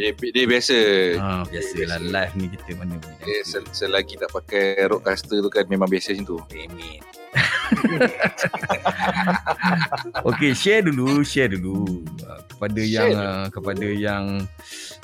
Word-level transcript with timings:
Dia, 0.00 0.16
dia 0.16 0.44
biasa. 0.48 0.76
Ha, 1.14 1.44
biasalah 1.44 2.00
live 2.00 2.32
ni 2.34 2.46
kita 2.48 2.72
mana 2.74 2.96
boleh 2.96 3.20
Dia 3.20 3.44
sel- 3.44 3.68
selagi 3.68 4.16
tak 4.16 4.32
pakai 4.32 4.88
roadcaster 4.88 5.38
tu 5.38 5.52
kan 5.52 5.68
memang 5.68 5.84
biasa 5.86 6.16
macam 6.16 6.24
tu. 6.26 6.38
Amin. 6.56 7.04
Okey, 10.24 10.50
share 10.52 10.82
dulu, 10.82 11.22
share 11.22 11.46
dulu 11.48 12.02
uh, 12.24 12.40
kepada 12.48 12.80
Share 12.80 12.90
yang 12.90 13.10
dulu. 13.12 13.22
uh, 13.22 13.46
kepada 13.48 13.86
yang 13.86 14.24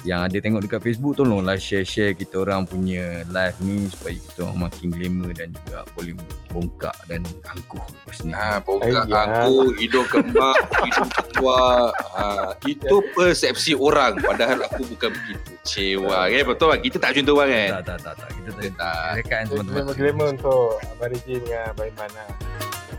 yang 0.02 0.20
ada 0.22 0.36
tengok 0.36 0.64
dekat 0.64 0.80
Facebook 0.82 1.14
tolonglah 1.14 1.54
share-share 1.54 2.14
kita 2.14 2.42
orang 2.42 2.66
punya 2.66 3.22
live 3.26 3.56
ni 3.62 3.86
supaya 3.86 4.14
kita 4.14 4.38
orang 4.42 4.58
makin 4.66 4.88
glamour 4.90 5.30
dan 5.32 5.48
juga 5.52 5.86
boleh 5.92 6.14
bongkak 6.56 6.96
dan 7.04 7.20
angkuh 7.44 7.84
lepas 7.84 8.16
ni. 8.24 8.32
Ha, 8.32 8.64
bongkak 8.64 9.04
Ayah. 9.04 9.44
aku, 9.44 9.76
hidung 9.76 10.08
kembang, 10.08 10.56
hidung 10.88 11.10
keluar. 11.12 11.92
Ha, 12.16 12.56
itu 12.64 12.96
persepsi 13.12 13.76
orang. 13.76 14.16
Padahal 14.16 14.64
aku 14.64 14.88
bukan 14.88 15.12
begitu. 15.12 15.50
Cewa. 15.68 16.32
Eh, 16.32 16.40
betul 16.40 16.72
kan? 16.72 16.80
Kita 16.80 16.96
tak 16.96 17.08
macam 17.12 17.24
tu 17.28 17.34
bang 17.36 17.50
kan? 17.52 17.68
Tak, 17.68 17.82
tak, 17.84 17.98
tak, 18.00 18.14
tak. 18.16 18.28
Kita 18.32 18.48
tak. 18.56 18.64
Kita 18.64 19.28
tak. 19.28 19.44
Teman-teman. 19.52 19.68
Glamour-glamour 19.68 20.28
untuk 20.32 20.64
Abang 20.80 21.10
Rizky 21.12 21.34
dengan 21.44 21.62
Abang 21.68 21.88
Iman 21.92 22.10
lah. 22.16 22.28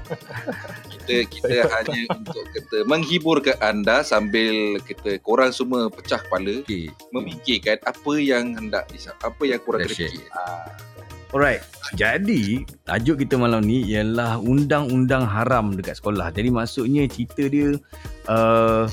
Kita 0.88 1.16
kita 1.28 1.68
hanya 1.68 2.00
untuk 2.16 2.44
kita 2.52 2.88
menghibur 2.88 3.44
ke 3.44 3.56
anda 3.60 4.04
sambil 4.04 4.80
kita 4.84 5.20
korang 5.20 5.52
semua 5.52 5.92
pecah 5.92 6.20
kepala 6.20 6.64
Okey. 6.64 6.88
memikirkan 7.12 7.76
apa 7.84 8.12
yang 8.16 8.56
hendak 8.56 8.88
apa 9.20 9.44
yang 9.44 9.60
korang 9.64 9.84
Dah 9.84 9.88
kena 9.88 10.00
share. 10.00 10.12
fikir. 10.12 10.28
Ha, 10.32 10.44
Alright. 11.36 11.60
Jadi, 12.00 12.64
tajuk 12.88 13.20
kita 13.20 13.36
malam 13.36 13.68
ni 13.68 13.84
ialah 13.84 14.40
undang-undang 14.40 15.28
haram 15.28 15.76
dekat 15.76 16.00
sekolah. 16.00 16.32
Jadi 16.32 16.48
maksudnya 16.48 17.04
cerita 17.12 17.52
dia 17.52 17.76
uh, 18.32 18.88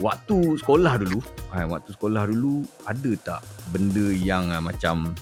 waktu 0.00 0.56
sekolah 0.56 1.04
dulu, 1.04 1.20
ha, 1.52 1.68
waktu 1.68 1.92
sekolah 1.92 2.32
dulu 2.32 2.64
ada 2.88 3.12
tak 3.20 3.40
benda 3.76 4.08
yang 4.16 4.48
uh, 4.56 4.64
macam 4.64 5.12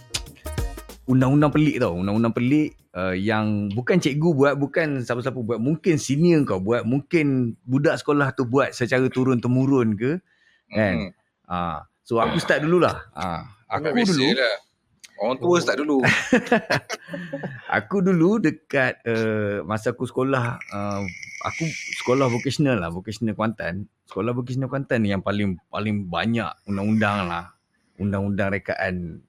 undang-undang 1.10 1.50
pelik 1.50 1.82
tau. 1.82 1.98
Undang-undang 1.98 2.34
pelik 2.38 2.78
uh, 2.94 3.18
yang 3.18 3.66
bukan 3.74 3.98
cikgu 3.98 4.30
buat, 4.30 4.54
bukan 4.54 5.02
siapa-siapa 5.02 5.42
buat, 5.42 5.58
mungkin 5.58 5.98
senior 5.98 6.46
kau 6.46 6.62
buat, 6.62 6.86
mungkin 6.86 7.58
budak 7.66 7.98
sekolah 7.98 8.30
tu 8.38 8.46
buat 8.46 8.70
secara 8.70 9.10
turun-temurun 9.10 9.98
ke. 9.98 10.22
Kan? 10.70 11.10
hmm. 11.10 11.10
Ah, 11.50 11.82
so 12.06 12.22
aku 12.22 12.38
start 12.38 12.62
dululah. 12.62 13.10
Ah, 13.10 13.42
aku 13.66 13.90
dulu 13.90 14.38
Lah. 14.38 14.71
Orang 15.22 15.38
tua 15.38 15.62
start 15.62 15.78
dulu. 15.78 16.02
Aku 17.78 18.02
dulu 18.02 18.42
dekat 18.42 18.98
uh, 19.06 19.62
masa 19.62 19.94
aku 19.94 20.02
sekolah 20.02 20.58
uh, 20.58 21.02
aku 21.46 21.64
sekolah 22.02 22.26
vocational 22.26 22.82
lah, 22.82 22.90
vocational 22.90 23.38
Kuantan. 23.38 23.86
Sekolah 24.10 24.34
vocational 24.34 24.66
Kuantan 24.66 25.06
ni 25.06 25.14
yang 25.14 25.22
paling 25.22 25.62
paling 25.70 26.10
banyak 26.10 26.50
undang-undang 26.66 27.30
lah. 27.30 27.54
Undang-undang 28.02 28.50
rekaan 28.50 29.22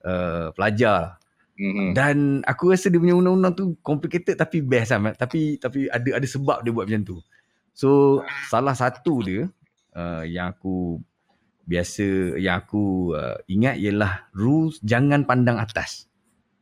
uh, 0.00 0.48
pelajar. 0.56 1.20
Hmm. 1.60 1.92
Dan 1.92 2.40
aku 2.48 2.72
rasa 2.72 2.88
dia 2.88 2.96
punya 2.96 3.12
undang-undang 3.12 3.52
tu 3.52 3.64
complicated 3.84 4.40
tapi 4.40 4.64
best 4.64 4.96
lah. 4.96 5.12
Tapi 5.12 5.60
tapi 5.60 5.92
ada 5.92 6.08
ada 6.16 6.26
sebab 6.26 6.64
dia 6.64 6.72
buat 6.72 6.88
macam 6.88 7.04
tu. 7.04 7.20
So 7.76 8.24
salah 8.48 8.72
satu 8.72 9.20
dia 9.20 9.44
uh, 9.92 10.24
yang 10.24 10.56
aku 10.56 11.04
biasa 11.68 12.06
yang 12.40 12.56
aku 12.58 13.12
uh, 13.12 13.36
ingat 13.44 13.76
ialah 13.76 14.24
rules 14.32 14.80
jangan 14.80 15.22
pandang 15.22 15.60
atas. 15.60 16.08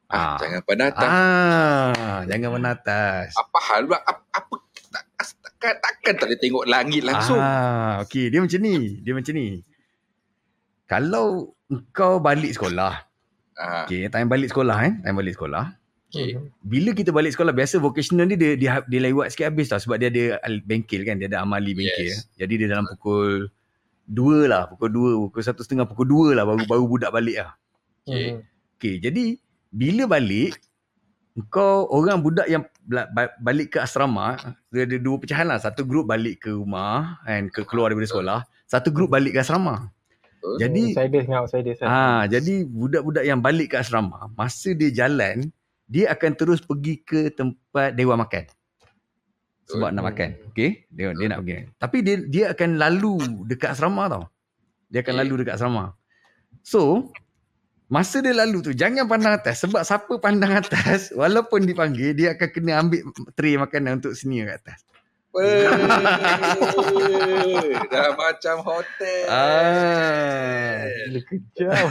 Ah, 0.06 0.34
Ah. 0.34 0.36
jangan 0.38 0.60
pandang 0.62 0.88
atas. 0.90 1.08
Ah, 1.08 2.20
jangan 2.26 2.48
pandang 2.52 2.74
atas. 2.74 3.28
Apa 3.32 3.58
hal? 3.62 3.82
Apa, 3.86 4.12
apa 4.34 4.54
tak, 4.90 5.04
takkan, 5.14 5.74
takkan 5.78 6.14
tak 6.14 6.26
boleh 6.26 6.40
tengok 6.42 6.64
langit 6.66 7.02
langsung. 7.02 7.38
Ah, 7.38 8.02
okey, 8.02 8.30
dia 8.30 8.38
macam 8.38 8.58
ni. 8.58 8.74
Dia 9.00 9.14
macam 9.14 9.32
ni. 9.32 9.62
Kalau 10.86 11.54
kau 11.90 12.18
balik 12.18 12.54
sekolah, 12.54 13.02
Ah, 13.56 13.88
okey, 13.88 14.06
time 14.06 14.28
balik 14.28 14.52
sekolah 14.52 14.76
eh, 14.84 14.94
time 15.00 15.16
balik 15.16 15.34
sekolah. 15.34 15.64
okay. 16.06 16.36
Bila 16.60 16.92
kita 16.92 17.10
balik 17.10 17.32
sekolah 17.32 17.50
biasa 17.50 17.80
vocational 17.80 18.28
ni 18.28 18.36
dia 18.36 18.52
dia, 18.54 18.70
dia 18.84 19.00
lewat 19.02 19.32
sikit 19.32 19.48
habis 19.48 19.66
tau 19.66 19.80
sebab 19.80 19.96
dia 19.96 20.08
ada 20.08 20.24
al- 20.44 20.62
bengkel 20.62 21.02
kan, 21.02 21.16
dia 21.16 21.26
ada 21.26 21.40
amali 21.40 21.72
bengkel. 21.72 22.12
Yes. 22.14 22.28
Jadi 22.36 22.62
dia 22.62 22.68
dalam 22.68 22.84
pukul 22.86 23.48
2 24.06 24.46
lah, 24.46 24.70
pukul 24.70 24.90
2, 25.18 25.22
pukul 25.28 25.42
satu 25.42 25.66
setengah, 25.66 25.86
pukul 25.86 26.32
2 26.32 26.38
lah 26.38 26.46
baru 26.46 26.62
baru 26.66 26.84
budak 26.86 27.10
balik 27.10 27.42
lah. 27.42 27.52
Okay. 28.06 28.38
Hmm. 28.38 28.40
Okey, 28.76 29.00
jadi 29.00 29.40
bila 29.72 30.04
balik 30.04 30.60
kau 31.52 31.84
orang 31.92 32.24
budak 32.24 32.48
yang 32.48 32.64
balik 33.40 33.76
ke 33.76 33.78
asrama, 33.80 34.40
dia 34.72 34.88
ada 34.88 34.96
dua 34.96 35.16
pecahan 35.20 35.48
lah. 35.48 35.60
Satu 35.60 35.84
grup 35.84 36.08
balik 36.08 36.44
ke 36.44 36.52
rumah 36.52 37.20
kan 37.28 37.52
ke 37.52 37.60
keluar 37.68 37.92
daripada 37.92 38.08
sekolah, 38.08 38.38
satu 38.64 38.88
grup 38.88 39.12
balik 39.12 39.36
ke 39.36 39.40
asrama. 39.44 39.92
Jadi 40.62 40.94
Outsider 40.94 41.20
dengan 41.26 41.42
outsider 41.42 41.74
ah 41.82 42.22
jadi 42.30 42.62
budak-budak 42.62 43.24
yang 43.26 43.42
balik 43.42 43.74
ke 43.74 43.82
asrama, 43.82 44.30
masa 44.38 44.72
dia 44.72 44.94
jalan, 44.94 45.50
dia 45.90 46.12
akan 46.14 46.32
terus 46.38 46.62
pergi 46.62 47.02
ke 47.02 47.34
tempat 47.34 47.92
dewan 47.98 48.22
makan. 48.22 48.46
Sebab 49.66 49.90
nak 49.90 50.14
makan. 50.14 50.30
Okey, 50.54 50.86
dia 50.94 51.10
dia 51.10 51.26
nak 51.26 51.42
pergi. 51.42 51.66
Tapi 51.82 51.98
dia 52.06 52.14
dia 52.30 52.44
akan 52.54 52.78
lalu 52.78 53.18
dekat 53.50 53.74
asrama 53.74 54.06
tau. 54.06 54.30
Dia 54.86 55.02
akan 55.02 55.18
Okey. 55.18 55.22
lalu 55.26 55.34
dekat 55.42 55.58
asrama. 55.58 55.98
So, 56.62 57.10
masa 57.90 58.22
dia 58.22 58.34
lalu 58.34 58.62
tu 58.62 58.72
jangan 58.74 59.08
pandang 59.10 59.34
atas 59.38 59.62
sebab 59.62 59.82
siapa 59.82 60.18
pandang 60.22 60.58
atas 60.58 61.10
walaupun 61.18 61.66
dipanggil 61.66 62.14
dia 62.14 62.34
akan 62.38 62.48
kena 62.50 62.78
ambil 62.82 63.02
tray 63.34 63.58
makanan 63.58 63.98
untuk 64.02 64.14
senior 64.14 64.54
kat 64.54 64.58
atas. 64.66 64.80
Dah 67.92 68.08
macam 68.16 68.56
hotel. 68.64 69.28
Ah. 69.28 70.88
Gila 71.12 71.20
kejam. 71.28 71.86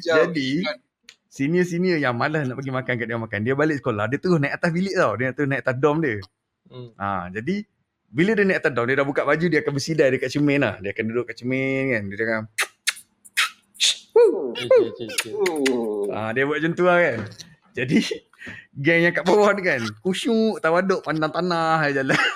Jadi 0.00 0.64
senior-senior 1.30 2.00
yang 2.00 2.16
malas 2.16 2.48
nak 2.48 2.56
pergi 2.56 2.72
makan 2.72 2.94
kat 2.96 3.06
dia 3.06 3.20
makan, 3.20 3.44
dia 3.44 3.54
balik 3.54 3.84
sekolah, 3.84 4.08
dia 4.08 4.18
terus 4.18 4.40
naik 4.40 4.56
atas 4.56 4.70
bilik 4.72 4.94
tau. 4.96 5.12
Dia 5.20 5.36
terus 5.36 5.52
naik 5.52 5.62
atas 5.62 5.76
dom 5.78 6.00
dia. 6.00 6.16
Hmm. 6.70 6.90
Ha, 6.96 7.28
jadi 7.34 7.66
bila 8.10 8.30
dia 8.34 8.46
naik 8.46 8.58
atas 8.62 8.72
dom, 8.74 8.86
dia 8.86 8.98
dah 8.98 9.06
buka 9.06 9.22
baju, 9.22 9.46
dia 9.46 9.58
akan 9.62 9.72
bersidai 9.74 10.08
dekat 10.14 10.30
cermin 10.30 10.62
lah. 10.62 10.78
Dia 10.78 10.90
akan 10.94 11.04
duduk 11.10 11.24
kat 11.30 11.36
cermin 11.42 11.94
kan. 11.94 12.02
Dia 12.10 12.24
akan 12.26 12.42
Cik, 13.80 14.66
cik, 14.66 14.92
cik, 14.98 15.10
cik. 15.24 15.32
Oh. 15.32 16.10
Ah, 16.10 16.34
dia 16.34 16.44
buat 16.44 16.58
macam 16.60 16.72
tu 16.74 16.84
lah 16.84 16.98
kan. 17.00 17.18
Jadi 17.72 17.98
geng 18.74 19.00
yang 19.06 19.14
kat 19.14 19.24
bawah 19.24 19.52
ni 19.52 19.62
kan 19.62 19.80
kusyuk 20.00 20.58
tawaduk 20.64 21.04
pandang 21.04 21.32
tanah 21.32 21.80
je 21.88 22.02
jalan. 22.02 22.16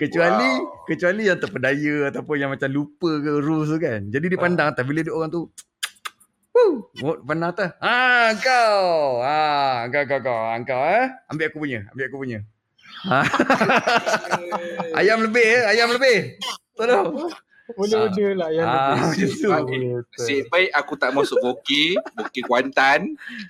kecuali 0.00 0.48
Wow. 0.56 0.88
kecuali 0.88 1.22
yang 1.28 1.36
terpedaya 1.36 2.08
ataupun 2.08 2.36
yang 2.40 2.50
macam 2.52 2.70
lupa 2.72 3.20
ke 3.20 3.32
rules 3.42 3.68
tu 3.68 3.78
kan. 3.80 4.00
Jadi 4.08 4.26
dia 4.32 4.40
pandang 4.40 4.72
atas 4.72 4.84
bila 4.88 5.04
dia 5.04 5.12
orang 5.12 5.28
tu 5.28 5.50
Woo, 6.56 7.20
pandang 7.20 7.52
atas. 7.52 7.70
Ah 7.84 8.32
kau. 8.40 9.20
Ah 9.20 9.84
kau 9.92 10.04
kau 10.08 10.20
kau. 10.24 10.32
Ah, 10.32 10.56
kau 10.64 10.80
eh. 10.88 11.06
Ambil 11.28 11.52
aku 11.52 11.58
punya, 11.60 11.80
ambil 11.92 12.04
aku 12.08 12.16
punya. 12.24 12.40
Ha. 13.04 13.20
ayam 14.98 15.20
lebih 15.20 15.44
eh, 15.44 15.62
ayam 15.68 15.92
lebih. 15.92 16.40
Tolong. 16.72 17.28
Muda-muda 17.68 18.26
lah 18.32 18.48
yang 18.48 18.62
Ah, 18.64 18.94
lebih. 19.10 19.26
macam 19.26 19.26
tu. 19.26 19.50
Betul. 19.50 20.04
Nasib 20.14 20.42
baik 20.46 20.70
aku 20.70 20.92
tak 20.94 21.10
masuk 21.10 21.38
Bokeh, 21.40 21.88
Bokeh 22.12 22.42
Kuantan. 22.42 23.00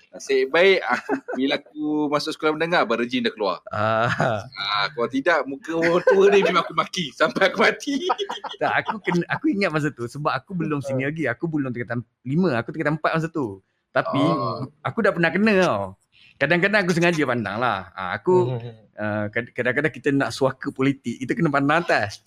Nasib 0.09 0.49
baik 0.49 0.81
aku 0.81 1.11
bila 1.35 1.55
aku 1.55 1.83
masuk 2.09 2.33
sekolah 2.33 2.53
menengah 2.55 2.83
berjin 2.83 3.21
dah 3.21 3.31
keluar. 3.31 3.61
Ah. 3.69 4.09
Ah, 4.49 4.89
kalau 4.89 5.05
tidak 5.07 5.45
muka 5.45 5.73
orang 5.75 6.01
tua 6.03 6.25
ni 6.29 6.41
memang 6.41 6.63
aku 6.63 6.73
maki 6.73 7.13
sampai 7.13 7.51
aku 7.51 7.61
mati. 7.61 7.95
Tak, 8.57 8.73
aku 8.81 8.97
kena, 9.03 9.25
aku 9.29 9.45
ingat 9.49 9.69
masa 9.69 9.89
tu 9.91 10.07
sebab 10.07 10.33
aku 10.33 10.57
belum 10.57 10.81
senior 10.81 11.13
lagi. 11.13 11.29
Aku 11.29 11.45
belum 11.45 11.69
tingkatan 11.71 12.01
5, 12.23 12.57
aku 12.57 12.69
tingkatan 12.71 12.97
4 12.97 13.13
masa 13.13 13.29
tu. 13.29 13.61
Tapi 13.91 14.17
Oh. 14.17 14.65
aku 14.81 14.99
dah 14.99 15.13
pernah 15.13 15.29
kena 15.29 15.53
tau. 15.59 15.83
Kadang-kadang 16.37 16.81
aku 16.83 16.93
sengaja 16.93 17.21
pandang 17.23 17.57
lah. 17.57 17.93
Ha, 17.93 18.13
aku 18.13 18.61
uh, 18.95 19.25
kadang-kadang 19.29 19.89
kita 19.91 20.09
nak 20.11 20.31
suaka 20.31 20.69
politik, 20.69 21.17
kita 21.19 21.33
kena 21.33 21.49
pandang 21.49 21.81
atas. 21.81 22.21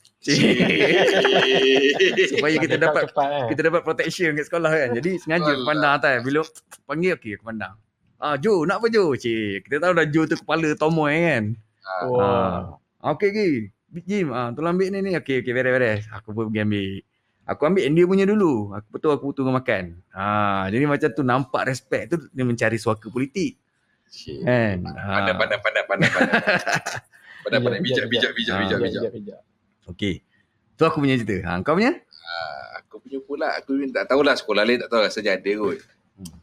Supaya 2.30 2.56
kita 2.60 2.76
dapat 2.76 3.08
cepat 3.08 3.30
eh. 3.32 3.48
kita 3.56 3.62
dapat 3.72 3.82
protection 3.88 4.36
kat 4.36 4.46
sekolah 4.52 4.72
kan. 4.72 4.90
Jadi 5.00 5.12
sengaja 5.24 5.52
Alah. 5.56 5.66
pandang 5.66 5.92
atas. 5.96 6.16
Bila 6.28 6.40
panggil 6.84 7.16
okey 7.16 7.40
aku 7.40 7.46
pandang. 7.48 7.76
Ah 8.20 8.36
Jo, 8.36 8.68
nak 8.68 8.84
apa 8.84 8.92
Jo? 8.92 9.16
Cik, 9.16 9.64
kita 9.68 9.80
tahu 9.80 9.94
dah 9.96 10.06
Jo 10.12 10.22
tu 10.28 10.36
kepala 10.36 10.76
tomoy 10.76 11.16
kan. 11.24 11.44
Wah. 12.12 12.76
Ah, 13.00 13.12
okey 13.16 13.32
okey. 13.32 13.52
Jim, 14.06 14.30
ah 14.36 14.52
tolong 14.52 14.76
ambil 14.76 14.92
ni 14.92 15.00
ni. 15.02 15.12
Okey 15.16 15.40
okey 15.40 15.52
beres-beres. 15.56 16.04
Aku 16.12 16.36
pun 16.36 16.52
pergi 16.52 16.68
ambil. 16.68 16.90
Aku 17.50 17.62
ambil 17.66 17.84
India 17.88 18.04
punya 18.06 18.26
dulu. 18.28 18.76
Aku 18.76 18.88
betul 18.92 19.16
aku 19.16 19.32
tunggu 19.32 19.56
makan. 19.56 20.04
Ah, 20.12 20.68
jadi 20.68 20.84
macam 20.86 21.10
tu 21.16 21.24
nampak 21.24 21.64
respect 21.66 22.12
tu 22.12 22.18
dia 22.30 22.44
mencari 22.44 22.76
suaka 22.76 23.08
politik. 23.08 23.56
Kan? 24.44 24.84
Pandai, 24.84 25.00
Ah. 25.00 25.16
pandai, 25.16 25.34
pandai, 25.40 25.58
pandai, 25.64 25.84
pandai. 25.88 26.10
Pandai, 27.40 27.60
pandai, 27.64 27.80
bijak, 27.80 28.06
bijak, 28.12 28.32
bijak, 28.36 28.52
Ah, 28.52 28.60
bijak, 28.68 28.80
bijak. 28.84 29.02
Bijak, 29.02 29.14
bijak. 29.16 29.40
Okey. 29.90 30.22
Tu 30.74 30.82
aku 30.82 30.98
punya 30.98 31.16
cerita. 31.16 31.44
Ha, 31.46 31.60
kau 31.60 31.74
punya? 31.74 31.98
Ah, 32.20 32.80
Aku 32.80 32.98
punya 33.00 33.20
pula, 33.20 33.52
aku 33.54 33.76
tak 33.90 34.06
tahulah 34.06 34.34
sekolah 34.34 34.64
lain 34.64 34.80
tak 34.80 34.90
tahu 34.90 35.02
rasa 35.02 35.20
ada 35.20 35.36
kot. 35.36 35.78
Hmm. 36.16 36.34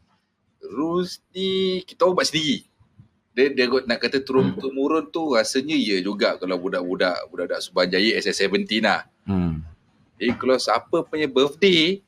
Rules 0.67 1.23
ni 1.31 1.47
kita 1.81 2.03
orang 2.03 2.17
buat 2.17 2.27
sendiri. 2.27 2.67
dia 3.31 3.53
dia 3.53 3.65
kot 3.65 3.85
nak 3.85 4.01
kata 4.01 4.17
turun 4.19 4.57
temurun 4.57 5.05
tu 5.07 5.31
rasanya 5.31 5.73
ya 5.73 6.01
juga 6.01 6.33
kalau 6.35 6.57
budak-budak 6.57 7.13
budak-budak 7.29 7.61
Subanjaya 7.61 8.17
SS17 8.17 8.81
lah. 8.81 9.05
Hmm. 9.23 9.61
Jadi 10.17 10.33
kalau 10.35 10.57
siapa 10.57 11.05
punya 11.05 11.25
birthday 11.25 12.01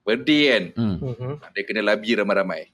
birthday 0.00 0.40
kan 0.46 0.64
Hmm. 0.72 0.96
Mhm. 0.98 1.32
dia 1.46 1.62
kena 1.62 1.82
labi 1.84 2.12
ramai-ramai. 2.14 2.72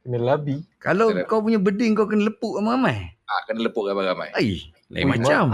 Kena 0.00 0.18
labi. 0.18 0.64
Kalau 0.78 1.12
Correct. 1.12 1.28
kau 1.28 1.40
punya 1.40 1.58
beding 1.58 1.92
kau 1.92 2.06
kena 2.06 2.26
lepuk 2.26 2.56
ramai-ramai. 2.56 3.12
Ah 3.24 3.40
kena 3.44 3.60
lepuk 3.62 3.84
ramai-ramai. 3.84 4.32
Ai, 4.32 4.64
lain 4.88 5.04
Ui, 5.04 5.10
macam. 5.12 5.44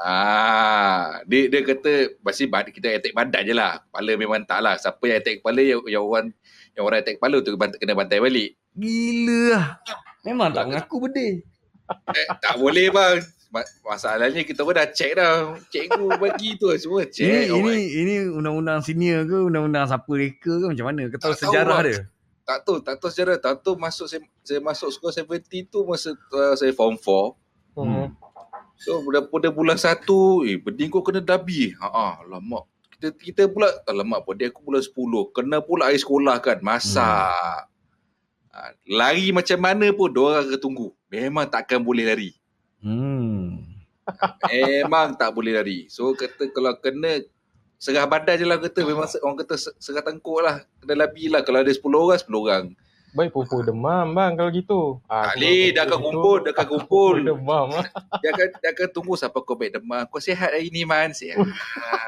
Ah, 0.00 1.20
dia 1.24 1.46
dia 1.46 1.60
kata 1.60 1.92
pasti 2.18 2.46
bad, 2.46 2.68
kita 2.68 2.88
attack 2.90 3.12
badan 3.12 3.42
je 3.42 3.52
lah. 3.52 3.84
Kepala 3.84 4.10
memang 4.14 4.40
tak 4.42 4.60
lah. 4.60 4.74
Siapa 4.74 5.02
yang 5.04 5.18
attack 5.18 5.36
kepala 5.38 5.60
yang, 5.60 5.84
yang 5.84 6.00
orang 6.00 6.26
yang 6.72 6.82
orang 6.82 6.98
attack 6.98 7.16
kepala 7.16 7.36
tu 7.38 7.52
kena 7.52 7.92
bantai 7.92 8.16
balik. 8.16 8.56
Gila 8.72 9.40
lah. 9.50 9.66
Memang 10.22 10.48
tak 10.50 10.64
mengaku 10.66 11.04
beding. 11.04 11.44
Eh, 12.08 12.26
tak 12.38 12.56
boleh 12.56 12.88
bang. 12.88 13.20
Ma- 13.50 13.66
Masalahnya 13.84 14.40
kita 14.40 14.62
pun 14.62 14.72
dah 14.72 14.88
check 14.88 15.12
dah. 15.12 15.52
Cikgu 15.68 16.06
bagi 16.16 16.54
tu 16.54 16.70
semua 16.78 17.02
Ini 17.02 17.10
check. 17.10 17.50
ini 17.50 17.74
ini 17.98 18.14
undang-undang 18.30 18.80
senior 18.80 19.26
ke 19.26 19.36
undang-undang 19.42 19.84
siapa 19.84 20.06
reka 20.08 20.52
ke 20.54 20.66
macam 20.66 20.86
mana? 20.86 21.02
Kau 21.10 21.18
tahu 21.18 21.20
Tak 21.20 21.36
tahu, 21.36 21.44
sejarah 21.44 21.76
bang. 21.76 21.86
dia? 21.90 22.00
tak 22.40 22.58
tahu, 22.64 22.76
tak 22.80 22.94
tahu 22.96 23.10
sejarah. 23.10 23.36
Tak 23.36 23.52
tahu 23.60 23.74
masuk 23.76 24.06
saya, 24.06 24.22
saya 24.40 24.58
masuk 24.58 24.88
sekolah 24.90 25.12
70 25.12 25.44
tu 25.66 25.82
masa 25.84 26.14
uh, 26.14 26.54
saya 26.54 26.72
form 26.72 26.94
4. 26.94 27.36
Mhm. 27.76 28.06
So 28.80 29.04
pada, 29.04 29.20
pada 29.28 29.48
bulan 29.52 29.76
satu, 29.76 30.40
eh 30.48 30.56
beding 30.56 30.88
kau 30.88 31.04
kena 31.04 31.20
dabi. 31.20 31.76
Ha 31.76 31.88
ah, 31.92 32.14
alamak. 32.24 32.64
Kita 32.96 33.12
kita 33.12 33.42
pula 33.52 33.68
alamak 33.84 34.24
pada 34.24 34.48
aku 34.48 34.64
bulan 34.64 34.80
10. 34.80 35.36
Kena 35.36 35.56
pula 35.60 35.92
air 35.92 36.00
sekolah 36.00 36.40
kan, 36.40 36.64
masak. 36.64 37.68
Ha, 38.50 38.72
lari 38.88 39.36
macam 39.36 39.60
mana 39.60 39.92
pun 39.92 40.08
dua 40.08 40.40
orang 40.40 40.48
akan 40.48 40.60
tunggu. 40.60 40.88
Memang 41.12 41.44
takkan 41.52 41.84
boleh 41.84 42.08
lari. 42.08 42.32
Hmm. 42.80 43.68
Memang 44.48 45.12
tak 45.12 45.36
boleh 45.36 45.60
lari. 45.60 45.86
So 45.92 46.16
kata 46.16 46.48
kalau 46.48 46.72
kena 46.80 47.20
serah 47.76 48.08
badan 48.08 48.40
je 48.40 48.48
lah 48.48 48.56
kata. 48.56 48.80
Memang 48.80 49.06
orang 49.20 49.38
kata 49.44 49.60
se- 49.60 49.76
serah 49.76 50.00
tengkuk 50.00 50.40
lah. 50.40 50.64
Kena 50.80 51.04
labi 51.04 51.28
lah. 51.28 51.44
Kalau 51.44 51.60
ada 51.60 51.68
10 51.68 51.84
orang, 51.84 52.16
10 52.16 52.32
orang. 52.32 52.64
Baik 53.10 53.30
pupu 53.30 53.60
demam 53.60 54.06
bang 54.10 54.32
kalau 54.32 54.50
gitu. 54.50 54.82
Ah, 55.04 55.32
boleh, 55.32 55.70
dah 55.70 55.82
akan 55.82 55.98
kumpul, 56.00 56.38
dah 56.40 56.52
akan 56.52 56.66
kumpul. 56.68 57.14
Demam 57.20 57.66
lah. 57.68 57.86
Dia 58.18 58.30
akan, 58.30 58.46
dia 58.56 58.70
akan 58.70 58.88
tunggu 58.88 59.14
sampai 59.14 59.40
kau 59.40 59.54
baik 59.54 59.74
demam. 59.74 60.06
Kau 60.06 60.18
sihat 60.18 60.38
hari 60.48 60.68
ni, 60.68 60.82
Man? 60.82 61.10
Sihat. 61.10 61.42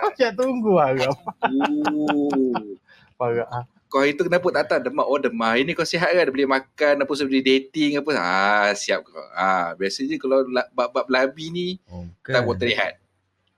Macam 0.01 0.31
tunggu 0.39 0.73
agak. 0.77 1.11
Ooh. 1.49 2.79
Parah. 3.15 3.47
ah. 3.49 3.65
kau 3.87 4.01
hari 4.01 4.15
tu 4.15 4.25
kenapa 4.25 4.49
tak 4.49 4.57
datang 4.65 4.81
demam 4.85 5.05
oh 5.05 5.15
demam 5.17 5.45
hari 5.45 5.63
ni 5.63 5.75
kau 5.75 5.85
sihat 5.85 6.09
kan 6.09 6.25
boleh 6.25 6.49
makan 6.49 6.95
apa 6.99 7.13
sebab 7.13 7.29
dating 7.37 8.01
apa 8.01 8.11
ah 8.17 8.73
siap 8.73 9.05
kau 9.05 9.21
ah 9.31 9.77
biasanya 9.77 10.17
kalau 10.17 10.49
la- 10.49 10.71
bab-bab 10.71 11.05
labi 11.07 11.47
ni 11.49 11.69
Oh, 11.87 12.09
tak 12.25 12.41
kan. 12.41 12.43
buat 12.43 12.57
terlihat 12.57 12.97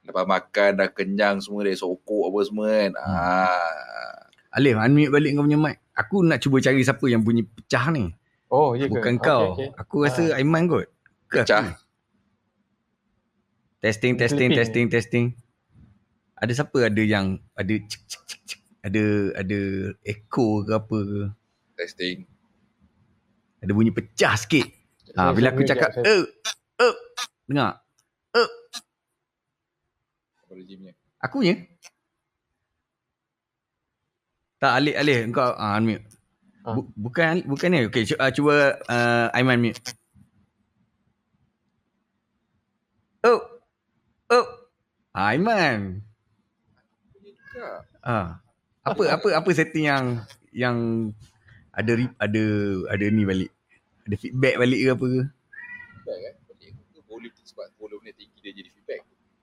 lepas 0.02 0.26
makan 0.26 0.70
dah 0.74 0.88
kenyang 0.90 1.38
semua 1.38 1.62
dah 1.62 1.72
sokok 1.72 2.24
apa 2.26 2.38
semua 2.42 2.66
kan 2.66 2.90
Hmm. 2.92 3.14
ah 3.14 4.13
Alif, 4.54 4.78
unmute 4.78 5.10
balik 5.10 5.34
kau 5.34 5.42
punya 5.42 5.58
mic. 5.58 5.76
Aku 5.98 6.22
nak 6.22 6.38
cuba 6.38 6.62
cari 6.62 6.86
siapa 6.86 7.02
yang 7.10 7.26
bunyi 7.26 7.42
pecah 7.42 7.90
ni. 7.90 8.14
Oh, 8.54 8.78
ya 8.78 8.86
ke? 8.86 8.94
Bukan 8.94 9.18
Okey, 9.18 9.26
kau. 9.26 9.44
okey. 9.58 9.68
Aku 9.74 9.94
rasa 10.06 10.22
Aiman 10.38 10.70
kot. 10.70 10.86
Ke 11.26 11.42
Pecah. 11.42 11.74
aku? 11.74 11.82
Testing, 13.82 14.14
testing, 14.14 14.48
Clipping. 14.54 14.58
testing, 14.58 14.86
testing. 14.88 15.26
Ada 16.38 16.62
siapa 16.62 16.86
ada 16.86 17.02
yang 17.02 17.42
ada 17.58 17.74
cik, 17.74 18.02
cik, 18.06 18.22
cik, 18.30 18.40
cik. 18.46 18.60
Ada 18.84 19.04
ada 19.42 19.60
echo 20.06 20.62
ke 20.62 20.72
apa 20.72 20.98
ke. 21.02 21.20
testing 21.74 22.22
Ada 23.58 23.72
bunyi 23.74 23.90
pecah 23.90 24.38
sikit. 24.38 24.66
Ha, 25.18 25.30
bila 25.34 25.50
aku 25.54 25.62
cakap, 25.66 25.94
eh, 26.02 26.26
eh, 26.82 26.94
dengar. 27.46 27.80
apa 30.42 30.52
regimnya 30.52 30.92
Aku 31.22 31.40
punya. 31.40 31.56
Tak, 34.64 34.80
Alif, 34.80 34.96
Alif. 34.96 35.18
Kau 35.28 35.52
uh, 35.52 35.76
unmute. 35.76 36.08
Ah. 36.64 36.72
Bu, 36.72 36.88
bukan, 36.96 37.44
bukan 37.44 37.68
ni. 37.68 37.84
Okay, 37.92 38.08
cu- 38.08 38.16
uh, 38.16 38.32
cuba 38.32 38.80
uh, 38.88 39.28
Aiman 39.36 39.60
mute. 39.60 39.76
Oh. 43.20 43.44
Oh. 44.32 44.46
Aiman. 45.12 46.00
Ah. 48.00 48.40
Apa 48.88 49.20
apa 49.20 49.28
apa 49.36 49.48
setting 49.52 49.84
yang 49.84 50.24
yang 50.56 50.76
ada 51.76 52.00
ada 52.16 52.44
ada 52.88 53.04
ni 53.12 53.28
balik. 53.28 53.52
Ada 54.08 54.16
feedback 54.16 54.56
balik 54.56 54.80
ke 54.80 54.88
apa 54.96 55.04
ke? 55.04 55.22
feedback 55.28 56.18
kan 56.24 56.34
balik 56.48 56.72
boleh 57.04 57.30
sebab 57.44 57.68
volume 57.76 58.08
ni 58.08 58.12
tinggi 58.16 58.40
dia 58.40 58.52
jadi 58.56 58.68
feedback 58.72 59.00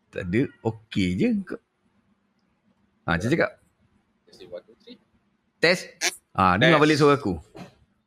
Tak 0.09 0.25
ada. 0.25 0.41
Okey 0.65 1.07
je. 1.13 1.29
Ha, 3.06 3.21
cakap. 3.21 3.62
testing 4.41 4.50
1 4.50 4.65
2 4.65 4.97
3 4.97 5.12
Test. 5.61 5.85
Ah, 6.33 6.57
dengar 6.57 6.81
Test. 6.81 6.83
balik 6.83 6.97
suara 6.97 7.15
aku. 7.21 7.33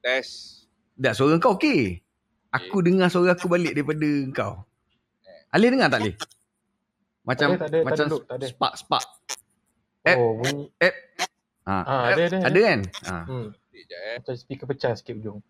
test 0.02 0.66
Tak, 0.98 1.14
suara 1.14 1.38
kau 1.38 1.54
okey. 1.54 2.02
Aku 2.50 2.82
dengar 2.82 3.06
suara 3.08 3.38
aku 3.38 3.46
balik 3.46 3.78
daripada 3.78 4.10
kau. 4.34 4.52
Alif 5.54 5.70
dengar 5.70 5.86
tak 5.86 6.02
Alif? 6.02 6.16
Macam 7.22 7.48
Tak 7.54 7.56
ada, 7.56 7.62
tak 7.62 7.70
ada, 7.70 7.78
tak 7.78 7.86
macam 7.86 8.04
ada, 8.04 8.16
tak 8.26 8.36
ada. 8.36 8.46
spark 8.50 8.74
spark. 8.74 9.06
App. 10.04 10.18
Oh, 10.18 10.32
bunyi. 10.36 10.66
Ha. 11.64 11.74
Ah, 11.80 12.02
ada, 12.12 12.22
ada, 12.28 12.38
Ada 12.44 12.58
kan? 12.60 12.80
Ha. 13.08 13.14
Hmm. 13.24 13.48
sekejap 13.72 14.00
eh 14.04 14.14
Macam 14.20 14.34
speaker 14.36 14.66
pecah 14.68 14.92
sikit 14.98 15.14
ujung. 15.16 15.40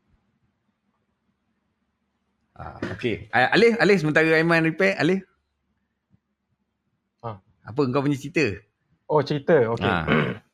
ha. 2.55 2.79
Okey. 2.95 3.33
Ah, 3.33 3.51
Alif, 3.57 3.75
Alif 3.81 3.99
sementara 4.05 4.29
Aiman 4.37 4.63
repair, 4.63 4.95
Alif. 5.01 5.25
Ha. 7.25 7.41
Apa 7.67 7.81
kau 7.91 8.05
punya 8.05 8.21
cerita? 8.21 8.61
Oh, 9.09 9.25
cerita. 9.25 9.57
Okey. 9.73 9.89
Ha. 9.89 10.05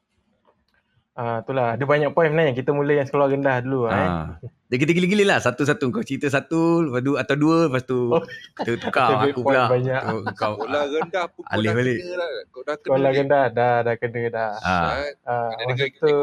Ah, 1.20 1.44
itulah. 1.44 1.76
Ada 1.76 1.84
banyak 1.84 2.16
point 2.16 2.32
sebenarnya. 2.32 2.56
Kita 2.56 2.72
mula 2.72 2.96
yang 2.96 3.04
sekolah 3.04 3.28
rendah 3.28 3.60
dulu. 3.60 3.92
Eh. 3.92 3.92
Ha. 3.92 4.40
Dia 4.40 4.76
kita 4.80 4.96
gila-gila 4.96 5.36
lah 5.36 5.38
satu-satu 5.44 5.92
kau 5.92 6.00
cerita 6.00 6.32
satu, 6.32 6.88
lepas 6.88 7.04
tu 7.04 7.12
atau 7.20 7.34
dua, 7.36 7.68
lepas 7.68 7.82
tu 7.84 8.08
Oh. 8.08 8.24
kita 8.56 8.80
tukar 8.80 9.28
aku 9.28 9.44
pula. 9.44 9.68
banyak. 9.68 10.00
Tu, 10.00 10.18
kau 10.32 10.52
bola 10.56 10.80
rendah 10.88 11.24
pun 11.28 11.42
kau 11.44 11.52
Alih 11.52 11.68
dah 11.68 11.76
balik. 11.76 11.98
kena 12.00 12.14
dah 12.16 12.28
kau 12.48 12.62
dah 12.64 12.76
kena 12.80 12.88
Sekolah 12.88 13.10
rendah 13.12 13.44
dah, 13.52 13.74
dah 13.84 13.94
kena 14.00 14.22
dah. 14.32 14.50
Ah. 14.64 14.88
Ah, 15.28 15.50
tu, 15.76 16.14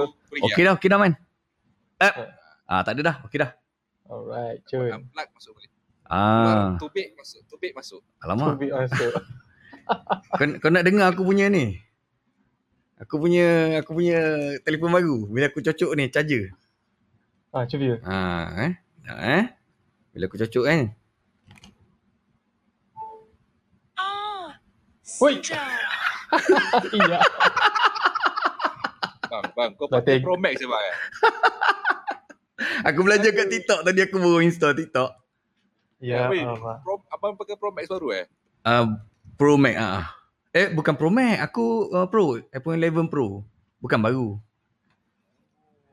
Okey 0.49 0.61
dah, 0.65 0.73
okey 0.81 0.89
dah 0.89 0.97
man. 0.97 1.13
Eh. 2.01 2.13
Ah, 2.65 2.81
tak 2.81 2.97
ada 2.97 3.01
dah. 3.13 3.15
Okey 3.29 3.37
dah. 3.37 3.51
alright, 4.09 4.57
ah. 4.57 4.65
cun. 4.65 4.89
Unplug 4.97 5.29
masuk 5.37 5.51
balik 5.53 5.71
Ah, 6.07 6.79
tubik 6.79 7.07
masuk 7.19 7.43
tubik 7.51 7.71
masuk 7.75 8.01
alamak. 8.23 8.55
Tubik 8.55 8.71
masuk. 8.73 9.13
Kau, 10.39 10.43
kau 10.59 10.67
nak 10.71 10.83
dengar 10.83 11.11
aku 11.15 11.23
punya 11.23 11.47
ni? 11.47 11.79
Aku 12.97 13.21
punya 13.21 13.77
aku 13.77 13.93
punya 13.93 14.19
telefon 14.65 14.89
baru. 14.89 15.17
Bila 15.29 15.45
aku 15.53 15.61
cocok 15.61 15.93
ni 15.93 16.09
charger. 16.09 16.49
Ah, 17.53 17.69
cuba. 17.69 18.01
Ha, 18.01 18.17
eh. 18.65 18.71
Dah, 19.05 19.19
eh. 19.37 19.45
Bila 20.13 20.25
aku 20.25 20.37
cocok 20.41 20.63
kan. 20.65 20.81
Oi. 25.17 25.35
Iya. 26.91 27.23
bang 29.31 29.45
bang 29.55 29.71
kau 29.79 29.87
pakai. 29.87 30.19
Pro 30.19 30.35
Max 30.35 30.59
je 30.59 30.67
bang 30.67 30.83
eh? 30.83 30.95
Aku 32.91 32.99
belajar 33.07 33.31
kat 33.31 33.47
TikTok 33.47 33.79
tadi 33.87 33.99
aku 34.03 34.19
baru 34.19 34.43
install 34.43 34.75
TikTok. 34.75 35.11
Ya, 36.03 36.27
Allah. 36.27 36.83
Pro, 36.83 36.99
abang 37.07 37.39
pakai 37.39 37.55
Pro 37.55 37.71
Max 37.71 37.87
baru 37.87 38.11
eh 38.11 38.25
Uh, 38.67 38.99
Pro 39.39 39.55
Max 39.55 39.79
ah. 39.79 40.16
Eh 40.57 40.67
bukan 40.73 40.97
Pro 40.97 41.13
Max, 41.13 41.37
aku 41.45 41.65
uh, 41.93 42.09
Pro, 42.09 42.41
iPhone 42.49 42.81
11 42.81 43.13
Pro. 43.13 43.45
Bukan 43.77 43.99
baru. 44.01 44.27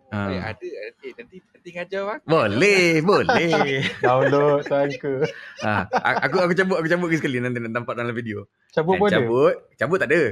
eh, 0.08 0.12
Uh, 0.14 0.30
ada 0.38 0.62
eh, 1.02 1.10
nanti 1.18 1.42
nanti 1.42 1.68
ngajar 1.74 2.02
bang 2.06 2.20
boleh, 2.22 3.02
boleh. 3.02 3.82
Download 4.06 4.62
sangka. 4.62 5.26
ha, 5.66 5.90
aku 6.22 6.38
aku 6.38 6.54
cabut 6.54 6.76
aku 6.78 6.86
cabut 6.86 7.10
sekali 7.18 7.42
nanti 7.42 7.58
nak 7.58 7.82
nampak 7.82 7.98
dalam 7.98 8.14
video. 8.14 8.46
Cabut 8.70 8.94
pun 8.94 9.10
Kan, 9.10 9.18
ada. 9.18 9.26
cabut, 9.26 9.54
cabut 9.74 9.98
tak 9.98 10.08
ada. 10.14 10.22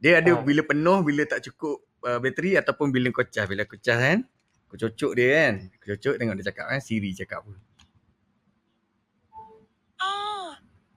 Dia 0.00 0.24
ada 0.24 0.30
Ah. 0.32 0.40
bila 0.40 0.64
penuh, 0.64 1.04
bila 1.04 1.28
tak 1.28 1.44
cukup 1.44 1.84
uh, 2.00 2.16
bateri 2.16 2.56
ataupun 2.56 2.88
bila 2.88 3.12
kau 3.12 3.28
cas. 3.28 3.44
Bila 3.44 3.68
aku 3.68 3.76
cas 3.76 4.00
kan, 4.00 4.18
aku 4.66 4.74
cocok 4.80 5.12
dia 5.12 5.28
kan. 5.36 5.54
Aku 5.68 5.84
cocok 5.92 6.14
tengok 6.16 6.34
dia 6.40 6.44
cakap 6.48 6.64
kan, 6.72 6.80
Siri 6.80 7.10
cakap 7.12 7.44
apa. 7.44 7.52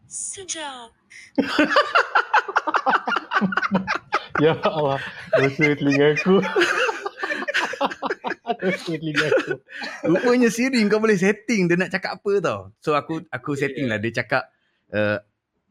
Ah, 0.09 0.17
sejak. 0.17 0.89
Ya 4.39 4.55
Allah. 4.65 4.97
Dosa 5.35 5.75
telinga 5.75 6.15
aku. 6.15 6.39
Dosa 8.63 8.91
telinga 8.97 9.25
aku. 9.29 9.51
Rupanya 10.09 10.49
Siri 10.49 10.79
kau 10.89 10.97
boleh 11.03 11.19
setting 11.19 11.67
dia 11.69 11.75
nak 11.77 11.91
cakap 11.93 12.17
apa 12.17 12.31
tau. 12.41 12.59
So 12.81 12.95
aku 12.97 13.21
aku 13.29 13.53
setting 13.59 13.91
lah 13.91 13.99
dia 13.99 14.15
cakap 14.15 14.47
uh, 14.89 15.19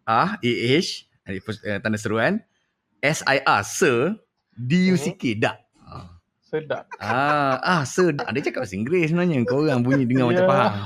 A 0.07 0.37
A 0.37 0.53
H 0.79 1.09
uh, 1.27 1.81
tanda 1.81 1.97
seruan 1.97 2.45
S 3.03 3.25
I 3.27 3.41
R 3.43 3.65
sir 3.65 4.15
D 4.53 4.93
U 4.93 5.01
C 5.01 5.17
K 5.17 5.33
dak. 5.35 5.65
Ah. 5.83 6.13
Sedap. 6.45 6.85
Ah, 7.01 7.57
ah 7.65 7.83
sedap. 7.89 8.29
Dia 8.31 8.53
cakap 8.53 8.69
bahasa 8.69 8.77
Inggeris 8.77 9.11
sebenarnya. 9.11 9.43
Kau 9.49 9.65
orang 9.65 9.81
bunyi 9.81 10.05
dengar 10.07 10.29
macam 10.31 10.45
Ya. 10.45 10.47
faham. 10.47 10.73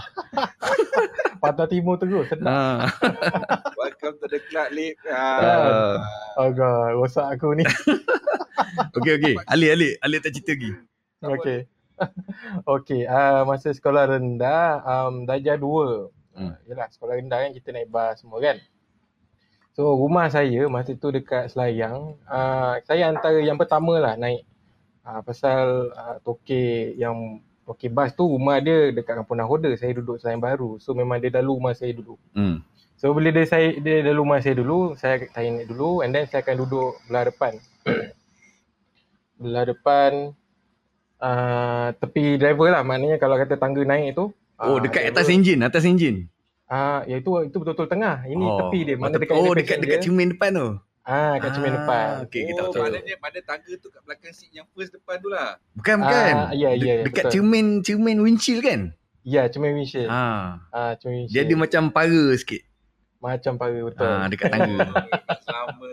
Patah 1.42 1.66
timur 1.66 1.98
terus. 1.98 2.30
Sedap. 2.30 2.46
Ah. 2.54 2.86
Welcome 3.82 4.14
to 4.22 4.26
the 4.30 4.38
club, 4.46 4.70
Lip. 4.70 4.94
Ah. 5.10 5.98
Agak 6.38 6.94
rosak 6.94 7.34
aku 7.34 7.58
ni. 7.58 7.66
Okey 8.96 9.18
okey. 9.18 9.34
Ali 9.50 9.66
Ali 9.74 9.88
Ali 9.98 10.22
tak 10.22 10.38
cerita 10.38 10.54
lagi. 10.54 10.70
Okey. 11.18 11.58
Okey, 12.66 13.02
uh, 13.10 13.42
masa 13.42 13.74
sekolah 13.74 14.14
rendah, 14.14 14.82
um, 14.86 15.26
darjah 15.26 15.58
2. 15.58 15.66
Hmm. 16.34 16.54
Hmm. 16.54 16.54
Yalah, 16.70 16.88
sekolah 16.94 17.18
rendah 17.18 17.38
kan 17.42 17.52
kita 17.54 17.68
naik 17.74 17.90
bas 17.90 18.22
semua 18.22 18.38
kan. 18.38 18.56
So, 19.74 19.98
rumah 19.98 20.30
saya 20.30 20.68
masa 20.70 20.94
tu 20.94 21.10
dekat 21.10 21.50
Selayang, 21.50 22.20
uh, 22.30 22.78
saya 22.86 23.10
antara 23.10 23.42
yang 23.42 23.58
pertama 23.58 23.98
lah 23.98 24.14
naik. 24.14 24.46
Uh, 25.02 25.18
pasal 25.26 25.90
uh, 25.90 26.16
toke 26.22 26.94
yang 26.94 27.42
toke 27.62 27.86
bas 27.90 28.10
tu 28.12 28.26
rumah 28.26 28.58
dia 28.58 28.90
dekat 28.90 29.18
Kampung 29.22 29.38
Nahoda, 29.38 29.70
saya 29.78 29.94
duduk 29.94 30.18
Selayang 30.18 30.42
Baru. 30.42 30.82
So, 30.82 30.92
memang 30.92 31.22
dia 31.22 31.30
dalu 31.30 31.58
rumah 31.58 31.74
saya 31.74 31.94
dulu. 31.94 32.18
Hmm. 32.34 32.60
So 33.02 33.10
bila 33.10 33.34
dia 33.34 33.42
saya 33.50 33.74
dia 33.82 33.98
dalam 34.06 34.22
rumah 34.22 34.38
saya 34.38 34.54
dulu, 34.62 34.94
saya 34.94 35.26
saya 35.34 35.50
naik 35.50 35.66
dulu 35.66 36.06
and 36.06 36.14
then 36.14 36.22
saya 36.30 36.46
akan 36.46 36.54
duduk 36.54 37.02
belah 37.10 37.26
depan. 37.26 37.58
belah 39.42 39.66
depan 39.66 40.30
uh, 41.18 41.90
tepi 41.98 42.38
driver 42.38 42.70
lah 42.70 42.86
maknanya 42.86 43.18
kalau 43.18 43.34
kata 43.34 43.58
tangga 43.58 43.82
naik 43.82 44.14
tu. 44.14 44.30
Oh 44.54 44.78
ah, 44.78 44.78
dekat 44.78 45.10
driver- 45.10 45.18
atas 45.18 45.26
enjin, 45.34 45.58
atas 45.66 45.82
enjin. 45.82 46.30
Ah 46.70 47.02
ya 47.10 47.18
itu 47.18 47.26
itu 47.42 47.56
betul-betul 47.58 47.90
tengah. 47.90 48.22
Ini 48.22 48.38
oh. 48.38 48.70
tepi 48.70 48.78
dia. 48.86 48.94
Mana 48.94 49.18
tepi- 49.18 49.26
dekat 49.26 49.34
Oh 49.34 49.50
dekat 49.50 49.58
passenger. 49.58 49.82
dekat 49.82 49.98
cermin 50.06 50.28
depan 50.38 50.50
tu. 50.54 50.68
Ah 51.02 51.34
kat 51.36 51.50
cermin 51.52 51.72
Ah, 51.72 51.76
depan. 51.76 52.06
okey, 52.22 52.42
kita 52.46 52.60
oh, 52.60 52.70
tahu. 52.70 52.82
maknanya 52.84 53.14
pada 53.18 53.38
tangga 53.42 53.72
tu 53.74 53.88
kat 53.88 54.02
belakang 54.02 54.30
seat 54.30 54.52
yang 54.52 54.66
first 54.70 54.90
depan 54.90 55.18
tu 55.18 55.28
lah. 55.28 55.58
Bukan 55.74 55.96
bukan. 55.98 56.34
Ah, 56.40 56.50
ya, 56.52 56.70
De- 56.70 56.78
ya, 56.78 56.92
ya, 56.92 57.02
Dekat 57.02 57.22
betul. 57.26 57.32
cermin 57.32 57.66
cermin 57.80 58.18
windshield 58.20 58.62
kan? 58.62 58.80
Ya 59.20 59.42
cermin 59.44 59.74
windshield. 59.74 60.06
Ah, 60.06 60.62
Ha. 60.68 60.94
cermin 60.96 61.26
Dia 61.26 61.42
windshield. 61.42 61.46
ada 61.48 61.54
macam 61.58 61.82
para 61.90 62.22
sikit. 62.32 62.62
macam 63.18 63.52
para 63.54 63.78
betul. 63.80 64.02
Ha 64.04 64.26
dekat 64.26 64.46
tangga. 64.48 64.78
Lama. 65.48 65.90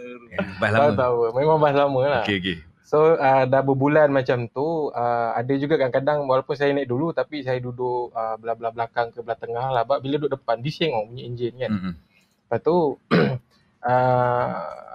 Bas 0.57 0.69
Tahu 0.71 0.81
lama. 0.83 0.93
tahu. 0.95 1.17
Memang 1.31 1.57
bahas 1.57 1.75
lama 1.75 2.01
lah. 2.03 2.21
Okey 2.21 2.37
okey. 2.37 2.57
So 2.81 2.97
uh, 3.15 3.45
dah 3.45 3.61
berbulan 3.61 4.09
macam 4.09 4.45
tu 4.47 4.65
uh, 4.89 5.29
Ada 5.31 5.53
juga 5.55 5.77
kadang-kadang 5.77 6.25
walaupun 6.25 6.57
saya 6.57 6.73
naik 6.73 6.85
dulu 6.85 7.13
Tapi 7.13 7.45
saya 7.45 7.57
duduk 7.57 8.09
uh, 8.11 8.33
belah-belah 8.35 8.73
belakang 8.73 9.09
ke 9.09 9.21
belah 9.21 9.37
tengah 9.37 9.61
lah 9.69 9.85
bila 9.85 10.17
duduk 10.17 10.33
depan 10.33 10.57
bising 10.57 10.89
oh, 10.91 11.05
bunyi 11.05 11.21
enjin 11.23 11.53
kan 11.55 11.69
Hmm. 11.71 11.93
Lepas 12.41 12.59
tu 12.59 12.97
uh, 13.83 14.49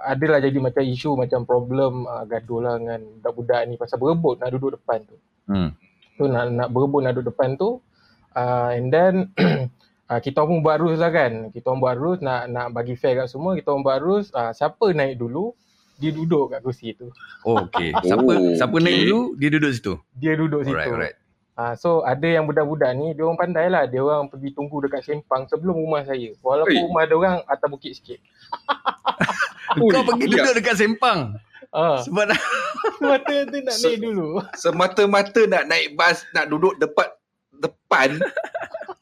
Adalah 0.05 0.37
jadi 0.37 0.57
macam 0.61 0.83
isu 0.85 1.17
macam 1.17 1.43
problem 1.43 2.05
uh, 2.05 2.23
gaduh 2.25 2.61
lah 2.61 2.77
dengan 2.77 3.01
budak-budak 3.17 3.61
ni 3.65 3.75
Pasal 3.75 3.97
berebut 3.97 4.37
nak 4.37 4.49
duduk 4.51 4.75
depan 4.75 5.01
tu 5.03 5.17
Hmm. 5.45 5.77
So 6.17 6.25
nak, 6.25 6.49
nak 6.49 6.73
berebut 6.73 7.05
nak 7.05 7.13
duduk 7.13 7.29
depan 7.29 7.53
tu 7.53 7.77
uh, 8.33 8.69
And 8.73 8.89
then 8.89 9.29
uh, 10.09 10.17
kita 10.25 10.41
pun 10.41 10.65
buat 10.65 10.81
rules 10.81 10.97
lah 10.97 11.13
kan 11.13 11.53
Kita 11.53 11.69
orang 11.69 11.81
buat 11.81 11.95
rules 11.95 12.19
nak 12.19 12.49
nak 12.49 12.73
bagi 12.73 12.97
fair 12.97 13.13
kat 13.15 13.29
semua 13.29 13.53
Kita 13.53 13.69
orang 13.69 13.85
buat 13.85 13.99
rules 14.01 14.33
uh, 14.33 14.49
Siapa 14.49 14.89
naik 14.89 15.21
dulu 15.21 15.53
Dia 15.95 16.09
duduk 16.09 16.49
kat 16.49 16.59
kursi 16.59 16.97
tu 16.97 17.13
Oh 17.45 17.61
okey. 17.69 17.93
Siapa 18.01 18.25
Oh, 18.25 18.57
siapa 18.57 18.73
okey. 18.73 18.83
naik 18.83 18.99
dulu 19.05 19.21
dia 19.37 19.49
duduk 19.49 19.71
situ. 19.71 19.93
Dia 20.11 20.33
duduk 20.33 20.61
situ 20.65 20.73
Alright 20.73 20.89
alright. 20.89 21.17
Ah, 21.55 21.71
so 21.79 22.03
ada 22.03 22.27
yang 22.27 22.43
budak-budak 22.43 22.91
ni, 22.99 23.15
dia 23.15 23.23
orang 23.23 23.39
pandai 23.39 23.71
lah. 23.71 23.87
Dia 23.87 24.03
orang 24.03 24.27
pergi 24.27 24.51
tunggu 24.51 24.83
dekat 24.83 25.07
Sempang 25.07 25.47
sebelum 25.47 25.79
rumah 25.79 26.03
saya. 26.03 26.35
Walaupun 26.43 26.75
Oi. 26.75 26.83
rumah 26.83 27.03
dia 27.07 27.15
orang 27.15 27.35
atas 27.47 27.67
bukit 27.71 27.91
sikit. 27.95 28.19
Kau 29.79 29.87
Ui, 29.87 30.03
pergi 30.03 30.25
duduk 30.35 30.51
dekat 30.51 30.75
Sempang. 30.75 31.39
Ah, 31.71 32.03
Sebab 32.03 32.27
mata 33.03 33.35
nak 33.47 33.75
So- 33.75 33.87
naik 33.87 33.97
dulu. 34.03 34.27
Semata-mata 34.55 35.41
nak 35.47 35.63
naik 35.71 35.95
bas, 35.95 36.27
nak 36.35 36.51
duduk 36.51 36.75
depan 36.75 37.07
depan. 37.61 38.09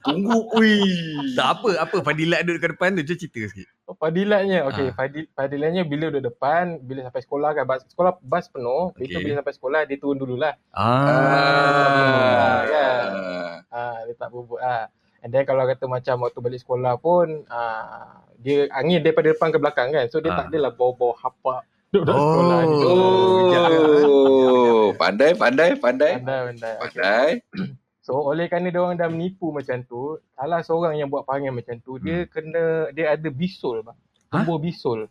Tunggu, 0.04 0.52
ui. 0.60 0.84
tak 1.32 1.48
apa 1.64 1.80
apa 1.80 1.96
Fadilat 2.04 2.44
duduk 2.44 2.60
dekat 2.60 2.72
depan 2.76 2.90
tu 3.00 3.08
je 3.08 3.16
cerita 3.16 3.40
sikit. 3.48 3.68
Oh, 3.88 3.96
Padilatnya, 3.96 4.68
okey, 4.68 4.92
Ah. 4.92 4.96
Fadil, 5.00 5.24
padilatnya 5.32 5.88
bila 5.88 6.12
duduk 6.12 6.28
depan, 6.28 6.84
bila 6.84 7.08
sampai 7.08 7.24
sekolah 7.24 7.50
kan, 7.56 7.64
bas, 7.64 7.88
sekolah 7.88 8.20
bas 8.20 8.52
penuh, 8.52 8.92
okay. 8.92 9.08
itu 9.08 9.16
bila 9.24 9.40
sampai 9.40 9.56
sekolah 9.56 9.80
dia 9.88 9.96
turun 9.96 10.20
dululah. 10.20 10.60
Ah. 10.76 12.68
kan? 12.68 13.08
Ah. 13.16 13.54
Ah, 13.72 13.98
dia 14.04 14.16
tak 14.20 14.28
berebut 14.28 14.60
ah. 14.60 14.92
And 15.24 15.32
then 15.32 15.48
kalau 15.48 15.64
kata 15.64 15.88
macam 15.88 16.20
waktu 16.28 16.40
balik 16.44 16.60
sekolah 16.60 17.00
pun, 17.00 17.48
ah, 17.48 18.20
dia 18.44 18.68
angin 18.76 19.00
daripada 19.00 19.32
depan 19.32 19.56
ke 19.56 19.58
belakang 19.58 19.96
kan. 19.96 20.12
So 20.12 20.20
dia 20.20 20.36
Ah. 20.36 20.44
tak 20.44 20.52
adalah 20.52 20.76
bau-bau 20.76 21.16
hapak 21.16 21.64
duduk 21.96 22.12
Oh. 22.12 22.20
sekolah 22.20 22.60
ni. 22.60 22.76
Sekejap, 22.76 23.72
Oh, 24.04 24.88
pandai, 25.00 25.32
pandai, 25.32 25.70
pandai. 25.80 26.14
Pandai-pandai. 26.20 26.76
Okay. 26.92 27.00
Pandai. 27.00 27.72
So 28.04 28.20
oleh 28.20 28.46
kerana 28.46 28.68
dia 28.68 28.78
orang 28.78 29.00
dah 29.00 29.08
menipu 29.08 29.50
macam 29.50 29.80
tu, 29.82 30.20
salah 30.34 30.60
seorang 30.60 30.94
yang 30.94 31.08
buat 31.08 31.24
perangai 31.24 31.50
macam 31.50 31.80
tu, 31.80 31.96
Hmm. 31.96 32.04
dia 32.04 32.18
kena 32.28 32.64
dia 32.92 33.06
ada 33.10 33.30
bisul 33.30 33.80
bang. 33.80 33.96
Tumbuh 34.28 34.60
bisul. 34.60 35.08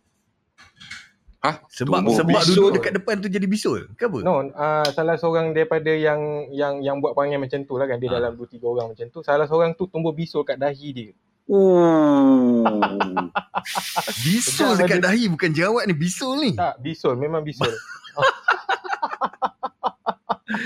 Sebab 1.43 2.05
Tumbuh 2.05 2.15
sebab 2.15 2.39
bisul. 2.39 2.55
duduk 2.55 2.71
dekat 2.77 2.93
depan 2.95 3.19
tu 3.19 3.27
jadi 3.27 3.49
bisul. 3.49 3.91
Ke 3.97 4.07
apa? 4.07 4.21
No, 4.21 4.47
uh, 4.47 4.87
salah 4.93 5.17
seorang 5.17 5.51
daripada 5.51 5.89
yang 5.89 6.21
yang 6.53 6.79
yang 6.79 7.01
buat 7.01 7.17
perangai 7.17 7.41
macam 7.41 7.65
tu 7.65 7.75
lah 7.75 7.89
kan, 7.89 7.97
dia 7.97 8.13
Ah. 8.13 8.21
dalam 8.21 8.37
2 8.37 8.47
3 8.47 8.63
orang 8.63 8.93
macam 8.93 9.07
tu, 9.09 9.25
salah 9.25 9.49
seorang 9.49 9.73
tu 9.73 9.89
tumbuh 9.89 10.13
bisul 10.13 10.45
kat 10.45 10.55
dahi 10.55 10.89
dia. 10.93 11.11
Oh. 11.49 12.63
Bisul 14.23 14.79
dekat 14.79 15.03
dahi 15.03 15.27
bukan 15.27 15.51
jerawat 15.51 15.85
ni, 15.85 15.95
bisul 15.95 16.39
ni. 16.39 16.51
Tak, 16.55 16.79
bisul, 16.79 17.19
memang 17.19 17.43
bisul. 17.43 17.67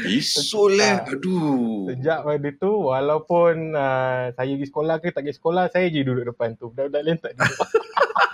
Bisul 0.05 0.79
lah. 0.79 1.07
Ah. 1.07 1.13
Aduh. 1.13 1.91
Sejak 1.93 2.19
pada 2.27 2.49
tu 2.59 2.73
walaupun 2.91 3.75
uh, 3.75 4.33
saya 4.35 4.53
pergi 4.57 4.69
sekolah 4.69 4.95
ke 4.99 5.09
tak 5.13 5.23
pergi 5.27 5.39
sekolah, 5.39 5.65
saya 5.71 5.87
je 5.91 6.01
duduk 6.03 6.33
depan 6.35 6.55
tu. 6.59 6.71
Budak-budak 6.73 7.03
lain 7.03 7.19
tak 7.19 7.33
duduk. 7.39 7.59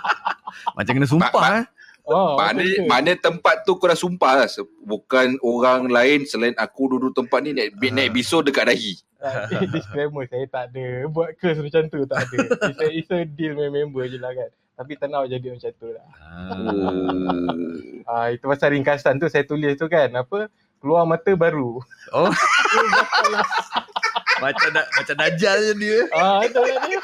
Macam 0.77 0.91
kena 0.95 1.07
sumpah 1.07 1.45
eh. 1.61 1.65
Oh, 2.03 2.35
Mana, 2.35 3.15
tempat 3.15 3.63
tu 3.63 3.79
kau 3.79 3.87
dah 3.87 3.95
sumpah 3.95 4.43
lah. 4.43 4.47
Bukan 4.83 5.39
orang 5.39 5.87
lain 5.87 6.27
selain 6.27 6.51
aku 6.59 6.91
duduk 6.91 7.15
tempat 7.15 7.39
ni 7.39 7.55
naik, 7.55 7.79
Ah. 7.79 7.91
naik 7.95 8.11
bisul 8.11 8.43
dekat 8.43 8.67
dahi. 8.67 8.99
Ah, 9.23 9.47
disclaimer 9.71 10.27
saya 10.27 10.43
tak 10.51 10.75
ada 10.75 11.07
buat 11.07 11.31
curse 11.39 11.63
macam 11.63 11.87
tu 11.87 12.03
tak 12.03 12.27
ada. 12.27 12.37
It's 12.67 12.81
a, 12.83 12.87
it's 12.91 13.11
a 13.15 13.23
deal 13.23 13.55
member 13.55 14.03
je 14.11 14.19
lah 14.19 14.35
kan. 14.35 14.51
Tapi 14.75 14.99
tak 14.99 15.15
nak 15.15 15.31
jadi 15.31 15.47
macam 15.55 15.71
tu 15.79 15.87
lah. 15.95 16.05
Oh. 16.51 17.55
Ah, 18.13 18.35
itu 18.35 18.43
pasal 18.51 18.75
ringkasan 18.75 19.15
tu 19.15 19.31
saya 19.31 19.47
tulis 19.47 19.79
tu 19.79 19.87
kan. 19.87 20.11
Apa? 20.11 20.51
Keluar 20.83 21.07
mata 21.07 21.31
baru. 21.31 21.79
Oh. 22.11 22.27
macam 24.43 24.67
da, 24.75 24.83
macam 24.83 25.15
dajal 25.15 25.57
je 25.63 25.73
dia. 25.79 25.99
Ah, 26.11 26.43
itu 26.43 26.59
lah 26.59 26.75
dia. 26.83 26.99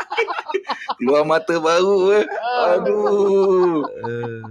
Keluar 1.00 1.24
mata 1.24 1.56
baru 1.56 2.12
eh. 2.12 2.26
Ah, 2.28 2.76
Aduh. 2.76 3.88
Uh, 4.04 4.44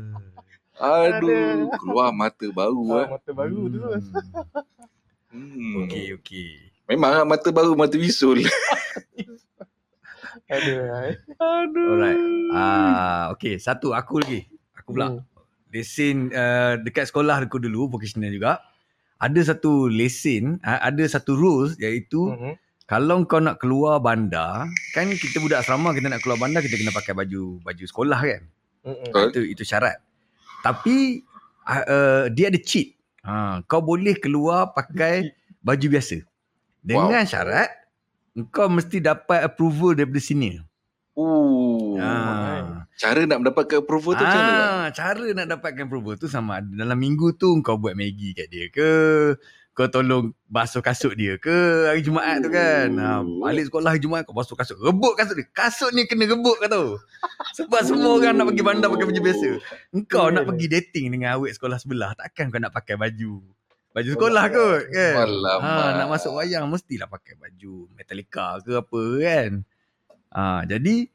Aduh. 0.80 1.68
Keluar 1.76 2.08
mata 2.08 2.48
baru 2.48 2.80
Ah, 2.88 3.04
eh. 3.04 3.08
mata 3.12 3.30
baru 3.36 3.68
tu. 3.68 3.80
Hmm. 5.28 5.84
Okey 5.84 6.16
okey. 6.16 6.72
Memang 6.88 7.12
lah 7.12 7.24
mata 7.28 7.52
baru 7.52 7.76
mata 7.76 8.00
bisul. 8.00 8.40
Aduh. 10.48 10.80
eh. 11.04 11.20
Alright. 11.76 12.20
Ah 12.56 13.28
okey, 13.36 13.60
satu 13.60 13.92
aku 13.92 14.24
lagi. 14.24 14.48
Aku 14.80 14.96
pula. 14.96 15.12
Hmm. 15.12 15.20
Lesen 15.68 16.32
uh, 16.32 16.80
dekat 16.80 17.12
sekolah 17.12 17.44
aku 17.44 17.60
dulu 17.60 17.92
vocational 17.92 18.32
juga. 18.32 18.64
Ada 19.18 19.54
satu 19.54 19.90
lesen, 19.90 20.62
ada 20.62 21.02
satu 21.10 21.34
rules 21.34 21.74
iaitu 21.76 22.30
Mhm. 22.30 22.54
kalau 22.86 23.26
kau 23.26 23.42
nak 23.42 23.58
keluar 23.58 23.98
bandar, 23.98 24.70
kan 24.94 25.10
kita 25.10 25.42
budak 25.42 25.66
asrama 25.66 25.90
kita 25.90 26.06
nak 26.06 26.22
keluar 26.22 26.38
bandar 26.38 26.62
kita 26.62 26.78
kena 26.78 26.94
pakai 26.94 27.18
baju 27.18 27.58
baju 27.60 27.84
sekolah 27.84 28.20
kan. 28.22 28.42
Mhm. 28.86 29.10
Betul. 29.10 29.26
Itu 29.30 29.40
itu 29.58 29.62
syarat. 29.66 29.98
Tapi 30.62 31.26
uh, 31.66 31.84
uh, 31.84 32.22
dia 32.30 32.48
ada 32.48 32.58
cheat. 32.62 32.94
Ha, 33.26 33.60
kau 33.66 33.82
boleh 33.82 34.14
keluar 34.16 34.72
pakai 34.72 35.34
baju 35.60 35.86
biasa. 35.90 36.22
Dengan 36.80 37.26
Wow. 37.26 37.28
syarat 37.28 37.68
kau 38.48 38.70
mesti 38.70 39.02
dapat 39.02 39.42
approval 39.42 39.98
daripada 39.98 40.22
senior. 40.22 40.62
Oh. 41.18 41.98
Ha. 41.98 42.77
Cara 42.98 43.22
nak 43.30 43.38
mendapatkan 43.46 43.78
approval 43.78 44.18
tu 44.18 44.26
macam 44.26 44.42
mana? 44.42 44.50
Bang? 44.50 44.66
Ah, 44.74 44.88
cara 44.90 45.26
nak 45.30 45.46
dapatkan 45.46 45.82
approval 45.86 46.14
tu 46.18 46.26
sama 46.26 46.58
ada 46.58 46.66
dalam 46.66 46.98
minggu 46.98 47.30
tu 47.38 47.54
kau 47.62 47.78
buat 47.78 47.94
Maggi 47.94 48.34
kat 48.34 48.50
dia 48.50 48.66
ke, 48.74 48.90
kau 49.70 49.86
tolong 49.86 50.34
basuh 50.50 50.82
kasut 50.82 51.14
dia 51.14 51.38
ke 51.38 51.86
hari 51.86 52.02
Jumaat 52.02 52.42
tu 52.42 52.50
kan. 52.50 52.90
Ha, 52.98 53.22
balik 53.22 53.70
sekolah 53.70 53.94
hari 53.94 54.02
Jumaat 54.02 54.26
kau 54.26 54.34
basuh 54.34 54.58
kasut. 54.58 54.74
Rebut 54.82 55.14
kasut 55.14 55.38
dia. 55.38 55.46
Kasut 55.46 55.94
ni 55.94 56.10
kena 56.10 56.26
rebut 56.26 56.58
kau 56.58 56.66
tahu. 56.66 56.90
Sebab 57.62 57.86
semua 57.86 58.18
orang 58.18 58.34
nak 58.34 58.50
pergi 58.50 58.66
bandar 58.66 58.90
pakai 58.90 59.06
baju 59.06 59.20
biasa. 59.22 59.48
Engkau 59.94 60.26
nak 60.34 60.42
Betul. 60.42 60.50
pergi 60.50 60.66
dating 60.66 61.06
dengan 61.14 61.38
awet 61.38 61.54
sekolah 61.54 61.78
sebelah, 61.78 62.18
takkan 62.18 62.50
kau 62.50 62.58
nak 62.58 62.74
pakai 62.74 62.98
baju 62.98 63.46
baju 63.94 64.10
sekolah 64.10 64.44
kot 64.50 64.82
kan. 64.90 65.14
Alamak. 65.22 65.62
Ha, 65.62 65.96
nak 66.02 66.06
masuk 66.10 66.34
wayang 66.34 66.66
mestilah 66.66 67.06
pakai 67.06 67.38
baju 67.38 67.86
Metallica 67.94 68.58
ke 68.58 68.82
apa 68.82 69.02
kan. 69.22 69.50
Ha, 70.34 70.66
jadi 70.66 71.06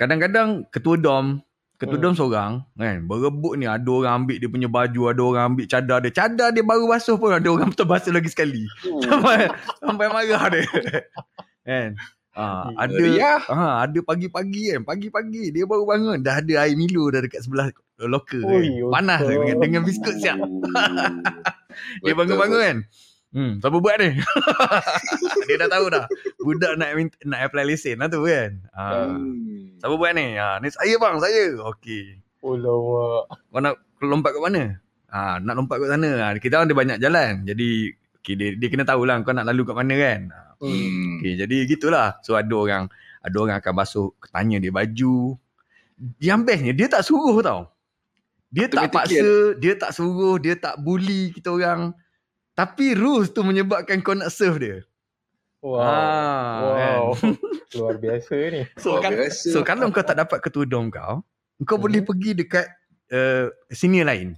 kadang-kadang 0.00 0.64
ketua 0.72 0.96
dom 0.96 1.44
Ketudung 1.80 2.12
seorang 2.12 2.60
kan 2.76 3.08
berebut 3.08 3.56
ni 3.56 3.64
ada 3.64 3.88
orang 3.88 4.28
ambil 4.28 4.36
dia 4.36 4.52
punya 4.52 4.68
baju 4.68 5.00
ada 5.16 5.22
orang 5.24 5.44
ambil 5.56 5.64
cadar 5.64 6.04
dia 6.04 6.12
cadar 6.12 6.52
dia 6.52 6.60
baru 6.60 6.84
basuh 6.84 7.16
pun 7.16 7.32
ada 7.32 7.48
orang 7.48 7.72
terbasuh 7.78 8.12
lagi 8.12 8.28
sekali. 8.28 8.68
Sampai 9.00 9.48
sampai 9.80 10.06
marah 10.12 10.44
dia. 10.52 10.68
Kan? 11.64 11.96
Ah 12.36 12.68
ada 12.76 13.00
Ya. 13.00 13.40
ha, 13.48 13.88
ada 13.88 13.98
pagi-pagi 14.04 14.76
kan 14.76 14.86
pagi-pagi 14.86 15.50
dia 15.50 15.66
baru 15.66 15.82
bangun 15.82 16.22
dah 16.22 16.38
ada 16.38 16.62
air 16.62 16.78
Milo 16.78 17.10
dah 17.10 17.24
dekat 17.24 17.42
sebelah 17.48 17.72
locker 17.98 18.44
kan. 18.44 18.62
Panas 18.92 19.20
betul. 19.24 19.32
dengan, 19.40 19.56
dengan 19.58 19.82
biskut 19.82 20.16
siap. 20.20 20.36
Dia 22.04 22.12
Betul, 22.12 22.14
bangun-bangun 22.16 22.60
kan 22.60 22.78
hmm 23.30 23.62
siapa 23.62 23.78
buat 23.78 23.96
ni 24.02 24.10
dia 25.46 25.54
dah 25.60 25.68
tahu 25.70 25.86
dah 25.90 26.04
budak 26.42 26.74
nak 26.74 26.90
minta, 26.98 27.16
nak 27.22 27.46
apply 27.46 27.64
lesen 27.66 27.98
lah 27.98 28.10
tu 28.10 28.26
kan 28.26 28.58
ah 28.74 29.06
Hmm. 29.06 29.78
siapa 29.78 29.94
buat 29.94 30.12
ni 30.14 30.34
ah 30.34 30.58
ni 30.58 30.68
saya 30.70 30.94
bang 30.98 31.16
saya 31.18 31.44
okey 31.74 32.18
Oh 32.40 32.56
kau 33.52 33.60
nak 33.60 33.76
lompat 34.00 34.32
kat 34.32 34.40
mana? 34.40 34.80
Ha, 35.12 35.44
nak 35.44 35.60
lompat 35.60 35.76
kat 35.76 35.92
sana. 35.92 36.10
Ha, 36.24 36.26
kita 36.40 36.56
orang 36.56 36.72
ada 36.72 36.76
banyak 36.76 36.98
jalan. 37.04 37.32
Jadi 37.44 37.92
okay, 38.16 38.32
dia, 38.32 38.56
dia 38.56 38.68
kena 38.72 38.88
tahu 38.88 39.04
lah 39.04 39.20
kau 39.20 39.36
nak 39.36 39.44
lalu 39.44 39.68
kat 39.68 39.76
mana 39.76 39.94
kan. 39.96 40.20
Ha, 40.32 40.38
Hmm. 40.60 41.20
okay, 41.20 41.36
jadi 41.36 41.56
gitulah. 41.68 42.16
So 42.24 42.36
ada 42.36 42.52
orang 42.52 42.88
ada 43.20 43.36
orang 43.36 43.60
akan 43.60 43.72
basuh 43.76 44.08
tanya 44.32 44.56
dia 44.56 44.72
baju. 44.72 45.36
Yang 46.16 46.40
bestnya 46.48 46.72
dia 46.72 46.86
tak 46.88 47.04
suruh 47.04 47.36
tau. 47.44 47.68
Dia 48.48 48.72
tak 48.72 48.88
paksa, 48.88 49.56
dia 49.60 49.72
tak 49.76 49.92
suruh, 49.92 50.40
dia 50.40 50.56
tak 50.56 50.80
bully 50.80 51.36
kita 51.36 51.52
orang. 51.52 51.92
Tapi 52.60 52.92
rules 52.92 53.32
tu 53.32 53.40
menyebabkan 53.40 54.00
kau 54.00 54.12
nak 54.12 54.28
serve 54.28 54.58
dia. 54.60 54.76
Wow. 55.60 55.80
Ah, 55.80 56.56
wow. 56.60 57.04
Luar 57.76 57.96
biasa 57.96 58.32
ni. 58.50 58.62
So, 58.76 58.96
Luar 58.96 59.00
kan, 59.02 59.12
biasa. 59.14 59.48
so 59.48 59.58
kalau 59.60 59.88
kau 59.88 60.00
tak 60.00 60.16
dapat 60.18 60.40
ketudung 60.40 60.88
kau, 60.88 61.24
kau 61.62 61.76
Mhm. 61.76 61.82
boleh 61.82 62.00
pergi 62.02 62.30
dekat 62.34 62.66
uh, 63.10 63.48
senior 63.68 64.04
lain. 64.04 64.36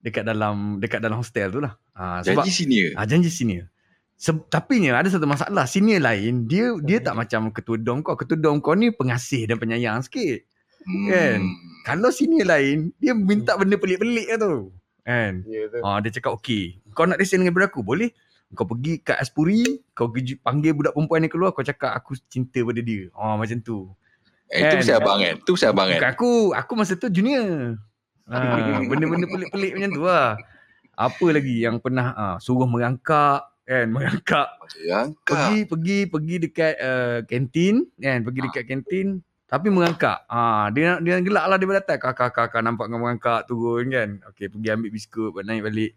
Dekat 0.00 0.26
dalam 0.26 0.76
dekat 0.76 0.98
dalam 0.98 1.16
hostel 1.16 1.48
tu 1.48 1.60
lah. 1.60 1.72
Ha, 1.92 2.20
sebab 2.20 2.42
Janji 2.42 2.52
senior. 2.52 2.88
Ah 2.92 3.06
janji 3.06 3.30
senior. 3.30 3.68
Se- 4.16 4.46
tapi 4.48 4.78
ni 4.78 4.88
ada 4.88 5.06
satu 5.06 5.24
masalah. 5.24 5.64
Senior 5.64 6.02
lain 6.02 6.44
dia 6.44 6.74
dia 6.80 6.98
tak 6.98 7.14
macam 7.14 7.48
ketudung 7.48 8.02
kau. 8.02 8.16
Ketudung 8.16 8.58
kau 8.58 8.74
ni 8.74 8.90
pengasih 8.90 9.46
dan 9.46 9.56
penyayang 9.56 10.02
sikit. 10.02 10.42
kan? 10.82 11.38
Kalau 11.86 12.10
senior 12.10 12.44
lain 12.44 12.90
dia 12.98 13.14
minta 13.14 13.54
benda 13.54 13.78
pelik-pelik 13.78 14.26
lah 14.26 14.38
tu. 14.40 14.74
Kan? 15.02 15.42
Ya 15.46 15.66
tu. 15.66 15.78
Ah 15.82 15.98
dia 15.98 16.10
cakap 16.14 16.38
okey. 16.38 16.78
Kau 16.94 17.06
nak 17.06 17.18
lesen 17.18 17.42
dengan 17.42 17.66
aku 17.66 17.82
boleh? 17.82 18.14
Kau 18.52 18.68
pergi 18.68 19.00
kat 19.00 19.16
Aspuri, 19.16 19.80
kau 19.96 20.12
pergi 20.12 20.36
panggil 20.36 20.76
budak 20.76 20.92
perempuan 20.92 21.24
ni 21.24 21.28
keluar, 21.32 21.56
kau 21.56 21.64
cakap 21.64 21.96
aku 21.96 22.14
cinta 22.28 22.60
pada 22.60 22.80
dia. 22.84 23.08
Ah 23.16 23.34
macam 23.34 23.58
tu. 23.64 23.88
Eh, 24.52 24.60
itu 24.60 24.76
Kan? 24.76 24.78
mesti 24.84 24.92
abang 24.92 25.18
kan? 25.24 25.34
Itu 25.40 25.50
mesti 25.56 25.66
abang 25.72 25.86
kan? 25.88 25.96
Bukan 25.96 26.10
aku, 26.12 26.30
aku 26.52 26.72
masa 26.76 26.92
tu 27.00 27.08
junior. 27.08 27.80
Ha, 28.28 28.36
benda-benda 28.92 29.26
pelik-pelik 29.26 29.72
macam 29.80 29.90
tu 29.96 30.02
lah. 30.04 30.36
Apa 30.92 31.26
lagi 31.32 31.64
yang 31.64 31.80
pernah 31.80 32.12
ah, 32.12 32.36
suruh 32.36 32.68
merangkak 32.68 33.48
kan, 33.66 33.86
merangkak 33.88 34.48
Yang 34.84 35.16
pergi 35.24 35.58
pergi 35.64 35.98
pergi 36.10 36.36
dekat 36.42 36.74
uh, 36.82 37.18
kantin 37.24 37.86
kan 37.96 38.18
pergi 38.26 38.40
dekat 38.50 38.64
kantin 38.68 39.08
tapi 39.52 39.68
merangkak 39.68 40.24
ah 40.26 40.72
dia 40.72 40.96
dia 40.98 41.20
gelak 41.20 41.44
lah 41.44 41.56
dia 41.56 41.68
datang 41.74 42.00
kakak 42.00 42.32
kakak 42.32 42.64
nampak 42.64 42.88
kau 42.88 42.96
merangkak 42.96 43.44
turun 43.44 43.84
kan 43.86 44.08
okey 44.26 44.48
pergi 44.48 44.68
ambil 44.70 44.88
biskut 44.90 45.28
buat 45.30 45.44
naik 45.44 45.60
balik 45.62 45.92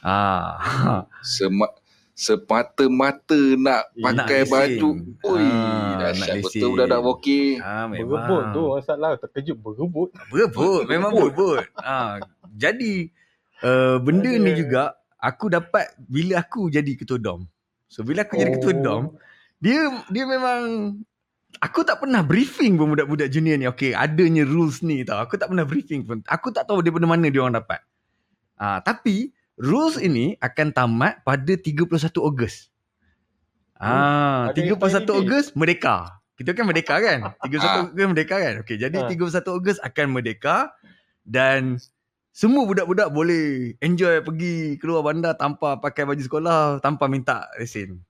ah 0.00 1.04
Sema, 1.22 1.68
semata-mata 2.16 3.36
nak 3.56 3.92
Nak 3.92 4.00
pakai 4.16 4.40
lesen. 4.40 4.50
baju. 4.50 4.90
Ui, 5.26 5.44
Ah, 5.44 6.00
nak 6.08 6.16
dahsyat 6.16 6.34
lesen. 6.34 6.42
betul 6.42 6.68
budak-budak 6.72 7.00
bokeh. 7.02 7.48
ah 7.60 7.84
memang 7.84 8.00
Berebut 8.08 8.42
tu 8.50 8.62
masalah. 8.72 9.10
Terkejut 9.18 9.56
berebut. 9.58 10.08
berebut 10.26 10.82
memang 10.86 11.12
berebut 11.12 11.60
ah 11.76 12.16
jadi 12.50 13.12
uh, 13.60 14.00
benda 14.00 14.32
ni 14.32 14.50
Ada. 14.50 14.58
juga 14.58 14.82
aku 15.18 15.46
dapat 15.50 15.84
bila 16.00 16.40
aku 16.40 16.68
jadi 16.68 16.88
ketua 16.94 17.18
dom 17.18 17.44
so 17.86 18.00
bila 18.00 18.24
aku 18.24 18.34
jadi 18.34 18.50
ketua 18.50 18.72
Oh. 18.72 18.80
dom 18.80 19.02
dia 19.58 19.84
dia 20.08 20.24
memang 20.24 20.60
aku 21.60 21.82
tak 21.82 22.00
pernah 22.00 22.20
briefing 22.20 22.76
pun 22.76 22.92
budak-budak 22.92 23.28
junior 23.28 23.56
ni. 23.56 23.66
Okey 23.66 23.92
adanya 23.92 24.44
rules 24.44 24.80
ni 24.80 25.02
tau. 25.02 25.20
Aku 25.20 25.36
tak 25.36 25.48
pernah 25.52 25.64
briefing 25.64 26.04
pun. 26.04 26.20
Aku 26.26 26.50
tak 26.50 26.68
tahu 26.68 26.80
daripada 26.80 27.06
mana 27.08 27.28
dia 27.28 27.40
orang 27.42 27.58
dapat. 27.58 27.80
Ah 28.56 28.80
tapi 28.80 29.32
rules 29.56 29.96
ini 29.96 30.36
akan 30.40 30.72
tamat 30.72 31.20
pada 31.22 31.52
31 31.56 31.86
Ogos. 32.20 32.68
Ah 33.76 34.48
ada 34.50 34.56
31 34.56 34.72
expiry 34.72 35.04
date? 35.04 35.12
Ogos 35.12 35.46
merdeka. 35.52 35.96
Kita 36.36 36.52
kan 36.52 36.64
merdeka 36.68 36.94
kan? 37.00 37.18
31 37.44 37.60
Ah. 37.60 37.84
Ogos 37.88 38.06
merdeka 38.08 38.36
kan? 38.40 38.54
Okey 38.64 38.76
jadi 38.76 38.96
Ah. 38.96 39.08
31 39.08 39.52
Ogos 39.52 39.76
akan 39.80 40.06
merdeka 40.12 40.72
dan 41.26 41.76
semua 42.30 42.68
budak-budak 42.68 43.08
boleh 43.10 43.74
enjoy 43.80 44.20
pergi 44.20 44.76
keluar 44.76 45.00
bandar 45.00 45.32
tanpa 45.34 45.80
pakai 45.80 46.04
baju 46.04 46.20
sekolah 46.20 46.58
tanpa 46.84 47.08
minta 47.08 47.48
lesen 47.56 48.04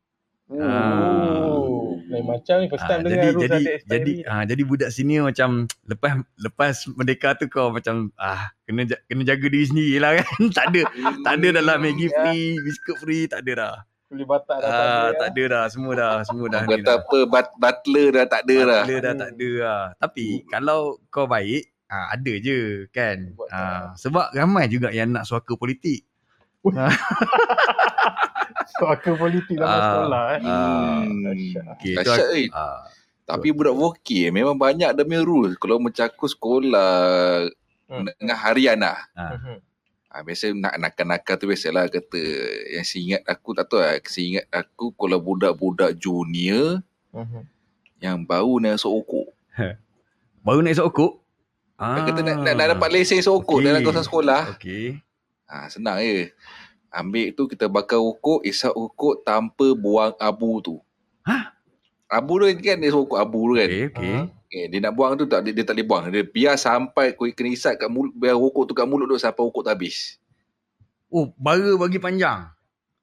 Ah. 0.47 1.96
Lain 2.07 2.23
macam 2.23 2.55
ni 2.59 2.67
first 2.67 2.81
Ah, 2.81 2.89
time 2.89 3.01
jadi 3.03 3.11
dengar 3.13 3.31
rules 3.33 3.43
jadi 3.43 3.57
ada 3.57 3.73
jadi 3.89 4.13
ah 4.25 4.43
jadi 4.43 4.63
budak 4.63 4.91
senior 4.91 5.23
macam 5.25 5.49
lepas 5.85 6.13
lepas 6.39 6.75
merdeka 6.93 7.35
tu 7.35 7.47
kau 7.47 7.69
macam 7.69 8.15
ah 8.15 8.47
kena 8.63 8.87
kena 9.05 9.23
jaga 9.23 9.47
diri 9.47 9.67
sendiri 9.67 9.97
lah 9.99 10.11
kan. 10.17 10.27
Tak 10.57 10.65
ada 10.71 10.81
tak 11.21 11.35
ada 11.37 11.49
dalam 11.53 11.77
Maggi 11.79 12.07
Ya. 12.07 12.15
free 12.17 12.59
biskut 12.59 12.97
free 12.99 13.27
tak 13.27 13.43
ada 13.43 13.53
dah. 13.55 13.75
Kuli 14.07 14.23
batak 14.23 14.57
dah 14.57 14.63
tak 14.63 14.71
ah 14.71 14.87
ada. 15.03 15.19
tak 15.19 15.29
ada 15.29 15.43
dah 15.45 15.65
semua 15.67 15.93
dah 15.93 16.13
semua 16.23 16.47
dah 16.47 16.63
kata 16.63 16.79
dah. 16.81 16.97
apa, 16.97 17.19
bat, 17.27 17.47
butler 17.59 18.09
dah 18.13 18.25
tak 18.25 18.41
ada 18.43 18.57
dah. 18.57 18.83
Butler 18.83 18.99
dah 19.01 19.15
tak 19.17 19.31
ada 19.35 19.51
lah. 19.59 19.83
Tapi 19.99 20.27
kalau 20.47 20.81
kau 21.09 21.27
baik 21.27 21.63
ah 21.87 22.07
ada 22.11 22.33
je 22.37 22.59
kan. 22.89 23.35
Ah 23.49 23.91
sebab 23.95 24.31
ramai 24.31 24.67
juga 24.67 24.91
yang 24.91 25.11
nak 25.11 25.27
suaka 25.27 25.55
politik 25.55 26.07
Suaka 28.77 29.11
politik 29.15 29.57
dalam 29.57 29.71
Ah. 29.71 29.83
sekolah 29.83 30.23
eh. 30.29 30.41
Dahsyat. 31.17 31.65
tu 31.77 31.95
Dahsyat, 31.95 32.21
aku- 32.21 32.37
eh. 32.37 32.47
ah 32.53 32.81
Tapi 33.25 33.49
budak 33.51 33.75
vokal 33.75 34.31
memang 34.31 34.55
banyak 34.55 34.89
dia 34.89 35.03
punya 35.03 35.21
rules. 35.21 35.57
Kalau 35.57 35.77
macam 35.77 36.05
aku 36.05 36.25
sekolah 36.25 37.47
Hmm. 37.87 38.03
dengan 38.13 38.37
harian 38.37 38.79
lah. 38.79 38.99
ah 39.13 39.35
Mhm. 39.35 39.57
Ha, 40.09 40.23
biasa 40.23 40.51
nak 40.51 40.75
nakal-nakal 40.77 41.35
tu 41.37 41.45
biasalah 41.45 41.87
kata 41.87 42.19
yang 42.71 42.83
seingat 42.83 43.21
aku 43.23 43.53
tak 43.53 43.67
tahu 43.67 43.79
lah. 43.79 43.95
Seingat 44.01 44.45
aku 44.49 44.91
kalau 44.93 45.19
budak-budak 45.19 45.95
junior 45.95 46.81
Mhm. 47.11 47.43
yang 47.99 48.23
baru 48.23 48.59
nak 48.59 48.79
sokok. 48.79 49.27
baru 50.39 50.61
nak 50.61 50.73
esok 50.73 50.87
okok 50.87 51.13
Ah. 51.77 52.01
Kata 52.01 52.23
nak, 52.23 52.35
nak, 52.41 52.55
nak 52.55 52.67
dapat 52.73 52.89
lesen 52.91 53.19
sokok 53.19 53.59
Okey. 53.59 53.67
dalam 53.67 53.83
kawasan 53.83 54.03
sekolah. 54.03 54.41
okey 54.55 55.03
Ha, 55.47 55.71
senang 55.71 56.03
je. 56.03 56.31
Ambil 56.91 57.35
tu 57.35 57.47
kita 57.47 57.71
bakar 57.71 57.99
rokok, 58.03 58.43
isap 58.47 58.75
rokok 58.75 59.23
tanpa 59.23 59.75
buang 59.75 60.15
abu 60.19 60.59
tu. 60.63 60.77
Hah? 61.23 61.55
Abu 62.07 62.39
tu 62.39 62.47
kan 62.63 62.79
dia 62.79 62.91
rokok 62.91 63.19
abu 63.19 63.41
tu 63.51 63.55
kan. 63.59 63.69
okey 63.69 63.85
okey 63.91 64.15
Ah. 64.15 64.27
Okay, 64.47 64.71
dia 64.71 64.79
nak 64.79 64.95
buang 64.95 65.19
tu 65.19 65.27
tak 65.27 65.43
dia, 65.43 65.51
dia 65.51 65.67
tak 65.67 65.75
boleh 65.75 65.87
buang. 65.91 66.05
Dia 66.07 66.23
biar 66.23 66.55
sampai 66.55 67.19
kau 67.19 67.27
kena 67.27 67.51
isap 67.51 67.83
kat 67.83 67.91
mulut, 67.91 68.15
biar 68.15 68.39
rokok 68.39 68.71
tu 68.71 68.75
kat 68.79 68.87
mulut 68.87 69.11
tu 69.11 69.19
sampai 69.19 69.43
rokok 69.43 69.67
tu 69.67 69.71
habis. 69.75 70.23
oh 71.11 71.31
bara 71.39 71.75
bagi 71.79 71.99
panjang 72.03 72.51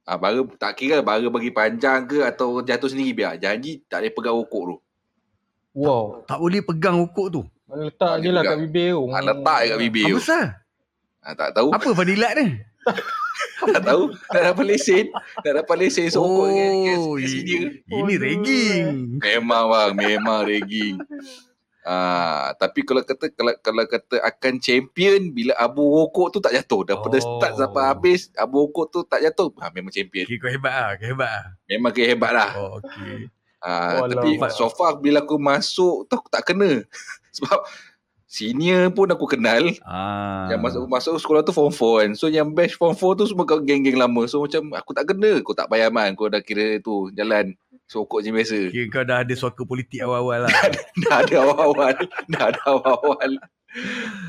Ah, 0.03 0.19
bara 0.19 0.39
tak 0.60 0.75
kira 0.75 0.99
bara 0.99 1.23
bagi 1.32 1.51
panjang 1.51 2.03
ke 2.03 2.23
atau 2.23 2.60
jatuh 2.63 2.91
sendiri 2.91 3.12
biar. 3.12 3.34
Janji 3.39 3.84
tak 3.88 4.03
boleh 4.03 4.13
pegang 4.15 4.36
rokok 4.39 4.63
tu. 4.67 4.77
Wow. 5.73 6.21
tak 6.29 6.38
boleh 6.38 6.62
pegang 6.62 7.01
okok 7.01 7.27
tu 7.34 7.41
letak 7.73 8.21
je 8.21 8.29
lah 8.29 8.45
kat 8.45 8.58
bibir 8.62 8.93
tu. 8.93 9.03
Ah, 9.10 9.21
letak 9.25 9.60
je 9.65 9.69
kat 9.73 9.79
bibir 9.82 10.03
apa 10.06 10.12
tu. 10.13 10.19
pasal 10.21 10.45
Ah, 11.23 11.33
tak 11.33 11.49
tahu. 11.53 11.71
apa 11.71 11.89
fadilat 11.89 12.36
ni 12.36 12.59
tak 13.73 13.79
tahu. 13.81 14.12
Nak 14.12 14.41
dapat 14.45 14.65
lesen. 14.67 15.07
Nak 15.39 15.53
dapat 15.57 15.75
lesen 15.77 16.07
sokok 16.07 16.45
dengan, 16.45 16.71
dengan, 16.73 16.97
oh 16.99 17.15
dengan 17.15 17.29
senior. 17.29 17.62
ini, 17.63 17.63
ini 17.88 18.12
Aduh. 18.12 18.19
ragging 18.19 18.86
Memang 19.17 19.63
bang, 19.65 19.91
memang 19.95 20.39
ragging. 20.43 20.95
Ah, 21.81 22.51
tapi 22.53 22.79
kalau 22.81 23.03
kata 23.03 23.27
kalau, 23.29 23.55
kalau 23.57 23.83
kata 23.83 24.15
akan 24.21 24.53
champion 24.57 25.31
bila 25.31 25.51
abu 25.57 25.83
rokok 25.83 26.27
tu 26.29 26.39
tak 26.39 26.51
jatuh. 26.53 26.83
Daripada 26.86 27.15
Oh. 27.17 27.23
start 27.23 27.53
sampai 27.57 27.83
habis 27.86 28.31
abu 28.33 28.55
rokok 28.62 28.86
tu 28.89 28.99
tak 29.03 29.19
jatuh. 29.21 29.51
Ha, 29.57 29.67
memang 29.69 29.91
champion. 29.91 30.23
okay, 30.23 30.36
kau 30.38 30.47
hebat 30.47 30.71
lah 30.73 30.91
kau 30.93 31.07
hebat 31.09 31.27
lah 31.29 31.43
Memang 31.65 31.91
kira 31.91 32.07
hebat 32.09 32.31
lah. 32.31 32.51
oh 32.53 32.79
okey 32.79 33.31
Ah, 33.59 34.03
Oh, 34.03 34.12
tapi 34.12 34.36
so 34.49 34.67
far 34.67 34.95
bila 34.97 35.23
aku 35.23 35.36
masuk 35.36 36.03
tu 36.05 36.13
aku 36.13 36.27
tak 36.27 36.43
kena. 36.45 36.83
Sebab 37.36 37.63
senior 38.34 38.89
pun 38.89 39.06
aku 39.08 39.30
kenal. 39.30 39.62
ah 39.84 40.50
Yang 40.50 40.60
masuk 40.60 40.82
masuk 40.88 41.13
sekolah 41.15 41.41
tu 41.41 41.54
form 41.54 41.69
4 41.69 41.78
kan. 42.00 42.10
So 42.13 42.26
yang 42.28 42.50
batch 42.50 42.74
form 42.74 42.91
4 42.91 43.13
tu 43.15 43.26
semua 43.26 43.46
kau 43.46 43.60
geng-geng 43.60 43.93
lama. 43.96 44.26
So 44.26 44.41
macam 44.41 44.74
aku 44.74 44.91
tak 44.91 45.06
kena. 45.08 45.38
Kau 45.39 45.54
tak 45.54 45.69
payah 45.69 45.88
man. 45.88 46.13
Kau 46.13 46.26
dah 46.26 46.41
kira 46.41 46.82
tu 46.82 47.13
jalan 47.13 47.54
sokok 47.86 48.19
je 48.19 48.30
biasa. 48.30 48.60
Kira 48.67 48.86
kau 48.89 49.04
dah 49.04 49.22
ada 49.22 49.34
suaka 49.34 49.62
politik 49.62 50.02
awal-awal 50.02 50.43
lah 50.43 50.54
dah 51.04 51.22
ada 51.22 51.36
awal-awal. 51.39 51.93
dah 52.26 52.43
ada 52.50 52.62
awal-awal. 52.65 53.32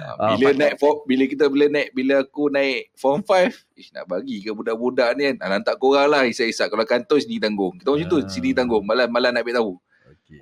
Ah, 0.01 0.17
Ah, 0.17 0.29
bila 0.33 0.47
pat- 0.47 0.57
naik 0.59 0.75
form, 0.75 0.97
bila 1.05 1.25
kita 1.25 1.45
bila 1.47 1.65
naik 1.67 1.93
bila 1.93 2.15
aku 2.19 2.49
naik 2.49 2.89
form 2.95 3.21
5 3.21 3.53
ish, 3.75 3.89
nak 3.91 4.05
bagi 4.07 4.41
ke 4.41 4.49
budak-budak 4.51 5.13
ni 5.15 5.23
kan 5.27 5.37
ah, 5.39 5.49
nantak 5.51 5.77
korang 5.77 6.09
lah 6.09 6.25
isap-isap 6.25 6.69
kalau 6.69 6.85
kantor 6.85 7.21
sini 7.21 7.37
tanggung 7.37 7.77
kita 7.77 7.89
macam 7.91 8.09
tu 8.09 8.19
Ah. 8.19 8.25
sini 8.27 8.53
tanggung 8.53 8.81
malah 8.83 9.05
malah 9.05 9.29
nak 9.31 9.45
ambil 9.45 9.53
tahu 9.55 9.73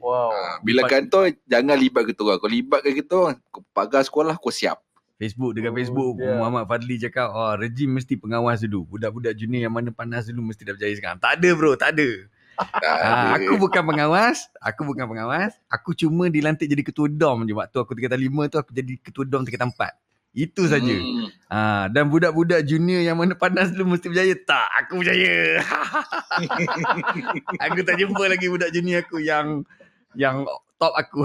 Wow. 0.01 0.31
Ah, 0.33 0.57
bila 0.63 0.87
kantor 0.87 1.37
jangan 1.45 1.77
libat 1.77 2.09
kita 2.09 2.21
orang. 2.25 2.39
Kau 2.39 2.49
libatkan 2.49 2.93
kita 2.95 3.13
orang, 3.13 3.37
kau 3.51 3.61
pagar 3.75 4.07
sekolah 4.07 4.39
kau 4.39 4.55
siap. 4.55 4.81
Facebook 5.23 5.55
dekat 5.55 5.71
Oh, 5.71 5.77
Facebook 5.79 6.15
ya. 6.19 6.35
Muhammad 6.35 6.67
Fadli 6.67 6.99
cakap 6.99 7.31
oh 7.31 7.55
rejim 7.55 7.95
mesti 7.95 8.19
pengawas 8.19 8.67
dulu. 8.67 8.99
Budak-budak 8.99 9.39
junior 9.39 9.71
yang 9.71 9.75
mana 9.75 9.95
panas 9.95 10.27
dulu 10.27 10.51
mesti 10.51 10.67
dah 10.67 10.75
berjaya 10.75 10.95
sekarang. 10.99 11.19
Tak 11.23 11.39
ada 11.39 11.49
bro, 11.55 11.73
tak 11.79 11.95
ada. 11.99 12.11
Ah, 12.63 13.35
aku 13.41 13.59
bukan 13.59 13.81
pengawas, 13.81 14.47
aku 14.61 14.85
bukan 14.85 15.09
pengawas. 15.09 15.57
Aku 15.73 15.97
cuma 15.97 16.29
dilantik 16.29 16.69
jadi 16.69 16.85
ketua 16.85 17.09
dom 17.09 17.49
je 17.49 17.57
waktu 17.57 17.75
aku 17.75 17.97
tingkatan 17.97 18.21
5 18.23 18.53
tu 18.53 18.57
aku 18.61 18.71
jadi 18.77 18.93
ketua 19.03 19.25
dom 19.25 19.43
tingkatan 19.43 19.73
4. 19.73 19.91
Itu 20.37 20.69
saja. 20.69 20.95
Hmm. 20.95 21.27
Ah, 21.49 21.85
dan 21.91 22.13
budak-budak 22.13 22.63
junior 22.63 23.03
yang 23.03 23.19
mana 23.19 23.35
panas 23.35 23.73
dulu 23.73 23.97
mesti 23.97 24.07
berjaya. 24.09 24.37
Tak, 24.37 24.69
aku 24.85 25.01
berjaya. 25.01 25.59
aku 27.67 27.79
tak 27.83 27.97
jumpa 27.99 28.25
lagi 28.31 28.47
budak 28.47 28.71
junior 28.71 29.01
aku 29.03 29.19
yang 29.21 29.65
yang 30.15 30.45
top 30.77 30.93
aku. 30.99 31.23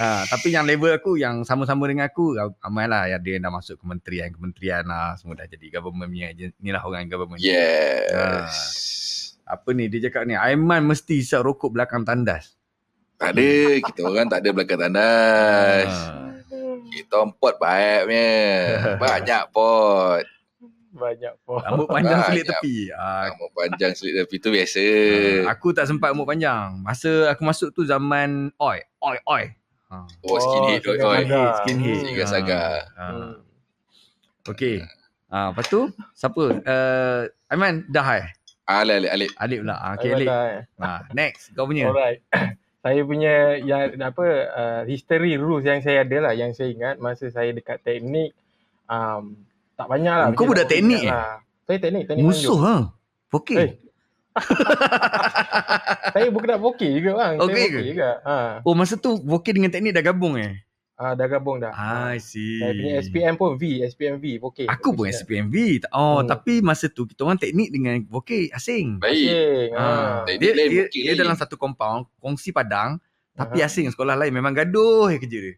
ha, 0.00 0.24
tapi 0.32 0.52
yang 0.52 0.64
level 0.64 0.92
aku 0.92 1.20
yang 1.20 1.44
sama-sama 1.44 1.84
dengan 1.86 2.08
aku 2.08 2.36
ramai 2.62 2.88
lah 2.88 3.04
ya, 3.08 3.20
dia 3.20 3.36
dah 3.36 3.52
masuk 3.52 3.76
kementerian-kementerian 3.80 4.88
lah 4.88 5.16
semua 5.20 5.36
dah 5.36 5.46
jadi 5.48 5.80
government 5.80 6.08
punya 6.08 6.32
agen- 6.32 6.56
ni 6.60 6.70
lah 6.72 6.82
orang 6.84 7.08
government. 7.08 7.40
Yes. 7.40 8.52
Apa 9.46 9.70
ni 9.76 9.86
dia 9.86 10.10
cakap 10.10 10.26
ni 10.26 10.34
Aiman 10.34 10.82
mesti 10.82 11.22
isap 11.22 11.46
rokok 11.46 11.70
belakang 11.76 12.02
tandas. 12.02 12.58
Tak 13.16 13.32
ada. 13.32 13.48
Kita 13.80 14.00
orang 14.04 14.26
tak 14.28 14.44
ada 14.44 14.50
belakang 14.52 14.80
tandas. 14.82 15.88
Ha. 15.88 16.26
Kita 16.86 17.28
pot 17.36 17.56
baik 17.56 18.00
punya. 18.08 18.28
Banyak 19.02 19.42
pot. 19.54 20.35
Banyak 20.96 21.34
pun. 21.44 21.60
Rambut 21.60 21.86
panjang 21.94 22.18
Banyak. 22.18 22.28
selit 22.32 22.44
tepi. 22.48 22.76
Ah, 22.90 23.28
Rambut 23.28 23.50
panjang 23.52 23.92
selit 23.92 24.14
tepi 24.16 24.36
tu 24.40 24.48
biasa. 24.50 24.82
Ah, 25.44 25.52
aku 25.52 25.68
tak 25.70 25.84
sempat 25.86 26.16
rambut 26.16 26.24
panjang. 26.24 26.80
Masa 26.80 27.30
aku 27.30 27.42
masuk 27.44 27.68
tu 27.70 27.84
zaman 27.84 28.48
oi, 28.56 28.80
oi, 29.04 29.16
oi. 29.28 29.44
Ha. 29.86 29.96
Oh, 30.24 30.38
skinhead. 30.40 30.80
Oh, 30.82 30.92
oi, 30.92 30.98
oi. 30.98 31.20
skinhead. 31.62 31.96
Skinhead. 32.02 32.24
Ha. 32.24 32.26
saga. 32.26 32.60
Ha. 32.96 33.04
Hmm. 33.06 33.34
Okey. 34.48 34.76
Ah, 35.26 35.50
lepas 35.52 35.66
tu 35.66 35.90
siapa? 36.14 36.44
Uh, 36.64 37.20
Aiman 37.46 37.86
dah 37.86 38.06
eh? 38.18 38.26
Alip, 38.66 38.98
alip, 38.98 39.10
alip. 39.14 39.30
Alip 39.38 39.58
pula. 39.62 39.76
Okay, 39.94 40.10
Alip. 40.10 40.26
dah, 40.26 40.42
eh. 40.50 40.62
Ah, 40.82 41.00
next 41.14 41.54
kau 41.54 41.70
punya. 41.70 41.86
Alright. 41.86 42.18
saya 42.86 43.02
punya 43.02 43.58
yang 43.58 43.98
apa 43.98 44.26
uh, 44.46 44.82
history 44.86 45.34
rules 45.34 45.66
yang 45.66 45.82
saya 45.82 46.06
ada 46.06 46.30
lah 46.30 46.32
yang 46.38 46.54
saya 46.54 46.70
ingat 46.70 47.02
masa 47.02 47.26
saya 47.34 47.50
dekat 47.50 47.82
teknik 47.82 48.30
um, 48.86 49.34
tak 49.76 49.86
banyak 49.86 50.10
lah. 50.10 50.26
Kau 50.28 50.42
Macam 50.42 50.50
budak 50.50 50.66
teknik 50.66 51.02
eh? 51.02 51.12
Lah. 51.12 51.38
Saya 51.62 51.78
teknik, 51.78 52.02
teknik 52.06 52.24
Musuh 52.24 52.58
ha. 52.58 52.74
Okey. 53.30 53.56
Eh. 53.56 53.70
Saya 56.12 56.28
bukan 56.28 56.56
vokal 56.58 56.90
juga 56.92 57.10
bang. 57.14 57.34
Okey 57.38 57.62
saya 57.62 57.72
ke? 57.72 57.80
juga. 57.84 58.10
Ha. 58.22 58.36
Oh 58.62 58.72
masa 58.72 58.94
tu 58.96 59.16
vokal 59.18 59.52
dengan 59.52 59.70
teknik 59.70 59.92
dah 59.92 60.04
gabung 60.04 60.36
eh? 60.36 60.60
Ah 60.92 61.12
dah 61.12 61.24
gabung 61.26 61.60
dah. 61.60 61.72
I 62.08 62.16
see. 62.16 62.56
Saya 62.56 62.72
punya 62.72 62.94
SPM 62.98 63.34
pun 63.36 63.50
V, 63.54 63.84
SPM 63.84 64.16
V 64.16 64.36
vokal. 64.38 64.64
Aku 64.66 64.92
pun 64.92 65.04
SPMV. 65.06 65.84
Oh, 65.90 66.20
Hmm. 66.20 66.26
tapi 66.26 66.60
masa 66.60 66.88
tu 66.88 67.04
kita 67.04 67.20
orang 67.20 67.36
teknik 67.36 67.68
dengan 67.68 68.00
vokal 68.06 68.48
asing. 68.50 68.96
Baik. 68.96 69.28
Okay. 69.28 69.60
Ha. 69.72 69.84
Ha. 69.84 70.24
Teknik 70.24 70.40
Dia, 70.40 70.50
lain, 70.54 70.68
dia, 70.70 70.84
dia 70.86 71.12
lain. 71.12 71.18
dalam 71.18 71.36
satu 71.36 71.54
compound, 71.54 72.08
kongsi 72.16 72.48
padang, 72.48 72.96
tapi 73.32 73.60
Aha. 73.60 73.68
asing 73.68 73.88
sekolah 73.88 74.16
lain 74.16 74.32
memang 74.32 74.52
gaduh 74.52 75.08
je 75.08 75.18
kerja 75.18 75.38
dia. 75.42 75.54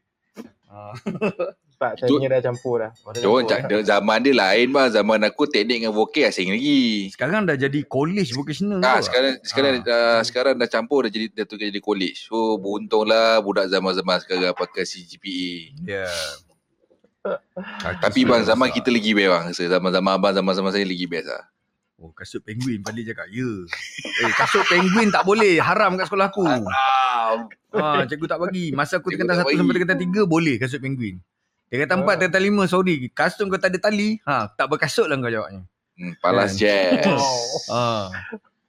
Ha. 0.68 0.90
Saya 1.78 1.94
Itu- 2.04 2.18
punya 2.18 2.28
dah 2.28 2.42
campur 2.42 2.74
dah. 2.76 2.90
Dia 3.14 3.22
orang 3.24 3.46
campur 3.46 3.78
zaman 3.80 4.18
dia 4.18 4.34
lain 4.34 4.66
bang. 4.68 4.88
Zaman 4.90 5.18
aku 5.22 5.46
teknik 5.46 5.78
dengan 5.78 5.94
vokal 5.94 6.26
asing 6.26 6.50
lagi. 6.50 7.06
Sekarang 7.08 7.46
dah 7.46 7.54
jadi 7.54 7.80
college 7.84 8.34
vocational. 8.34 8.82
Ah, 8.82 8.98
tu. 8.98 9.06
sekarang 9.06 9.38
sekarang 9.40 9.72
Ah. 9.72 9.82
dah, 9.84 10.06
sekarang 10.20 10.54
dah 10.54 10.66
campur 10.66 11.06
dah 11.06 11.12
jadi 11.12 11.30
dah 11.30 11.46
tukar 11.46 11.64
jadi 11.64 11.78
college. 11.78 12.26
So 12.26 12.58
beruntunglah 12.58 13.38
budak 13.38 13.70
zaman-zaman 13.70 14.18
sekarang 14.18 14.50
pakai 14.52 14.82
CGPA. 14.82 15.54
Ya. 15.86 16.10
Tapi 18.00 18.20
bang 18.22 18.42
zaman 18.42 18.70
kita 18.70 18.88
lagi 18.88 19.12
best 19.12 19.30
bang. 19.30 19.44
Zaman-zaman 19.52 20.10
abang 20.12 20.34
zaman-zaman 20.34 20.70
saya 20.70 20.82
lagi 20.82 21.06
best 21.06 21.28
lah. 21.28 21.46
Oh, 21.98 22.10
kasut 22.10 22.38
penguin 22.40 22.78
Fadli 22.80 23.02
cakap, 23.02 23.26
ya. 23.28 23.42
Eh, 24.20 24.30
kasut 24.32 24.62
penguin 24.66 25.10
tak 25.10 25.22
boleh. 25.22 25.58
Haram 25.58 25.94
kat 25.94 26.06
sekolah 26.06 26.26
aku. 26.26 26.46
Ha, 26.46 28.06
cikgu 28.06 28.26
tak 28.26 28.38
bagi. 28.38 28.70
Masa 28.70 28.98
aku 28.98 29.10
Cikgu 29.10 29.18
tingkatan 29.18 29.28
tak 29.28 29.38
satu 29.42 29.46
bagi. 29.46 29.58
sampai 29.58 29.74
tingkatan 29.74 29.98
tiga 30.00 30.22
boleh 30.24 30.54
kasut 30.58 30.78
penguin. 30.78 31.18
Tingkatan 31.68 32.00
empat, 32.00 32.14
Ah. 32.16 32.18
tingkatan 32.24 32.42
lima, 32.48 32.62
sorry. 32.64 33.12
Kasut 33.12 33.44
kau 33.46 33.60
tak 33.60 33.76
ada 33.76 33.78
tali, 33.88 34.16
ha, 34.24 34.48
tak 34.48 34.72
berkasut 34.72 35.04
lah 35.04 35.20
kau 35.20 35.28
jawabnya. 35.28 35.68
Hmm, 35.98 36.12
palas 36.22 36.56
Kan. 36.56 36.60
jazz. 36.64 37.04
Oh. 37.04 37.48
Ha. 37.74 38.08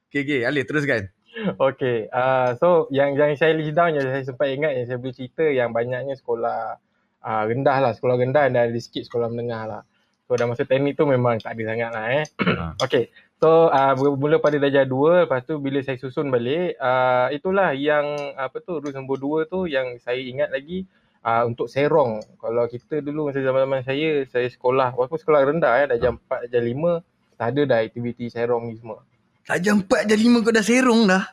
Okay, 0.09 0.25
okay. 0.25 0.39
Alif, 0.43 0.65
teruskan. 0.65 1.07
Okay, 1.39 2.09
uh, 2.11 2.57
so 2.59 2.89
yang 2.91 3.15
yang 3.15 3.31
saya 3.37 3.55
list 3.55 3.71
down 3.71 3.95
yang 3.95 4.03
saya 4.03 4.25
sempat 4.25 4.49
ingat 4.51 4.75
yang 4.75 4.85
saya 4.89 4.97
boleh 4.99 5.15
cerita 5.15 5.45
yang 5.45 5.71
banyaknya 5.71 6.17
sekolah 6.17 6.75
uh, 7.23 7.43
rendah 7.47 7.77
lah, 7.79 7.91
sekolah 7.95 8.19
rendah 8.19 8.49
dan 8.51 8.73
ada 8.73 8.79
sikit 8.81 9.07
sekolah 9.07 9.31
menengah 9.31 9.63
lah. 9.63 9.81
So 10.27 10.35
dah 10.35 10.49
masa 10.49 10.65
teknik 10.67 10.99
tu 10.99 11.07
memang 11.07 11.39
tak 11.39 11.55
ada 11.55 11.63
sangat 11.69 11.89
lah 11.95 12.05
eh. 12.11 12.25
Ha. 12.43 12.63
okay, 12.83 13.13
so 13.39 13.69
uh, 13.69 13.93
bermula 13.95 14.41
pada 14.41 14.59
darjah 14.59 14.83
2, 14.83 15.29
lepas 15.29 15.45
tu 15.47 15.61
bila 15.61 15.79
saya 15.79 15.95
susun 16.01 16.27
balik, 16.27 16.75
uh, 16.75 17.31
itulah 17.31 17.71
yang 17.71 18.03
apa 18.35 18.59
tu, 18.59 18.81
rules 18.81 18.97
nombor 18.97 19.45
2 19.45 19.53
tu 19.53 19.69
yang 19.69 19.95
saya 20.01 20.19
ingat 20.19 20.49
lagi 20.51 20.89
uh, 21.23 21.43
untuk 21.47 21.67
serong. 21.67 22.21
Kalau 22.39 22.63
kita 22.67 23.01
dulu 23.03 23.29
masa 23.29 23.43
zaman-zaman 23.43 23.81
saya, 23.83 24.23
saya 24.27 24.47
sekolah, 24.47 24.95
walaupun 24.95 25.19
sekolah 25.19 25.41
rendah 25.47 25.73
eh, 25.83 25.87
darjah 25.95 26.13
4, 26.15 26.51
darjah 26.51 26.63
5, 26.63 27.39
tak 27.39 27.47
ada 27.55 27.61
dah 27.63 27.79
aktiviti 27.79 28.27
serong 28.27 28.67
ni 28.67 28.75
semua. 28.75 28.99
Darjah 29.47 29.73
empat, 29.79 30.05
darjah 30.05 30.19
lima 30.19 30.43
kau 30.43 30.53
dah 30.53 30.61
serong 30.61 31.09
dah. 31.09 31.23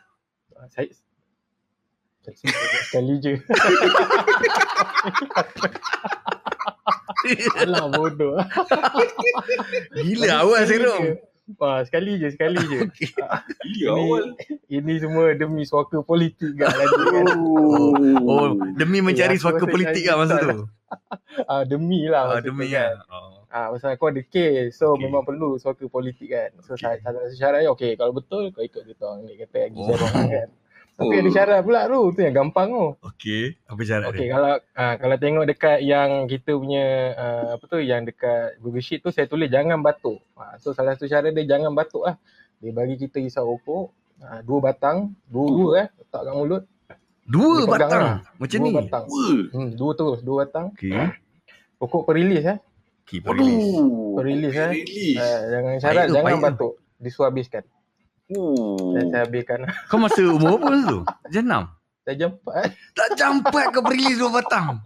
Ah, 0.56 0.70
saya 0.72 0.88
sekali 2.88 3.18
je. 3.22 3.34
Alah 7.62 7.90
bodoh. 7.90 8.38
Gila 9.94 10.46
awal 10.46 10.62
serong. 10.66 11.18
Wah, 11.54 11.78
sekali 11.86 12.18
je, 12.18 12.28
sekali 12.28 12.58
je. 12.58 12.78
Okay. 12.86 13.10
Ya 13.78 13.94
ini, 13.94 14.34
ini 14.68 14.92
semua 14.98 15.30
demi 15.32 15.62
suaka 15.62 16.02
politik 16.02 16.58
kan 16.58 16.68
lagi 16.68 17.02
kan. 17.06 17.26
Oh, 18.20 18.50
demi 18.74 18.98
mencari 18.98 19.34
aku 19.34 19.42
suaka 19.46 19.64
politik 19.64 20.02
saya 20.02 20.10
lah 20.10 20.16
masa 20.18 20.34
tu. 20.42 20.66
Ah, 21.46 21.62
demi 21.62 22.06
lah 22.06 22.26
Ah, 22.28 22.38
tu 22.38 22.50
demi 22.50 22.70
kan. 22.70 22.98
lah. 22.98 23.06
Oh. 23.10 23.38
Ah, 23.46 23.66
pasal 23.70 23.94
aku 23.94 24.08
ada 24.08 24.22
kes. 24.22 24.74
So 24.74 24.94
Okay. 24.94 25.06
memang 25.06 25.22
perlu 25.22 25.54
suaka 25.56 25.86
politik 25.86 26.30
kan. 26.30 26.50
So 26.60 26.74
Okay. 26.74 26.82
saya 26.82 26.98
tak 26.98 27.14
ada 27.14 27.30
syarat. 27.30 27.62
Okay, 27.70 27.94
kalau 27.94 28.10
betul 28.10 28.50
kau 28.50 28.62
ikut 28.62 28.82
kita 28.82 29.02
orang 29.04 29.22
ni 29.24 29.34
kata 29.36 29.70
lagi 29.70 29.78
Oh. 29.78 29.94
kan. 29.94 30.48
Tapi 30.96 31.12
Oh. 31.12 31.20
ada 31.20 31.28
syarat 31.28 31.60
pula 31.60 31.84
tu. 31.84 32.00
Tu 32.10 32.24
yang 32.24 32.34
gampang 32.34 32.72
tu. 32.72 32.86
Okay, 33.04 33.60
apa 33.64 33.80
syarat 33.84 34.08
Okey 34.08 34.16
dia? 34.18 34.32
kalau 34.32 34.52
uh, 34.56 34.94
kalau 34.96 35.16
tengok 35.16 35.44
dekat 35.44 35.78
yang 35.84 36.24
kita 36.24 36.56
punya 36.56 36.86
uh, 37.12 37.46
apa 37.54 37.64
tu 37.66 37.76
yang 37.78 38.02
dekat 38.02 38.56
Google 38.58 38.80
Sheet 38.80 39.04
tu 39.04 39.12
saya 39.12 39.28
tulis 39.28 39.46
jangan 39.46 39.78
batuk. 39.78 40.24
Uh, 40.32 40.56
so 40.56 40.72
salah 40.72 40.96
satu 40.96 41.04
syarat 41.04 41.36
dia 41.36 41.44
jangan 41.44 41.70
batuk 41.70 42.00
lah. 42.02 42.16
Dia 42.58 42.72
bagi 42.72 42.96
kita 42.96 43.20
isap 43.20 43.44
rokok 43.44 43.92
uh, 44.18 44.40
dua 44.40 44.58
batang, 44.64 45.12
dua-dua 45.28 45.84
eh 45.84 45.88
letak 45.94 46.22
kat 46.24 46.32
mulut. 46.32 46.62
Dua 47.22 47.52
Dia 47.58 47.68
batang. 47.68 47.90
lah. 48.00 48.16
Macam 48.38 48.56
dua 48.56 48.64
ni. 48.64 48.74
batang. 48.78 49.04
Hmm, 49.52 49.68
dua 49.74 49.90
terus, 49.92 50.18
dua 50.24 50.36
batang. 50.42 50.66
Okay. 50.72 50.96
Rokok 51.76 52.02
perilis 52.06 52.44
eh. 52.46 52.58
Okay, 53.04 53.20
perilis. 53.20 53.76
Aduh. 53.76 54.16
Perilis, 54.16 54.54
eh. 54.56 54.70
Perilis. 54.72 55.18
Uh, 55.20 55.40
jangan 55.52 55.72
syarat 55.76 55.94
Baik 55.94 56.08
tu, 56.08 56.14
jangan 56.16 56.32
tu. 56.32 56.40
batuk. 56.40 56.72
Disuruh 56.96 57.28
Oh. 58.34 58.90
Dan 58.92 59.14
saya 59.14 59.22
habiskan. 59.22 59.62
Kau 59.90 59.98
masa 59.98 60.22
umur 60.24 60.58
apa 60.58 60.66
masa 60.66 60.82
tu? 60.88 61.00
Darjah 61.26 61.44
enam? 61.44 61.64
saya 62.06 62.22
jumpa 62.22 62.50
eh. 62.62 62.70
Tak 62.94 63.08
jampat 63.18 63.64
kau 63.74 63.82
perilis 63.82 64.14
dua 64.14 64.30
batang. 64.30 64.78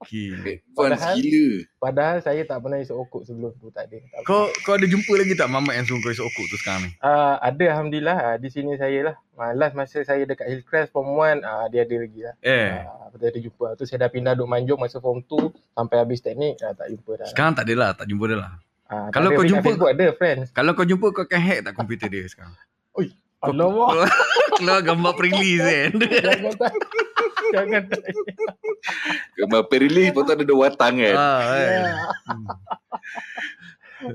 Okay. 0.00 0.64
Padahal- 0.72 1.20
gila. 1.20 1.68
Padahal 1.76 2.16
saya 2.24 2.40
tak 2.48 2.64
pernah 2.64 2.80
isap 2.80 2.96
rokok 2.96 3.28
sebelum 3.28 3.52
tu 3.60 3.68
tak 3.68 3.92
ada. 3.92 4.00
Tak 4.00 4.24
Kau 4.24 4.48
kau 4.64 4.80
ada 4.80 4.88
jumpa 4.88 5.12
lagi 5.12 5.36
tak 5.36 5.52
mamat 5.52 5.76
yang 5.76 5.84
suruh 5.84 6.00
kau 6.00 6.08
isap 6.08 6.24
okok 6.24 6.46
tu 6.48 6.56
sekarang 6.56 6.88
ni? 6.88 6.90
Uh, 6.96 7.36
ada 7.36 7.64
Alhamdulillah 7.68 8.16
uh, 8.16 8.36
di 8.40 8.48
sini 8.48 8.80
saya 8.80 9.12
lah. 9.12 9.16
Uh, 9.36 9.52
last 9.52 9.76
masa 9.76 10.00
saya 10.00 10.24
dekat 10.24 10.48
Hillcrest 10.48 10.96
Form 10.96 11.12
1, 11.12 11.44
uh, 11.44 11.66
dia 11.68 11.84
ada 11.84 11.96
lagi 12.00 12.20
lah. 12.24 12.34
Eh, 12.40 12.68
Uh, 12.88 13.12
ada 13.12 13.36
jumpa. 13.36 13.66
Tu 13.76 13.84
saya 13.84 13.98
dah 14.04 14.10
pindah 14.10 14.32
duduk 14.32 14.48
Manjung 14.48 14.80
masa 14.80 14.96
Form 14.96 15.20
2 15.20 15.52
sampai 15.76 15.96
habis 16.00 16.24
teknik, 16.24 16.56
uh, 16.60 16.72
tak 16.72 16.88
jumpa 16.88 17.12
dah. 17.20 17.28
sekarang 17.28 17.52
tak 17.52 17.64
ada 17.68 17.74
lah, 17.76 17.90
tak 17.92 18.06
jumpa 18.08 18.24
dia 18.24 18.38
lah. 18.40 18.52
Uh, 18.88 19.08
Kalau 19.10 19.28
kau 19.30 19.44
jumpa- 19.44 19.60
Facebook 19.62 19.90
ada 19.90 20.06
friends. 20.12 20.48
Kalau 20.50 20.72
kau 20.72 20.82
jumpa 20.82 21.06
kau 21.10 21.22
akan 21.22 21.40
hack 21.40 21.60
tak 21.62 21.74
komputer 21.74 22.08
dia 22.08 22.24
sekarang? 22.24 22.56
Kau- 22.90 23.52
Alamak. 23.52 24.08
Keluar 24.58 24.80
gambar 24.80 25.12
perilis 25.14 25.60
kan. 25.68 25.90
jangan 25.94 26.52
tak. 26.56 26.72
jangan 27.48 27.82
tak. 27.86 28.00
Gambar 29.36 29.62
perilis 29.66 30.10
lepas 30.10 30.24
tu 30.24 30.32
ada 30.32 30.42
dua 30.42 30.58
batang 30.66 30.94
kan. 30.98 31.14
ah, 31.14 31.40
eh. 31.54 31.68
Yeah. 31.68 31.94
Hmm. 32.26 32.46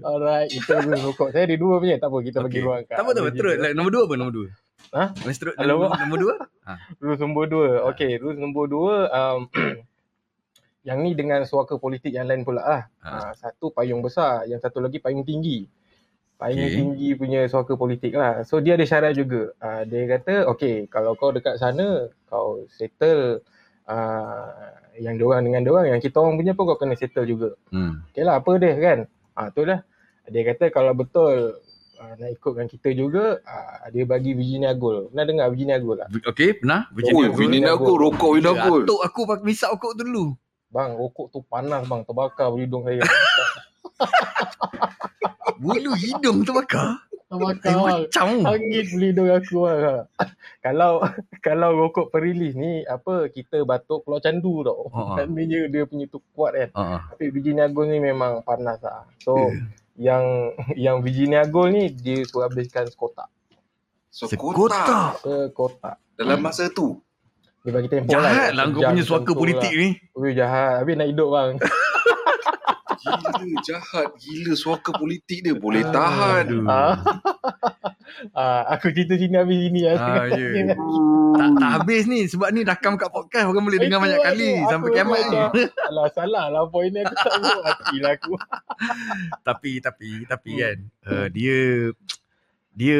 Alright, 0.01 0.47
itu 0.49 0.63
dulu 0.65 0.95
rokok. 1.05 1.29
Saya 1.29 1.43
ada 1.43 1.55
dua 1.55 1.75
punya. 1.77 1.95
Tak 1.97 2.07
apa, 2.07 2.17
kita 2.19 2.37
bagi 2.39 2.49
Okay. 2.49 2.61
ruang 2.61 2.81
kat. 2.81 2.95
Tak 2.95 3.03
apa 3.03 3.09
tak 3.11 3.21
apa, 3.21 3.29
terus. 3.31 3.55
Like, 3.57 3.73
nombor 3.73 3.91
dua 3.91 4.03
apa 4.03 4.13
nombor 4.15 4.33
dua? 4.33 4.47
Ha? 4.91 5.03
Alamak. 5.13 5.59
nombor, 5.59 5.87
nombor 6.01 6.17
dua? 6.19 6.35
Rules 6.97 7.19
nombor 7.21 7.45
dua. 7.47 7.67
Okay, 7.89 8.11
rules 8.17 8.35
nombor 8.37 8.65
dua. 8.67 8.95
Um, 9.07 9.39
yang 10.83 10.99
ni 10.99 11.15
dengan 11.15 11.47
suaka 11.47 11.79
politik 11.79 12.11
yang 12.11 12.27
lain 12.27 12.43
pula 12.43 12.61
lah. 12.63 12.83
Ha. 13.03 13.09
Ha. 13.09 13.31
satu 13.39 13.71
payung 13.71 14.03
besar, 14.03 14.43
yang 14.47 14.59
satu 14.59 14.83
lagi 14.83 14.99
payung 14.99 15.23
tinggi. 15.23 15.67
paling 16.43 16.59
Okay. 16.59 16.75
tinggi 16.75 17.09
punya 17.15 17.47
suaka 17.47 17.79
politik 17.79 18.19
lah. 18.19 18.43
So 18.43 18.59
dia 18.59 18.75
ada 18.75 18.83
syarat 18.83 19.15
juga. 19.15 19.55
Uh, 19.63 19.87
dia 19.87 20.03
kata 20.11 20.49
okay 20.51 20.83
kalau 20.91 21.15
kau 21.15 21.31
dekat 21.31 21.55
sana 21.55 22.11
kau 22.27 22.67
settle 22.67 23.39
uh, 23.87 24.75
yang 24.99 25.15
diorang 25.15 25.47
dengan 25.47 25.63
diorang 25.63 25.95
yang 25.95 26.01
kita 26.03 26.19
orang 26.19 26.35
punya 26.35 26.51
pun 26.51 26.67
kau 26.67 26.75
kena 26.75 26.99
settle 26.99 27.23
juga. 27.23 27.55
Hmm. 27.71 28.03
Okay 28.11 28.27
lah 28.27 28.43
apa 28.43 28.51
dia 28.59 28.75
kan. 28.75 28.99
Ah 29.39 29.55
tu 29.55 29.63
lah. 29.63 29.87
Dia 30.27 30.43
kata 30.51 30.67
kalau 30.67 30.91
betul 30.91 31.63
uh, 31.95 32.13
nak 32.19 32.29
ikutkan 32.35 32.67
kita 32.67 32.91
juga 32.91 33.39
uh, 33.39 33.87
dia 33.95 34.03
bagi 34.03 34.35
Virginia 34.35 34.75
Gold. 34.75 35.15
Pernah 35.15 35.25
dengar 35.29 35.47
Virginia 35.47 35.79
Gold 35.79 36.03
tak? 36.03 36.09
Okay, 36.35 36.59
pernah? 36.59 36.91
Oh, 36.91 36.95
Virginia 36.99 37.27
Gold. 37.31 37.39
Vini 37.39 37.59
Nagul, 37.63 37.95
rokok 37.95 38.31
Vini 38.35 38.45
Nagul. 38.51 38.81
Atuk 38.83 38.99
aku 38.99 39.21
pakai 39.23 39.45
misap 39.47 39.69
rokok 39.79 39.95
dulu. 39.95 40.35
Bang 40.73 40.97
rokok 40.97 41.29
tu 41.29 41.39
panas 41.43 41.85
bang 41.85 42.01
terbakar 42.01 42.49
hidung 42.57 42.81
saya. 42.83 43.03
Bulu 45.61 45.91
hidung 45.95 46.43
terbakar. 46.43 46.97
terbakar 47.29 47.65
Eh, 47.65 47.75
bang. 47.75 47.99
macam. 48.05 48.27
Angin 48.45 48.83
beli 48.89 49.05
hidung 49.09 49.29
aku 49.29 49.57
lah. 49.63 50.05
kalau 50.59 50.99
kalau 51.39 51.69
rokok 51.75 52.09
perilis 52.09 52.53
ni 52.53 52.81
apa 52.83 53.27
kita 53.27 53.63
batuk 53.63 54.03
keluar 54.03 54.19
candu 54.19 54.61
tau. 54.61 54.87
Maknanya 54.89 55.67
dia 55.67 55.83
punya 55.85 56.05
tu 56.05 56.19
kuat 56.33 56.51
kan. 56.53 56.69
Uh, 56.73 56.99
Tapi 57.09 57.29
Virginia 57.29 57.65
Gold 57.67 57.89
ni 57.89 57.97
memang 57.99 58.41
panas 58.41 58.79
lah. 58.81 59.05
So 59.19 59.35
Ya. 59.93 59.93
yang 59.93 60.23
yang 60.73 60.95
Virginia 60.99 61.41
Gold 61.43 61.71
ni 61.71 61.89
dia 61.89 62.21
suruh 62.23 62.45
habiskan 62.45 62.85
sekotak. 62.85 63.25
Sekota. 64.09 65.15
Sekotak. 65.17 65.95
Dalam 66.13 66.37
masa 66.39 66.67
tu. 66.67 66.99
Dia 67.63 67.71
bagi 67.71 67.87
tempoh 67.87 68.11
Jahat 68.11 68.51
lah. 68.51 68.55
lah 68.59 68.65
kau 68.69 68.81
punya 68.83 69.03
suaka 69.03 69.31
politik 69.31 69.71
lah. 69.71 69.79
ni. 69.79 69.89
Ui 70.13 70.31
jahat. 70.33 70.73
Habis 70.83 70.93
nak 70.93 71.07
hidup 71.07 71.29
bang. 71.29 71.51
Gila, 73.03 73.31
jahat. 73.61 74.07
Gila 74.17 74.53
suaka 74.53 74.91
politik 74.91 75.39
dia. 75.39 75.55
Boleh 75.55 75.79
Aduh. 75.81 75.93
tahan. 75.93 76.45
Ah. 76.65 76.95
ah, 78.39 78.61
aku 78.69 78.91
cerita 78.91 79.15
sini 79.15 79.35
habis 79.35 79.57
sini 79.57 79.79
lah. 79.81 79.95
Ah, 79.95 80.27
ya. 80.27 80.75
Tak, 81.33 81.49
tak 81.57 81.69
habis 81.73 82.05
ni 82.05 82.29
sebab 82.29 82.53
ni 82.53 82.61
rakam 82.61 82.93
kat 82.93 83.09
podcast 83.09 83.49
orang 83.49 83.65
boleh 83.65 83.81
dengar 83.81 83.97
banyak 83.97 84.21
aku- 84.21 84.27
kali 84.29 84.53
sampai 84.63 84.85
aku 84.85 84.93
kiamat 84.93 85.17
ni. 85.25 85.39
Alah 85.89 86.07
salah 86.13 86.45
lah 86.45 86.69
point 86.69 86.93
ni 86.93 87.01
aku 87.01 87.09
tak 87.11 87.25
tahu 87.25 87.61
hati 87.65 87.95
lah 87.97 88.11
aku. 88.13 88.33
tapi 89.41 89.71
tapi 89.81 90.09
tapi 90.23 90.51
Hmm. 90.53 90.61
kan 90.61 90.77
uh, 91.09 91.27
dia 91.33 91.57
dia 92.71 92.97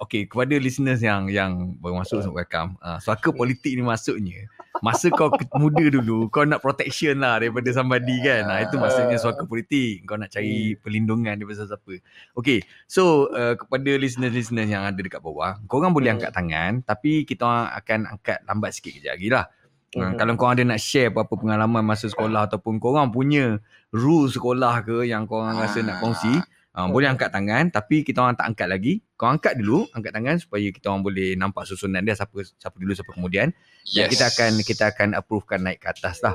okay 0.00 0.24
kepada 0.24 0.56
listeners 0.56 1.04
yang 1.04 1.28
yang 1.28 1.76
baru 1.76 2.00
masuk 2.00 2.18
Hmm. 2.18 2.32
untuk 2.32 2.40
rakam 2.40 2.66
uh, 2.80 2.96
suaka 2.96 3.28
politik 3.30 3.76
ni 3.76 3.84
maksudnya 3.84 4.48
masa 4.80 5.06
kau 5.12 5.28
muda 5.54 5.86
dulu 5.86 6.26
kau 6.32 6.42
nak 6.42 6.58
protection 6.58 7.20
lah 7.22 7.38
daripada 7.38 7.68
somebody 7.70 8.16
kan? 8.20 8.48
Uh, 8.48 8.58
itu 8.64 8.74
maksudnya. 8.80 9.16
Suaka 9.20 9.44
politik 9.44 10.02
kau 10.02 10.16
nak 10.16 10.32
cari 10.32 10.74
perlindungan 10.80 11.36
daripada 11.36 11.68
siapa 11.68 12.00
okay 12.32 12.64
so 12.88 13.28
uh, 13.30 13.54
kepada 13.54 13.90
listeners-listeners 13.94 14.66
yang 14.66 14.82
ada 14.82 14.96
dekat 14.96 15.20
bawah 15.20 15.60
korang 15.68 15.92
boleh 15.92 16.10
Hmm. 16.10 16.18
angkat 16.18 16.32
tangan 16.32 16.72
tapi 16.82 17.22
kita 17.22 17.44
orang 17.44 17.68
akan 17.76 17.98
angkat 18.16 18.38
lambat 18.48 18.70
sikit 18.72 18.92
kejap 18.96 19.14
lagi 19.20 19.28
lah. 19.30 19.46
Uh, 19.94 20.10
Mhm. 20.10 20.18
kalau 20.18 20.32
korang 20.34 20.54
ada 20.58 20.64
nak 20.74 20.80
share 20.82 21.06
apa-apa 21.12 21.34
pengalaman 21.38 21.84
masa 21.86 22.10
sekolah 22.10 22.50
ataupun 22.50 22.82
korang 22.82 23.14
punya 23.14 23.62
rules 23.94 24.34
sekolah 24.34 24.82
ke 24.82 25.06
yang 25.06 25.22
korang 25.22 25.54
rasa 25.54 25.86
nak 25.86 26.02
kongsi, 26.02 26.34
uh, 26.74 26.86
boleh 26.90 27.08
angkat 27.08 27.30
tangan 27.30 27.70
tapi 27.70 28.02
kita 28.02 28.20
orang 28.20 28.36
tak 28.36 28.50
angkat 28.52 28.68
lagi. 28.68 28.94
Kau 29.14 29.30
angkat 29.30 29.56
dulu, 29.56 29.86
angkat 29.94 30.12
tangan 30.12 30.36
supaya 30.42 30.66
kita 30.68 30.90
orang 30.90 31.02
boleh 31.06 31.38
nampak 31.38 31.64
susunan 31.70 32.02
dia 32.02 32.18
siapa 32.18 32.42
siapa 32.44 32.76
dulu 32.76 32.92
siapa 32.92 33.10
kemudian. 33.14 33.54
Dan 33.94 34.10
kita 34.10 34.28
akan 34.28 34.52
kita 34.66 34.84
akan 34.90 35.08
approvekan 35.14 35.62
naik 35.62 35.78
ke 35.80 35.88
atas 35.88 36.20
lah. 36.20 36.34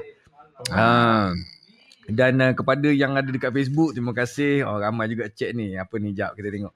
Ha. 0.71 1.31
Dan 2.09 2.41
uh, 2.41 2.51
kepada 2.57 2.89
yang 2.89 3.13
ada 3.13 3.29
dekat 3.29 3.53
Facebook, 3.53 3.93
terima 3.93 4.17
kasih. 4.17 4.65
Oh, 4.65 4.81
ramai 4.81 5.05
juga 5.13 5.29
chat 5.29 5.53
ni. 5.53 5.77
Apa 5.77 6.01
ni? 6.01 6.17
Jap 6.17 6.33
kita 6.33 6.49
tengok. 6.49 6.73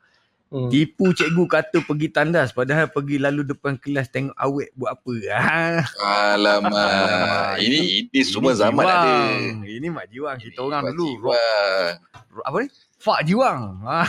Hmm. 0.54 0.70
Tipu 0.70 1.10
cikgu 1.18 1.50
kata 1.50 1.82
pergi 1.82 2.14
tandas 2.14 2.54
padahal 2.54 2.86
pergi 2.86 3.18
lalu 3.18 3.42
depan 3.42 3.74
kelas 3.74 4.14
tengok 4.14 4.38
awet 4.38 4.70
buat 4.78 4.94
apa. 4.94 5.14
Ha. 5.34 5.82
Alamak. 6.38 7.58
Ini 7.58 8.06
ini 8.06 8.20
semua 8.22 8.54
Ini 8.54 8.62
zaman 8.62 8.86
jiwang. 8.86 9.02
ada. 9.02 9.66
Ini 9.66 9.88
mak 9.90 10.06
jiwang 10.14 10.38
kita 10.38 10.62
orang 10.62 10.86
Mak 10.86 10.94
dulu. 10.94 11.10
Jiwang. 11.10 11.94
rock, 12.38 12.46
apa 12.46 12.58
ni? 12.62 12.70
Fak 13.04 13.28
jiwang. 13.28 13.84
Ha. 13.84 14.08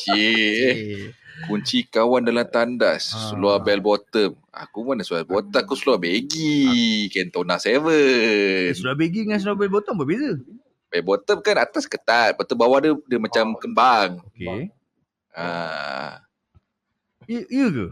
Cik. 0.00 1.12
Kunci 1.44 1.84
kawan 1.92 2.24
dalam 2.24 2.48
tandas. 2.48 3.12
Ah. 3.12 3.36
Seluar 3.36 3.60
bell 3.60 3.84
bottom. 3.84 4.32
Aku 4.48 4.80
mana 4.88 5.04
seluar 5.04 5.28
bottom. 5.28 5.60
Aku 5.60 5.76
seluar 5.76 6.00
baggy. 6.00 7.12
Kentona 7.12 7.60
7. 7.60 7.84
Sudah 8.72 8.96
baggy 8.96 9.28
dengan 9.28 9.36
sudah 9.36 9.52
bell 9.52 9.68
bottom 9.68 10.00
berbeza. 10.00 10.40
Bell 10.88 11.04
bottom 11.04 11.44
kan 11.44 11.60
atas 11.60 11.84
ketat. 11.84 12.32
Lepas 12.32 12.48
tu 12.48 12.56
bawah 12.56 12.80
dia, 12.80 12.96
dia 13.04 13.20
macam 13.20 13.52
kembang. 13.60 14.24
Okey. 14.32 14.72
Ah. 15.36 16.24
Ya, 17.28 17.44
ya 17.44 17.66
ke? 17.68 17.86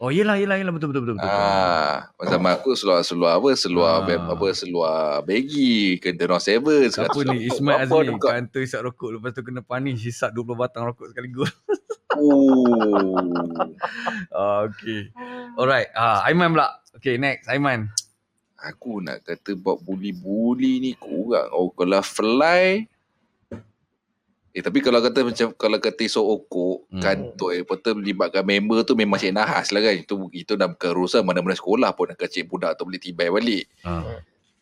Oh, 0.00 0.08
yelah, 0.08 0.32
yelah, 0.34 0.56
yelah. 0.56 0.72
Betul, 0.72 0.90
betul, 0.90 1.02
betul. 1.04 1.16
betul. 1.20 1.28
Ah, 1.28 2.08
zaman 2.18 2.56
aku 2.56 2.72
seluar 2.72 3.04
seluar 3.04 3.36
apa? 3.36 3.52
Seluar 3.52 4.00
Ah. 4.00 4.02
beb, 4.02 4.22
apa? 4.24 4.46
Seluar 4.50 5.20
baggy, 5.20 6.00
kentona 6.00 6.40
7. 6.40 6.88
Siapa 6.88 7.12
Sekarang 7.12 7.36
ni? 7.36 7.44
seluar 7.44 7.52
Ismail 7.52 7.76
apa 7.76 7.84
Azmi. 7.94 8.08
juga. 8.08 8.28
Kantor 8.32 8.60
isap 8.64 8.80
rokok. 8.82 9.08
Lepas 9.12 9.30
tu 9.30 9.42
kena 9.42 9.60
panis. 9.60 10.00
Hisap 10.00 10.32
20 10.32 10.56
batang 10.56 10.88
rokok 10.88 11.12
sekaligus. 11.12 11.52
Oh. 12.16 13.28
Ah, 14.32 14.64
okay. 14.64 15.12
Alright. 15.54 15.92
Ah, 15.92 16.24
Aiman 16.24 16.50
pula. 16.50 16.80
Okay, 16.96 17.16
next. 17.16 17.44
Aiman. 17.46 17.92
Aku 18.58 19.00
nak 19.00 19.20
kata 19.22 19.52
buat 19.54 19.80
bully-bully 19.80 20.80
ni 20.80 20.92
kurang. 20.94 21.48
Oh, 21.50 21.68
kalau 21.70 22.00
fly 22.00 22.88
Eh 24.50 24.66
tapi 24.66 24.82
kalau 24.82 24.98
kata 24.98 25.22
macam 25.22 25.54
kalau 25.54 25.78
kata 25.78 26.02
esok 26.02 26.26
okok 26.26 26.76
Hmm. 26.90 26.98
hmm. 26.98 27.02
kantor 27.02 27.48
eh 27.54 27.62
melibatkan 27.94 28.42
member 28.42 28.82
tu 28.82 28.98
memang 28.98 29.16
cik 29.16 29.30
nahas 29.30 29.70
lah 29.70 29.78
kan. 29.78 29.94
Itu 29.94 30.26
itu 30.34 30.58
dah 30.58 30.66
bukan 30.66 30.90
urusan 30.90 31.22
mana-mana 31.22 31.54
sekolah 31.54 31.94
pun 31.94 32.10
nak 32.10 32.18
kecil 32.18 32.50
budak 32.50 32.74
tu 32.74 32.82
boleh 32.82 32.98
tibai 32.98 33.30
balik. 33.30 33.70
Ah. 33.86 34.18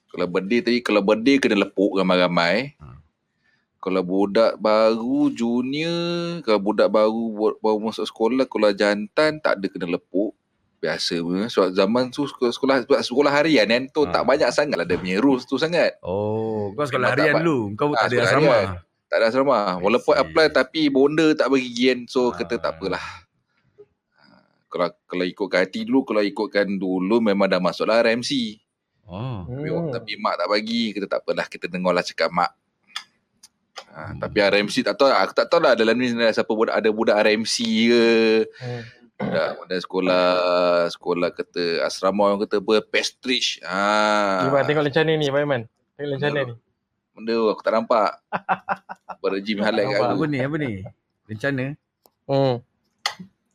Kalau 0.09 0.29
birthday 0.29 0.61
tadi 0.61 0.79
kalau 0.85 1.01
birthday 1.01 1.41
kena 1.41 1.65
lepuk 1.65 1.97
ramai-ramai. 1.97 2.77
Hmm. 2.77 3.01
Kalau 3.79 4.03
budak 4.03 4.59
baru 4.59 5.31
junior, 5.31 6.43
kalau 6.43 6.61
budak 6.61 6.91
baru 6.91 7.25
baru 7.57 7.79
masuk 7.79 8.05
sekolah, 8.05 8.45
kalau 8.45 8.75
jantan 8.75 9.39
tak 9.39 9.57
ada 9.57 9.67
kena 9.67 9.97
lepuk. 9.97 10.35
Biasa. 10.79 11.19
Sebab 11.49 11.69
zaman 11.73 12.07
tu 12.09 12.23
sekolah 12.23 12.53
sekolah, 12.53 12.77
sekolah 13.03 13.33
harian 13.33 13.67
kan 13.67 13.83
tu 13.89 14.05
Ah. 14.05 14.15
tak 14.15 14.23
banyak 14.27 14.51
sangat 14.51 14.77
lah 14.77 14.87
dia 14.87 14.95
punya 14.95 15.19
rules 15.19 15.43
tu 15.43 15.57
sangat. 15.57 15.97
Oh, 16.03 16.71
kau 16.71 16.85
sekolah 16.85 17.15
Memang 17.15 17.19
harian 17.19 17.35
dulu. 17.41 17.59
Kau 17.75 17.91
Ah, 17.95 18.07
tak 18.07 18.13
ada 18.13 18.17
asrama. 18.21 18.47
harian. 18.47 18.67
Tak 19.09 19.17
ada 19.19 19.33
asrama. 19.33 19.81
Walaupun 19.81 20.13
apply 20.13 20.53
tapi 20.53 20.93
bonda 20.93 21.33
tak 21.33 21.49
bagi 21.49 21.73
gian. 21.73 22.05
So 22.05 22.29
kata 22.29 22.57
Ah. 22.57 22.61
tak 22.61 22.73
apalah. 22.77 23.01
Ah, 24.15 24.45
Kalau 24.69 24.89
kalau 25.05 25.25
ikutkan 25.25 25.65
hati 25.65 25.89
dulu, 25.89 26.05
kalau 26.05 26.21
ikutkan 26.21 26.69
dulu 26.69 27.17
memang 27.19 27.49
dah 27.49 27.57
masuklah 27.57 27.99
RMC. 27.99 28.61
Oh. 29.09 29.49
Tapi, 29.49 29.69
Hmm. 29.73 29.89
tapi 29.89 30.13
mak 30.21 30.37
tak 30.37 30.49
bagi, 30.53 30.93
kita 30.93 31.09
tak 31.09 31.25
apalah, 31.25 31.49
kita 31.49 31.65
dengarlah 31.65 32.05
cakap 32.05 32.29
mak. 32.29 32.53
Ha, 33.89 34.13
Hmm. 34.13 34.21
Tapi 34.21 34.39
RMC 34.45 34.85
tak 34.85 35.01
tahu, 35.01 35.09
aku 35.09 35.33
tak 35.33 35.49
tahu 35.49 35.65
lah 35.65 35.73
dalam 35.73 35.97
ni 35.97 36.13
ada 36.13 36.29
siapa 36.29 36.53
budak, 36.53 36.77
ada 36.77 36.93
budak 36.93 37.17
RMC 37.17 37.57
ke, 37.89 38.05
Hmm. 38.61 38.83
budak, 39.17 39.49
budak 39.57 39.79
sekolah, 39.81 40.29
sekolah 40.93 41.29
kata 41.33 41.65
asrama 41.81 42.29
orang 42.29 42.45
kata 42.45 42.61
apa, 42.61 42.85
Pestridge. 42.85 43.65
Ha. 43.65 44.45
Ni 44.45 44.53
bang 44.53 44.65
tengok 44.69 44.85
lencana 44.85 45.11
ni 45.17 45.27
Pak 45.27 45.41
Iman. 45.41 45.63
Tengok 45.97 46.11
lencana 46.13 46.39
ni. 46.45 46.55
Benda 47.19 47.35
aku 47.51 47.61
tak 47.61 47.75
nampak. 47.75 48.11
Berjim 49.19 49.59
highlight 49.59 49.91
kat 49.91 49.99
Apa, 49.99 50.07
apa 50.07 50.15
aku. 50.15 50.25
ni? 50.25 50.39
Apa 50.39 50.57
ni? 50.57 50.73
Rencana? 51.27 51.75
Hmm. 52.25 52.55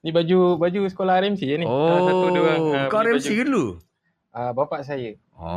Ni 0.04 0.12
baju 0.12 0.60
baju 0.60 0.80
sekolah 0.86 1.16
RMC 1.18 1.42
je 1.42 1.56
ni. 1.56 1.64
Salah 1.64 2.02
satu 2.04 2.26
dia 2.28 2.42
orang, 2.44 2.60
Oh, 2.60 2.76
ah, 2.76 2.86
kau 2.92 3.00
beli 3.00 3.16
RMC 3.16 3.24
baju. 3.26 3.40
dulu? 3.42 3.66
Ah 4.30 4.52
bapak 4.52 4.84
saya. 4.84 5.16
Ha, 5.34 5.48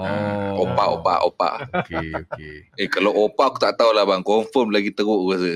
Oh. 0.55 0.63
opak, 0.63 0.87
opak, 0.95 1.19
opak. 1.25 1.53
Okey, 1.75 2.07
okey. 2.23 2.55
Eh 2.77 2.87
kalau 2.87 3.11
opak 3.11 3.47
aku 3.51 3.59
tak 3.59 3.75
tahu 3.75 3.91
lah 3.91 4.05
bang, 4.05 4.23
confirm 4.23 4.71
lagi 4.71 4.89
teruk 4.89 5.19
aku 5.19 5.35
rasa. 5.35 5.55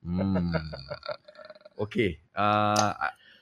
Hmm. 0.00 0.48
Okey. 1.84 2.18
Uh, 2.32 2.90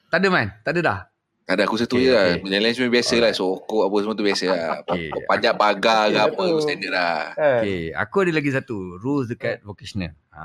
tak 0.09 0.19
ada 0.19 0.29
man? 0.29 0.51
Tak 0.61 0.75
ada 0.75 0.81
dah? 0.83 0.99
Ada 1.47 1.63
aku 1.63 1.79
satu 1.79 1.95
Okay, 1.95 2.05
je 2.05 2.11
lah. 2.11 2.27
okay. 2.37 2.51
Yang 2.51 2.63
lain 2.63 2.75
semua 2.75 2.91
biasa 2.91 3.15
lah. 3.17 3.31
Sokok 3.31 3.83
apa 3.87 3.97
semua 4.03 4.15
tu 4.15 4.27
biasa 4.27 4.45
lah. 4.47 4.67
Okay. 4.83 5.11
Pajak 5.25 5.55
pagar 5.55 6.01
ke 6.05 6.11
Okay, 6.13 6.27
apa 6.27 6.43
betul. 6.43 6.59
standard 6.61 6.93
lah. 6.93 7.19
Kan? 7.31 7.61
Okey, 7.63 7.81
aku 7.95 8.17
ada 8.19 8.33
lagi 8.35 8.51
satu 8.51 8.77
rules 8.99 9.27
dekat 9.27 9.57
vocational. 9.63 10.11
Ha. 10.35 10.45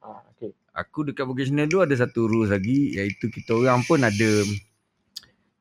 Ah, 0.00 0.24
okey. 0.32 0.50
Aku 0.72 1.04
dekat 1.04 1.24
vocational 1.24 1.66
tu 1.66 1.78
ada 1.78 1.92
satu 1.92 2.24
rules 2.24 2.48
lagi 2.48 2.94
iaitu 2.94 3.28
kita 3.28 3.52
orang 3.52 3.84
pun 3.84 4.00
ada 4.00 4.30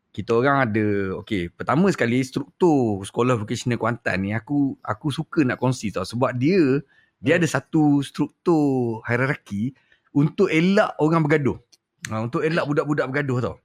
kita 0.10 0.34
orang 0.34 0.65
ada 0.65 0.86
okey 1.21 1.52
pertama 1.52 1.91
sekali 1.91 2.17
struktur 2.19 2.97
sekolah 3.02 3.38
vocational 3.38 3.78
Kuantan 3.78 4.17
ni 4.19 4.34
aku 4.34 4.73
aku 4.82 5.13
suka 5.13 5.45
nak 5.45 5.62
kongsi 5.62 5.93
tau 5.93 6.02
sebab 6.02 6.34
dia 6.34 6.82
dia 7.17 7.34
Hmm. 7.34 7.41
ada 7.41 7.47
satu 7.52 8.02
struktur 8.02 9.02
hierarki 9.04 9.73
untuk 10.12 10.47
elak 10.47 10.93
orang 10.97 11.21
bergaduh. 11.21 11.58
Ha, 12.08 12.21
untuk 12.23 12.41
elak 12.41 12.65
budak-budak 12.65 13.06
bergaduh 13.10 13.38
tau. 13.43 13.56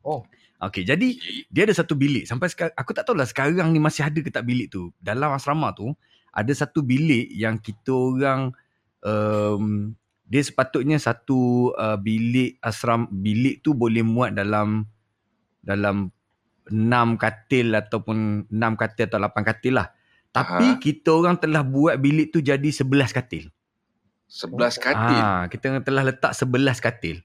Oh. 0.00 0.20
Okey, 0.58 0.82
jadi 0.82 1.14
dia 1.54 1.62
ada 1.70 1.74
satu 1.74 1.94
bilik 1.94 2.26
sampai 2.26 2.50
sekarang 2.50 2.74
aku 2.74 2.90
tak 2.90 3.06
tahulah 3.06 3.30
sekarang 3.30 3.70
ni 3.70 3.78
masih 3.78 4.10
ada 4.10 4.18
ke 4.18 4.26
tak 4.26 4.42
bilik 4.42 4.74
tu. 4.74 4.90
Dalam 4.98 5.30
asrama 5.30 5.70
tu 5.70 5.94
ada 6.34 6.50
satu 6.50 6.82
bilik 6.82 7.30
yang 7.30 7.62
kita 7.62 7.94
orang 7.94 8.50
um, 9.06 9.94
dia 10.26 10.42
sepatutnya 10.42 10.98
satu 10.98 11.70
uh, 11.78 11.94
bilik 11.94 12.58
asram 12.58 13.06
bilik 13.06 13.62
tu 13.62 13.72
boleh 13.72 14.02
muat 14.02 14.34
dalam 14.34 14.82
dalam 15.62 16.10
enam 16.68 17.16
katil 17.16 17.72
ataupun 17.72 18.50
enam 18.50 18.72
katil 18.74 19.08
atau 19.08 19.22
lapan 19.22 19.42
katil 19.46 19.78
lah. 19.78 19.94
Tapi 20.34 20.76
Aha. 20.76 20.80
kita 20.82 21.14
orang 21.14 21.40
telah 21.40 21.64
buat 21.64 21.96
bilik 21.96 22.34
tu 22.34 22.44
jadi 22.44 22.68
sebelas 22.68 23.14
katil. 23.14 23.48
11 24.28 24.76
katil. 24.76 25.22
Ah, 25.24 25.48
kita 25.48 25.80
telah 25.80 26.04
letak 26.04 26.36
sebelas 26.36 26.84
katil. 26.84 27.24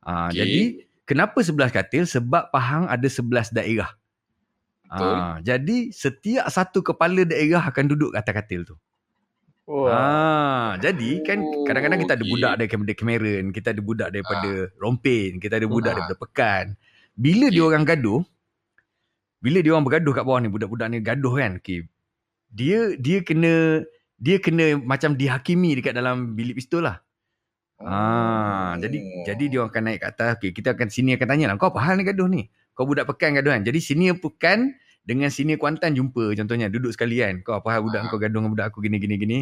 Ah, 0.00 0.32
Okey. 0.32 0.40
Jadi 0.40 0.62
kenapa 1.08 1.40
sebelas 1.40 1.72
katil? 1.72 2.04
Sebab 2.04 2.52
Pahang 2.52 2.84
ada 2.84 3.08
sebelas 3.08 3.48
daerah. 3.48 3.96
Betul. 4.84 5.16
Ah, 5.16 5.36
jadi 5.40 5.92
setiap 5.92 6.48
satu 6.48 6.80
kepala 6.80 7.24
daerah 7.24 7.64
akan 7.64 7.84
duduk 7.88 8.12
atas 8.12 8.32
katil 8.32 8.64
tu. 8.64 8.76
Wah. 9.68 9.92
Ah, 9.92 10.70
jadi 10.80 11.20
kan 11.28 11.44
Oh, 11.44 11.64
kadang-kadang 11.68 12.00
kita 12.00 12.16
ada 12.16 12.24
okey. 12.24 12.32
budak 12.32 12.52
daripada 12.56 12.92
Cameron, 12.96 13.44
kita 13.52 13.68
ada 13.76 13.82
budak 13.84 14.08
daripada 14.16 14.50
Rompin, 14.80 15.36
kita 15.36 15.60
ada 15.60 15.68
budak 15.68 15.92
Ah. 15.92 15.96
daripada 16.00 16.16
Pekan. 16.16 16.64
Bila 17.12 17.46
dia 17.52 17.60
Okey. 17.60 17.68
orang 17.68 17.84
gaduh, 17.84 18.20
bila 19.44 19.58
dia 19.60 19.70
orang 19.76 19.84
bergaduh 19.84 20.12
kat 20.16 20.24
bawah 20.24 20.40
ni, 20.40 20.48
budak-budak 20.48 20.86
ni 20.88 20.98
gaduh 21.04 21.34
kan. 21.36 21.52
Okay. 21.60 21.84
Dia 22.48 22.96
dia 22.96 23.20
kena 23.20 23.84
dia 24.16 24.40
kena 24.40 24.80
macam 24.80 25.14
dihakimi 25.14 25.78
dekat 25.78 25.92
dalam 25.92 26.32
bilik 26.32 26.56
pistol 26.58 26.88
lah. 26.88 27.04
Ah, 27.78 28.74
jadi 28.82 28.98
jadi 29.22 29.44
dia 29.46 29.60
akan 29.62 29.82
naik 29.86 30.02
kat 30.02 30.10
atas. 30.18 30.30
Okay, 30.42 30.50
kita 30.50 30.74
akan 30.74 30.90
sini 30.90 31.14
akan 31.14 31.26
tanya 31.30 31.44
lah. 31.50 31.54
Kau 31.62 31.70
apa 31.70 31.78
hal 31.78 31.94
ni 31.94 32.02
gaduh 32.02 32.26
ni? 32.26 32.50
Kau 32.74 32.82
budak 32.86 33.06
pekan 33.06 33.38
gaduh 33.38 33.54
kan? 33.54 33.62
Jadi 33.62 33.78
sini 33.78 34.10
pekan 34.18 34.74
dengan 35.06 35.30
sini 35.30 35.54
Kuantan 35.54 35.94
jumpa 35.94 36.34
contohnya 36.34 36.66
duduk 36.66 36.90
sekali 36.90 37.22
kan. 37.22 37.38
Kau 37.46 37.62
apa 37.62 37.78
hal 37.78 37.86
budak 37.86 38.02
Ah. 38.02 38.10
kau 38.10 38.18
gaduh 38.18 38.42
dengan 38.42 38.50
budak 38.50 38.66
aku 38.74 38.82
gini 38.82 38.98
gini 38.98 39.14
gini. 39.14 39.38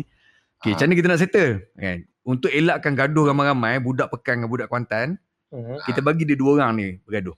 Okay, 0.61 0.72
Ah. 0.72 0.77
macam 0.77 0.85
mana 0.85 0.94
kita 1.01 1.09
nak 1.09 1.20
settle? 1.20 1.53
Kan? 1.81 1.99
Untuk 2.27 2.51
elakkan 2.53 2.92
gaduh 2.92 3.25
ramai-ramai, 3.33 3.81
budak 3.81 4.12
pekan 4.12 4.44
dengan 4.44 4.51
budak 4.53 4.68
Kuantan, 4.68 5.16
Mhm. 5.55 5.88
kita 5.88 6.01
bagi 6.05 6.29
dia 6.29 6.37
dua 6.37 6.61
orang 6.61 6.70
ni 6.77 6.87
bergaduh. 7.09 7.37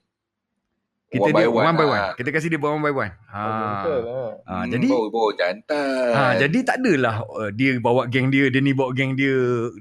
Kita 1.09 1.25
One 1.25 1.33
dia 1.33 1.41
by 1.41 1.49
one 1.49 1.65
one 1.65 1.73
by 1.73 1.83
lah. 1.83 1.89
one. 1.89 2.17
Kita 2.17 2.29
kasih 2.29 2.47
dia 2.47 2.61
one 2.61 2.79
by 2.79 2.93
one. 2.93 3.09
Ha. 3.25 3.41
Oh, 3.41 3.49
betul 3.65 3.97
lah. 3.99 4.31
Ha, 4.39 4.53
Hmm, 4.55 4.65
jadi 4.67 4.87
bawa, 5.09 5.29
jantan. 5.33 6.09
Ha, 6.11 6.21
jadi 6.37 6.57
tak 6.61 6.75
adalah 6.79 7.15
uh, 7.23 7.49
dia 7.49 7.69
bawa 7.77 8.05
geng 8.05 8.29
dia, 8.29 8.45
dia 8.47 8.61
ni 8.61 8.71
bawa 8.71 8.93
geng 8.93 9.13
dia 9.13 9.33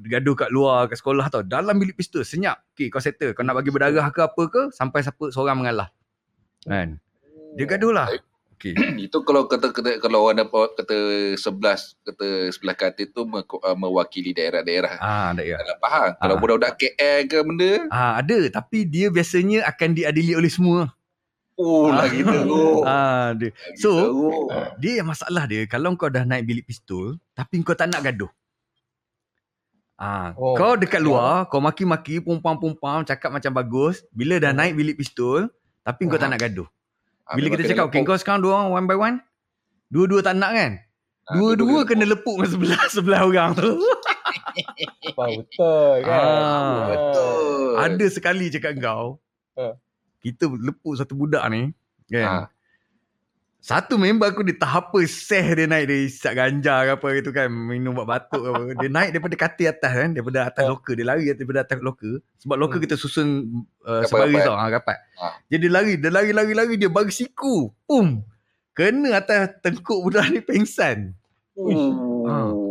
gaduh 0.03 0.33
kat 0.33 0.49
luar 0.49 0.89
kat 0.89 0.97
sekolah 0.97 1.29
tau. 1.29 1.41
Dalam 1.43 1.77
bilik 1.77 1.95
pistol 1.95 2.21
senyap. 2.23 2.65
Okay, 2.73 2.89
kau 2.89 2.97
settle. 2.99 3.33
Kau 3.33 3.45
nak 3.45 3.55
bagi 3.55 3.69
berdarah 3.69 4.09
ke 4.09 4.21
apa 4.23 4.43
ke 4.47 4.63
sampai 4.71 5.01
siapa 5.01 5.29
seorang 5.29 5.57
mengalah. 5.59 5.93
Kan? 6.65 6.97
Dia 7.55 7.65
gaduh 7.67 7.93
lah. 7.93 8.09
Okay. 8.55 8.75
itu 8.99 9.15
kalau 9.23 9.47
kata, 9.47 9.71
kata 9.71 10.03
kalau 10.03 10.25
orang 10.25 10.43
dapat 10.43 10.75
kata 10.75 10.97
11 11.39 11.39
kata 12.03 12.27
sebelah 12.51 12.75
katil 12.75 13.07
tu 13.09 13.23
me, 13.23 13.39
uh, 13.41 13.77
mewakili 13.77 14.35
daerah-daerah 14.35 14.99
Ah, 14.99 15.31
tak 15.31 15.47
ya. 15.47 15.55
dalam 15.57 15.79
Pahang. 15.79 16.11
Kalau 16.17 16.35
Ah. 16.35 16.41
budak-budak 16.43 16.73
KL 16.75 17.21
ke 17.25 17.39
benda, 17.41 17.73
Ah, 17.87 18.19
ada 18.19 18.51
tapi 18.51 18.83
dia 18.83 19.09
biasanya 19.09 19.63
akan 19.65 19.95
diadili 19.95 20.35
oleh 20.35 20.49
semua. 20.49 20.91
Oh 21.59 21.91
Ah. 21.91 22.07
lagi 22.07 22.21
teruk. 22.23 22.81
Ah, 22.83 23.35
dia. 23.35 23.51
Lagi 23.51 23.77
So, 23.77 23.91
teruk. 23.93 24.49
Dia 24.79 24.93
yang 25.03 25.09
masalah 25.09 25.45
dia 25.45 25.67
kalau 25.67 25.93
kau 25.95 26.09
dah 26.09 26.23
naik 26.23 26.45
bilik 26.45 26.65
pistol 26.65 27.19
tapi 27.33 27.61
kau 27.61 27.75
tak 27.75 27.91
nak 27.91 28.01
gaduh. 28.01 28.31
Ah, 29.95 30.31
Oh, 30.33 30.55
kau 30.55 30.79
dekat 30.79 31.03
luar, 31.03 31.51
kau 31.51 31.59
maki-maki, 31.59 32.23
pumpam-pumpam, 32.23 33.03
cakap 33.03 33.35
macam 33.35 33.51
bagus. 33.51 34.07
Bila 34.09 34.39
dah 34.39 34.55
Hmm. 34.55 34.63
naik 34.63 34.73
bilik 34.73 34.97
pistol, 34.97 35.51
tapi 35.83 36.07
kau 36.07 36.15
tak 36.15 36.31
Ah. 36.31 36.39
nak 36.39 36.41
gaduh. 36.41 36.69
Ah, 37.27 37.35
Bila 37.35 37.51
kita 37.51 37.67
cakap, 37.67 37.91
okay, 37.91 38.07
kau 38.07 38.15
sekarang 38.15 38.41
dua 38.41 38.57
orang 38.57 38.71
one 38.73 38.87
by 38.87 38.95
one. 38.95 39.17
Dua-dua 39.89 40.23
tak 40.23 40.39
nak 40.39 40.55
kan? 40.55 40.73
Ah, 41.27 41.35
Dua-dua 41.35 41.83
kena 41.83 42.07
lepuk 42.07 42.39
dengan 42.39 42.49
sebelah 42.49 42.83
sebelah 42.95 43.21
orang 43.27 43.53
tu. 43.53 43.75
Betul 45.13 45.93
kan? 46.03 46.23
Ah, 46.23 46.81
Betul. 46.87 47.71
Ada 47.77 48.07
sekali 48.09 48.47
cakap 48.49 48.79
kau. 48.79 49.19
Kita 50.19 50.51
lepuk 50.51 50.99
satu 50.99 51.15
budak 51.15 51.45
ni. 51.51 51.71
Kan? 52.11 52.27
Ah. 52.27 52.47
Satu 53.59 53.99
member 53.99 54.31
aku 54.31 54.47
dia 54.47 54.55
tak 54.55 54.71
apa 54.71 55.03
seh 55.05 55.43
dia 55.43 55.67
naik 55.67 55.91
dia 55.91 56.07
isap 56.07 56.39
ganja 56.39 56.79
ke 56.87 56.91
apa 56.95 57.07
gitu 57.19 57.31
kan 57.35 57.51
minum 57.51 57.91
buat 57.91 58.07
batuk 58.07 58.39
ke 58.39 58.49
apa. 58.55 58.63
Dia 58.87 58.89
naik 58.89 59.11
daripada 59.11 59.35
katil 59.35 59.67
atas 59.67 59.93
kan 59.93 60.11
daripada 60.15 60.39
atas 60.47 60.63
Ah. 60.63 60.71
loker 60.71 60.95
dia 60.95 61.03
lari 61.03 61.27
daripada 61.35 61.61
atas 61.67 61.79
loker 61.83 62.23
sebab 62.39 62.55
loker 62.55 62.79
Hmm. 62.79 62.85
kita 62.87 62.95
susun 62.95 63.29
uh, 63.83 64.07
Rapat, 64.07 64.09
sebaris 64.09 64.41
tau 64.47 64.55
ha, 64.55 64.65
rapat. 64.71 64.99
Ah. 65.19 65.35
Jadi 65.51 65.67
dia 65.67 65.73
lari 65.75 65.93
dia 65.99 66.11
lari 66.15 66.31
lari 66.31 66.53
lari 66.55 66.75
dia 66.79 66.87
bagi 66.87 67.11
siku. 67.11 67.75
Pum. 67.83 68.23
Kena 68.79 69.19
atas 69.19 69.59
tengkuk 69.59 70.07
budak 70.07 70.31
ni 70.31 70.39
pengsan. 70.39 71.19
Oh. 71.59 72.68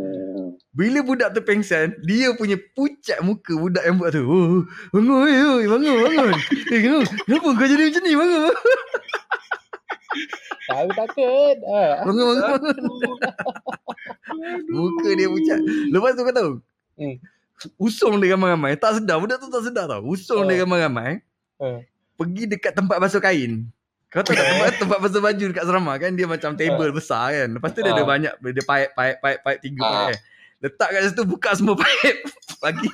Bila 0.78 1.02
budak 1.02 1.34
tu 1.34 1.42
pengsan, 1.42 1.98
dia 2.06 2.30
punya 2.38 2.54
pucat 2.78 3.18
muka 3.26 3.50
budak 3.50 3.82
yang 3.82 3.98
buat 3.98 4.13
tu. 4.13 4.22
Oh, 4.22 4.62
bangun, 4.94 5.26
oi, 5.26 5.66
bangun, 5.66 5.96
bangun. 6.06 6.32
Eh, 6.74 6.80
bangun. 6.86 7.06
Kenapa 7.26 7.48
kau 7.50 7.66
jadi 7.66 7.84
macam 7.90 8.02
ni? 8.06 8.12
Bangun, 8.13 8.42
bangun, 8.46 8.56
Tahu 10.68 10.88
takut. 10.94 11.58
Ah. 11.66 12.06
bangun. 12.06 12.36
bangun. 12.38 12.76
Muka 14.70 15.10
dia 15.16 15.28
pucat. 15.28 15.60
Lepas 15.90 16.12
tu 16.13 16.22
kau 16.22 16.36
tahu? 16.36 16.52
Hmm. 16.94 17.16
Usung 17.82 18.22
dia 18.22 18.38
ramai-ramai. 18.38 18.78
Tak 18.78 19.02
sedar. 19.02 19.18
Budak 19.18 19.42
tu 19.42 19.50
tak 19.50 19.66
sedar 19.66 19.90
tau. 19.90 20.06
Usung 20.06 20.46
Oh. 20.46 20.48
dia 20.48 20.62
ramai-ramai. 20.62 21.26
Hmm. 21.58 21.82
Pergi 22.13 22.46
dekat 22.46 22.78
tempat 22.78 23.02
basuh 23.02 23.18
kain. 23.18 23.66
Kau 24.08 24.22
tahu 24.22 24.38
tak 24.38 24.46
tempat, 24.46 24.70
tempat 24.78 24.98
basuh 25.02 25.22
baju 25.26 25.44
dekat 25.50 25.66
serama 25.66 25.94
kan? 25.98 26.12
Dia 26.13 26.30
macam 26.30 26.54
table 26.54 26.92
besar 26.94 27.34
kan. 27.34 27.50
Lepas 27.58 27.70
tu 27.74 27.82
dia 27.82 27.92
ada 27.92 28.04
Ah. 28.04 28.08
banyak. 28.08 28.34
Dia 28.54 28.63
paip, 28.63 28.90
paip, 28.94 29.16
paip, 29.18 29.40
paip. 29.42 29.58
Tiga 29.58 29.82
Ah. 29.82 29.92
paip. 30.13 30.20
Letak 30.58 30.89
kat 30.89 31.02
situ 31.06 31.24
buka 31.24 31.54
semua 31.54 31.78
paip. 31.78 32.17
Bagi 32.63 32.89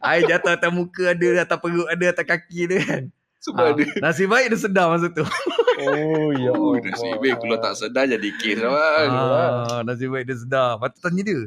air 0.00 0.22
jatuh 0.24 0.54
atas 0.54 0.70
muka 0.70 1.10
ada, 1.10 1.26
atas 1.42 1.58
perut 1.58 1.88
ada, 1.90 2.04
atas 2.08 2.22
kaki 2.24 2.60
dia 2.70 2.78
kan. 2.80 3.02
Sebab 3.42 3.58
Ah, 3.58 3.70
dia 3.74 3.86
Nasib 3.98 4.30
baik 4.30 4.54
dia 4.54 4.58
sedar 4.58 4.86
masa 4.86 5.10
tu. 5.10 5.26
Oh, 5.82 6.30
ya 6.36 6.52
Oh, 6.54 6.78
Allah. 6.78 6.84
nasib 6.84 7.18
baik 7.18 7.42
kalau 7.42 7.58
tak 7.58 7.74
sedar 7.74 8.04
jadi 8.06 8.28
kes 8.38 8.60
bang. 8.60 9.10
Ah, 9.10 9.80
nasib 9.82 10.14
baik 10.14 10.30
dia 10.30 10.36
sedar. 10.38 10.78
Lepas 10.78 10.88
tu 10.94 10.98
tanya 11.02 11.22
dia. 11.26 11.38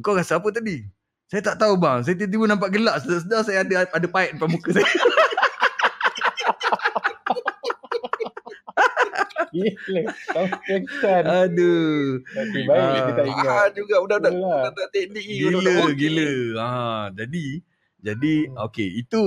Kau 0.00 0.16
rasa 0.16 0.40
apa 0.40 0.48
tadi? 0.48 0.86
Saya 1.28 1.42
tak 1.44 1.60
tahu 1.60 1.76
bang. 1.76 2.00
Saya 2.00 2.14
tiba-tiba 2.16 2.48
nampak 2.48 2.72
gelap. 2.72 2.96
Sedar-sedar 3.04 3.44
saya 3.44 3.66
ada 3.66 3.84
ada 3.84 4.08
paip 4.08 4.32
depan 4.32 4.48
muka 4.48 4.70
saya. 4.72 4.86
Gila. 9.54 10.02
Pengsan. 10.66 11.22
Aduh. 11.26 12.20
Nasib 12.32 12.62
baik 12.64 12.80
Ah. 12.80 12.90
dia 12.92 13.12
tak 13.12 13.26
ingat. 13.26 13.46
Ah, 13.50 13.66
juga 13.70 13.94
budak-budak 14.00 14.32
budak-budak 14.32 14.88
teknik 14.90 15.24
ni. 15.24 15.34
Gila, 15.38 15.74
gila. 15.92 16.30
Ha, 16.58 16.68
jadi 17.12 17.44
jadi 17.98 18.34
Hmm. 18.46 18.66
okey, 18.70 18.88
itu 18.96 19.20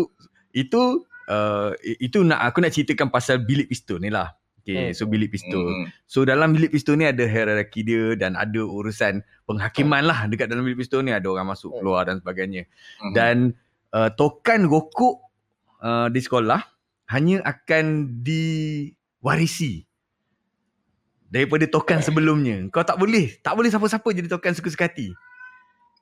itu 0.50 0.82
uh, 1.28 1.70
itu 2.00 2.20
nak 2.24 2.42
aku 2.44 2.58
nak 2.60 2.72
ceritakan 2.72 3.10
pasal 3.10 3.44
bilik 3.44 3.68
pistol 3.68 4.00
ni 4.00 4.10
lah. 4.10 4.34
Okay, 4.60 4.92
Hmm. 4.92 4.96
so 4.96 5.06
bilik 5.06 5.34
pistol. 5.34 5.66
Hmm. 5.66 5.90
So 6.06 6.24
dalam 6.24 6.54
bilik 6.54 6.70
pistol 6.70 6.96
ni 6.96 7.08
ada 7.08 7.26
hierarki 7.26 7.82
dia 7.82 8.14
dan 8.14 8.36
ada 8.36 8.62
urusan 8.62 9.20
penghakiman 9.44 10.06
lah 10.06 10.30
dekat 10.30 10.46
dalam 10.46 10.62
bilik 10.62 10.80
pistol 10.80 11.02
ni 11.02 11.10
ada 11.10 11.26
orang 11.26 11.48
masuk 11.48 11.74
Hmm. 11.74 11.80
keluar 11.82 12.02
dan 12.06 12.22
sebagainya. 12.22 12.70
Hmm. 13.02 13.14
Dan 13.14 13.36
uh, 13.92 14.14
tokan 14.14 14.70
rokok 14.70 15.26
uh, 15.82 16.08
di 16.08 16.22
sekolah 16.22 16.62
hanya 17.10 17.42
akan 17.42 17.86
diwarisi 18.22 19.89
daripada 21.30 21.66
tokan 21.66 22.02
sebelumnya. 22.02 22.66
Kau 22.70 22.82
tak 22.82 22.98
boleh, 22.98 23.38
tak 23.40 23.54
boleh 23.54 23.70
siapa-siapa 23.70 24.10
jadi 24.10 24.28
tokan 24.28 24.52
suka-suka 24.52 24.86
hati. 24.86 25.14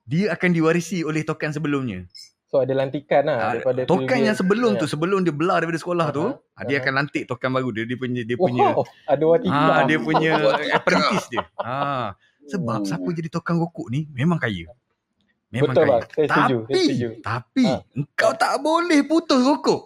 Dia 0.03 0.31
akan 0.31 0.49
diwarisi 0.49 1.03
oleh 1.03 1.21
tokan 1.21 1.51
sebelumnya. 1.51 2.07
So 2.47 2.63
ada 2.63 2.71
lantikan 2.71 3.27
lah 3.27 3.37
Ah, 3.37 3.51
daripada 3.53 3.83
tokan 3.83 4.23
yang 4.23 4.31
sebelum 4.31 4.71
Ya. 4.73 4.79
tu, 4.79 4.87
sebelum 4.87 5.19
dia 5.19 5.35
belah 5.35 5.59
daripada 5.59 5.75
sekolah 5.75 6.07
tu, 6.09 6.31
Aha, 6.31 6.39
ah, 6.53 6.63
dia 6.63 6.79
akan 6.79 6.93
lantik 6.95 7.27
tokan 7.27 7.51
baru 7.51 7.69
dia. 7.69 7.83
Dia 7.83 7.99
punya 7.99 8.23
dia 8.23 8.37
punya 8.39 8.71
Wow, 8.71 8.87
ada 9.03 9.23
watikam. 9.27 9.67
Ah, 9.67 9.83
dia 9.83 9.97
punya 9.99 10.31
apprentice 10.79 11.27
dia. 11.27 11.43
Ah, 11.53 12.15
sebab 12.47 12.79
Oh. 12.81 12.87
siapa 12.87 13.07
jadi 13.11 13.27
tukang 13.27 13.59
rokok 13.59 13.91
ni 13.91 14.07
memang 14.09 14.39
kaya. 14.39 14.71
Memang 15.47 15.75
Betul 15.75 15.83
kaya. 15.83 15.91
bang, 15.91 16.03
saya 16.07 16.27
setuju. 16.29 16.55
Saya 16.55 16.63
Tapi, 16.63 16.79
setuju. 16.79 17.07
tapi 17.19 17.65
Ah. 17.67 17.79
engkau 17.93 18.31
tak 18.33 18.53
boleh 18.57 18.99
putus 19.03 19.41
rokok. 19.43 19.81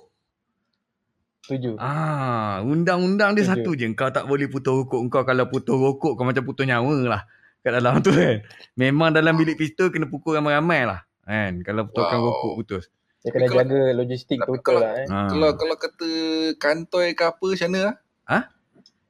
Setuju. 1.52 1.76
Ah, 1.76 2.64
undang-undang 2.64 3.36
dia 3.36 3.44
Setuju. 3.44 3.60
satu 3.60 3.70
je. 3.76 3.86
Engkau 3.86 4.08
tak 4.08 4.24
boleh 4.24 4.48
putus 4.48 4.72
rokok. 4.72 5.04
Engkau 5.04 5.22
kalau 5.22 5.46
putus 5.46 5.76
rokok 5.76 6.16
kau 6.16 6.24
macam 6.24 6.44
putus 6.48 6.64
nyawa 6.64 6.96
lah 7.12 7.22
kat 7.60 7.76
dalam 7.76 8.00
tu 8.00 8.10
kan. 8.10 8.40
Memang 8.74 9.12
dalam 9.12 9.36
bilik 9.36 9.54
pistol 9.54 9.92
kena 9.92 10.08
pukul 10.08 10.40
ramai-ramai 10.40 10.88
lah. 10.88 11.04
Kan 11.22 11.60
kalau 11.62 11.86
tukang 11.86 12.18
Wow. 12.18 12.32
rokok 12.32 12.52
putus. 12.58 12.84
Dia 13.22 13.30
kena 13.30 13.46
kalau- 13.46 13.68
jaga 13.68 13.82
logistik 13.94 14.40
total 14.40 14.64
kalau- 14.64 14.82
lah 14.82 14.94
eh. 14.96 15.06
Ah. 15.06 15.28
Kalau 15.28 15.50
kalau 15.54 15.76
kata 15.76 16.10
kantoi 16.56 17.12
ke 17.12 17.24
apa 17.24 17.46
macam 17.46 17.70
mana? 17.70 17.92
ah? 18.26 18.44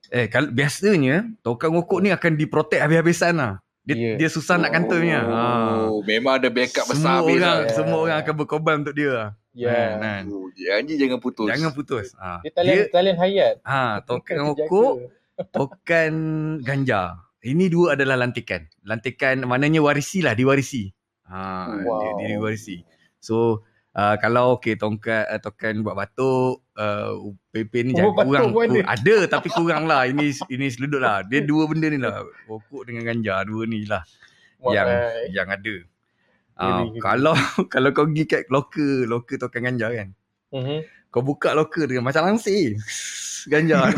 Eh 0.09 0.27
kalau 0.27 0.49
biasanya 0.49 1.15
tukang 1.39 1.71
rokok 1.71 2.01
ni 2.01 2.09
akan 2.09 2.35
diprotek 2.35 2.81
habis-habisan 2.81 3.37
lah. 3.37 3.53
Dia, 3.81 3.95
Ya. 3.95 4.13
dia 4.13 4.29
susah 4.29 4.59
nak 4.59 4.69
kantor 4.69 4.99
punya. 4.99 5.21
Ah. 5.23 5.89
Oh, 5.89 6.03
memang 6.03 6.37
ada 6.37 6.49
backup 6.49 6.85
besar 6.85 6.97
semua 6.97 7.17
habis 7.23 7.37
orang, 7.39 7.57
lah. 7.57 7.73
semua 7.73 7.97
orang 7.97 8.17
akan 8.19 8.33
berkorban 8.35 8.75
untuk 8.83 8.93
dia. 8.93 9.33
Ya. 9.51 9.67
Kan, 9.67 9.91
kan. 9.99 10.23
Oh, 10.31 10.47
janji 10.55 10.95
jangan 10.95 11.19
putus. 11.19 11.47
Jangan 11.51 11.71
putus. 11.75 12.15
Ha. 12.15 12.39
Dia 12.39 12.51
talian, 12.55 12.75
Dia 12.75 12.85
talian 12.87 13.17
hayat. 13.19 13.55
ha, 13.67 13.99
token 14.07 14.37
rokok, 14.47 14.93
token 15.55 16.13
ganja. 16.63 17.19
Ini 17.41 17.67
dua 17.67 17.97
adalah 17.97 18.15
lantikan. 18.15 18.63
Lantikan 18.85 19.43
maknanya 19.43 19.81
warisi 19.81 20.21
lah, 20.21 20.37
diwarisi. 20.37 20.87
Ha, 21.27 21.67
Wow. 21.83 21.99
dia, 21.99 22.11
dia 22.15 22.27
diwarisi. 22.37 22.85
So 23.19 23.65
uh, 23.91 24.15
kalau 24.17 24.55
okay 24.55 24.77
tongkat 24.77 25.27
uh, 25.27 25.39
token 25.41 25.83
buat 25.83 25.95
batuk 25.95 26.63
uh, 26.77 27.11
Pepe 27.51 27.83
ni 27.83 27.91
Oh, 27.91 28.11
jangan 28.13 28.13
batuk 28.15 28.51
kurang, 28.55 28.87
ada. 28.87 29.17
tapi 29.27 29.47
kurang 29.51 29.83
lah 29.85 30.07
ini 30.07 30.31
ini 30.47 30.65
seluduk 30.71 31.03
lah 31.03 31.21
dia 31.21 31.43
dua 31.43 31.67
benda 31.67 31.87
ni 31.87 31.99
lah 31.99 32.23
rokok 32.47 32.87
dengan 32.87 33.03
ganja 33.05 33.43
dua 33.45 33.63
ni 33.67 33.83
lah 33.85 34.01
yang 34.65 34.87
yang 35.33 35.47
ada 35.49 35.75
uh, 36.61 36.85
kalau 37.01 37.33
kalau 37.73 37.89
kau 37.91 38.05
pergi 38.05 38.23
kat 38.29 38.45
locker 38.53 39.09
locker 39.09 39.37
token 39.41 39.65
ganja 39.65 39.89
kan? 39.89 40.09
Mhm. 40.53 40.85
kau 41.11 41.25
buka 41.25 41.51
locker 41.57 41.89
dengan 41.89 42.07
macam 42.07 42.23
langsir. 42.29 42.77
Ganja 43.51 43.89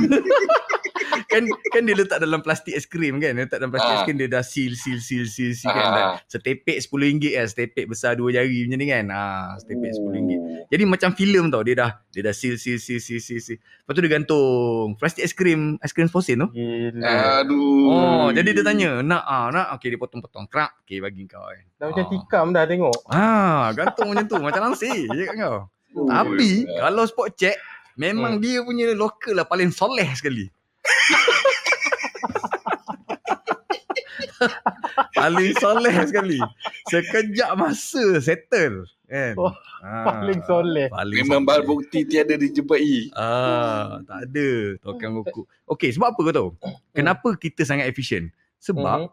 kan 1.34 1.44
kan 1.68 1.82
dia 1.82 1.96
letak 1.96 2.18
dalam 2.18 2.40
plastik 2.40 2.74
aiskrim 2.74 3.18
kan 3.18 3.32
dia 3.32 3.44
letak 3.44 3.58
dalam 3.58 3.70
plastik 3.70 3.90
Ah. 3.90 3.96
aiskrim 3.98 4.16
dia 4.16 4.30
dah 4.30 4.42
seal 4.42 4.74
seal 4.74 5.00
seal 5.00 5.26
seal, 5.26 5.52
seal 5.52 5.68
kan 5.68 5.84
Ah. 5.84 5.90
Dan 5.90 6.02
setepek 6.30 6.78
RM10 6.80 7.02
kan 7.32 7.46
setepek 7.46 7.86
besar 7.86 8.14
dua 8.14 8.30
jari 8.30 8.64
macam 8.64 8.78
ni 8.78 8.86
kan 8.86 9.06
ah 9.10 9.58
setepek 9.58 9.90
RM10 9.92 10.26
Oh. 10.30 10.66
jadi 10.68 10.84
macam 10.86 11.10
filem 11.12 11.46
tau 11.48 11.62
dia 11.62 11.76
dah 11.76 11.92
dia 12.08 12.22
dah 12.22 12.32
seal 12.32 12.56
seal 12.56 12.78
seal 12.78 12.98
seal 12.98 13.18
seal, 13.18 13.40
seal. 13.40 13.58
lepas 13.58 13.92
tu 13.92 14.00
dia 14.00 14.12
gantung 14.12 14.50
plastik 14.96 15.24
aiskrim 15.24 15.60
aiskrim 15.80 16.06
fosil 16.06 16.38
tu 16.38 16.48
Gila. 16.50 17.42
Aduh. 17.42 17.86
oh 17.90 18.28
jadi 18.30 18.50
dia 18.52 18.64
tanya 18.64 18.90
nak 19.02 19.24
ah 19.24 19.50
nak 19.50 19.68
okey 19.74 19.90
dia 19.90 20.00
potong-potong 20.00 20.46
krak 20.46 20.72
okey 20.84 21.00
bagi 21.00 21.26
kau 21.26 21.42
kan 21.42 21.66
Dah 21.76 21.86
macam 21.90 22.00
Ah. 22.00 22.10
tikam 22.10 22.46
dah 22.50 22.64
tengok. 22.64 22.98
ah 23.08 23.66
gantung 23.74 24.08
macam 24.10 24.26
tu 24.26 24.38
macam 24.38 24.62
langsir 24.64 24.94
je 25.04 25.24
kat 25.26 25.36
kau 25.36 25.66
Oh. 25.94 26.10
tapi 26.10 26.66
kalau 26.66 27.04
spot 27.04 27.34
check 27.34 27.54
memang 27.94 28.38
dia 28.38 28.60
punya 28.60 28.90
locker 28.94 29.30
lah 29.32 29.44
paling 29.44 29.70
soleh 29.70 30.10
sekali. 30.12 30.50
paling 35.20 35.52
soleh 35.56 35.96
sekali. 36.04 36.40
Sekejap 36.86 37.56
masa 37.56 38.04
settle 38.20 38.86
kan. 39.06 39.34
Wah, 39.36 39.54
Paling 39.84 40.40
soleh. 40.44 40.88
Paling 40.88 41.18
Memang 41.20 41.40
soleh. 41.40 41.50
barang 41.50 41.68
bukti 41.68 42.00
tiada 42.04 42.34
dijumpai. 42.34 43.12
Ah, 43.14 44.00
tak 44.02 44.20
ada 44.26 44.48
token 44.80 45.10
rokok. 45.18 45.46
Okey, 45.68 45.92
sebab 45.92 46.12
apa 46.12 46.20
kau 46.22 46.34
tahu? 46.34 46.50
Kenapa 46.92 47.28
kita 47.36 47.62
sangat 47.62 47.86
efisien? 47.86 48.32
Sebab 48.58 49.06
Mhm. 49.06 49.10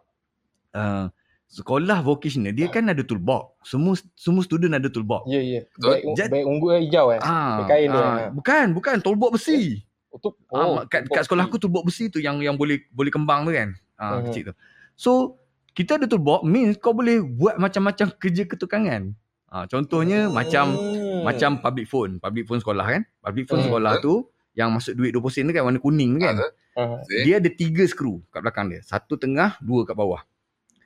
uh, 0.73 1.07
sekolah 1.47 1.99
vocational 2.01 2.55
dia 2.55 2.71
kan 2.71 2.87
ada 2.87 3.03
toolbox. 3.03 3.59
Semua 3.63 3.99
semua 4.15 4.41
student 4.41 4.73
ada 4.73 4.87
toolbox. 4.87 5.27
Ya, 5.27 5.43
ya. 5.43 5.61
Betul. 5.75 6.15
Baik, 6.31 6.47
ungu 6.47 6.67
hijau 6.73 7.11
eh. 7.11 7.19
Ah, 7.19 7.67
kain 7.67 7.89
dia, 7.89 7.99
ah, 7.99 8.07
ah. 8.07 8.31
bukan, 8.31 8.71
bukan 8.71 8.95
toolbox 9.01 9.31
besi. 9.37 9.83
Untuk 10.09 10.39
Oh, 10.49 10.83
kat, 10.87 11.07
kat 11.07 11.23
sekolah 11.23 11.45
aku 11.45 11.59
toolbox 11.59 11.87
besi 11.87 12.07
tu 12.07 12.19
yang 12.19 12.39
yang 12.39 12.55
boleh 12.55 12.87
boleh 12.89 13.11
kembang 13.11 13.43
tu 13.43 13.51
kan. 13.51 13.75
Ah, 13.95 14.17
Mhm. 14.17 14.23
kecil 14.25 14.43
tu. 14.49 14.55
So, 15.01 15.41
kita 15.73 15.97
ada 15.97 16.05
toolbox 16.05 16.45
means 16.45 16.77
kau 16.77 16.93
boleh 16.93 17.25
buat 17.25 17.57
macam-macam 17.57 18.13
kerja 18.21 18.45
ketukangan. 18.45 19.17
Ah, 19.49 19.65
contohnya 19.65 20.29
macam 20.29 20.77
Hmm. 20.77 21.25
macam 21.25 21.57
public 21.59 21.89
phone, 21.89 22.21
public 22.21 22.45
phone 22.45 22.61
sekolah 22.61 22.85
kan. 22.85 23.03
Public 23.25 23.49
phone 23.49 23.65
Hmm. 23.65 23.69
sekolah 23.73 23.93
tu 23.99 24.29
yang 24.53 24.69
masuk 24.71 24.93
duit 24.95 25.11
20 25.11 25.33
sen 25.33 25.49
tu 25.49 25.57
kan 25.57 25.65
warna 25.65 25.81
kuning 25.81 26.15
tu 26.15 26.21
kan. 26.21 26.37
Ah. 26.77 27.01
Dia 27.09 27.41
ada 27.41 27.49
tiga 27.49 27.83
skru 27.89 28.21
kat 28.29 28.45
belakang 28.45 28.69
dia. 28.69 28.85
Satu 28.85 29.17
tengah, 29.17 29.57
dua 29.65 29.89
kat 29.89 29.97
bawah. 29.97 30.21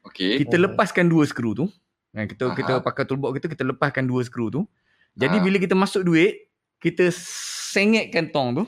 Okey. 0.07 0.47
Kita 0.47 0.57
Hmm. 0.57 0.71
lepaskan 0.71 1.11
dua 1.11 1.27
skru 1.27 1.53
tu. 1.53 1.67
Kan, 2.15 2.31
kita 2.31 2.45
Aha. 2.47 2.55
kita 2.55 2.73
pakai 2.79 3.05
toolbox 3.11 3.43
kita 3.43 3.51
kita 3.51 3.67
lepaskan 3.67 4.07
dua 4.07 4.23
skru 4.23 4.47
tu. 4.47 4.63
Jadi 5.19 5.37
Ah. 5.39 5.43
bila 5.43 5.59
kita 5.59 5.75
masuk 5.75 6.07
duit, 6.07 6.47
kita 6.79 7.11
sengitkan 7.11 8.31
tong 8.31 8.55
tu. 8.55 8.65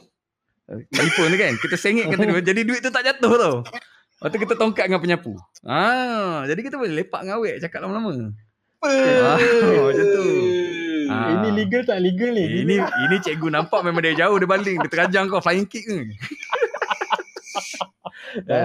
Eh, 0.67 0.83
Telefon 0.91 1.31
tu 1.31 1.39
kan. 1.39 1.53
Kita 1.55 1.77
sengitkan 1.79 2.19
tu. 2.19 2.27
Jadi 2.51 2.61
duit 2.67 2.83
tu 2.83 2.91
tak 2.91 3.07
jatuh 3.07 3.33
tau. 3.39 3.57
Lepas 4.17 4.29
tu 4.31 4.39
kita 4.39 4.55
tongkat 4.55 4.85
dengan 4.87 4.99
penyapu. 4.99 5.37
Ah, 5.61 6.41
jadi 6.45 6.61
kita 6.61 6.75
boleh 6.75 6.93
lepak 6.95 7.21
dengan 7.21 7.37
awek 7.37 7.61
cakap 7.61 7.81
lama-lama. 7.81 8.33
Ah, 8.81 9.37
macam 9.83 10.07
tu. 10.07 10.25
Ah. 11.07 11.29
Ini 11.35 11.49
legal 11.55 11.83
tak 11.83 12.01
legal 12.01 12.33
ni? 12.33 12.65
Ini 12.65 12.75
ini 12.81 13.17
cikgu 13.21 13.49
nampak 13.49 13.81
memang 13.81 14.01
dia 14.01 14.17
jauh 14.17 14.35
dia 14.35 14.47
baling. 14.47 14.79
Dia 14.79 14.89
terajang 14.89 15.29
kau 15.29 15.39
flying 15.39 15.65
kick 15.65 15.85
ke. 15.85 15.97
Kan? 15.97 16.09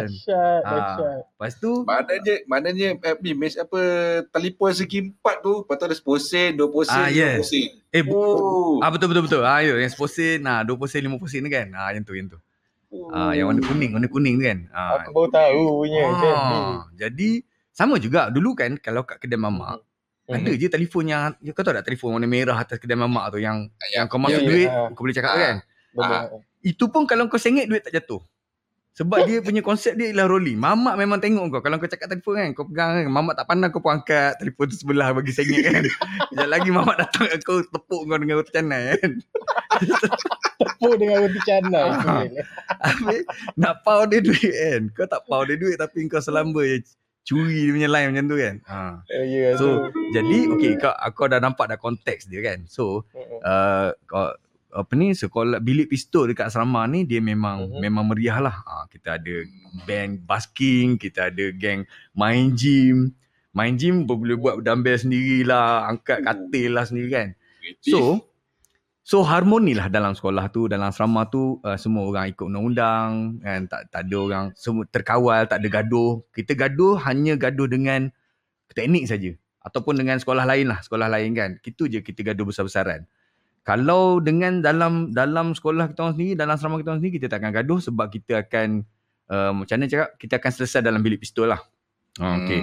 Dahsyat, 0.04 0.62
Ah. 0.62 0.72
dahsyat. 0.98 1.22
Lepas 1.30 1.54
tu 1.56 1.72
Maknanya, 1.84 2.36
maknanya 2.46 2.88
eh, 2.98 3.16
ni, 3.20 3.32
mes 3.32 3.56
apa, 3.56 3.80
telefon 4.30 4.72
segi 4.74 5.00
empat 5.06 5.40
tu, 5.40 5.64
lepas 5.64 5.76
tu 5.76 5.86
ada 5.86 5.96
10 5.96 6.20
sen, 6.20 6.50
20 6.56 6.84
sen, 6.84 6.98
Ah, 6.98 7.08
yes. 7.08 7.40
50 7.40 7.46
sen. 7.46 7.66
eh 7.90 8.02
bu- 8.02 8.12
Oh. 8.14 8.76
Ah 8.80 8.90
betul 8.90 9.08
betul 9.08 9.24
betul. 9.26 9.42
Ah 9.42 9.60
ya 9.60 9.72
yang 9.74 9.88
10 9.90 10.08
sen, 10.08 10.38
nah 10.40 10.60
20 10.62 10.88
sen 10.88 11.02
50 11.02 11.24
sen 11.26 11.42
tu 11.42 11.50
kan. 11.50 11.68
Ah 11.72 11.90
yang 11.90 12.04
tu 12.04 12.12
yang 12.12 12.28
tu. 12.28 12.40
Ah 13.10 13.32
yang 13.32 13.48
warna 13.48 13.64
kuning, 13.64 13.92
warna 13.92 14.08
kuning 14.08 14.36
tu 14.36 14.44
kan. 14.44 14.60
Ah. 14.70 15.00
Aku 15.00 15.10
baru 15.12 15.30
tahu 15.30 15.62
punya. 15.80 16.04
Ah, 16.28 16.84
jadi 16.94 17.30
sama 17.72 17.96
juga 17.98 18.28
dulu 18.28 18.52
kan 18.52 18.76
kalau 18.78 19.04
kat 19.04 19.18
kedai 19.18 19.40
mamak 19.40 19.80
Hmm. 20.22 20.38
ada 20.38 20.52
je 20.54 20.68
telefon 20.70 21.04
yang 21.06 21.34
ya, 21.40 21.52
kau 21.52 21.60
tahu 21.60 21.76
tak 21.76 21.84
telefon 21.84 22.16
warna 22.16 22.24
merah 22.24 22.56
atas 22.56 22.78
kedai 22.78 22.96
mamak 22.96 23.32
tu 23.32 23.40
yang 23.40 23.68
Ya, 23.90 24.00
yang 24.00 24.06
kau 24.08 24.16
masuk 24.16 24.40
ya, 24.40 24.48
duit 24.48 24.70
ya. 24.70 24.88
kau 24.92 25.02
boleh 25.02 25.16
cakap 25.16 25.32
Ah. 25.32 25.40
kan. 25.40 25.56
Benar. 25.92 26.22
Itu 26.62 26.86
pun 26.88 27.04
kalau 27.04 27.28
kau 27.28 27.36
sengit 27.36 27.68
duit 27.68 27.82
tak 27.82 27.92
jatuh. 27.92 28.22
Sebab 29.02 29.26
dia 29.26 29.42
punya 29.42 29.66
konsep 29.66 29.98
dia 29.98 30.14
ialah 30.14 30.30
rolling. 30.30 30.62
Mamak 30.62 30.94
memang 30.94 31.18
tengok 31.18 31.58
kau. 31.58 31.62
Kalau 31.66 31.82
kau 31.82 31.90
cakap 31.90 32.06
telefon 32.06 32.38
kan, 32.38 32.50
kau 32.54 32.70
pegang 32.70 33.02
kan. 33.02 33.10
Mamak 33.10 33.34
tak 33.34 33.50
pandang 33.50 33.74
kau 33.74 33.82
pun 33.82 33.98
angkat 33.98 34.38
telefon 34.38 34.70
tu 34.70 34.78
sebelah 34.78 35.10
bagi 35.10 35.34
sengit 35.34 35.66
kan. 35.66 35.82
Sekejap 36.30 36.50
lagi 36.54 36.70
mamak 36.70 37.02
datang 37.02 37.26
kat 37.34 37.42
kau 37.42 37.66
tepuk 37.66 38.02
kau 38.06 38.18
dengan 38.22 38.38
roti 38.38 38.54
canai 38.54 38.94
kan. 39.02 39.12
Tepuk 40.62 40.94
dengan 41.02 41.18
roti 41.26 41.40
canai. 41.42 41.88
Ah. 41.90 42.22
Habis 42.86 43.26
nak 43.58 43.82
pau 43.82 44.06
dia 44.06 44.22
duit 44.22 44.54
kan. 44.54 44.82
Kau 44.94 45.10
tak 45.10 45.26
pau 45.26 45.42
dia 45.50 45.58
duit 45.58 45.82
tapi 45.82 46.06
kau 46.06 46.22
selamba 46.22 46.62
je 46.62 46.86
curi 47.26 47.70
dia 47.70 47.74
punya 47.74 47.90
line 47.90 48.08
macam 48.14 48.26
tu 48.30 48.38
kan. 48.38 48.56
Ha. 48.70 48.80
Oh, 49.02 49.26
ya, 49.26 49.50
So 49.58 49.66
tu. 49.66 49.74
jadi 50.14 50.38
okay 50.54 50.74
kau 50.78 50.94
aku 50.94 51.26
dah 51.26 51.42
nampak 51.42 51.74
dah 51.74 51.82
konteks 51.82 52.30
dia 52.30 52.46
kan. 52.46 52.70
So 52.70 53.10
uh, 53.42 53.98
kau 54.06 54.38
apa 54.72 54.92
ni 54.96 55.12
sekolah 55.12 55.60
bilik 55.60 55.92
pistol 55.92 56.32
dekat 56.32 56.48
asrama 56.48 56.88
ni 56.88 57.04
dia 57.04 57.20
memang 57.20 57.68
Mhm. 57.68 57.80
memang 57.80 58.06
meriah 58.08 58.40
lah. 58.40 58.56
Ha, 58.64 58.88
kita 58.88 59.20
ada 59.20 59.36
band 59.84 60.24
basking, 60.24 60.96
kita 60.96 61.28
ada 61.28 61.52
geng 61.52 61.84
main 62.12 62.56
gym. 62.56 63.12
Main 63.52 63.76
gym 63.76 64.08
boleh 64.08 64.40
buat 64.40 64.64
dumbbell 64.64 64.96
sendirilah, 64.96 65.92
angkat 65.92 66.24
katil 66.24 66.72
lah 66.72 66.88
sendiri 66.88 67.10
kan. 67.12 67.28
So 67.84 68.00
so 69.04 69.28
harmoni 69.28 69.76
lah 69.76 69.92
dalam 69.92 70.16
sekolah 70.16 70.48
tu, 70.50 70.72
dalam 70.72 70.88
asrama 70.88 71.28
tu 71.28 71.60
uh, 71.62 71.76
semua 71.76 72.08
orang 72.08 72.32
ikut 72.32 72.48
undang-undang 72.48 73.44
kan 73.44 73.68
tak 73.68 73.92
tak 73.92 74.02
ada 74.08 74.16
orang 74.18 74.46
semua 74.56 74.88
terkawal, 74.88 75.44
tak 75.52 75.60
ada 75.60 75.68
gaduh. 75.68 76.24
Kita 76.32 76.56
gaduh 76.56 76.96
hanya 77.04 77.36
gaduh 77.36 77.68
dengan 77.68 78.08
teknik 78.72 79.04
saja 79.12 79.36
ataupun 79.62 80.00
dengan 80.00 80.16
sekolah 80.16 80.48
lain 80.48 80.72
lah, 80.72 80.80
sekolah 80.80 81.12
lain 81.12 81.36
kan. 81.36 81.50
Itu 81.60 81.92
je 81.92 82.00
kita 82.00 82.24
gaduh 82.24 82.48
besar-besaran. 82.48 83.04
Kalau 83.62 84.18
dengan 84.18 84.58
dalam 84.60 85.14
dalam 85.14 85.54
sekolah 85.54 85.94
kita 85.94 86.02
orang 86.02 86.16
sendiri, 86.18 86.34
dalam 86.34 86.58
asrama 86.58 86.82
kita 86.82 86.98
orang 86.98 87.02
sendiri 87.06 87.22
kita 87.22 87.28
tak 87.30 87.46
akan 87.46 87.52
gaduh 87.54 87.78
sebab 87.78 88.10
kita 88.10 88.42
akan 88.42 88.82
uh, 89.30 89.54
macam 89.54 89.76
mana 89.78 89.86
cakap, 89.86 90.10
kita 90.18 90.34
akan 90.42 90.52
selesai 90.58 90.80
dalam 90.82 91.00
bilik 91.06 91.22
pistol 91.22 91.54
lah. 91.54 91.62
Ha, 92.20 92.26
okay. 92.42 92.62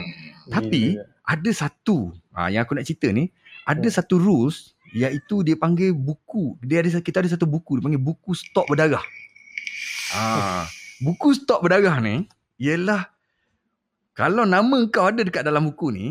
Tapi 0.51 0.99
Gila. 0.99 1.07
ada 1.25 1.51
satu 1.55 2.13
ha, 2.37 2.53
yang 2.53 2.67
aku 2.67 2.77
nak 2.77 2.85
cerita 2.85 3.09
ni 3.09 3.33
ada 3.65 3.85
Hmm. 3.85 3.97
satu 3.97 4.21
rules 4.21 4.77
iaitu 4.93 5.45
dia 5.45 5.57
panggil 5.57 5.93
buku 5.93 6.57
dia 6.61 6.81
ada 6.81 7.01
kita 7.01 7.21
ada 7.21 7.29
satu 7.33 7.45
buku 7.45 7.77
dia 7.77 7.85
panggil 7.85 8.01
buku 8.01 8.33
stok 8.33 8.69
berdarah 8.69 9.05
ha, 10.13 10.65
buku 11.01 11.37
stok 11.37 11.61
berdarah 11.61 12.01
ni 12.01 12.25
ialah 12.57 13.09
kalau 14.13 14.49
nama 14.49 14.85
kau 14.89 15.09
ada 15.09 15.21
dekat 15.23 15.45
dalam 15.45 15.69
buku 15.73 15.93
ni 15.93 16.07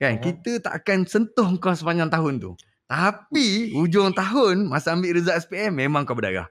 kan 0.00 0.16
Hmm. 0.16 0.22
kita 0.22 0.62
tak 0.64 0.82
akan 0.82 1.04
sentuh 1.04 1.46
kau 1.60 1.74
sepanjang 1.74 2.08
tahun 2.08 2.40
tu 2.40 2.54
tapi 2.90 3.70
hujung 3.70 4.10
tahun 4.10 4.66
masa 4.66 4.98
ambil 4.98 5.14
result 5.14 5.38
SPM 5.46 5.78
memang 5.78 6.02
kau 6.02 6.18
berdarah 6.18 6.50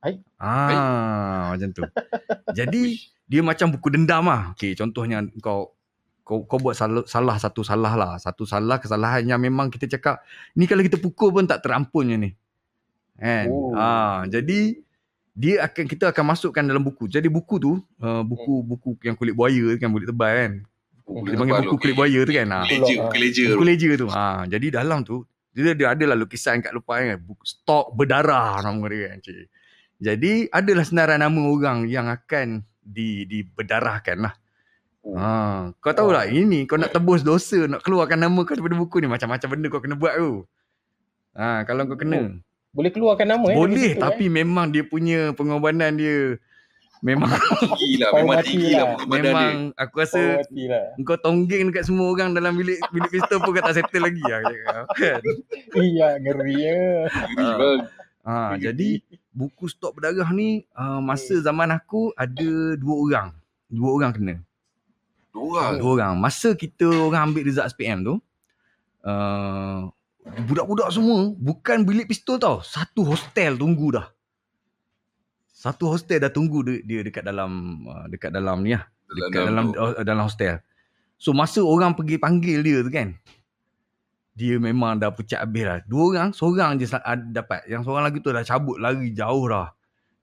Ai. 0.00 0.16
Ah, 0.40 1.52
macam 1.52 1.68
tu. 1.76 1.84
Jadi 2.58 2.96
dia 3.28 3.44
macam 3.44 3.68
buku 3.68 3.92
dendam 3.92 4.24
lah. 4.26 4.56
Okay, 4.56 4.72
contohnya 4.72 5.20
kau 5.44 5.76
kau 6.24 6.48
kau 6.48 6.56
buat 6.56 6.72
salah, 6.72 7.04
salah 7.04 7.36
satu 7.36 7.60
salah 7.60 7.92
lah. 7.94 8.16
Satu 8.16 8.48
salah 8.48 8.80
kesalahan 8.80 9.28
yang 9.28 9.40
memang 9.40 9.68
kita 9.68 9.84
cakap 9.86 10.24
ni 10.56 10.64
kalau 10.64 10.80
kita 10.80 10.96
pukul 10.96 11.36
pun 11.36 11.44
tak 11.44 11.60
terampunnya 11.60 12.16
ni. 12.16 12.30
Kan? 13.20 13.52
Oh. 13.52 13.76
Ah, 13.76 14.24
jadi 14.24 14.80
dia 15.36 15.68
akan 15.68 15.84
kita 15.84 16.08
akan 16.16 16.24
masukkan 16.32 16.64
dalam 16.64 16.80
buku. 16.80 17.04
Jadi 17.04 17.28
buku 17.28 17.60
tu 17.60 17.72
uh, 18.00 18.22
buku 18.24 18.64
buku 18.64 18.96
yang 19.04 19.14
kulit 19.20 19.36
buaya 19.36 19.76
kan 19.76 19.92
kulit 19.92 20.08
tebal 20.08 20.32
kan. 20.32 20.52
Hmm. 21.10 21.26
Dia 21.26 21.34
panggil 21.34 21.54
buku 21.66 21.76
kulit 21.82 21.94
buaya 21.98 22.20
tu 22.22 22.32
kan. 22.32 22.48
Ah. 22.54 22.64
Keleja, 22.70 22.94
Ah. 23.02 23.10
keleja. 23.10 23.44
Buku 23.50 23.64
leja 23.66 23.90
tu. 23.98 24.06
Ha, 24.06 24.46
jadi 24.46 24.66
dalam 24.70 25.02
tu 25.02 25.26
dia 25.50 25.74
dia 25.74 25.90
adalah 25.90 26.14
lukisan 26.14 26.62
kat 26.62 26.70
lupa 26.70 27.02
kan. 27.02 27.18
Buku 27.18 27.42
stok 27.42 27.98
berdarah 27.98 28.62
nama 28.62 28.84
dia 28.86 29.10
kan. 29.10 29.18
Cik. 29.18 29.46
Jadi 30.00 30.32
adalah 30.48 30.84
senarai 30.86 31.18
nama 31.18 31.40
orang 31.50 31.90
yang 31.90 32.06
akan 32.06 32.62
di 32.80 33.26
diberdarahkan 33.26 34.16
lah. 34.22 34.34
Ha, 35.00 35.72
kau 35.80 35.92
tahu 35.96 36.12
tak 36.12 36.30
ini 36.30 36.68
kau 36.68 36.76
nak 36.76 36.92
tebus 36.92 37.24
dosa 37.24 37.64
nak 37.64 37.80
keluarkan 37.80 38.20
nama 38.20 38.40
kau 38.44 38.52
daripada 38.52 38.76
buku 38.78 39.00
ni 39.00 39.08
macam-macam 39.08 39.48
benda 39.50 39.66
kau 39.66 39.82
kena 39.82 39.96
buat 39.98 40.14
tu. 40.14 40.46
Ha, 41.34 41.66
kalau 41.66 41.90
kau 41.90 41.98
kena. 41.98 42.38
Boleh 42.70 42.90
keluarkan 42.94 43.26
nama 43.26 43.46
eh? 43.50 43.56
Boleh 43.58 43.98
tapi 43.98 44.30
memang 44.30 44.70
dia 44.70 44.86
punya 44.86 45.34
pengorbanan 45.34 45.98
dia 45.98 46.38
memang 47.00 47.30
Tinggi 47.80 47.96
lah. 48.00 48.10
Memang 48.16 48.36
tinggi 48.44 48.72
lah. 48.76 48.84
lah 48.84 48.88
badan 49.08 49.20
dia. 49.20 49.32
memang 49.32 49.56
aku 49.76 49.94
rasa 50.00 50.20
lah. 50.44 50.84
Engkau 50.96 51.16
tonggeng 51.20 51.72
dekat 51.72 51.84
semua 51.88 52.06
orang 52.12 52.36
dalam 52.36 52.52
bilik 52.56 52.78
bilik 52.92 53.10
pistol 53.10 53.40
pun 53.40 53.56
kau 53.56 53.62
tak 53.64 53.76
settle 53.76 54.04
lagi 54.04 54.22
lah. 54.24 54.40
Kan? 54.44 54.52
Iya, 55.80 56.08
ngeri 56.20 56.56
ya. 56.60 56.76
Ngeri 57.08 57.44
Ah. 57.44 57.56
bang. 57.56 57.80
Ha, 58.20 58.34
jadi 58.60 59.00
buku 59.32 59.64
stok 59.72 59.96
berdarah 59.96 60.28
ni 60.36 60.68
uh, 60.76 61.00
masa 61.00 61.40
zaman 61.40 61.72
aku 61.72 62.12
ada 62.14 62.76
dua 62.76 62.96
orang. 63.00 63.28
Dua 63.72 63.90
orang 63.96 64.10
kena. 64.12 64.34
Dua 65.32 65.44
orang. 65.56 65.72
Dua 65.80 65.90
orang. 65.96 66.14
Masa 66.20 66.52
kita 66.52 66.84
orang 66.84 67.32
ambil 67.32 67.48
result 67.48 67.72
SPM 67.72 68.04
tu, 68.04 68.14
uh, 69.08 69.88
budak-budak 70.44 70.92
semua 70.92 71.32
bukan 71.32 71.82
bilik 71.88 72.12
pistol 72.12 72.36
tau. 72.36 72.60
Satu 72.60 73.08
hostel 73.08 73.56
tunggu 73.56 73.96
dah. 73.96 74.06
Satu 75.60 75.92
hostel 75.92 76.24
dah 76.24 76.32
tunggu 76.32 76.64
dia, 76.64 76.80
dia 76.80 77.00
dekat 77.04 77.20
dalam 77.20 77.84
uh, 77.84 78.08
dekat 78.08 78.32
dalam 78.32 78.64
ni 78.64 78.72
lah. 78.72 78.88
dekat 79.12 79.44
dalam 79.44 79.76
dalam, 79.76 79.92
dalam 80.00 80.24
hostel. 80.24 80.56
So 81.20 81.36
masa 81.36 81.60
orang 81.60 81.92
pergi 81.92 82.16
panggil 82.16 82.64
dia 82.64 82.80
tu 82.80 82.88
kan. 82.88 83.12
Dia 84.32 84.56
memang 84.56 84.96
dah 84.96 85.12
pecat 85.12 85.44
habis 85.44 85.68
lah. 85.68 85.78
Dua 85.84 86.16
orang, 86.16 86.32
seorang 86.32 86.80
je 86.80 86.88
dapat. 87.28 87.68
Yang 87.68 87.84
seorang 87.84 88.08
lagi 88.08 88.24
tu 88.24 88.32
dah 88.32 88.40
cabut 88.40 88.80
lari 88.80 89.12
jauh 89.12 89.44
dah. 89.52 89.68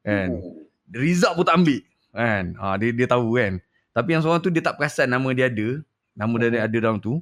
Kan. 0.01 0.41
Oh. 0.41 0.65
Result 0.97 1.38
pun 1.38 1.45
tak 1.45 1.61
ambil. 1.61 1.81
Kan. 2.17 2.43
Ha, 2.57 2.65
dia, 2.81 2.89
dia 2.97 3.05
tahu 3.05 3.38
kan. 3.38 3.61
Tapi 3.93 4.09
yang 4.17 4.25
seorang 4.25 4.41
tu 4.41 4.49
dia 4.49 4.65
tak 4.65 4.73
perasan 4.81 5.13
nama 5.13 5.29
dia 5.38 5.53
ada. 5.53 5.85
Nama 6.17 6.33
dia 6.41 6.47
ada, 6.49 6.59
ada 6.65 6.77
dalam 6.81 6.97
tu. 6.97 7.21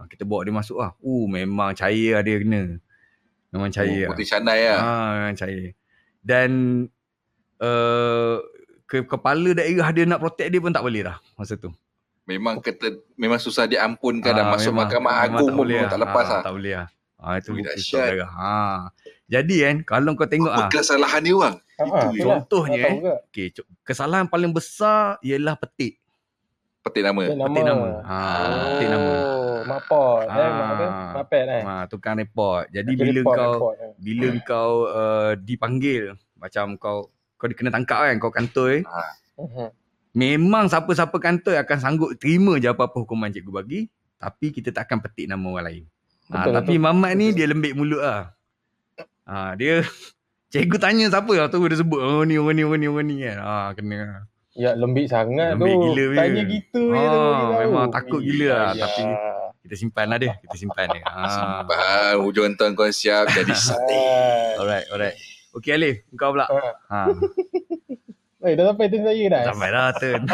Ha, 0.00 0.08
kita 0.08 0.24
bawa 0.24 0.40
dia 0.48 0.56
masuk 0.56 0.80
lah. 0.80 0.96
Oh 1.04 1.28
memang 1.28 1.76
cair 1.76 2.16
lah 2.16 2.24
dia 2.24 2.40
kena. 2.40 2.80
Memang 3.52 3.68
cair 3.68 4.08
Oh, 4.08 4.16
lah. 4.16 4.24
Canai 4.24 4.60
lah. 4.72 4.80
Ha, 4.80 4.92
memang 5.20 5.36
cair. 5.36 5.76
Dan 6.24 6.48
uh, 7.62 8.42
ke, 8.84 9.06
kepala 9.06 9.54
daerah 9.54 9.88
dia 9.88 10.04
nak 10.04 10.18
protect 10.18 10.50
dia 10.50 10.60
pun 10.60 10.68
tak 10.68 10.82
boleh 10.82 11.00
dah 11.02 11.16
masa 11.34 11.54
tu. 11.54 11.70
Memang 12.22 12.58
kata 12.58 13.02
memang 13.16 13.38
susah 13.38 13.66
diampunkan 13.66 14.30
dah 14.30 14.46
Ah, 14.46 14.52
masuk 14.52 14.70
memang- 14.70 14.86
mahkamah 14.86 15.10
memang 15.10 15.24
agung 15.24 15.38
tak 15.40 15.46
pun 15.48 15.58
boleh 15.58 15.76
memang 15.76 15.90
tak 15.90 16.00
lepas 16.00 16.24
Ah, 16.24 16.30
lah. 16.30 16.42
Tak 16.42 16.54
boleh 16.54 16.74
lah. 16.76 16.88
Ah 17.16 17.34
itu 17.38 17.50
darah. 17.94 18.30
Ha. 18.32 18.54
Jadi 19.26 19.56
kan 19.62 19.76
kalau 19.82 20.10
kau 20.12 20.26
tengok 20.26 20.50
Apa 20.50 20.66
ah 20.66 20.68
kesalahan 20.68 21.22
dia 21.22 21.34
orang? 21.34 21.56
Ha, 21.78 21.84
Itu 22.10 22.26
contohnya 22.28 22.82
eh. 22.82 22.94
ke? 22.98 23.14
okey 23.26 23.46
kesalahan 23.82 24.26
paling 24.26 24.50
besar 24.50 25.18
ialah 25.20 25.54
petik. 25.54 26.02
Petik 26.82 27.02
nama. 27.02 27.22
Petik 27.22 27.38
nama. 27.38 27.46
Petik 27.46 27.62
nama. 27.64 27.88
Ha, 28.02 28.18
petik 28.60 28.88
nama. 28.90 29.12
Oh, 29.14 29.58
mapot. 29.64 30.22
Eh, 30.26 30.34
apa? 30.34 30.82
Ah. 30.82 31.10
Mapet 31.14 31.42
eh. 31.46 31.62
Ha, 31.62 31.74
tukang 31.86 32.18
report. 32.18 32.62
Jadi 32.70 32.90
bila 32.92 33.10
report, 33.16 33.36
kau 33.38 33.52
report, 33.52 33.74
eh. 33.78 33.92
bila 33.98 34.28
kau 34.42 34.70
uh, 34.90 35.30
dipanggil 35.38 36.02
macam 36.34 36.74
kau 36.74 37.06
kau 37.42 37.50
kena 37.50 37.68
tangkap 37.68 37.98
kan 37.98 38.16
kau 38.16 38.30
kantor 38.30 38.66
eh. 38.72 38.82
Mhm. 39.34 39.68
Memang 40.12 40.68
siapa-siapa 40.68 41.16
kantor 41.16 41.58
akan 41.58 41.78
sanggup 41.78 42.10
terima 42.14 42.54
je 42.56 42.68
apa-apa 42.68 42.94
hukuman 42.96 43.26
cikgu 43.28 43.50
bagi. 43.50 43.80
Tapi 44.14 44.52
kita 44.52 44.70
tak 44.70 44.86
akan 44.86 45.02
petik 45.02 45.26
nama 45.26 45.42
orang 45.42 45.66
lain. 45.66 45.84
Ha, 46.30 46.34
Betul, 46.38 46.52
tapi 46.54 46.74
betul. 46.76 46.84
Mamat 46.86 47.12
ni 47.12 47.26
dia 47.28 47.44
lembik 47.44 47.74
mulut 47.74 47.98
lah. 47.98 48.30
Ha, 49.24 49.56
dia 49.56 49.82
cikgu 50.52 50.76
tanya 50.76 51.08
siapa 51.08 51.32
lah 51.32 51.48
tu 51.48 51.58
dia 51.60 51.74
sebut 51.74 51.98
oh 51.98 52.22
ni 52.22 52.36
orang 52.36 52.54
ni 52.54 52.62
orang 52.62 52.78
ni 52.78 52.86
orang 52.86 53.06
ni 53.08 53.16
kan. 53.20 53.36
Ha, 53.36 53.54
kena. 53.74 54.30
Ya 54.52 54.70
lembik 54.72 55.08
sangat 55.08 55.56
Lembik 55.56 55.72
tu. 55.72 55.80
gila. 55.90 56.04
Tanya 56.14 56.42
gitu 56.44 56.82
je 56.84 57.00
Ah, 57.00 57.08
tu 57.08 57.18
tahu. 57.18 57.52
memang 57.58 57.86
takut 57.88 58.20
gila 58.20 58.46
lah, 58.46 58.70
Ya. 58.70 58.84
tapi- 58.84 59.20
Kita 59.62 59.74
simpan 59.76 60.06
lah 60.06 60.18
dia. 60.18 60.34
Kita 60.36 60.56
simpan 60.56 60.86
dia. 60.88 61.02
Ha. 61.02 61.22
Simpan 61.24 62.12
hujung 62.20 62.52
tahun 62.52 62.74
kau 62.74 62.84
siap 62.86 63.32
jadi 63.32 63.54
sate. 63.64 64.02
Alright, 64.54 64.86
alright. 64.86 65.16
Okay 65.52 65.72
Alif, 65.72 65.96
kau 66.12 66.32
pula. 66.32 66.46
Ah. 66.46 66.74
Ha. 66.88 67.00
Eh, 68.42 68.58
dah 68.58 68.66
sampai 68.68 68.90
turn 68.90 69.06
saya 69.06 69.24
dah. 69.28 69.42
Sampai 69.46 69.68
dah 69.70 69.88
turn. 69.94 70.22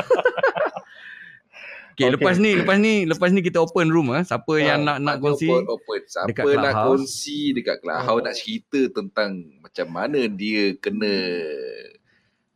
Okay, 1.90 2.06
Okay. 2.06 2.14
lepas 2.14 2.38
ni, 2.38 2.54
lepas 2.54 2.78
ni, 2.78 2.92
lepas 3.04 3.26
ni 3.28 3.42
kita 3.42 3.58
open 3.58 3.90
room 3.90 4.14
ah. 4.14 4.22
Siapa 4.22 4.54
Ah, 4.54 4.62
yang 4.64 4.80
nak 4.80 5.02
nak 5.02 5.18
kongsi? 5.18 5.50
Open, 5.50 5.66
open. 5.68 6.00
Siapa 6.06 6.30
dekat 6.30 6.44
nak 6.46 6.54
Clubhouse. 6.54 6.86
kongsi 6.86 7.38
dekat 7.52 7.76
Clubhouse 7.82 8.06
Hmm. 8.14 8.22
nak 8.22 8.34
cerita 8.34 8.80
tentang 8.92 9.30
macam 9.58 9.86
mana 9.88 10.20
dia 10.30 10.78
kena 10.78 11.12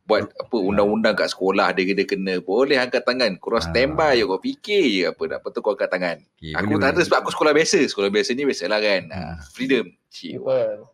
buat 0.01 0.31
apa 0.33 0.57
undang-undang 0.57 1.11
kat 1.13 1.27
sekolah 1.27 1.71
dia 1.71 1.91
dia 1.91 2.03
kena 2.03 2.39
boleh 2.39 2.75
angkat 2.75 3.03
tangan 3.03 3.35
korang 3.35 3.59
Ah. 3.59 3.65
standby 3.65 4.15
je 4.15 4.23
kau 4.25 4.39
fikir 4.41 4.83
je 4.85 5.01
apa 5.05 5.21
nak 5.25 5.39
betul 5.41 5.59
kau 5.59 5.71
angkat 5.71 5.89
tangan 5.89 6.17
Okay, 6.33 6.51
aku 6.53 6.67
boleh, 6.69 6.81
tak 6.81 6.89
ada 6.89 7.01
sebab 7.01 7.17
aku 7.19 7.31
sekolah 7.31 7.51
biasa 7.53 7.79
sekolah 7.85 8.09
biasa 8.09 8.29
ni 8.31 8.43
biasalah 8.43 8.79
kan 8.79 9.03
Ah. 9.09 9.35
freedom 9.49 9.85
Cik. 10.07 10.39
Betul. 10.39 10.87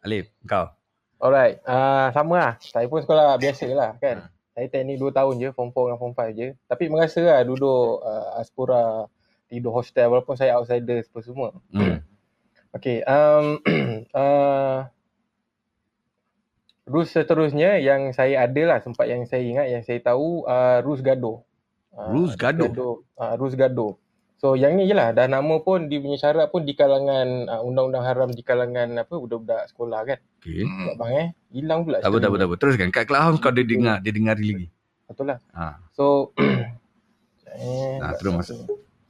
Alif, 0.00 0.32
kau. 0.48 0.68
Alright. 1.20 1.60
Ah 1.68 2.08
sama 2.16 2.34
lah. 2.40 2.52
Saya 2.64 2.88
pun 2.88 3.04
sekolah 3.04 3.36
biasa 3.36 3.68
lah 3.76 3.90
Ha. 3.96 4.00
kan. 4.00 4.16
Saya 4.56 4.66
teknik 4.72 4.96
2 4.98 5.12
tahun 5.12 5.34
je, 5.40 5.48
form 5.52 5.70
4 5.72 5.92
dengan 5.92 6.00
form 6.00 6.14
5 6.16 6.32
je. 6.36 6.48
Tapi 6.64 6.84
merasa 6.88 7.20
lah 7.20 7.40
duduk 7.44 8.00
uh, 8.00 8.40
Aspura, 8.40 9.06
tidur 9.46 9.72
hostel 9.76 10.08
walaupun 10.08 10.34
saya 10.36 10.56
outsider 10.56 11.04
apa 11.04 11.20
semua. 11.20 11.50
Hmm. 11.72 12.00
Okay. 12.70 13.02
Um, 13.02 13.58
uh, 14.14 14.86
rules 16.86 17.10
seterusnya 17.10 17.82
yang 17.82 18.14
saya 18.14 18.46
ada 18.46 18.62
lah 18.62 18.78
sempat 18.78 19.10
yang 19.10 19.26
saya 19.26 19.42
ingat 19.42 19.66
yang 19.74 19.82
saya 19.82 19.98
tahu 19.98 20.46
uh, 20.46 20.78
rules 20.86 21.02
gaduh. 21.02 21.42
Uh, 21.90 22.14
Rules 22.14 22.38
gaduh? 22.38 22.70
gaduh. 22.70 22.94
Uh, 23.18 23.34
rules 23.42 23.58
gaduh. 23.58 23.98
So 24.40 24.56
yang 24.56 24.80
ni 24.80 24.88
je 24.88 24.96
lah 24.96 25.12
dah 25.12 25.28
nama 25.28 25.60
pun 25.60 25.92
dia 25.92 26.00
punya 26.00 26.16
syarat 26.16 26.48
pun 26.48 26.64
di 26.64 26.72
kalangan 26.72 27.44
uh, 27.44 27.60
undang-undang 27.60 28.00
haram 28.02 28.32
di 28.32 28.40
kalangan 28.40 28.96
apa 28.96 29.12
budak-budak 29.12 29.68
sekolah 29.68 30.00
kan. 30.08 30.18
Okay. 30.40 30.64
Hmm. 30.64 30.88
Tak 30.88 30.94
bang 30.96 31.12
eh. 31.12 31.28
Hilang 31.52 31.80
pula. 31.84 32.00
Tak 32.00 32.08
apa, 32.08 32.16
tak 32.16 32.28
apa, 32.28 32.36
tak 32.36 32.48
apa. 32.48 32.54
Teruskan. 32.56 32.88
Kat 32.88 33.04
Clubhouse 33.04 33.36
kau 33.36 33.52
dia 33.52 33.68
dengar, 33.68 33.96
dia 34.00 34.12
dengari 34.16 34.44
lagi. 34.48 34.66
Betul 35.04 35.24
lah. 35.28 35.38
Ha. 35.52 35.76
So 35.92 36.32
eh, 36.40 38.00
Ah, 38.00 38.16
terus 38.16 38.32
masuk. 38.32 38.56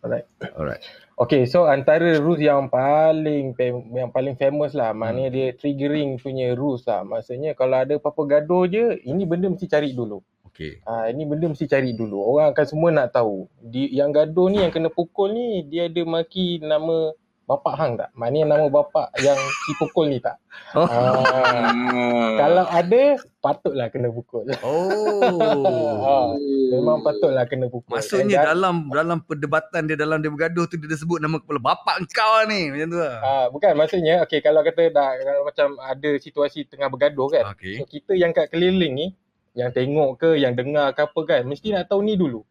Alright. 0.00 0.26
Alright. 0.56 0.82
Okay, 1.14 1.44
so 1.44 1.68
antara 1.68 2.16
rules 2.16 2.40
yang 2.40 2.66
paling 2.66 3.52
fam- 3.52 3.92
yang 3.92 4.08
paling 4.08 4.34
famous 4.34 4.72
lah, 4.72 4.90
Hmm. 4.90 5.04
maknanya 5.04 5.30
dia 5.30 5.46
triggering 5.52 6.16
punya 6.16 6.56
rules 6.56 6.82
lah. 6.88 7.04
Maksudnya 7.04 7.52
kalau 7.52 7.76
ada 7.78 8.00
apa-apa 8.00 8.22
gaduh 8.26 8.64
je, 8.64 8.98
ini 9.04 9.28
benda 9.28 9.46
mesti 9.46 9.68
cari 9.68 9.92
dulu. 9.92 10.24
Okay. 10.60 10.76
Ah, 10.84 11.08
ini 11.08 11.24
benda 11.24 11.48
mesti 11.48 11.64
cari 11.64 11.96
dulu. 11.96 12.20
Orang 12.20 12.52
akan 12.52 12.66
semua 12.68 12.92
nak 12.92 13.16
tahu. 13.16 13.48
Di, 13.64 13.88
yang 13.96 14.12
gaduh 14.12 14.52
ni, 14.52 14.60
yang 14.60 14.68
kena 14.68 14.92
pukul 14.92 15.32
ni, 15.32 15.64
dia 15.64 15.88
ada 15.88 16.04
maki 16.04 16.60
nama 16.60 17.16
bapak 17.48 17.74
hang 17.80 17.92
tak? 17.96 18.12
Maknanya 18.12 18.44
nama 18.52 18.66
bapak 18.68 19.08
yang 19.24 19.40
si 19.40 19.72
pukul 19.80 20.12
ni 20.12 20.20
tak? 20.20 20.36
Oh. 20.76 20.84
Hmm. 20.84 22.36
kalau 22.36 22.68
ada, 22.68 23.16
patutlah 23.40 23.88
kena 23.88 24.12
pukul. 24.12 24.52
Oh. 24.60 26.36
Memang 26.76 27.08
patutlah 27.08 27.48
kena 27.48 27.72
pukul. 27.72 27.96
Maksudnya 27.96 28.44
Dan- 28.44 28.48
dalam 28.52 28.74
dalam 28.92 29.18
perdebatan 29.24 29.88
dia 29.88 29.96
dalam 29.96 30.20
dia 30.20 30.28
bergaduh 30.28 30.68
tu 30.68 30.76
dia 30.76 30.92
sebut 31.00 31.24
nama 31.24 31.40
kepala 31.40 31.72
bapak 31.72 32.04
kau 32.12 32.44
ni 32.52 32.68
macam 32.68 32.88
tu 32.92 33.00
lah. 33.00 33.16
Ah, 33.24 33.46
bukan 33.48 33.72
maksudnya 33.80 34.28
okey 34.28 34.44
kalau 34.44 34.60
kata 34.60 34.92
dah 34.92 35.08
kalau 35.24 35.42
macam 35.48 35.68
ada 35.80 36.10
situasi 36.20 36.68
tengah 36.68 36.92
bergaduh 36.92 37.32
kan. 37.32 37.48
Okay. 37.56 37.80
So 37.80 37.88
kita 37.88 38.12
yang 38.12 38.36
kat 38.36 38.52
keliling 38.52 38.92
ni 38.92 39.08
yang 39.54 39.70
tengok 39.74 40.20
ke 40.20 40.30
yang 40.38 40.54
dengar 40.54 40.94
ke 40.94 41.02
apa 41.02 41.20
kan 41.26 41.42
mesti 41.46 41.74
nak 41.74 41.90
tahu 41.90 42.06
ni 42.06 42.14
dulu. 42.14 42.46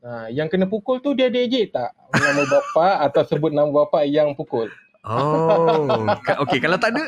Ha, 0.00 0.32
yang 0.32 0.48
kena 0.48 0.64
pukul 0.64 1.04
tu 1.04 1.12
dia 1.12 1.28
ada 1.28 1.36
ejek 1.36 1.76
tak 1.76 1.92
nama 2.16 2.42
bapak 2.48 2.94
atau 3.10 3.22
sebut 3.28 3.52
nama 3.52 3.68
bapak 3.68 4.08
yang 4.08 4.32
pukul. 4.32 4.66
Oh. 5.04 6.08
Okay 6.48 6.58
kalau 6.60 6.76
tak 6.80 6.96
ada? 6.96 7.04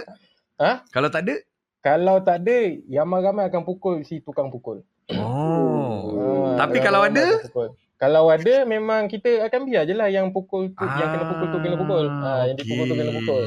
Ha? 0.61 0.73
Kalau 0.93 1.09
tak 1.09 1.25
ada? 1.29 1.35
Kalau 1.83 2.17
tak 2.23 2.47
ada 2.47 2.59
yang 2.87 3.11
ramai 3.11 3.51
akan 3.51 3.67
pukul 3.67 4.07
si 4.07 4.23
tukang 4.23 4.53
pukul. 4.53 4.87
Oh. 5.19 6.55
Ha, 6.55 6.63
Tapi 6.63 6.79
kalau 6.79 7.03
ada? 7.03 7.43
pukul. 7.43 7.75
Kalau 8.03 8.27
ada 8.35 8.67
memang 8.67 9.07
kita 9.07 9.47
akan 9.47 9.63
biar 9.63 9.87
je 9.87 9.95
lah 9.95 10.11
yang 10.11 10.35
pukul 10.35 10.75
tu 10.75 10.83
yang 10.83 11.07
kena 11.15 11.25
pukul 11.31 11.47
tu 11.55 11.59
kena 11.63 11.77
pukul. 11.79 12.07
Ha, 12.11 12.51
yang 12.51 12.57
dipukul 12.59 12.85
tu 12.91 12.95
kena 12.99 13.13
pukul. 13.15 13.45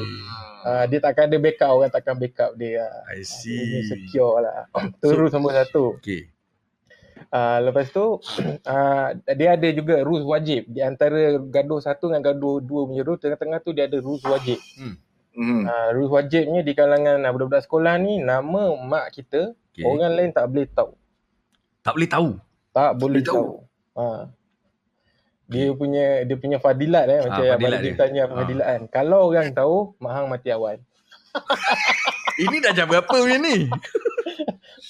Ha, 0.66 0.90
dia 0.90 0.98
takkan 0.98 1.30
ada 1.30 1.38
backup 1.38 1.70
orang 1.70 1.94
takkan 1.94 2.18
backup 2.18 2.58
dia. 2.58 2.90
I 3.06 3.22
Ini 3.22 3.22
see. 3.22 3.86
secure 3.86 4.42
lah. 4.42 4.66
Tu 5.00 5.14
rule 5.14 5.30
nombor 5.30 5.54
satu. 5.54 5.94
Okay. 6.02 6.26
Uh, 7.30 7.58
lepas 7.70 7.86
tu 7.90 8.18
uh, 8.66 9.08
dia 9.38 9.48
ada 9.54 9.68
juga 9.70 10.02
rules 10.02 10.26
wajib 10.26 10.66
di 10.66 10.82
antara 10.82 11.38
gaduh 11.38 11.78
satu 11.78 12.10
dengan 12.10 12.34
gaduh 12.34 12.62
dua 12.62 12.86
punya 12.86 13.02
rule 13.06 13.18
tengah-tengah 13.18 13.58
tu 13.62 13.70
dia 13.70 13.86
ada 13.86 13.98
rules 14.02 14.26
wajib. 14.26 14.58
Hmm. 14.74 14.98
Uh, 15.38 15.88
rules 15.94 16.10
wajibnya 16.10 16.66
di 16.66 16.72
kalangan 16.74 17.22
uh, 17.22 17.30
budak-budak 17.30 17.62
sekolah 17.62 17.94
ni 18.02 18.18
nama 18.18 18.74
mak 18.74 19.14
kita 19.14 19.54
okay. 19.70 19.86
orang 19.86 20.18
lain 20.18 20.30
tak 20.34 20.50
boleh 20.50 20.66
tahu. 20.66 20.90
Tak 21.86 21.92
boleh 21.94 22.10
tahu. 22.10 22.28
Tak 22.74 22.92
boleh 22.98 23.22
tahu. 23.22 23.34
tahu. 23.38 23.50
Ha. 24.02 24.04
Dia 25.46 25.70
punya 25.72 26.04
dia 26.22 26.36
punya 26.36 26.58
fadilat 26.58 27.04
eh 27.06 27.20
macam 27.22 27.38
Ah, 27.38 27.46
yang 27.46 27.54
fadilat 27.54 27.78
Abang 27.78 27.86
dia. 27.86 27.94
tanya 27.96 28.22
Ah. 28.22 28.34
fadilat 28.34 28.66
kan. 28.66 28.82
Kalau 28.88 29.20
orang 29.26 29.48
tahu 29.52 29.76
mak 29.96 30.12
hang 30.12 30.26
mati 30.26 30.48
awal. 30.50 30.76
Ini 32.38 32.56
dah 32.58 32.72
jam 32.72 32.86
berapa 32.86 33.06
punya 33.06 33.38
ni? 33.38 33.56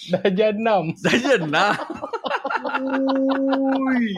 Dah 0.09 0.27
jam 0.29 0.55
6. 0.55 0.99
Saja 0.99 1.35
nah. 1.41 1.75
Ui. 2.79 4.15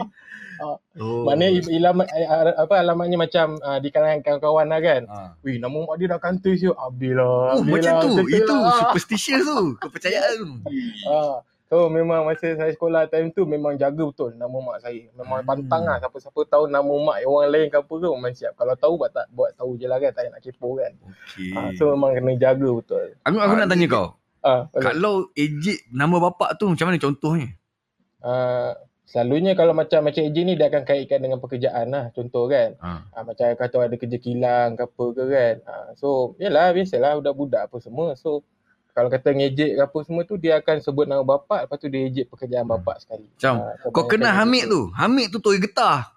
Oh. 0.59 1.23
Maknanya 1.23 1.49
il- 1.55 1.71
ilamat, 1.71 2.07
eh, 2.11 2.27
apa 2.53 2.73
alamatnya 2.75 3.17
macam 3.17 3.55
uh, 3.57 3.79
di 3.79 3.89
kalangan 3.89 4.19
kawan-kawan 4.19 4.67
lah 4.67 4.79
kan. 4.79 5.01
Ha. 5.07 5.39
Wih, 5.39 5.55
nama 5.55 5.71
mak 5.71 5.95
dia 5.95 6.11
dah 6.11 6.19
kantor 6.19 6.53
siu. 6.53 6.71
Habis 6.73 7.15
lah. 7.15 7.25
Oh, 7.25 7.63
habis 7.63 7.71
macam 7.71 7.89
lah, 7.89 8.01
tu. 8.01 8.09
macam 8.11 8.27
Itu 8.29 8.53
lah. 8.53 8.75
superstitious 8.77 9.41
tu. 9.41 9.59
Kepercayaan 9.77 10.33
tu. 10.35 10.49
Ah. 11.09 11.37
So 11.69 11.85
memang 11.85 12.25
masa 12.25 12.57
saya 12.57 12.73
sekolah 12.73 13.05
time 13.13 13.29
tu 13.29 13.45
memang 13.45 13.77
jaga 13.77 14.01
betul 14.01 14.33
nama 14.33 14.57
mak 14.57 14.81
saya. 14.81 15.05
Memang 15.13 15.45
Hmm. 15.45 15.49
pantang 15.53 15.85
lah 15.85 16.01
siapa-siapa 16.01 16.41
tahu 16.49 16.65
nama 16.65 16.89
mak 16.89 17.21
orang 17.21 17.49
lain 17.53 17.69
ke 17.69 17.77
apa 17.77 17.93
ke 17.93 18.07
memang 18.09 18.33
siap. 18.33 18.57
Kalau 18.57 18.73
tahu 18.73 18.97
buat 18.97 19.13
tak 19.13 19.29
buat 19.37 19.53
tahu 19.53 19.77
je 19.77 19.85
lah 19.85 20.01
kan 20.01 20.09
tak 20.09 20.33
nak 20.33 20.41
kepo 20.41 20.81
kan. 20.81 20.97
Okey. 20.97 21.53
Ah, 21.53 21.69
so 21.77 21.93
memang 21.93 22.17
kena 22.17 22.33
jaga 22.41 22.69
betul. 22.73 23.13
Aku 23.21 23.37
aku 23.37 23.53
nak 23.53 23.69
tanya 23.69 23.85
kau. 23.85 24.17
Ah, 24.41 24.65
boleh. 24.65 24.81
Kalau 24.81 25.13
ejek 25.37 25.85
nama 25.93 26.15
bapak 26.17 26.57
tu 26.57 26.65
macam 26.73 26.89
mana 26.89 26.97
contohnya? 26.97 27.53
Ah, 28.25 28.73
selalunya 29.05 29.53
kalau 29.53 29.77
macam 29.77 30.01
macam 30.01 30.25
AJ 30.25 30.37
ni 30.41 30.53
dia 30.57 30.73
akan 30.73 30.83
kaitkan 30.89 31.21
dengan 31.21 31.37
pekerjaan 31.37 31.85
lah 31.93 32.09
contoh 32.17 32.49
kan. 32.49 32.81
Ha. 32.81 33.13
Ah, 33.13 33.21
macam 33.21 33.45
kata 33.45 33.77
ada 33.77 33.93
kerja 33.93 34.17
kilang 34.17 34.73
ke 34.73 34.89
apa 34.89 35.05
ke 35.13 35.23
kan. 35.29 35.55
Ah, 35.69 35.87
so 35.93 36.33
yalah 36.41 36.73
biasalah 36.73 37.21
budak-budak 37.21 37.69
apa 37.69 37.77
semua. 37.77 38.17
So 38.17 38.41
kalau 38.89 39.07
kata 39.07 39.29
ngejek 39.31 39.71
ke 39.71 39.81
apa 39.81 39.97
semua 40.01 40.23
tu 40.23 40.35
dia 40.35 40.57
akan 40.57 40.75
sebut 40.79 41.05
nama 41.05 41.21
bapak 41.21 41.65
lepas 41.65 41.77
tu 41.77 41.87
dia 41.87 42.01
ejek 42.03 42.25
pekerjaan 42.27 42.63
Hmm. 42.63 42.73
bapak 42.75 42.95
sekali. 42.99 43.25
Macam 43.27 43.53
Ah, 43.61 43.73
kau 43.87 44.03
kenal 44.05 44.29
macam 44.29 44.39
Hamid 44.43 44.63
tu. 44.65 44.81
Hamid 44.91 45.27
tu 45.29 45.39
toy 45.39 45.57
getah. 45.57 46.09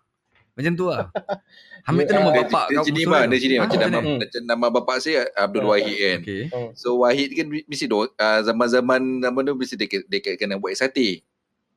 Macam 0.52 0.72
tu 0.74 0.84
lah. 0.86 1.08
Hamid 1.82 2.04
tu 2.04 2.12
Dia- 2.12 2.18
nama 2.18 2.28
ah, 2.28 2.32
Dia, 2.32 2.42
bapak 2.44 2.64
dia 2.64 2.76
kau. 2.76 2.84
sini 2.84 3.00
dia 3.02 3.38
sini 3.38 3.54
Ah, 3.54 3.62
macam 3.64 3.78
nama? 3.80 3.98
Hmm. 3.98 4.18
macam 4.18 4.40
nama 4.44 4.66
bapak 4.68 4.96
saya 4.98 5.20
Abdul 5.34 5.62
Hmm. 5.62 5.70
Wahid 5.70 5.96
kan. 5.96 6.18
Hmm. 6.22 6.68
So 6.72 6.88
Wahid 6.98 7.28
kan 7.32 7.46
mesti 7.48 7.84
do, 7.86 8.04
uh, 8.04 8.40
zaman-zaman 8.42 9.00
nama 9.18 9.38
tu 9.40 9.52
mesti 9.52 9.74
dekat 9.74 10.02
dekat 10.06 10.34
kena 10.36 10.56
buat 10.56 10.72
sate. 10.72 11.22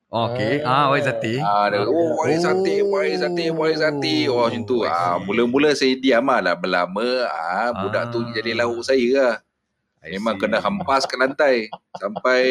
Okey. 0.08 0.62
Ah. 0.62 0.86
Ah, 0.86 0.93
Wai 0.93 1.02
Zati. 1.02 1.36
Ah, 1.38 1.66
dia, 1.68 1.82
oh, 1.82 2.16
Wahid 2.16 2.39
sate, 2.39 2.76
Oh. 2.80 2.93
Wahid 2.93 3.18
sate, 3.18 3.46
Wahid 3.52 3.78
sate. 3.78 4.16
Oh, 4.28 4.38
macam 4.39 4.62
tu. 4.64 4.78
Ah, 4.82 5.18
mula-mula 5.18 5.74
saya 5.74 5.91
diam 5.93 6.24
lah. 6.24 6.56
Berlama, 6.56 7.04
ah, 7.26 7.74
budak 7.74 8.14
tu 8.14 8.22
Ah. 8.22 8.32
jadi 8.32 8.56
lauk 8.56 8.80
saya 8.80 9.10
lah. 9.12 9.36
I 10.06 10.14
Memang 10.14 10.38
see. 10.38 10.41
kena 10.41 10.58
hempas 10.60 11.03
ke 11.03 11.16
lantai. 11.16 11.56
Sampai... 11.97 12.41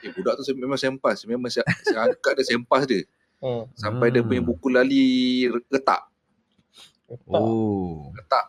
Eh, 0.00 0.10
budak 0.16 0.40
tu 0.40 0.48
memang 0.54 0.74
saya 0.74 0.90
hempas. 0.90 1.20
Memang 1.24 1.52
saya, 1.52 1.68
saya 1.84 2.08
angkat 2.08 2.32
dia, 2.34 2.44
saya 2.44 2.56
hempas 2.56 2.82
dia. 2.84 3.04
Hmm. 3.38 3.68
Sampai 3.76 4.08
dia 4.08 4.24
Hmm. 4.24 4.28
punya 4.32 4.42
buku 4.42 4.68
lali 4.68 5.04
retak. 5.68 6.08
Oh. 7.04 7.20
Oh. 7.28 7.88
Retak. 8.10 8.46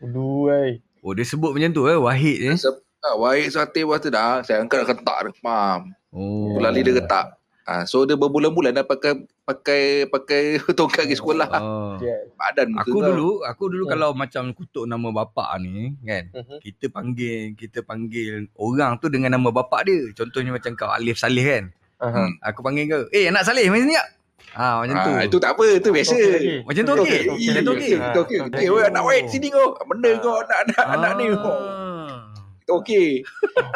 Dulu 0.00 0.48
ai. 0.48 0.80
Oh, 1.00 1.12
dia 1.12 1.24
sebut 1.24 1.52
macam 1.52 1.68
tu 1.70 1.84
eh, 1.84 1.96
Wahid 1.96 2.38
eh. 2.44 2.56
Se- 2.56 2.72
ah, 3.00 3.16
Wahid 3.16 3.52
sate, 3.52 3.84
Wahid 3.84 4.00
tu 4.00 4.10
dah. 4.10 4.40
Saya 4.40 4.64
angkat 4.64 4.88
retak 4.88 5.18
dia. 5.20 5.32
Faham? 5.38 5.92
Oh. 6.08 6.56
Buku 6.56 6.60
lali 6.60 6.80
dia 6.80 6.96
retak. 6.96 7.36
Ah, 7.70 7.86
so 7.86 8.02
dia 8.02 8.18
berbulan-bulan 8.18 8.74
dah 8.74 8.82
pakai 8.82 9.14
pakai 9.40 9.82
pakai 10.04 10.42
tongkat 10.74 11.06
pergi 11.06 11.14
sekolah. 11.14 11.46
Oh. 11.54 11.94
Badan 12.34 12.74
muka 12.74 12.82
Aku 12.82 12.90
kau. 12.92 13.06
dulu, 13.06 13.28
aku 13.46 13.64
dulu 13.70 13.84
Hmm. 13.86 13.92
kalau 13.94 14.10
macam 14.10 14.42
kutuk 14.50 14.90
nama 14.90 15.08
bapak 15.14 15.62
ni 15.62 15.94
kan, 16.02 16.34
Mhm. 16.34 16.58
kita 16.58 16.90
panggil 16.90 17.54
kita 17.54 17.78
panggil 17.80 18.50
orang 18.56 18.98
tu 18.98 19.06
dengan 19.06 19.30
nama 19.32 19.48
bapak 19.48 19.86
dia. 19.86 20.10
Contohnya 20.12 20.50
macam 20.50 20.74
kau 20.74 20.90
Alif 20.90 21.14
Saleh 21.16 21.46
kan. 21.46 21.64
Hmm. 22.00 22.34
Aku 22.42 22.58
panggil 22.58 22.90
kau, 22.90 23.02
"Eh 23.08 23.30
anak 23.30 23.46
Saleh, 23.46 23.70
mari 23.70 23.86
sini 23.86 23.94
tak?" 23.94 24.08
Ha, 24.50 24.82
macam 24.82 24.96
tu. 24.98 25.10
Ah, 25.12 25.22
itu 25.22 25.36
tak 25.38 25.50
apa, 25.54 25.64
itu 25.70 25.88
biasa. 25.94 26.10
Okey. 26.10 26.66
Macam 26.66 26.82
tu 26.82 26.92
Okey, 26.92 26.98
okey? 26.98 27.22
okey, 27.22 27.46
Macam 27.46 27.62
tu 27.62 27.70
okey? 27.70 27.90
Okey. 27.94 28.38
Ah, 28.40 28.46
Okey, 28.50 28.66
weh 28.66 28.82
anak 28.82 29.02
Wahid 29.06 29.24
sini 29.30 29.46
kau. 29.46 29.78
Benda 29.86 30.10
Ah. 30.10 30.18
kau 30.18 30.34
anak 30.34 30.58
anak 30.66 30.86
anak 30.90 31.10
ni 31.14 31.24
kau. 31.30 31.54
Ah. 32.70 32.78
Okey. 32.78 33.26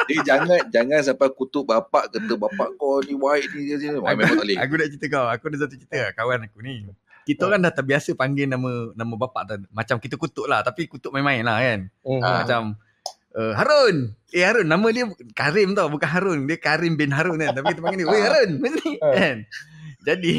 Jadi 0.07 0.21
jangan 0.23 0.61
jangan 0.71 1.01
sampai 1.03 1.29
kutuk 1.35 1.67
bapak 1.67 2.15
kata 2.15 2.35
bapak 2.39 2.79
kau 2.79 3.03
ni 3.03 3.19
Wahid 3.19 3.51
ni 3.59 3.67
dia 3.67 3.77
sini. 3.83 3.99
Memang 3.99 4.23
tak 4.23 4.39
boleh. 4.39 4.57
Aku 4.63 4.73
nak 4.79 4.89
cerita 4.95 5.07
kau. 5.11 5.27
Aku 5.27 5.45
ada 5.51 5.57
satu 5.67 5.75
cerita 5.75 5.99
lah, 5.99 6.11
kawan 6.15 6.47
aku 6.47 6.63
ni. 6.63 6.87
Kita 7.25 7.49
orang 7.49 7.65
dah 7.65 7.73
terbiasa 7.73 8.13
panggil 8.13 8.47
nama 8.47 8.93
nama 8.93 9.15
bapak 9.17 9.43
tu. 9.49 9.55
Macam 9.73 9.97
kita 9.99 10.15
kutuk 10.21 10.45
lah. 10.45 10.61
Tapi 10.61 10.87
kutuk 10.87 11.11
main-main 11.11 11.43
lah 11.43 11.57
kan. 11.57 11.81
Ah. 12.05 12.45
Macam 12.45 12.63
uh, 13.33 13.53
Harun. 13.57 14.13
Eh 14.31 14.45
Harun. 14.45 14.69
Nama 14.69 14.87
dia 14.93 15.05
Karim 15.33 15.73
tau. 15.73 15.89
Bukan 15.89 16.05
Harun. 16.05 16.45
Dia 16.45 16.61
Karim 16.61 17.01
bin 17.01 17.11
Harun 17.11 17.41
kan. 17.41 17.57
Tapi 17.57 17.73
kita 17.73 17.81
panggil 17.81 18.05
dia. 18.05 18.13
Weh 18.13 18.23
Harun. 18.23 18.51
Macam 18.61 18.81
ni. 18.85 18.93
Ah. 19.01 19.15
Kan. 19.17 19.37
Jadi. 20.05 20.35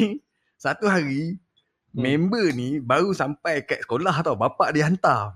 Satu 0.56 0.86
hari. 0.88 1.36
Hmm. 1.90 2.06
Member 2.06 2.54
ni 2.54 2.78
baru 2.78 3.10
sampai 3.10 3.66
kat 3.66 3.82
sekolah 3.82 4.22
tau. 4.22 4.38
Bapak 4.38 4.70
dia 4.70 4.86
hantar. 4.86 5.34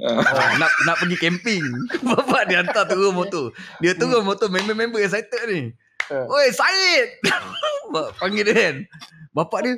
Ah, 0.00 0.56
nak 0.56 0.72
nak 0.88 0.96
pergi 1.04 1.16
camping. 1.20 1.64
Bapak 2.08 2.48
dia 2.48 2.64
hantar 2.64 2.88
turun 2.88 3.12
motor. 3.12 3.52
Dia 3.84 3.92
turun 3.92 4.24
motor 4.24 4.48
member-member 4.48 5.04
excited 5.04 5.42
ni. 5.52 5.60
Ah. 6.08 6.24
Oi 6.24 6.48
Syed. 6.48 7.08
panggil 8.20 8.42
dia 8.48 8.54
kan. 8.56 8.76
Bapak 9.36 9.60
dia, 9.68 9.72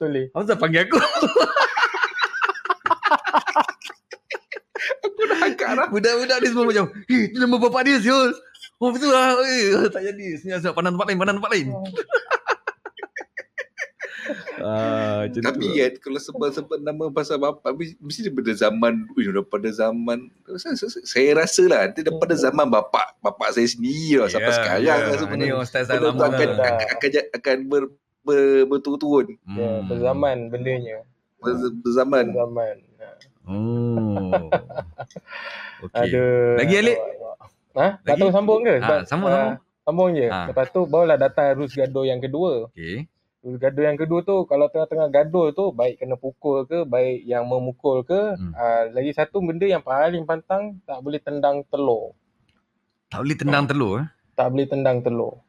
apa 0.00 0.28
pasal 0.32 0.56
panggil 0.56 0.88
aku? 0.88 0.98
Aku 5.04 5.22
dah 5.24 5.38
angkat 5.48 5.70
dah. 5.76 5.86
Budak-budak 5.88 6.38
dia 6.44 6.48
semua 6.52 6.68
macam, 6.68 6.84
"Eh, 7.08 7.32
tu 7.32 7.40
nama 7.40 7.56
bapak 7.56 7.82
dia 7.88 7.96
siul." 8.00 8.36
Oh 8.82 8.90
betul 8.92 9.14
lah. 9.14 9.38
Eh, 9.40 9.88
tak 9.88 10.02
jadi. 10.04 10.26
Senyap-senyap 10.40 10.74
pandang 10.76 10.98
tempat 10.98 11.06
lain, 11.08 11.18
pandang 11.20 11.36
tempat 11.40 11.52
lain. 11.56 11.68
Ah, 14.56 15.24
Tapi 15.26 15.66
tu. 15.66 15.74
kan 15.74 15.92
kalau 16.00 16.18
sebut-sebut 16.18 16.78
nama 16.78 17.04
pasal 17.08 17.36
bapak 17.36 17.76
mesti- 17.98 18.24
daripada 18.24 18.52
zaman 18.54 19.04
ui 19.10 19.24
daripada 19.24 19.68
zaman 19.68 20.18
saya, 20.54 20.74
saya, 20.74 21.02
saya 21.02 21.28
rasa 21.36 21.62
lah 21.64 21.80
nanti 21.84 22.00
daripada 22.00 22.32
zaman 22.34 22.66
bapak 22.66 23.18
bapak 23.18 23.48
saya 23.50 23.66
sendiri 23.66 24.16
lah 24.16 24.28
sampai 24.28 24.48
Ya, 24.48 24.56
sekarang 24.56 24.80
ya. 24.80 24.86
lah 24.86 24.98
Ni 25.04 25.18
sebenarnya. 25.18 25.52
orang 25.54 25.68
style-style 25.68 25.98
Benda 25.98 26.08
tu 26.08 26.16
lama 26.16 26.24
akan 26.30 26.48
lah. 26.48 26.64
akan 26.64 26.86
akan, 26.90 27.10
akan 27.34 27.56
ber, 27.66 27.82
ber, 28.22 28.40
berturun-turun 28.66 29.26
Ya, 29.50 29.68
Hmm. 29.70 29.80
berzaman 29.86 30.36
bendanya. 30.48 30.96
ber, 31.36 31.52
berzaman. 31.78 32.26
Berzaman. 32.30 32.76
Ha. 32.96 33.08
Oh. 33.44 34.48
Okey. 35.84 36.10
Lagi, 36.56 36.74
Alik? 36.78 36.98
Ha? 37.74 37.86
Tak 37.98 38.06
Lagi? 38.08 38.20
tahu 38.22 38.30
sambung 38.30 38.60
ke? 38.62 38.74
Ah, 38.78 39.02
sambung, 39.04 39.28
ah, 39.28 39.36
sambung. 39.36 39.56
Sambung 39.84 40.08
je. 40.10 40.26
Ah. 40.26 40.46
Lepas 40.48 40.66
tu 40.70 40.80
barulah 40.84 41.18
datang 41.18 41.52
Rus 41.54 41.74
gaduh 41.74 42.02
yang 42.02 42.16
kedua. 42.16 42.72
Okey. 42.72 43.04
Gaduh 43.44 43.84
yang 43.84 44.00
kedua 44.00 44.24
tu 44.24 44.48
kalau 44.48 44.66
tengah-tengah 44.66 45.12
gaduh 45.12 45.52
tu 45.52 45.68
baik 45.68 46.00
kena 46.00 46.16
pukul 46.16 46.64
ke, 46.64 46.82
baik 46.82 47.22
yang 47.22 47.44
memukul 47.44 48.00
ke. 48.00 48.34
Hmm. 48.34 48.56
ah, 48.56 48.88
lagi 48.88 49.12
satu 49.12 49.38
benda 49.38 49.68
yang 49.68 49.84
paling 49.84 50.24
pantang 50.24 50.80
tak 50.82 50.98
boleh 50.98 51.20
tendang 51.20 51.60
telur. 51.68 52.16
Tak 53.12 53.20
boleh 53.20 53.36
tendang 53.36 53.64
telur 53.68 53.92
eh. 54.00 54.06
Tak 54.32 54.48
boleh 54.48 54.64
tendang 54.64 54.98
telur. 54.98 55.44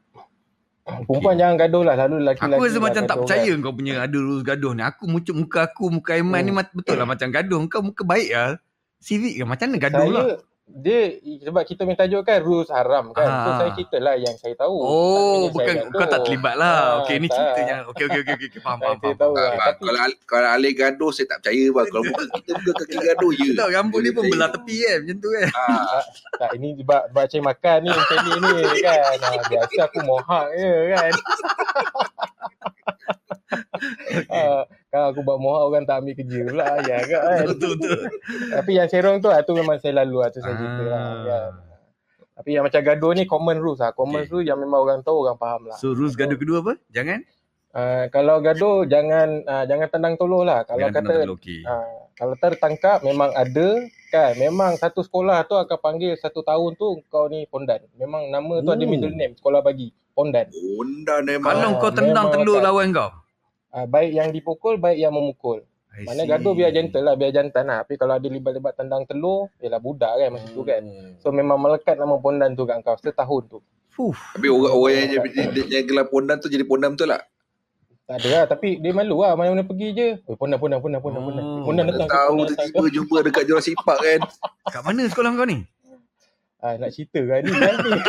Perempuan 0.85 1.33
jangan 1.33 1.55
gaduh 1.57 1.81
lah. 1.81 1.95
Selalu 1.95 2.15
lelaki-lelaki 2.21 2.53
Aku 2.53 2.65
rasa 2.67 2.77
macam 2.77 3.01
tak 3.01 3.09
gaduh 3.09 3.21
percaya 3.25 3.49
kan. 3.49 3.63
kau 3.63 3.73
punya 3.73 3.93
ada 3.97 4.17
rules 4.21 4.43
gaduh 4.45 4.71
ni. 4.75 4.83
Aku 4.83 5.03
muncul 5.07 5.33
muka 5.33 5.59
aku, 5.65 5.83
muka 5.89 6.11
Aiman 6.13 6.41
ni 6.43 6.51
Hmm. 6.51 6.57
mat- 6.61 6.75
betul 6.75 6.95
lah 6.99 7.07
macam 7.07 7.27
gaduh. 7.31 7.57
Kau 7.65 7.81
muka 7.81 8.03
baik 8.03 8.29
lah. 8.29 8.59
Civic 8.99 9.33
ke? 9.33 9.43
Macam 9.47 9.65
mana 9.65 9.79
gaduh 9.79 10.03
Saya, 10.03 10.13
lah? 10.13 10.25
Dia 10.67 11.13
sebab 11.39 11.61
kita 11.61 11.81
minta 11.81 12.03
tajuk 12.03 12.21
kan 12.21 12.41
rules 12.41 12.67
haram 12.67 13.09
kan. 13.11 13.21
So 13.23 13.47
Ah. 13.47 13.57
saya 13.59 13.71
cerita 13.71 13.97
lah 13.97 14.17
yang 14.17 14.33
saya 14.33 14.53
tahu. 14.55 14.73
Oh, 14.75 15.45
bukan 15.47 15.61
saya 15.77 15.93
kau 15.93 16.07
tak 16.07 16.19
terlibat 16.21 16.55
lah. 16.55 16.73
Ah, 16.75 16.91
Okey, 16.99 17.15
ni 17.15 17.27
cerita 17.27 17.59
yang 17.59 17.79
okey 17.87 18.03
okey 18.03 18.19
okey 18.23 18.35
okey 18.47 18.59
faham 18.59 18.77
Saya 18.77 18.89
faham 18.91 18.99
faham. 18.99 19.15
tahu 19.15 19.31
Ah, 19.31 19.39
lah. 19.39 19.51
ah, 19.51 19.65
Tapi 19.67 19.81
kalau 19.83 19.99
Al- 20.01 20.19
kalau 20.25 20.49
Alif 20.51 20.73
gaduh 20.73 21.11
saya 21.11 21.25
tak 21.27 21.37
percaya 21.39 21.65
bang. 21.69 21.85
Kalau 21.85 22.03
bukan 22.03 22.25
kita 22.33 22.51
bukan 22.55 22.73
kaki 22.75 22.97
gaduh 22.99 23.31
je. 23.31 23.49
Tahu 23.53 23.69
rambut 23.71 23.99
dia 24.01 24.11
pun 24.11 24.23
belah 24.25 24.49
tepi 24.51 24.75
kan 24.79 24.97
macam 24.99 25.17
tu 25.19 25.29
kan. 25.31 25.47
Ah, 25.55 26.01
tak 26.35 26.49
ini 26.55 26.67
sebab 26.75 27.01
sebab 27.07 27.23
cari 27.23 27.43
makan 27.43 27.77
ni 27.77 27.89
macam 27.91 28.17
ni 28.17 28.31
ni 28.35 28.79
kan. 28.81 28.99
Ha, 29.15 29.29
biasa 29.45 29.79
aku 29.85 29.99
mohak 30.01 30.45
je 30.51 30.71
kan. 30.91 31.11
ha, 34.31 34.63
kalau 34.89 35.05
aku 35.11 35.19
buat 35.21 35.37
mohak 35.37 35.61
orang 35.67 35.83
tak 35.85 36.01
ambil 36.01 36.13
kerja 36.17 36.39
pula 36.45 36.65
ya 36.81 36.97
kan. 37.05 37.43
Betul 37.45 37.69
betul. 37.77 37.99
Tapi 38.51 38.71
yang 38.73 38.87
serong 38.89 39.17
tu 39.19 39.29
ah, 39.29 39.41
tu 39.41 39.53
memang 39.53 39.77
saya 39.77 40.01
lalu 40.01 40.17
lah 40.21 40.29
tu 40.29 40.39
saya 40.41 40.55
cerita 40.55 40.83
lah. 40.85 40.99
Ah. 40.99 41.21
Kan. 41.21 41.51
Tapi 42.35 42.49
yang 42.51 42.63
macam 42.67 42.81
gaduh 42.83 43.11
ni 43.13 43.23
common 43.23 43.57
rules 43.61 43.79
lah. 43.79 43.91
Common 43.91 44.25
Okay. 44.25 44.31
rules 44.33 44.47
yang 44.47 44.59
memang 44.59 44.79
orang 44.81 44.99
tahu 45.01 45.23
orang 45.23 45.37
faham 45.37 45.61
lah. 45.69 45.77
So 45.77 45.93
rules 45.93 46.13
gaduh 46.13 46.35
kedua 46.35 46.59
apa? 46.65 46.73
Jangan 46.89 47.21
Uh, 47.75 48.07
kalau 48.07 48.39
gaduh 48.39 48.87
jangan 48.87 49.43
uh, 49.43 49.67
jangan 49.67 49.91
tendang 49.91 50.15
tolong 50.15 50.47
lah. 50.47 50.63
Kalau 50.63 50.87
jangan 50.87 50.95
kata. 50.95 51.27
Okey. 51.27 51.59
uh, 51.67 52.07
kalau 52.15 52.39
tertangkap 52.39 53.03
memang 53.03 53.35
ada 53.35 53.83
kan. 54.07 54.31
Memang 54.39 54.79
satu 54.79 55.03
sekolah 55.03 55.43
tu 55.43 55.59
akan 55.59 55.75
panggil 55.83 56.15
satu 56.15 56.39
tahun 56.39 56.79
tu 56.79 57.03
kau 57.11 57.27
ni 57.27 57.43
pondan. 57.43 57.83
Memang 57.99 58.31
nama 58.31 58.63
tu 58.63 58.71
ada 58.71 58.79
Oh. 58.79 58.87
middle 58.87 59.11
name 59.11 59.35
sekolah 59.35 59.59
bagi 59.59 59.91
pondan. 60.15 60.47
Undan 60.55 61.27
memang. 61.27 61.51
Kalau 61.51 61.67
Ah, 61.67 61.79
kau 61.83 61.91
tendang 61.91 62.31
telur 62.31 62.63
lawan 62.63 62.95
kau. 62.95 63.11
Uh, 63.75 63.83
baik 63.83 64.15
yang 64.15 64.31
dipukul 64.31 64.79
baik 64.79 64.95
yang 65.03 65.11
memukul. 65.11 65.59
Mana 66.07 66.27
gaduh 66.27 66.55
biar 66.55 66.71
gentle 66.75 67.03
lah, 67.03 67.15
biar 67.19 67.31
jantan 67.31 67.67
lah. 67.67 67.83
Tapi 67.83 67.99
kalau 67.99 68.15
ada 68.15 68.27
libat-libat 68.27 68.75
tendang 68.75 69.03
telur, 69.07 69.51
ialah 69.63 69.79
budak 69.79 70.11
kan 70.15 70.27
masa 70.31 70.47
tu 70.51 70.63
kan. 70.63 70.83
So 71.23 71.31
memang 71.31 71.59
melekat 71.59 71.95
nama 71.95 72.15
pondan 72.19 72.55
tu 72.55 72.63
kat 72.67 72.83
kau 72.83 72.95
setahun 72.99 73.43
tu. 73.47 73.59
Fuh. 73.95 74.15
Tapi 74.35 74.47
orang-orang 74.51 75.11
yang, 75.11 75.23
yang, 75.23 75.67
yang 75.71 75.85
gelar 75.87 76.07
pondan 76.11 76.39
tu 76.39 76.51
jadi 76.51 76.67
pondan 76.67 76.95
betul 76.95 77.15
tak? 77.15 77.23
Tak 78.05 78.15
ada 78.21 78.27
lah. 78.27 78.43
Tapi 78.47 78.83
dia 78.83 78.91
malu 78.91 79.23
lah. 79.23 79.39
Mana-mana 79.39 79.63
pergi 79.63 79.87
je. 79.95 80.07
Oh, 80.27 80.35
pondan, 80.35 80.59
pondan, 80.59 80.83
pondan, 80.83 80.99
pondan, 80.99 81.21
pondan. 81.23 81.43
Oh, 81.43 81.63
Pondan 81.63 81.83
datang. 81.87 82.11
tahu 82.11 82.37
tiba-tiba 82.43 82.87
jumpa 82.91 83.17
dekat 83.31 83.43
Jurassic 83.47 83.75
Park 83.81 84.03
kan. 84.03 84.19
Kat 84.67 84.83
mana 84.83 85.07
sekolah 85.07 85.31
kau 85.31 85.47
ni? 85.47 85.63
Ah, 86.65 86.73
nak 86.75 86.89
cerita 86.89 87.21
kan 87.21 87.39
ni 87.39 87.53
nanti. 87.53 87.91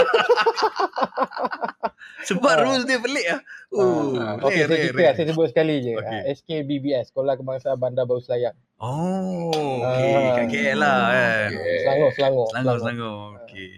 Sebab 2.26 2.48
Ah. 2.48 2.62
rules 2.64 2.82
dia 2.82 2.96
pelik 2.96 3.26
ah. 3.28 3.40
Oh, 3.68 4.16
Ah, 4.16 4.34
rare, 4.34 4.42
Okey, 4.42 4.56
saya 4.58 4.68
cerita 4.80 4.96
rare. 4.96 5.04
lah. 5.04 5.12
Saya 5.14 5.26
sebut 5.28 5.46
sekali 5.46 5.74
je. 5.78 5.92
Okey. 5.94 6.16
Ah, 6.16 6.22
SKBBS, 6.32 7.04
Sekolah 7.12 7.34
Kebangsaan 7.34 7.76
Bandar 7.76 8.04
Baru 8.04 8.18
Selayang. 8.18 8.56
Oh, 8.78 9.52
okey. 9.52 10.10
Ah. 10.10 10.32
Kat 10.34 10.46
KL 10.48 10.78
lah 10.78 10.98
kan. 11.06 11.50
Okay. 11.52 11.76
Selangor, 11.78 12.10
Selangor. 12.10 12.46
Selangor, 12.48 12.76
Selangor. 12.80 13.16
Okey. 13.38 13.70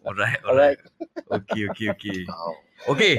Alright, 0.00 0.40
Alright. 0.46 0.78
alright. 0.78 0.78
Okey, 1.28 1.60
okey, 1.68 1.86
okey. 1.90 2.18
Oh. 2.26 2.54
Okey. 2.88 3.14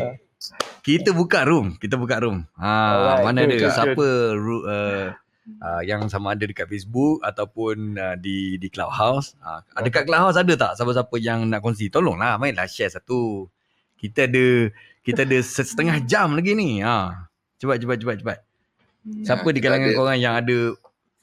Kita 0.81 1.11
buka 1.11 1.43
room. 1.43 1.75
Kita 1.75 1.95
buka 1.95 2.17
room. 2.17 2.47
Ha, 2.55 2.71
Alright, 2.71 3.23
mana 3.23 3.39
ada 3.43 3.67
siapa 3.69 4.07
uh, 4.33 5.11
uh, 5.61 5.81
yang 5.81 6.05
sama 6.07 6.33
ada 6.33 6.45
dekat 6.45 6.65
Facebook 6.65 7.21
ataupun 7.21 7.97
uh, 7.97 8.15
di 8.17 8.57
di 8.57 8.67
Clubhouse. 8.67 9.33
Uh, 9.41 9.61
dekat 9.81 10.05
Clubhouse 10.05 10.37
ada 10.37 10.53
tak 10.55 10.71
siapa-siapa 10.77 11.15
yang 11.17 11.45
nak 11.49 11.61
kongsi? 11.61 11.89
Tolonglah 11.89 12.37
mainlah 12.37 12.65
share 12.65 12.91
satu. 12.91 13.47
Kita 13.97 14.25
ada 14.25 14.69
kita 15.01 15.25
ada 15.25 15.37
setengah 15.69 15.97
jam 16.05 16.33
lagi 16.33 16.53
ni. 16.53 16.81
Ha. 16.81 17.27
Cepat 17.57 17.77
cepat 17.81 17.97
cepat 18.01 18.15
cepat. 18.21 18.37
Siapa 19.25 19.47
Ya, 19.49 19.53
di 19.53 19.59
kita 19.59 19.65
kalangan 19.69 19.89
ada- 19.89 19.97
korang 19.97 20.17
yang 20.21 20.35
ada 20.37 20.57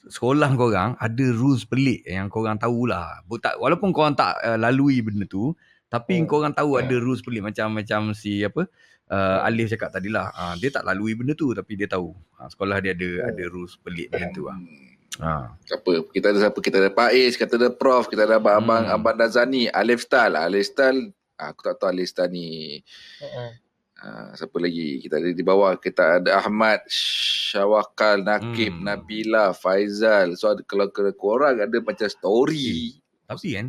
sekolah 0.08 0.48
korang 0.56 0.90
ada 0.96 1.24
rules 1.36 1.62
pelik 1.68 2.02
yang 2.06 2.26
korang 2.26 2.56
tahulah. 2.58 3.22
Tak- 3.38 3.58
Walaupun 3.58 3.90
korang 3.94 4.14
tak 4.14 4.34
uh, 4.42 4.58
lalui 4.58 4.98
benda 5.02 5.26
tu, 5.26 5.52
tapi 5.88 6.20
Hmm. 6.20 6.28
korang 6.28 6.52
tahu 6.52 6.76
Ya. 6.76 6.84
ada 6.84 6.96
rules 6.96 7.20
pelik 7.20 7.42
macam 7.42 7.72
macam 7.74 8.12
si 8.12 8.40
apa 8.40 8.68
uh, 9.08 9.38
Alif 9.42 9.68
cakap 9.68 9.88
tadi 9.90 10.08
lah. 10.08 10.28
Uh, 10.30 10.54
dia 10.56 10.68
tak 10.68 10.84
lalui 10.84 11.12
benda 11.12 11.32
tu 11.32 11.50
tapi 11.50 11.74
dia 11.74 11.88
tahu. 11.88 12.12
Uh, 12.36 12.48
sekolah 12.48 12.78
dia 12.78 12.92
ada 12.92 13.08
Hmm. 13.08 13.28
ada 13.32 13.42
rules 13.48 13.74
pelik 13.76 14.08
macam 14.08 14.28
tu 14.30 14.44
lah. 14.44 14.56
Hmm. 14.56 14.86
Ha. 15.18 15.50
Apa? 15.50 15.92
Kita 16.08 16.30
ada 16.30 16.38
siapa? 16.38 16.58
Kita 16.60 16.76
ada 16.78 16.90
Pak 16.92 17.10
Is, 17.10 17.34
kita 17.34 17.58
ada 17.58 17.68
Prof, 17.68 18.06
kita 18.06 18.22
ada 18.22 18.38
abang-abang 18.38 18.86
Hmm. 18.86 18.94
Abang 18.94 19.16
Nazani, 19.16 19.66
Alif 19.66 20.04
Style. 20.04 20.36
Alif 20.36 20.70
Style, 20.70 21.10
ah, 21.34 21.50
aku 21.50 21.64
tak 21.64 21.74
tahu 21.74 21.90
Alif 21.90 22.06
Style 22.06 22.30
ni. 22.30 22.78
Uh-uh. 23.18 23.50
Ah, 23.98 24.30
siapa 24.30 24.54
lagi? 24.62 25.02
Kita 25.02 25.18
ada 25.18 25.26
di 25.26 25.42
bawah, 25.42 25.74
kita 25.74 26.22
ada 26.22 26.38
Ahmad, 26.38 26.86
Syawakal, 26.86 28.22
Nakib, 28.22 28.78
Hmm. 28.78 28.84
Nabila, 28.86 29.50
Faizal. 29.50 30.38
So 30.38 30.52
ada, 30.52 30.62
kalau 30.62 30.86
kalau 30.90 31.10
korang 31.10 31.58
ada 31.58 31.76
macam 31.80 32.06
story. 32.06 32.94
Tapi 33.26 33.48
kan 33.56 33.66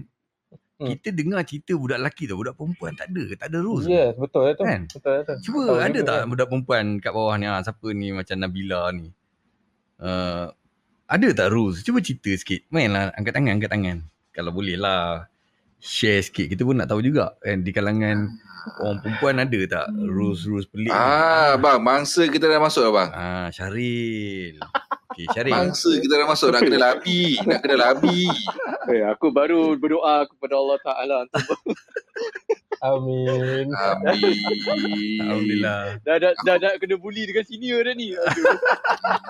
Hmm. 0.80 0.96
kita 0.96 1.12
dengar 1.12 1.44
cerita 1.44 1.76
budak 1.76 2.00
lelaki 2.00 2.24
tu, 2.24 2.40
budak 2.40 2.56
perempuan 2.56 2.96
tak 2.96 3.12
ada, 3.12 3.24
tak 3.36 3.48
ada 3.52 3.58
rules. 3.60 3.84
Yes, 3.84 4.16
betul 4.16 4.56
tu. 4.56 4.64
Kan? 4.64 4.88
Betul 4.88 5.16
tu. 5.28 5.34
Cuba 5.44 5.62
Tahu 5.68 5.80
ada 5.84 6.00
tak 6.00 6.16
kan? 6.16 6.26
budak 6.32 6.48
perempuan 6.48 6.86
kat 7.04 7.12
bawah 7.12 7.36
ni 7.36 7.46
ha, 7.52 7.60
siapa 7.60 7.88
ni 7.92 8.08
macam 8.16 8.36
Nabila 8.40 8.82
ni. 8.96 9.12
Uh, 10.00 10.48
ada 11.04 11.28
tak 11.36 11.52
rules? 11.52 11.84
Cuba 11.84 12.00
cerita 12.00 12.32
sikit. 12.32 12.64
Mainlah 12.72 13.12
angkat 13.12 13.36
tangan, 13.36 13.60
angkat 13.60 13.72
tangan. 13.76 13.98
Kalau 14.32 14.56
boleh 14.56 14.80
lah 14.80 15.28
share 15.80 16.22
sikit. 16.22 16.52
Kita 16.52 16.68
pun 16.68 16.78
nak 16.78 16.92
tahu 16.92 17.02
juga 17.02 17.36
kan 17.40 17.64
di 17.64 17.72
kalangan 17.72 18.28
orang 18.84 19.00
perempuan 19.02 19.40
ada 19.40 19.60
tak 19.66 19.86
rules-rules 19.96 20.68
pelik 20.68 20.92
ni? 20.92 20.96
Ah, 20.96 21.56
bang, 21.56 21.80
mangsa 21.80 22.28
kita 22.28 22.46
dah 22.46 22.60
masuk 22.60 22.84
dah 22.88 22.94
bang. 22.94 23.10
Ah, 23.16 23.48
Syaril. 23.50 24.60
Okey, 25.16 25.26
Syaril. 25.32 25.56
Mangsa 25.56 25.90
kita 25.96 26.14
dah 26.20 26.28
masuk, 26.28 26.48
nak 26.54 26.62
kena 26.68 26.80
labi, 26.80 27.40
nak 27.48 27.60
kena 27.64 27.76
labi. 27.80 28.28
Eh, 28.92 29.02
aku 29.08 29.32
baru 29.32 29.74
berdoa 29.80 30.28
kepada 30.28 30.54
Allah 30.60 30.78
Ta'ala 30.84 31.16
untuk 31.26 31.44
Amin. 32.80 33.68
Amin. 33.76 34.36
Alhamdulillah. 35.20 36.00
dah, 36.00 36.16
dah, 36.16 36.32
dah, 36.48 36.56
dah 36.56 36.72
kena 36.80 36.96
bully 36.96 37.28
dengan 37.28 37.44
senior 37.44 37.84
dah 37.84 37.92
ni. 37.92 38.16
Aduh, 38.16 38.56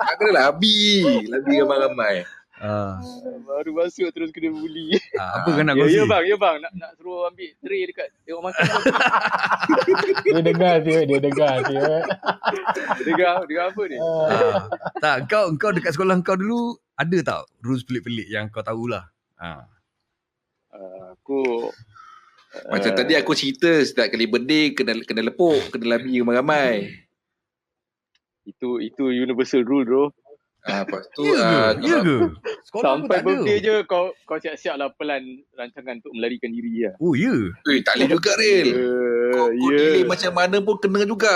Nak 0.05 0.15
kena 0.21 0.31
labi. 0.37 0.77
Labi 1.25 1.53
ramai-ramai. 1.57 2.29
Ah, 2.59 2.99
baru 3.47 3.71
masuk 3.71 4.11
terus 4.11 4.35
kena 4.35 4.51
bully. 4.51 4.91
ah, 5.15 5.39
apa 5.39 5.47
kau 5.55 5.63
nak 5.63 5.79
Ya, 5.79 5.87
ya 5.87 6.03
bang, 6.03 6.23
ya 6.27 6.35
bang. 6.35 6.55
Nak, 6.59 6.71
nak 6.75 6.91
suruh 6.99 7.31
ambil 7.31 7.55
tray 7.63 7.87
dekat 7.87 8.07
tengok 8.27 8.51
makan. 8.51 8.63
Dia 10.27 10.41
dengar 10.43 10.73
dia, 10.83 10.99
dia 11.07 11.19
dengar 11.23 11.55
dia. 11.65 11.83
dengar, 13.01 13.33
dengar 13.47 13.65
apa 13.71 13.81
ni? 13.87 13.97
Ah, 13.97 14.27
Ah, 14.27 14.55
tak, 14.99 15.17
kau 15.31 15.55
kau 15.55 15.71
dekat 15.71 15.95
sekolah 15.95 16.19
kau 16.19 16.35
dulu 16.35 16.75
ada 16.93 17.17
tak 17.23 17.39
rules 17.63 17.87
pelik-pelik 17.87 18.27
yang 18.27 18.51
kau 18.51 18.59
tahulah? 18.59 19.07
Ah. 19.39 19.63
Uh, 20.69 21.15
aku 21.15 21.71
Macam 22.67 22.91
uh, 22.91 22.97
tadi 22.97 23.13
aku 23.15 23.31
cerita 23.33 23.71
setiap 23.81 24.11
kali 24.11 24.27
birthday 24.27 24.75
kena 24.75 24.99
kena 25.01 25.31
lepuk, 25.31 25.71
kena 25.71 25.95
labi 25.95 26.19
ramai-ramai. 26.19 26.91
itu 28.43 28.81
itu 28.81 29.13
universal 29.13 29.61
rule 29.61 29.85
bro. 29.85 30.03
Ah, 30.67 30.83
lepas 30.83 31.07
tu 31.15 31.23
Ya 31.23 31.39
ah, 31.39 31.71
ke? 31.71 31.87
Ya 31.87 31.97
kalau- 32.03 32.03
ke? 32.03 32.17
Sekolah 32.67 32.83
aku 32.83 32.97
Sampai 32.99 33.17
birthday 33.23 33.57
je 33.63 33.75
kau 33.87 34.05
kau 34.27 34.37
siap-siap 34.37 34.75
lah 34.75 34.91
plan 34.91 35.23
rancangan 35.55 36.03
untuk 36.03 36.13
melarikan 36.13 36.51
diri 36.51 36.83
lah. 36.83 36.93
Oh, 36.99 37.15
ya. 37.15 37.31
Eh, 37.71 37.79
tak 37.79 37.95
boleh 37.95 38.09
juga 38.11 38.31
Ril. 38.35 38.67
Kau, 38.69 39.47
Uh, 39.49 39.49
kau 39.55 39.69
delay 39.71 40.03
macam 40.03 40.31
mana 40.35 40.57
pun 40.59 40.75
kena 40.81 41.01
juga. 41.07 41.35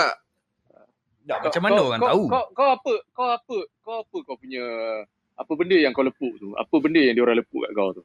Tak, 1.24 1.40
macam 1.40 1.62
mana 1.64 1.80
orang 1.80 2.00
kau, 2.04 2.08
tahu? 2.12 2.24
Kau, 2.28 2.44
kau 2.52 2.68
apa? 2.68 2.94
Kau 3.16 3.28
apa? 3.32 3.58
Kau 3.80 3.94
apa 4.04 4.16
kau 4.28 4.36
punya 4.36 4.64
apa 5.34 5.52
benda 5.56 5.76
yang 5.80 5.92
kau 5.96 6.04
lepuk 6.04 6.32
tu? 6.36 6.52
Apa 6.54 6.74
benda 6.84 7.00
yang 7.00 7.16
dia 7.16 7.24
orang 7.24 7.40
lepuk 7.40 7.64
kat 7.64 7.72
kau 7.72 7.90
tu? 7.96 8.02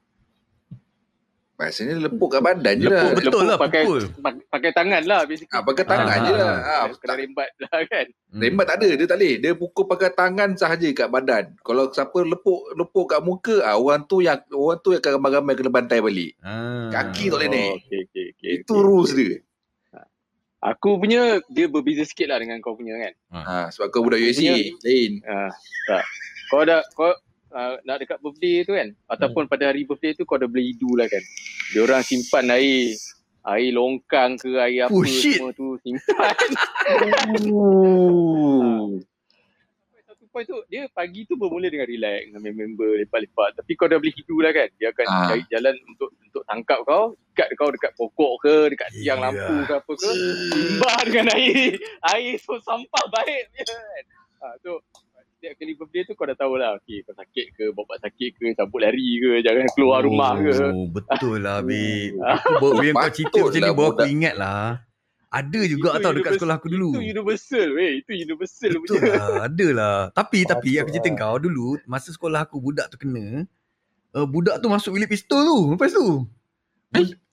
Biasanya 1.60 1.94
lepuk 2.00 2.28
kat 2.30 2.40
badan 2.40 2.74
je 2.74 2.88
lah. 2.88 3.04
Lepuk 3.04 3.14
betul 3.14 3.28
lepuk 3.36 3.42
lah, 3.44 3.56
pakai- 3.60 3.84
pukul. 3.84 4.02
Pak- 4.16 4.48
Pakai 4.50 4.70
tangan 4.72 5.02
lah 5.04 5.20
basically. 5.22 5.52
Ah, 5.52 5.60
pakai 5.60 5.84
tangan 5.84 6.08
Ah, 6.10 6.24
je 6.24 6.32
lah. 6.32 6.48
ah, 6.48 6.78
Ah, 6.80 6.84
Kena 6.90 7.14
rembat 7.14 7.50
lah 7.60 7.78
kan. 7.84 8.06
Hmm. 8.26 8.40
Rembat 8.40 8.64
tak 8.66 8.76
ada, 8.76 8.88
dia 8.90 9.06
tak 9.06 9.18
boleh. 9.18 9.34
Dia 9.36 9.52
pukul 9.54 9.84
pakai 9.86 10.10
tangan 10.10 10.50
sahaja 10.54 10.88
kat 10.90 11.06
badan. 11.06 11.44
Kalau 11.60 11.84
siapa 11.86 12.18
lepuk 12.18 12.60
lepuk 12.74 13.06
kat 13.06 13.20
muka, 13.20 13.60
ah, 13.60 13.76
orang 13.76 14.02
tu 14.02 14.18
yang 14.18 14.40
orang 14.48 14.80
tu 14.80 14.90
yang 14.90 14.98
akan 14.98 15.12
ramai-ramai 15.14 15.54
kena 15.54 15.70
bantai 15.70 16.00
balik. 16.00 16.32
Ah. 16.40 16.88
Kaki 16.90 17.24
tak 17.26 17.36
boleh 17.36 17.46
Oh, 17.46 17.52
naik. 17.52 17.72
okay, 17.78 18.00
okay, 18.02 18.24
okay, 18.32 18.50
Itu 18.58 18.72
okay. 18.72 18.82
rules 18.82 19.12
dia. 19.12 19.36
Aku 20.62 20.96
punya 20.96 21.20
dia 21.46 21.66
berbeza 21.66 22.04
sikit 22.04 22.28
lah 22.28 22.36
dengan 22.36 22.60
kau 22.60 22.72
punya 22.72 22.92
kan. 22.94 23.12
Ha, 23.34 23.56
sebab 23.70 23.88
kau 23.88 24.00
budak 24.02 24.18
USC. 24.18 24.44
Punya- 24.44 24.76
Lain. 24.82 25.12
Ah, 25.24 25.48
tak. 25.86 26.04
Kau 26.46 26.62
dah 26.62 26.84
kau 26.90 27.12
uh, 27.50 27.74
nak 27.80 27.98
dekat 27.98 28.18
birthday 28.18 28.62
tu 28.62 28.72
kan 28.72 28.88
ataupun 29.06 29.46
pada 29.46 29.66
hari 29.66 29.82
birthday 29.82 30.12
tu 30.12 30.22
kau 30.22 30.34
dah 30.34 30.44
beli 30.44 30.70
hidu 30.70 30.94
lah 30.94 31.04
kan. 31.04 31.20
Dia 31.70 31.80
orang 31.80 32.00
simpan 32.00 32.50
air 32.50 32.94
air 33.42 33.70
longkang 33.70 34.36
ke 34.36 34.56
air 34.56 34.84
apa 34.84 34.92
Oh, 34.92 35.02
shit. 35.02 35.36
semua 35.36 35.50
tu 35.50 35.74
simpan. 35.78 36.30
Satu 40.02 40.22
point 40.28 40.44
tu 40.44 40.56
dia 40.66 40.84
pagi 40.90 41.24
tu 41.24 41.34
bermula 41.34 41.66
dengan 41.66 41.84
relax 41.84 42.28
dengan 42.28 42.52
member 42.52 42.98
lepak-lepak 42.98 43.48
tapi 43.56 43.70
kau 43.74 43.86
dah 43.86 43.96
beli 43.96 44.10
hidu 44.12 44.38
lah 44.38 44.50
kan. 44.50 44.68
Dia 44.76 44.90
akan 44.90 45.04
Ah. 45.06 45.26
cari 45.28 45.42
jalan 45.48 45.74
untuk 45.84 46.08
untuk 46.20 46.42
tangkap 46.44 46.78
kau, 46.84 47.14
ikat 47.30 47.48
kau 47.54 47.68
dekat 47.68 47.90
pokok 47.94 48.32
ke, 48.40 48.54
dekat 48.70 48.88
tiang 48.94 49.18
Gila. 49.18 49.26
lampu 49.30 49.54
ke 49.64 49.72
apa 49.74 49.92
ke. 49.94 50.10
Timbah 50.50 50.98
dengan 51.02 51.26
air 51.32 51.70
air 52.10 52.32
so 52.36 52.52
sampah 52.60 53.04
baik 53.10 53.42
je 53.50 53.60
kan. 53.64 54.02
Ha, 54.40 54.46
so 54.58 54.80
setiap 55.40 55.56
kali 55.56 55.72
birthday 55.72 56.04
tu 56.04 56.12
kau 56.12 56.28
dah 56.28 56.36
tahulah 56.36 56.76
okay, 56.76 57.00
kau 57.00 57.16
sakit 57.16 57.56
ke, 57.56 57.64
bapak 57.72 57.96
sakit 58.04 58.36
ke, 58.36 58.52
cabut 58.52 58.84
lari 58.84 59.08
ke, 59.24 59.40
jangan 59.40 59.72
keluar 59.72 60.04
rumah 60.04 60.36
ke. 60.36 60.52
Oh, 60.52 60.84
betul 60.84 61.40
lah, 61.40 61.64
babe. 61.68 62.20
Ah. 62.20 62.36
Aku 62.36 62.60
baru 62.60 62.72
bila 62.76 63.08
kau 63.08 63.12
cerita 63.16 63.38
macam 63.40 63.60
ni, 63.64 63.72
baru 63.72 63.88
aku 63.96 64.04
ingat 64.04 64.34
lah. 64.36 64.84
Ada 65.32 65.60
juga 65.64 65.96
Itu 65.96 66.04
tau 66.04 66.12
dekat 66.12 66.32
sekolah 66.36 66.54
aku 66.60 66.68
dulu. 66.68 66.92
Itu 66.92 67.00
universal 67.00 67.66
weh, 67.72 68.04
itu 68.04 68.12
universal 68.12 68.70
Betul 68.84 69.00
punya. 69.00 69.16
lah, 69.16 69.36
ada 69.48 69.66
lah. 69.72 69.96
Tapi, 70.12 70.38
tapi 70.44 70.76
Patut 70.76 70.80
aku 70.84 70.90
cerita 70.92 71.08
lah. 71.08 71.16
kau 71.16 71.36
dulu, 71.40 71.68
masa 71.88 72.08
sekolah 72.12 72.40
aku 72.44 72.56
budak 72.60 72.86
tu 72.92 72.96
kena, 73.00 73.48
uh, 74.12 74.26
budak 74.28 74.60
tu 74.60 74.68
masuk 74.68 74.92
bilik 74.92 75.08
pistol 75.08 75.40
tu. 75.40 75.58
Lepas 75.72 75.96
tu. 75.96 76.28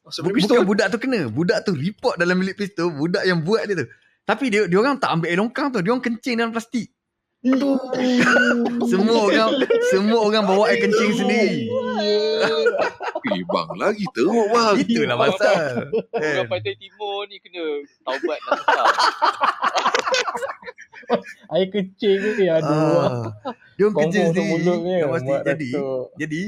Masuk 0.08 0.22
Bu- 0.24 0.32
bilik 0.32 0.48
pistol. 0.48 0.64
Bukan 0.64 0.70
budak 0.72 0.88
tu 0.96 0.98
kena. 1.04 1.28
Budak 1.28 1.60
tu 1.68 1.76
report 1.76 2.16
dalam 2.16 2.40
bilik 2.40 2.56
pistol. 2.56 2.88
Budak 2.88 3.28
yang 3.28 3.44
buat 3.44 3.68
dia 3.68 3.84
tu. 3.84 3.88
Tapi 4.24 4.48
dia 4.48 4.64
dia 4.64 4.80
orang 4.80 4.96
tak 4.96 5.12
ambil 5.12 5.28
air 5.28 5.40
longkang 5.44 5.76
tu. 5.76 5.84
Dia 5.84 5.92
orang 5.92 6.04
kencing 6.08 6.40
dalam 6.40 6.56
plastik. 6.56 6.88
Semua 8.88 9.18
orang 9.28 9.50
semua 9.92 10.20
orang 10.24 10.44
bawa 10.44 10.64
air 10.72 10.80
kencing 10.84 11.12
sendiri. 11.16 11.68
Eh, 13.28 13.44
bang 13.44 13.70
lagi 13.80 14.06
teruk 14.16 14.48
bang. 14.52 14.76
Itulah 14.84 15.18
pasal. 15.20 15.56
Orang 16.14 16.36
Kan? 16.38 16.46
Pantai 16.48 16.74
Timur 16.80 17.28
ni 17.28 17.38
kena 17.44 17.64
taubat 18.04 18.40
besar. 18.44 18.88
Air 21.56 21.68
kecil 21.72 22.20
ke 22.20 22.30
dia 22.36 22.60
aduh. 22.60 22.68
Ah, 23.48 23.56
dia 23.80 23.88
orang 23.88 24.12
kencing 24.12 24.26
sendiri. 24.36 25.00
Jadi 25.46 25.70
jadi 26.20 26.42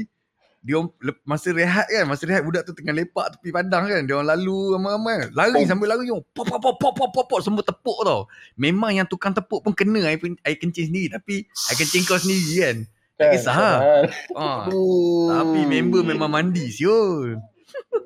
dia 0.60 0.76
orang 0.76 0.92
masa 1.24 1.48
rehat 1.50 1.88
kan, 1.88 2.04
masa 2.04 2.28
rehat 2.28 2.44
budak 2.44 2.62
tu 2.62 2.72
tengah 2.72 2.92
lepak 2.92 3.32
tepi 3.32 3.48
padang 3.48 3.88
kan. 3.88 4.04
Dia 4.04 4.14
orang 4.14 4.36
lalu 4.36 4.76
ramai-ramai. 4.76 5.32
Lari 5.32 5.56
Pom. 5.56 5.68
sambil 5.68 5.88
lari. 5.88 6.04
Pop 6.08 6.44
pop 6.44 6.60
pop 6.60 6.76
pop 6.76 6.92
pop 6.92 7.10
pop, 7.10 7.26
pop 7.26 7.40
semua 7.40 7.60
tepuk 7.60 7.96
tau. 8.02 8.28
Memang 8.54 8.92
yang 8.92 9.04
tukang 9.04 9.32
tepuk 9.32 9.60
pun 9.60 9.72
kena 9.72 10.04
air, 10.04 10.20
air 10.20 10.56
kencing 10.56 10.88
sendiri 10.88 11.08
tapi 11.10 11.48
air 11.66 11.76
kencing 11.76 12.04
kau 12.04 12.16
sendiri 12.16 12.54
kan. 12.60 12.76
Tak 13.16 13.26
Kan, 13.26 13.32
kisah, 13.32 13.52
ha? 13.52 13.70
padahal. 13.74 14.04
Ah. 14.32 14.62
Oh. 14.68 15.28
Tapi 15.28 15.60
member 15.64 16.00
memang 16.02 16.28
mandi 16.28 16.68
siul. 16.68 17.36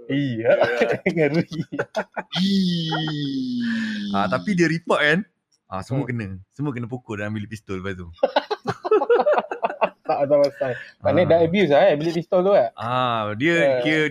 Iya. 0.07 0.53
Ngeri. 1.07 1.47
Ah, 4.11 4.27
tapi 4.27 4.55
dia 4.55 4.67
report 4.67 5.01
kan. 5.01 5.21
Ah, 5.67 5.83
semua 5.83 6.03
Hmm. 6.03 6.09
kena. 6.09 6.27
Semua 6.51 6.71
kena 6.71 6.87
pukul 6.87 7.19
dalam 7.19 7.35
bilik 7.35 7.51
pistol 7.51 7.83
lepas 7.83 7.95
tu. 7.97 8.07
Tak 10.05 10.19
ada 10.29 10.35
pasal. 10.37 10.73
Maknanya 11.01 11.25
Ah. 11.25 11.31
dah 11.33 11.39
abuse 11.41 11.71
lah 11.73 11.83
eh 11.89 11.97
bilik 11.97 12.15
pistol 12.15 12.45
tu 12.45 12.53
kan. 12.53 12.69
Ah, 12.77 13.33
dia 13.33 13.55
Eh. 13.57 13.81
kira 13.81 14.05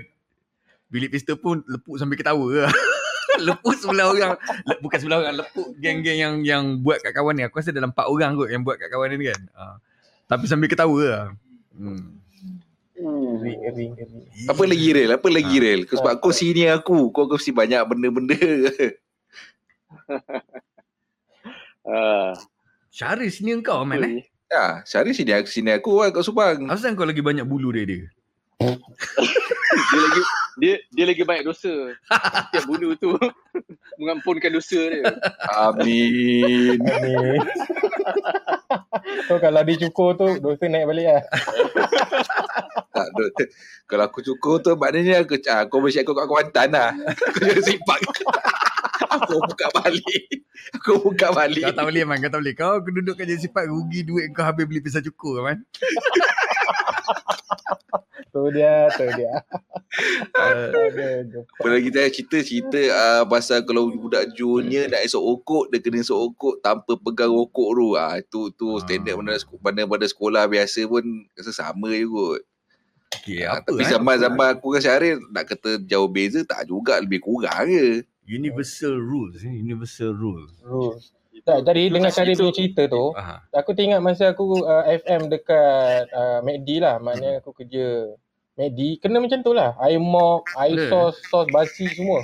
bilik 0.89 1.09
pistol 1.09 1.37
pun 1.37 1.61
lepuk 1.63 2.01
sambil 2.01 2.17
ketawa 2.17 2.65
lah. 2.65 2.73
lepuk 3.45 3.77
sebelah 3.77 4.09
orang. 4.09 4.33
Le, 4.65 4.73
bukan 4.81 4.97
sebelah 4.97 5.17
orang, 5.21 5.35
lepuk 5.37 5.73
geng-geng 5.77 6.17
yang 6.17 6.33
yang 6.41 6.63
buat 6.79 6.97
kat 6.97 7.13
kawan 7.13 7.33
ni. 7.33 7.45
Aku 7.45 7.57
rasa 7.57 7.69
dalam 7.69 7.89
4 7.89 8.09
orang 8.09 8.33
kot 8.33 8.49
yang 8.49 8.65
buat 8.65 8.77
kat 8.77 8.89
kawan 8.89 9.13
ni 9.13 9.29
kan. 9.29 9.41
Ha. 9.53 9.77
Tapi 10.25 10.43
sambil 10.45 10.65
ketawa 10.65 11.01
lah. 11.03 11.25
Hmm. 11.73 12.17
Apa 14.45 14.63
lagi 14.63 14.87
Rel? 14.93 15.11
Apa 15.13 15.27
lagi 15.29 15.55
Ha. 15.57 15.61
Rel? 15.61 15.81
Kau 15.85 15.97
sebab 15.97 16.13
kau 16.17 16.33
senior 16.33 16.73
aku. 16.73 17.13
Kau 17.13 17.25
kau 17.25 17.37
mesti 17.37 17.53
banyak 17.53 17.81
benda-benda. 17.85 18.37
Ah. 21.83 22.31
Syarif 22.87 23.35
sini 23.35 23.51
engkau 23.51 23.83
man 23.83 23.99
eh. 23.99 24.23
Ya, 24.53 24.65
Syari 24.85 25.11
senior 25.17 25.41
aku, 25.41 25.49
senior 25.49 25.81
aku 25.81 25.91
lah 25.97 26.13
kat 26.13 26.23
Subang. 26.23 26.69
Asal 26.69 26.93
kau 26.93 27.09
lagi 27.09 27.25
banyak 27.25 27.45
bulu 27.45 27.73
dia 27.73 27.83
dia? 27.89 28.01
Dia 28.61 29.99
lagi 30.05 30.21
dia 30.53 30.75
dia 30.93 31.05
lagi 31.09 31.23
banyak 31.25 31.45
dosa. 31.49 31.73
Setiap 32.53 32.63
bulu 32.69 32.93
tu 33.01 33.17
mengampunkan 33.99 34.53
dosa 34.53 34.79
dia. 34.89 35.03
Amin. 35.57 36.77
Amin. 36.77 37.41
so 39.25 39.41
kalau 39.41 39.65
dia 39.65 39.81
cukur 39.89 40.13
tu 40.13 40.27
dosa 40.37 40.65
naik 40.69 40.85
balik 40.85 41.07
lah. 41.09 41.21
tak, 42.93 43.07
duk, 43.17 43.29
kalau 43.89 44.05
aku 44.05 44.21
cukur 44.21 44.61
tu 44.61 44.77
maknanya 44.77 45.25
aku, 45.25 45.41
ah, 45.49 45.65
kau 45.65 45.81
mesti 45.81 46.05
aku 46.05 46.13
kat 46.13 46.29
Kuantan 46.29 46.69
lah. 46.69 46.91
Kau 47.33 47.41
jangan 47.41 47.63
simpak. 47.65 47.99
Aku 49.19 49.35
buka 49.43 49.67
balik. 49.73 50.25
Aku 50.79 50.91
buka 51.01 51.27
balik. 51.31 51.63
Kau 51.69 51.75
tak 51.75 51.85
boleh 51.89 52.03
man, 52.05 52.17
kau 52.21 52.31
tak 52.31 52.39
boleh. 52.41 52.55
Kau 52.55 52.73
duduk 52.81 53.15
jenis 53.17 53.45
sifat 53.45 53.69
rugi 53.69 54.01
duit 54.01 54.31
kau 54.33 54.43
habis 54.45 54.65
beli 54.65 54.81
pisau 54.81 55.03
cukur 55.03 55.43
man. 55.43 55.61
Tu 58.33 58.41
dia, 58.49 58.89
tu 58.97 59.05
dia. 59.13 59.45
Apa 60.33 61.67
lagi 61.69 61.93
tadi 61.93 62.09
cerita-cerita 62.09 62.81
uh, 62.89 63.23
pasal 63.29 63.61
kalau 63.61 63.93
budak 63.93 64.33
junior 64.33 64.89
nak 64.89 65.05
esok 65.05 65.21
okok, 65.21 65.63
dia 65.69 65.77
kena 65.77 66.01
esok 66.01 66.33
okok 66.33 66.55
tanpa 66.65 66.97
pegang 66.97 67.29
okok 67.29 67.69
tu. 67.77 67.87
Ah 67.93 68.17
itu 68.17 68.49
tu 68.57 68.73
Ah. 68.73 68.81
standard 68.81 69.21
mana 69.21 69.37
mana 69.37 69.85
pada 69.85 70.05
sekolah 70.09 70.49
biasa 70.49 70.81
pun 70.89 71.05
rasa 71.37 71.53
sama 71.53 71.93
je 71.93 72.09
kot. 72.09 72.41
Okay, 73.13 73.45
Ah, 73.45 73.61
apa 73.61 73.69
tapi 73.69 73.85
eh? 73.85 73.89
zaman-zaman 73.93 74.47
aku 74.57 74.65
dengan 74.73 74.81
Syaril 74.81 75.17
nak 75.29 75.45
kata 75.45 75.69
jauh 75.85 76.09
beza 76.09 76.41
tak 76.41 76.65
juga 76.65 76.97
lebih 76.97 77.21
kurang 77.21 77.69
je. 77.69 78.01
Universal 78.25 78.95
rules. 78.95 79.41
eh, 79.41 79.51
Universal 79.51 80.11
rules. 80.13 80.51
rules. 80.61 81.11
Tak, 81.43 81.67
tadi 81.67 81.91
dengar 81.91 82.07
Syarif 82.07 82.39
punya 82.39 82.55
cerita 82.55 82.87
tu, 82.87 83.11
Aha. 83.11 83.43
aku 83.51 83.75
teringat 83.75 83.99
masa 83.99 84.31
aku 84.31 84.63
uh, 84.63 84.85
FM 84.87 85.27
dekat 85.27 86.07
uh, 86.09 86.39
MACD 86.39 86.79
lah. 86.79 86.95
Maknanya 86.97 87.43
aku 87.43 87.51
kerja 87.51 88.15
MACD. 88.55 89.03
Kena 89.03 89.19
macam 89.19 89.39
tu 89.39 89.51
lah. 89.51 89.75
Air 89.77 89.99
mop, 89.99 90.47
air 90.55 90.77
Ada. 90.77 90.87
sos, 90.87 91.19
sos 91.25 91.47
basi 91.49 91.83
semua. 91.89 92.23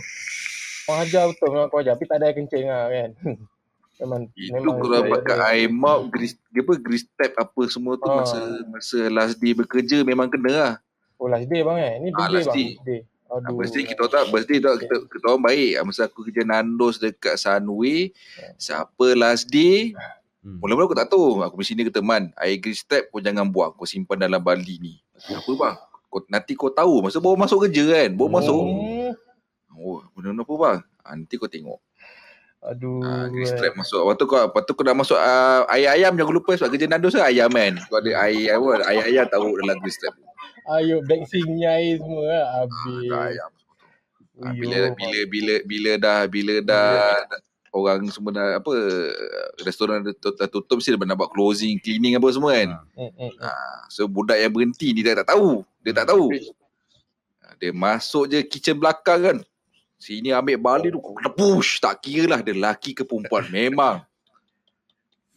Kau 0.86 0.96
ajar 0.96 1.28
betul 1.28 1.52
memang 1.52 1.68
kau 1.68 1.78
ajar. 1.78 1.94
Tapi 1.94 2.06
tak 2.06 2.16
ada 2.16 2.26
air 2.26 2.36
kencing 2.38 2.64
lah 2.64 2.88
kan. 2.88 3.10
memang 4.00 4.22
Itu 4.32 4.56
memang 4.56 4.76
kalau 4.80 5.02
pakai 5.12 5.36
air 5.52 5.68
mop, 5.68 6.08
grease, 6.08 6.40
apa, 6.50 6.74
grease 6.80 7.04
tap 7.14 7.36
apa 7.36 7.62
semua 7.68 8.00
tu 8.00 8.08
Ah. 8.08 8.24
masa 8.24 8.40
masa 8.66 8.98
last 9.10 9.36
day 9.36 9.52
bekerja 9.52 10.00
memang 10.02 10.32
kena 10.32 10.52
lah. 10.54 10.74
Oh 11.18 11.28
last 11.28 11.46
day 11.46 11.60
bang 11.60 11.76
eh. 11.78 11.94
Ni 12.00 12.10
Ah, 12.10 12.24
birthday 12.24 12.36
last 12.38 12.48
bang. 12.48 12.56
day. 12.56 12.70
Birthday. 12.74 13.00
Aduh. 13.30 13.62
Birthday 13.62 13.86
kita 13.86 14.10
tak 14.10 14.34
birthday 14.34 14.58
tak 14.58 14.82
kita, 14.82 14.96
kita 15.06 15.26
orang 15.30 15.46
baik. 15.46 15.72
Ah, 15.78 15.84
Masa 15.86 16.10
aku 16.10 16.26
kerja 16.26 16.42
Nandos 16.42 16.98
dekat 16.98 17.38
Sunway, 17.38 18.10
siapa 18.58 19.06
last 19.14 19.46
day, 19.48 19.94
Hmm. 20.40 20.56
mula-mula 20.64 20.88
aku 20.88 20.96
tak 20.96 21.12
tahu. 21.12 21.44
Aku 21.44 21.60
mesti 21.60 21.76
ni 21.76 21.84
kata 21.84 22.00
man, 22.00 22.32
air 22.40 22.56
grease 22.64 22.88
tap 22.88 23.12
kau 23.12 23.20
jangan 23.20 23.44
buang, 23.44 23.76
kau 23.76 23.84
simpan 23.84 24.16
dalam 24.16 24.40
bali 24.40 24.80
ni. 24.80 24.94
Apa 25.36 25.52
bang? 25.52 25.76
Kau, 26.08 26.24
nanti 26.32 26.56
kau 26.56 26.72
tahu 26.72 27.04
masa 27.04 27.20
baru 27.20 27.36
masuk 27.36 27.68
kerja 27.68 27.84
kan. 27.86 28.10
Baru 28.16 28.32
masuk. 28.32 28.64
Hmm. 28.64 29.12
Oh, 29.76 30.00
benda 30.16 30.32
apa 30.40 30.54
bang? 30.56 30.78
Ah, 31.04 31.14
nanti 31.14 31.36
kau 31.36 31.52
tengok. 31.52 31.78
Aduh. 32.60 33.04
Ah, 33.04 33.28
grease 33.32 33.52
eh. 33.52 33.60
trap 33.60 33.76
masuk. 33.76 34.00
Lepas 34.04 34.16
tu 34.16 34.26
kau, 34.28 34.40
lepas 34.48 34.62
tu 34.64 34.72
kau 34.76 34.84
dah 34.84 34.96
masuk 34.96 35.20
uh, 35.20 35.64
air 35.76 35.92
ayam 35.92 36.16
jangan 36.16 36.34
lupa 36.34 36.52
sebab 36.56 36.72
kerja 36.72 36.88
Nandos 36.88 37.16
tu 37.16 37.20
ayam 37.20 37.52
kan. 37.52 37.74
Kau 37.92 38.00
ada 38.00 38.12
air 38.24 38.56
apa? 38.56 38.70
Air 38.88 39.04
ayam 39.12 39.26
taruh 39.28 39.54
dalam 39.60 39.76
grease 39.84 40.00
trap. 40.00 40.16
Ayo 40.68 40.96
vaccine 41.04 41.62
air 41.62 41.98
semua 41.98 42.24
lah. 42.24 42.44
Ah, 42.44 42.54
Habis. 42.64 43.12
ayam. 43.12 43.52
Ah, 44.40 44.52
Uyuh. 44.52 44.56
bila 44.56 44.78
bila 44.96 45.20
bila 45.28 45.54
bila 45.64 45.92
dah 45.96 46.20
bila 46.26 46.54
dah 46.64 46.90
dah- 47.28 47.44
orang 47.70 48.08
semua 48.08 48.32
dah 48.32 48.48
apa 48.56 48.72
restoran 49.62 50.02
dah, 50.02 50.16
dah 50.16 50.48
tutup 50.48 50.80
mesti 50.80 50.90
dia 50.90 51.06
nak 51.06 51.20
buat 51.20 51.30
closing 51.30 51.78
cleaning 51.78 52.16
apa 52.16 52.28
semua 52.32 52.56
kan. 52.56 52.70
Hmm, 52.96 53.12
hmm, 53.12 53.30
hmm. 53.30 53.32
Ah, 53.40 53.84
so 53.88 54.08
budak 54.08 54.36
yang 54.36 54.50
berhenti 54.50 54.90
ni 54.90 55.04
dia 55.04 55.14
tak 55.14 55.30
tahu. 55.30 55.62
Dia 55.80 55.94
tak 55.94 56.08
tahu. 56.10 56.32
Ah, 57.40 57.54
Dia 57.56 57.72
masuk 57.72 58.26
je 58.26 58.40
kitchen 58.42 58.80
belakang 58.80 59.22
kan. 59.22 59.38
Sini 60.00 60.32
ambil 60.32 60.56
balik 60.56 60.96
tu 60.96 61.04
push 61.36 61.84
tak 61.84 62.00
kira 62.00 62.24
lah 62.26 62.40
dia 62.40 62.56
lelaki 62.56 62.96
ke 62.96 63.04
perempuan 63.04 63.44
memang 63.52 64.00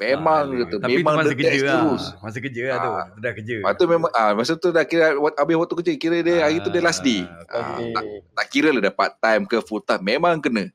memang 0.05 0.44
Ah, 0.44 0.59
kata 0.61 0.74
Tapi 0.78 0.92
memang 0.94 1.14
masa 1.16 1.32
kerja 1.32 1.61
lah. 1.61 1.74
terus. 1.80 2.05
Masa 2.18 2.38
kerja 2.38 2.62
lah 2.64 2.76
tu. 2.76 2.90
Ah. 2.90 3.05
Tu 3.07 3.20
dah 3.20 3.32
kerja. 3.32 3.55
Lepas 3.59 3.74
tu 3.74 3.84
memang 3.86 4.11
ah 4.12 4.30
masa 4.32 4.53
tu 4.55 4.68
dah 4.68 4.84
kira 4.84 5.05
habis 5.14 5.57
waktu 5.57 5.74
kerja 5.76 5.92
kira 5.96 6.16
dia 6.20 6.36
hari 6.40 6.59
tu 6.59 6.68
dia 6.68 6.80
last 6.80 7.00
day. 7.00 7.22
Ah, 7.44 7.53
Ah, 7.53 7.66
Okay. 7.74 7.90
tak, 7.90 8.05
tak 8.32 8.46
kira 8.48 8.68
lah 8.68 8.80
dia 8.80 8.90
part 8.90 9.12
time 9.16 9.42
ke 9.44 9.57
full 9.61 9.80
time 9.80 10.03
memang 10.03 10.38
kena. 10.38 10.66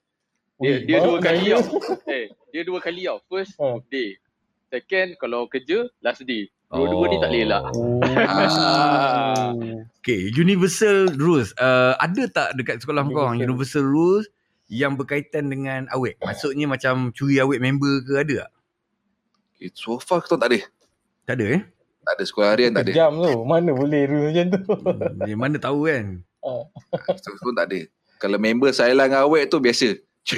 Dia, 0.57 0.73
Ui, 0.73 0.85
dia 0.85 0.97
dua 0.99 1.17
kali 1.19 1.43
tau. 1.47 1.63
Eh, 2.09 2.25
dia 2.49 2.61
dua 2.63 2.79
kali 2.79 3.01
tau. 3.03 3.17
First 3.23 3.53
Hmm. 3.55 3.77
day. 3.85 4.17
Second 4.67 5.15
kalau 5.15 5.45
kerja 5.45 5.85
last 5.99 6.21
day. 6.21 6.49
Dua-dua 6.67 7.05
ni 7.05 7.17
tak 7.17 7.29
boleh 7.29 7.45
lah. 7.45 7.61
Oh. 7.69 8.03
Ah. 8.03 9.51
Okay, 9.99 10.31
universal 10.31 11.11
rules. 11.13 11.51
Uh, 11.53 11.91
ada 11.97 12.23
tak 12.27 12.55
dekat 12.55 12.79
sekolah 12.79 13.03
kau 13.03 13.11
Universal. 13.27 13.43
universal 13.43 13.83
rules 13.85 14.25
yang 14.65 14.95
berkaitan 14.95 15.47
dengan 15.47 15.83
awet? 15.89 16.15
Maksudnya 16.17 16.63
macam 16.63 17.11
curi 17.11 17.37
awet 17.37 17.59
member 17.59 17.99
ke 18.01 18.13
ada 18.17 18.35
tak? 18.41 18.49
Okay, 19.57 19.73
so 19.73 19.97
far 19.97 20.21
kita 20.21 20.37
tak 20.37 20.53
ada. 20.53 20.59
Tak 21.25 21.35
ada 21.35 21.45
eh? 21.49 21.61
Tak 22.05 22.13
ada 22.13 22.23
sekolah 22.23 22.47
harian 22.53 22.71
tak 22.71 22.87
ada. 22.87 22.91
Kejam 22.93 23.11
tu. 23.17 23.33
Mana 23.43 23.73
boleh 23.73 24.05
rule 24.05 24.29
macam 24.29 24.45
tu. 24.53 24.61
Hmm, 24.79 25.17
Dia 25.25 25.35
mana 25.35 25.57
tahu 25.57 25.89
kan? 25.89 26.21
So, 27.19 27.33
so 27.35 27.49
tak 27.51 27.67
ada. 27.67 27.79
Kalau 28.17 28.37
member 28.37 28.71
Sailang 28.71 29.11
awet 29.11 29.49
tu 29.49 29.59
biasa. 29.59 29.97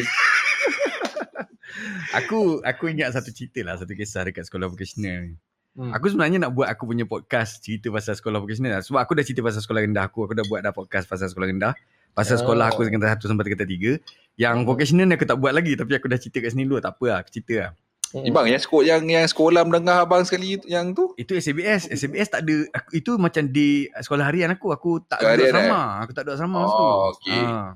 Aku 2.09 2.57
aku 2.59 2.89
ingat 2.89 3.13
satu 3.13 3.29
cerita 3.29 3.61
lah, 3.61 3.77
satu 3.77 3.93
kisah 3.93 4.25
dekat 4.25 4.41
sekolah 4.41 4.65
vocational 4.65 5.29
ni. 5.29 5.33
Hmm. 5.77 5.93
Aku 5.93 6.09
sebenarnya 6.09 6.41
nak 6.41 6.51
buat 6.51 6.65
aku 6.65 6.89
punya 6.89 7.05
podcast 7.05 7.61
cerita 7.61 7.93
pasal 7.93 8.17
sekolah 8.17 8.41
vocational 8.41 8.73
lah. 8.73 8.81
Sebab 8.81 8.99
aku 8.99 9.13
dah 9.13 9.21
cerita 9.21 9.45
pasal 9.45 9.61
sekolah 9.61 9.85
rendah 9.85 10.09
aku. 10.09 10.25
Aku 10.25 10.33
dah 10.33 10.43
buat 10.49 10.65
dah 10.65 10.73
podcast 10.73 11.05
pasal 11.05 11.29
sekolah 11.29 11.45
rendah. 11.45 11.77
Pasal 12.11 12.35
Ah. 12.35 12.41
sekolah 12.41 12.65
aku 12.67 12.83
tingkatan 12.83 13.13
satu 13.13 13.29
sampai 13.29 13.45
tingkatan 13.45 13.69
tiga. 13.69 13.91
Yang 14.35 14.65
vocational 14.65 15.05
ni 15.05 15.15
aku 15.15 15.29
tak 15.29 15.37
buat 15.37 15.53
lagi. 15.53 15.77
Tapi 15.77 15.91
aku 15.93 16.09
dah 16.09 16.17
cerita 16.17 16.41
kat 16.41 16.49
sini 16.51 16.65
dulu. 16.65 16.81
Tak 16.81 16.97
apa 16.97 17.05
lah, 17.05 17.17
aku 17.21 17.29
cerita 17.29 17.53
lah. 17.61 17.71
Hmm. 18.09 18.25
Eh, 18.25 18.33
bang, 18.33 18.49
yang 18.49 18.61
sekolah 18.61 18.85
yang 18.89 19.03
yang 19.05 19.25
sekolah 19.29 19.61
mendengar 19.69 20.01
abang 20.01 20.25
sekali 20.25 20.57
yang 20.65 20.97
tu. 20.97 21.13
Itu 21.13 21.37
SABS. 21.37 21.93
SABS 21.93 22.33
tak 22.33 22.41
ada. 22.41 22.55
Aku, 22.73 22.89
itu 22.97 23.11
macam 23.21 23.43
di 23.45 23.85
sekolah 23.93 24.25
harian 24.25 24.49
aku. 24.49 24.73
Aku 24.73 24.89
tak 25.05 25.21
duduk 25.21 25.29
harian, 25.29 25.53
asrama. 25.53 25.81
Aku 26.01 26.11
tak 26.17 26.21
duduk 26.25 26.35
asrama 26.41 26.57
masa 26.65 26.73
tu. 26.73 26.83
Oh, 26.83 26.97
okey. 27.13 27.41
Ah. 27.45 27.69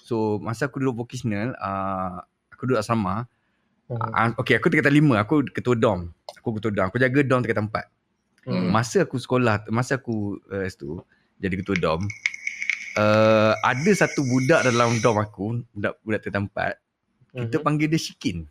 So, 0.00 0.16
masa 0.40 0.72
aku 0.72 0.80
duduk 0.80 1.04
vocational, 1.04 1.52
uh, 1.60 2.24
aku 2.48 2.72
duduk 2.72 2.80
asrama. 2.80 3.28
Hmm. 3.92 4.00
Uh, 4.00 4.32
okay, 4.40 4.56
aku 4.56 4.72
tingkatan 4.72 4.96
lima. 4.96 5.20
Aku 5.20 5.44
ketua 5.52 5.76
dom. 5.76 6.08
Aku 6.40 6.56
ketua 6.56 6.72
dom. 6.72 6.88
Aku 6.88 6.96
jaga 6.96 7.20
dom 7.20 7.44
tingkatan 7.44 7.68
empat. 7.68 7.84
Hmm. 8.48 8.72
Masa 8.72 9.04
aku 9.04 9.20
sekolah, 9.20 9.68
masa 9.68 10.00
aku 10.00 10.40
uh, 10.48 10.64
situ, 10.64 11.04
jadi 11.36 11.60
ketua 11.60 11.76
dom, 11.76 12.00
uh, 12.96 13.52
ada 13.60 13.90
satu 13.92 14.24
budak 14.24 14.64
dalam 14.64 14.96
dom 15.04 15.20
aku, 15.20 15.60
budak 15.76 16.00
budak 16.00 16.20
tingkatan 16.24 16.48
empat, 16.48 16.80
kita 17.36 17.60
Mhm. 17.60 17.64
panggil 17.68 17.88
dia 17.92 18.00
Shikin. 18.00 18.48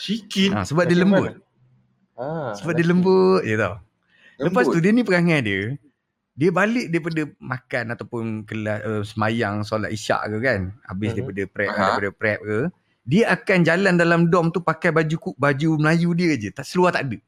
Sikin. 0.00 0.56
Ha, 0.56 0.64
sebab 0.64 0.88
dia 0.88 0.96
lembut. 0.96 1.36
Ah, 2.16 2.56
Sebab 2.56 2.72
dia 2.72 2.86
lembut 2.88 3.44
je 3.44 3.56
tau. 3.56 3.76
Lepas 4.40 4.64
tu 4.64 4.80
dia 4.80 4.92
ni 4.92 5.04
perangai 5.04 5.44
dia, 5.44 5.60
dia 6.32 6.48
balik 6.48 6.88
daripada 6.88 7.28
makan 7.36 7.84
ataupun 7.92 8.22
kelas 8.48 8.80
uh, 8.80 9.02
semayang 9.04 9.60
solat 9.60 9.92
isyak 9.92 10.24
ke 10.24 10.36
kan. 10.40 10.60
Habis 10.88 11.12
Mhm. 11.12 11.16
daripada 11.20 11.42
prep 11.52 11.68
Aha. 11.68 11.76
daripada 11.76 12.08
prep 12.16 12.40
ke, 12.40 12.58
dia 13.04 13.22
akan 13.28 13.58
jalan 13.60 13.94
dalam 14.00 14.20
dom 14.32 14.48
tu 14.48 14.64
pakai 14.64 14.88
baju 14.88 15.36
baju 15.36 15.68
Melayu 15.76 16.16
dia 16.16 16.32
je. 16.40 16.48
Tak 16.48 16.64
seluar 16.64 16.96
tak 16.96 17.12
ada. 17.12 17.18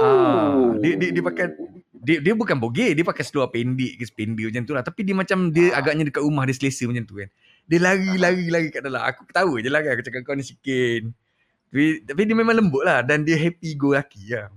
Ah, 0.00 0.76
dia, 0.80 0.96
dia 0.96 1.08
dia 1.12 1.22
pakai 1.24 1.46
dia 2.00 2.16
dia 2.24 2.32
bukan 2.32 2.56
bogey, 2.56 2.96
dia 2.96 3.04
pakai 3.04 3.20
seluar 3.20 3.52
pendek 3.52 4.00
ke 4.00 4.04
sependek 4.08 4.48
macam 4.48 4.62
tu 4.64 4.72
lah. 4.72 4.84
Tapi 4.84 5.00
dia 5.04 5.12
macam 5.12 5.52
dia 5.52 5.76
agaknya 5.76 6.08
dekat 6.08 6.24
rumah 6.24 6.48
dia 6.48 6.56
selesa 6.56 6.88
macam 6.88 7.04
tu 7.04 7.20
kan. 7.20 7.28
Dia 7.70 7.78
lari-lari 7.80 8.50
lari 8.50 8.68
kat 8.68 8.82
dalam. 8.82 8.98
Aku 9.00 9.22
ketawa 9.24 9.54
je 9.56 9.70
lah 9.70 9.78
kan. 9.78 9.94
Aku 9.94 10.02
cakap 10.02 10.20
kau 10.22 10.34
ni 10.34 10.42
sikin. 10.42 11.14
Tapi, 11.70 12.02
tapi 12.02 12.20
dia 12.24 12.34
memang 12.34 12.52
lembut 12.52 12.82
lah. 12.82 13.00
Dan 13.00 13.22
dia 13.22 13.38
happy 13.38 13.72
go 13.74 13.94
laki 13.94 14.34
lah. 14.34 14.50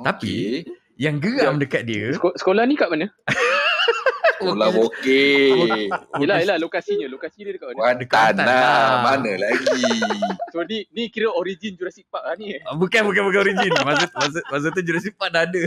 tapi- 0.00 0.62
Yang 0.94 1.16
geram 1.20 1.58
dekat 1.58 1.82
dia. 1.82 2.14
Seko- 2.14 2.36
sekolah 2.36 2.62
ni 2.62 2.72
kat 2.72 2.86
mana? 2.86 3.10
Sekolah 4.38 4.70
bokeh. 4.70 5.88
Yelah, 6.22 6.38
yelah 6.38 6.56
lokasinya. 6.58 7.06
Lokasi 7.06 7.42
dia 7.42 7.52
dekat 7.52 7.72
mana? 7.72 7.78
Kuantan 8.04 8.34
lah. 8.38 8.46
lah. 8.46 8.90
Mana 9.04 9.32
lagi. 9.36 9.82
So 10.52 10.60
ni 10.62 10.84
ni 10.90 11.08
kira 11.08 11.32
origin 11.32 11.74
Jurassic 11.74 12.04
Park 12.06 12.22
lah 12.22 12.36
ni. 12.36 12.52
Ah, 12.60 12.76
Bukan, 12.76 13.02
bukan, 13.02 13.22
bukan 13.24 13.40
origin. 13.40 13.72
Masa, 13.80 14.04
masa, 14.12 14.38
masa 14.46 14.66
tu 14.68 14.82
Jurassic 14.82 15.16
Park 15.16 15.32
dah 15.32 15.42
ada. 15.42 15.62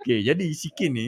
okay, 0.00 0.18
jadi 0.20 0.46
Sikin 0.50 0.90
ni, 0.90 1.06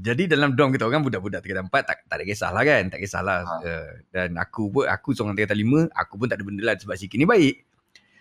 Jadi 0.00 0.24
dalam 0.24 0.56
dorm 0.56 0.72
kita 0.72 0.88
orang 0.88 1.04
budak-budak 1.04 1.44
tingkatan 1.44 1.68
4 1.68 1.84
tak, 1.84 1.96
tak 2.08 2.16
ada 2.16 2.24
kisahlah 2.24 2.62
kan. 2.64 2.82
Tak 2.88 2.98
kisahlah. 3.04 3.38
Ha. 3.44 3.54
Uh, 3.60 3.90
dan 4.08 4.28
aku 4.40 4.72
pun, 4.72 4.84
aku 4.88 5.12
seorang 5.12 5.36
tingkatan 5.36 5.60
5, 5.60 5.92
aku 5.92 6.14
pun 6.16 6.26
tak 6.32 6.40
ada 6.40 6.44
benda 6.48 6.62
lah 6.64 6.74
sebab 6.80 6.96
Sikin 6.96 7.20
ni 7.22 7.28
baik. 7.28 7.56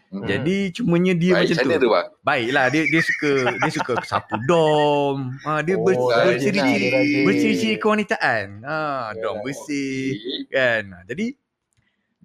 Hmm. 0.10 0.26
Jadi 0.26 0.74
cumanya 0.74 1.14
dia 1.14 1.38
Baik, 1.38 1.54
macam 1.54 1.70
tu. 1.70 1.82
tu 1.86 1.90
bang? 1.94 2.08
Baiklah 2.26 2.66
dia 2.74 2.82
dia 2.90 3.02
suka 3.06 3.32
dia 3.62 3.72
suka 3.72 3.94
sapu 4.02 4.42
dom. 4.50 5.38
Ha 5.46 5.62
dia 5.62 5.78
Oh, 5.78 5.86
ber, 5.86 5.94
lah, 5.94 6.34
berciri-ciri 6.34 6.90
berciri-ciri 7.30 7.76
kewanitaan. 7.78 8.66
Ha 8.66 9.14
Ya. 9.14 9.22
dom 9.22 9.46
bersih 9.46 10.18
Okey. 10.18 10.50
kan. 10.50 10.84
Ha, 10.98 11.06
jadi 11.06 11.26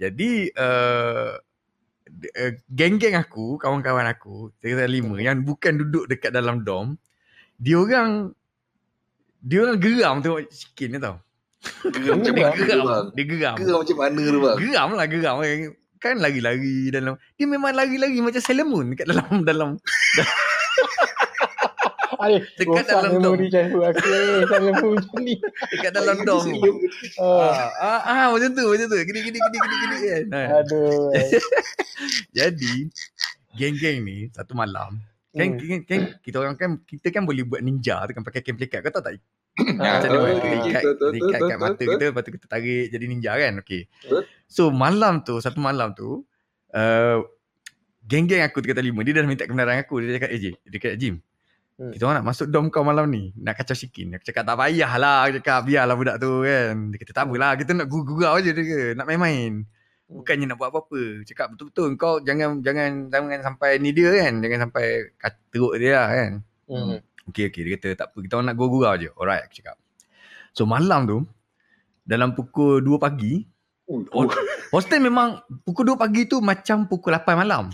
jadi 0.00 0.30
uh, 0.56 1.36
uh, 2.40 2.52
geng-geng 2.72 3.20
aku, 3.20 3.60
kawan-kawan 3.60 4.08
aku, 4.08 4.48
tingkatan 4.64 4.88
lima 4.88 5.20
yang 5.20 5.44
bukan 5.44 5.76
duduk 5.84 6.08
dekat 6.08 6.32
dalam 6.32 6.64
dom, 6.64 6.96
dia 7.60 7.76
orang 7.76 8.32
dia 9.44 9.58
orang 9.60 9.76
geram 9.76 10.16
tengok 10.18 10.40
Sikin 10.48 10.88
ni 10.90 10.98
tau. 10.98 11.20
Geram 11.86 12.16
macam 12.18 12.32
Dia 12.32 12.44
mana 12.44 12.56
geram. 12.58 12.84
bang? 12.84 13.06
Dia 13.12 13.24
geram. 13.26 13.54
Geram 13.56 13.76
macam 13.78 13.96
mana 13.96 14.20
tu 14.22 14.40
bang? 14.40 14.56
Geram 14.58 14.88
lah 14.94 15.06
geram. 15.06 15.36
Kan 15.96 16.14
lari-lari 16.18 16.76
dalam 16.90 17.14
dia 17.32 17.46
memang 17.46 17.72
lari-lari 17.72 18.20
macam 18.20 18.36
Sailor 18.38 18.64
Moon 18.64 18.92
dekat 18.92 19.06
dalam 19.06 19.24
dalam 19.48 19.68
Aduh, 22.14 22.40
Dekat 22.56 22.86
dalam 22.86 23.10
aku 23.10 23.42
eh. 23.42 23.50
Macam 24.94 25.18
ni. 25.20 25.34
dekat 25.68 25.92
dalam 25.92 26.16
dom. 26.22 26.46
tu. 26.46 26.72
Ah, 27.18 28.00
Ah, 28.06 28.26
macam 28.30 28.54
tu, 28.54 28.64
macam 28.64 28.86
tu. 28.86 28.96
Gini, 29.02 29.18
gini, 29.20 29.36
gini, 29.36 29.58
gini, 29.58 29.76
gini 29.76 29.96
kan. 30.06 30.24
Aduh. 30.62 31.10
Jadi, 32.38 32.88
geng-geng 33.52 33.98
ni, 34.00 34.30
satu 34.30 34.54
malam, 34.54 34.96
kan, 35.34 35.46
Hmm. 35.50 35.58
kan, 35.58 35.80
kan, 35.84 36.00
kita 36.22 36.36
orang 36.38 36.54
kan, 36.54 36.70
kita 36.86 37.10
kan 37.10 37.22
boleh 37.26 37.42
buat 37.42 37.60
ninja 37.60 38.06
tu 38.06 38.12
kan 38.14 38.22
pakai 38.22 38.40
kain 38.40 38.54
pelikat. 38.54 38.80
Kau 38.86 38.94
tahu 38.94 39.04
tak? 39.04 39.14
Ah, 39.78 40.02
Macam 40.02 40.08
mana 40.10 40.18
oh, 40.18 40.22
buat 40.22 40.34
okey, 40.34 40.50
kita 40.50 40.66
ikat, 40.66 40.82
betul, 40.82 40.94
betul, 40.94 41.10
kita 41.14 41.26
ikat 41.26 41.38
betul, 41.38 41.48
kat 41.50 41.58
mata 41.58 41.82
kita, 41.86 42.04
lepas 42.10 42.22
tu 42.22 42.32
kita 42.34 42.46
tarik 42.50 42.84
jadi 42.90 43.04
ninja 43.06 43.32
kan. 43.38 43.52
Okay. 43.62 43.82
So, 44.50 44.62
malam 44.74 45.22
tu, 45.22 45.34
satu 45.38 45.58
malam 45.62 45.94
tu, 45.94 46.26
uh, 46.74 47.18
geng-geng 48.02 48.42
aku 48.42 48.58
tingkatan 48.62 48.84
lima, 48.86 49.00
dia 49.06 49.14
dah 49.14 49.22
minta 49.26 49.46
kebenaran 49.46 49.78
aku. 49.78 50.02
Dia 50.02 50.18
cakap, 50.18 50.30
eh 50.34 50.40
Jim, 50.42 50.54
dia 50.58 50.70
cakap, 50.78 50.94
Jim, 50.98 51.16
Hmm. 51.74 51.90
kita 51.90 52.06
orang 52.06 52.22
nak 52.22 52.26
masuk 52.30 52.46
dom 52.54 52.70
kau 52.70 52.86
malam 52.86 53.10
ni. 53.10 53.34
Nak 53.34 53.58
kacau 53.58 53.74
sikin. 53.74 54.14
Aku 54.14 54.22
cakap, 54.22 54.46
tak 54.46 54.54
payahlah. 54.54 55.26
Aku 55.26 55.42
cakap, 55.42 55.66
biarlah 55.66 55.98
budak 55.98 56.22
tu 56.22 56.46
kan. 56.46 56.94
Dia 56.94 56.98
kata, 57.02 57.10
tak 57.10 57.24
apalah. 57.26 57.52
Kita 57.58 57.70
nak 57.74 57.86
gurau-gurau 57.90 58.38
je 58.38 58.50
dia. 58.54 58.94
Nak 58.94 59.06
main-main. 59.10 59.66
Bukannya 60.04 60.52
nak 60.52 60.56
buat 60.60 60.68
apa-apa. 60.68 61.24
Cakap 61.24 61.56
betul-betul 61.56 61.96
kau 61.96 62.20
jangan 62.20 62.60
jangan 62.60 63.08
jangan 63.08 63.40
sampai 63.40 63.80
ni 63.80 63.90
dia 63.96 64.12
kan. 64.12 64.44
Jangan 64.44 64.68
sampai 64.68 64.86
teruk 65.48 65.74
dia 65.80 65.96
lah 65.96 66.08
kan. 66.12 66.32
Hmm. 66.68 66.96
Okey 67.32 67.48
okey 67.48 67.62
dia 67.64 67.72
kata 67.80 67.88
tak 67.96 68.06
apa 68.12 68.16
kita 68.20 68.32
orang 68.36 68.46
nak 68.52 68.56
gurau 68.60 68.92
je. 69.00 69.08
Alright 69.16 69.48
aku 69.48 69.54
cakap. 69.64 69.76
So 70.52 70.68
malam 70.68 71.08
tu 71.08 71.18
dalam 72.04 72.36
pukul 72.36 72.84
2 72.84 73.00
pagi 73.00 73.48
Oh, 73.84 74.00
Oh. 74.16 74.24
hostel 74.72 74.96
memang 74.96 75.44
pukul 75.60 75.92
2 75.92 76.00
pagi 76.00 76.24
tu 76.24 76.40
macam 76.40 76.88
pukul 76.88 77.12
8 77.12 77.36
malam. 77.36 77.68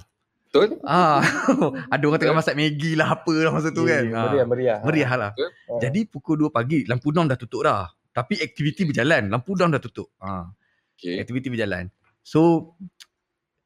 Betul? 0.50 0.82
Ah 0.82 1.22
ada 1.94 2.02
orang 2.02 2.18
tengah 2.18 2.34
masak 2.34 2.58
Maggi 2.58 2.98
lah 2.98 3.14
apa 3.14 3.30
lah 3.30 3.54
masa 3.54 3.70
tu 3.70 3.86
kan. 3.86 4.02
Ah, 4.10 4.26
Meriah, 4.30 4.46
meriah. 4.46 4.78
Meriah 4.82 5.12
lah. 5.14 5.30
Ah. 5.70 5.78
Jadi 5.78 6.10
pukul 6.10 6.46
2 6.46 6.50
pagi 6.50 6.82
lampu 6.90 7.14
dom 7.14 7.30
dah 7.30 7.38
tutup 7.38 7.62
dah. 7.62 7.86
Tapi 8.10 8.42
aktiviti 8.42 8.82
berjalan. 8.82 9.30
Lampu 9.30 9.54
dom 9.54 9.70
dah 9.70 9.78
tutup. 9.78 10.10
Ah. 10.18 10.50
Okay. 10.98 11.22
Aktiviti 11.22 11.46
berjalan. 11.46 11.86
So 12.20 12.72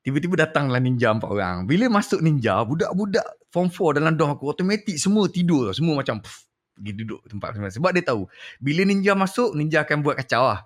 tiba-tiba 0.04 0.44
datanglah 0.48 0.80
ninja 0.84 1.10
empat 1.10 1.30
orang. 1.32 1.56
Bila 1.64 1.88
masuk 1.88 2.20
ninja, 2.20 2.60
budak-budak 2.62 3.24
form 3.48 3.72
4 3.72 3.98
dalam 4.02 4.12
dorm 4.18 4.36
aku 4.36 4.52
automatik 4.52 5.00
semua 5.00 5.30
tidur. 5.32 5.72
Semua 5.72 5.96
macam 5.96 6.20
pff, 6.20 6.44
pergi 6.76 6.92
duduk 6.92 7.24
tempat 7.24 7.56
masing-masing. 7.56 7.80
Sebab 7.80 7.90
dia 7.96 8.04
tahu 8.04 8.28
bila 8.60 8.84
ninja 8.84 9.16
masuk, 9.16 9.56
ninja 9.56 9.80
akan 9.80 10.04
buat 10.04 10.20
kacau 10.20 10.44
lah. 10.44 10.60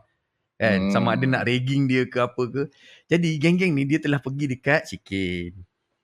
Kan? 0.59 0.91
Hmm. 0.91 0.91
Sama 0.91 1.15
ada 1.15 1.23
nak 1.23 1.47
ragging 1.47 1.87
dia 1.87 2.03
ke 2.11 2.19
apa 2.19 2.43
ke. 2.51 2.63
Jadi 3.07 3.39
geng-geng 3.39 3.79
ni 3.79 3.87
dia 3.87 4.03
telah 4.03 4.19
pergi 4.19 4.51
dekat 4.51 4.91
Sikin. 4.91 5.55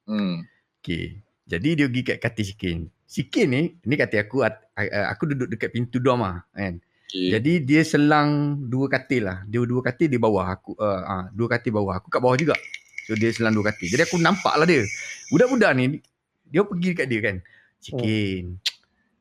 Hmm. 0.07 0.47
Okay. 0.79 1.19
Jadi 1.45 1.69
dia 1.75 1.91
pergi 1.91 2.03
kat 2.07 2.19
katil 2.23 2.47
Sikin. 2.55 2.79
Sikin 3.03 3.47
ni, 3.51 3.75
ni 3.83 3.95
katil 3.99 4.23
aku, 4.23 4.47
aku 4.47 5.23
duduk 5.35 5.51
dekat 5.51 5.75
pintu 5.75 5.99
dorm 5.99 6.23
lah. 6.23 6.47
Kan? 6.55 6.79
Okay. 7.05 7.31
Jadi 7.37 7.53
dia 7.63 7.83
selang 7.85 8.59
dua 8.67 8.89
katil 8.89 9.29
lah. 9.29 9.39
Dia 9.47 9.63
dua 9.63 9.81
katil 9.85 10.09
di 10.09 10.19
bawah. 10.19 10.51
Aku 10.57 10.75
uh, 10.77 11.03
uh, 11.05 11.25
dua 11.31 11.47
katil 11.53 11.77
bawah. 11.77 12.01
Aku 12.01 12.09
kat 12.11 12.21
bawah 12.21 12.35
juga. 12.35 12.57
So 13.05 13.15
dia 13.15 13.31
selang 13.31 13.53
dua 13.55 13.71
katil. 13.71 13.93
Jadi 13.93 14.09
aku 14.09 14.17
nampak 14.17 14.57
lah 14.57 14.65
dia. 14.65 14.83
Budak-budak 15.29 15.73
ni 15.77 16.01
dia 16.49 16.65
pergi 16.65 16.89
dekat 16.97 17.07
dia 17.13 17.21
kan. 17.21 17.37
Cikin. 17.85 18.57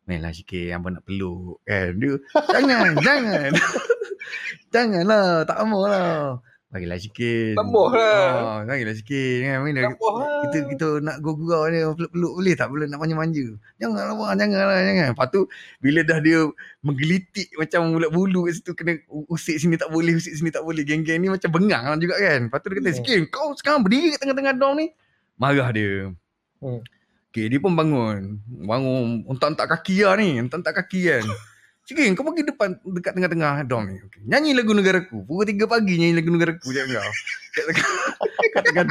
Mainlah 0.07 0.31
Cikin 0.31 0.71
apa 0.71 0.87
nak 0.89 1.03
peluk 1.03 1.59
kan. 1.67 1.91
Dia 1.99 2.13
jangan, 2.51 2.91
jangan. 3.07 3.51
Janganlah, 4.73 5.45
tak 5.45 5.61
mau 5.69 5.85
lah. 5.85 6.41
Bagilah 6.73 6.97
Cikin. 6.97 7.53
Tambah 7.53 7.87
lah. 7.93 8.25
Ah, 8.33 8.59
bagilah 8.65 8.97
Cikin 8.97 9.45
kan. 9.45 9.57
Main 9.61 9.77
dah- 9.77 9.85
Tambah 9.87 10.09
lah. 10.11 10.41
kita 10.43 10.57
kita 10.67 10.87
nak 10.99 11.21
gurau 11.21 11.69
dia 11.69 11.85
peluk-peluk 11.87 12.33
boleh 12.33 12.53
tak 12.53 12.67
boleh 12.67 12.85
nak 12.85 12.97
manja-manja 12.97 13.45
janganlah 13.77 14.15
bang 14.15 14.35
janganlah 14.41 14.77
jangan 14.81 15.07
lepas 15.13 15.27
tu 15.29 15.41
bila 15.77 15.99
dah 16.01 16.17
dia 16.17 16.39
menggelitik 16.81 17.47
macam 17.53 17.93
bulat 17.93 18.09
bulu 18.09 18.39
kat 18.43 18.53
situ 18.55 18.71
kena 18.73 18.97
usik 19.29 19.55
sini 19.55 19.75
tak 19.75 19.87
boleh 19.87 20.17
usik 20.17 20.33
sini 20.33 20.49
tak 20.49 20.61
boleh 20.61 20.81
geng-geng 20.81 21.19
ni 21.19 21.29
macam 21.29 21.47
bengang 21.47 21.85
lah 21.85 21.95
juga 21.95 22.17
kan 22.17 22.49
lepas 22.49 22.57
tu 22.57 22.67
dia 22.67 22.75
kata 22.75 22.89
Hmm. 22.89 22.97
sikit 22.97 23.19
kau 23.29 23.47
sekarang 23.53 23.79
berdiri 23.79 24.07
kat 24.09 24.19
tengah-tengah 24.19 24.53
dom 24.55 24.73
ni 24.75 24.87
marah 25.35 25.69
dia 25.69 26.09
Hmm. 26.57 26.79
Okay, 27.27 27.49
dia 27.49 27.57
pun 27.57 27.73
bangun. 27.73 28.37
Bangun, 28.45 29.25
untak-untak 29.25 29.65
kaki 29.67 30.05
lah 30.05 30.15
ni. 30.15 30.37
Untak-untak 30.37 30.79
kaki 30.79 31.01
kan. 31.03 31.25
Sikit, 31.83 32.15
kau 32.15 32.23
pergi 32.23 32.47
depan, 32.47 32.79
dekat 32.79 33.11
tengah-tengah 33.11 33.67
dom 33.67 33.83
ni. 33.91 33.99
Okay. 33.99 34.23
Nyanyi 34.23 34.55
lagu 34.55 34.71
negaraku. 34.71 35.27
Pukul 35.27 35.51
3 35.51 35.67
pagi 35.67 35.99
nyanyi 35.99 36.15
lagu 36.15 36.31
negaraku 36.31 36.71
je 36.71 36.79
kau. 36.79 37.11
Kat 37.51 37.63
tengah, 37.67 37.87
kat 38.55 38.63
tengah. 38.71 38.85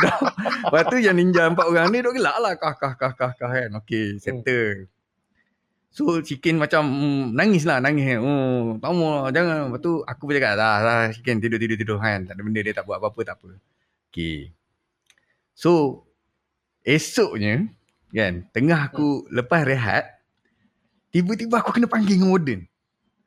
Lepas 0.69 0.83
tu 0.93 0.97
yang 1.01 1.17
ninja 1.17 1.49
empat 1.49 1.73
orang 1.73 1.89
ni 1.89 2.05
duk 2.05 2.13
gelak 2.21 2.37
lah. 2.37 2.53
Kah, 2.61 2.77
kah, 2.77 2.93
kah, 2.93 3.17
kah, 3.17 3.33
kah 3.33 3.49
kan. 3.49 3.73
Okay, 3.81 4.21
settle. 4.21 4.93
So, 5.89 6.21
Sikin 6.21 6.61
macam 6.61 6.85
mm, 6.85 7.25
nangis 7.33 7.65
lah, 7.65 7.81
nangis. 7.81 8.13
kan. 8.13 8.21
Oh, 8.21 8.77
tak 8.77 8.93
mau 8.93 9.25
lah, 9.25 9.33
jangan. 9.33 9.73
Lepas 9.73 9.81
tu, 9.81 9.93
aku 10.05 10.23
pun 10.29 10.33
cakap, 10.37 10.53
dah, 10.61 10.77
dah, 10.85 11.01
Sikin 11.17 11.41
tidur, 11.41 11.57
tidur, 11.57 11.81
tidur 11.81 11.97
kan. 11.97 12.29
Tak 12.29 12.37
ada 12.37 12.43
benda, 12.45 12.61
dia 12.61 12.77
tak 12.77 12.85
buat 12.85 13.01
apa-apa, 13.01 13.21
tak 13.25 13.37
apa. 13.41 13.57
Okay. 14.13 14.53
So, 15.57 16.05
esoknya, 16.85 17.73
kan, 18.13 18.45
tengah 18.53 18.93
aku 18.93 19.25
lepas 19.33 19.65
rehat, 19.65 20.21
tiba-tiba 21.09 21.65
aku 21.65 21.73
kena 21.73 21.89
panggil 21.89 22.21
dengan 22.21 22.37
warden. 22.37 22.72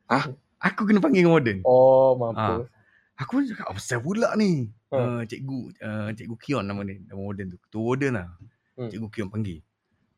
Hah? 0.06 0.30
Aku 0.62 0.88
kena 0.88 1.02
panggil 1.02 1.26
dengan 1.26 1.34
warden. 1.36 1.58
Oh, 1.66 2.16
mampus. 2.16 2.70
Aku 3.16 3.40
pun 3.40 3.48
cakap, 3.48 3.72
apa 3.72 3.80
pasal 3.80 3.98
pula 4.04 4.28
ni? 4.36 4.68
Hmm. 4.92 5.20
Uh, 5.20 5.22
cikgu, 5.24 5.58
uh, 5.80 6.08
cikgu 6.12 6.36
Kion 6.36 6.64
nama 6.64 6.84
dia, 6.84 7.00
nama 7.08 7.20
warden 7.20 7.56
tu. 7.56 7.58
Ketua 7.68 7.82
warden 7.82 8.12
lah. 8.16 8.28
Hmm. 8.76 8.90
Cikgu 8.92 9.08
Kion 9.08 9.28
panggil. 9.32 9.64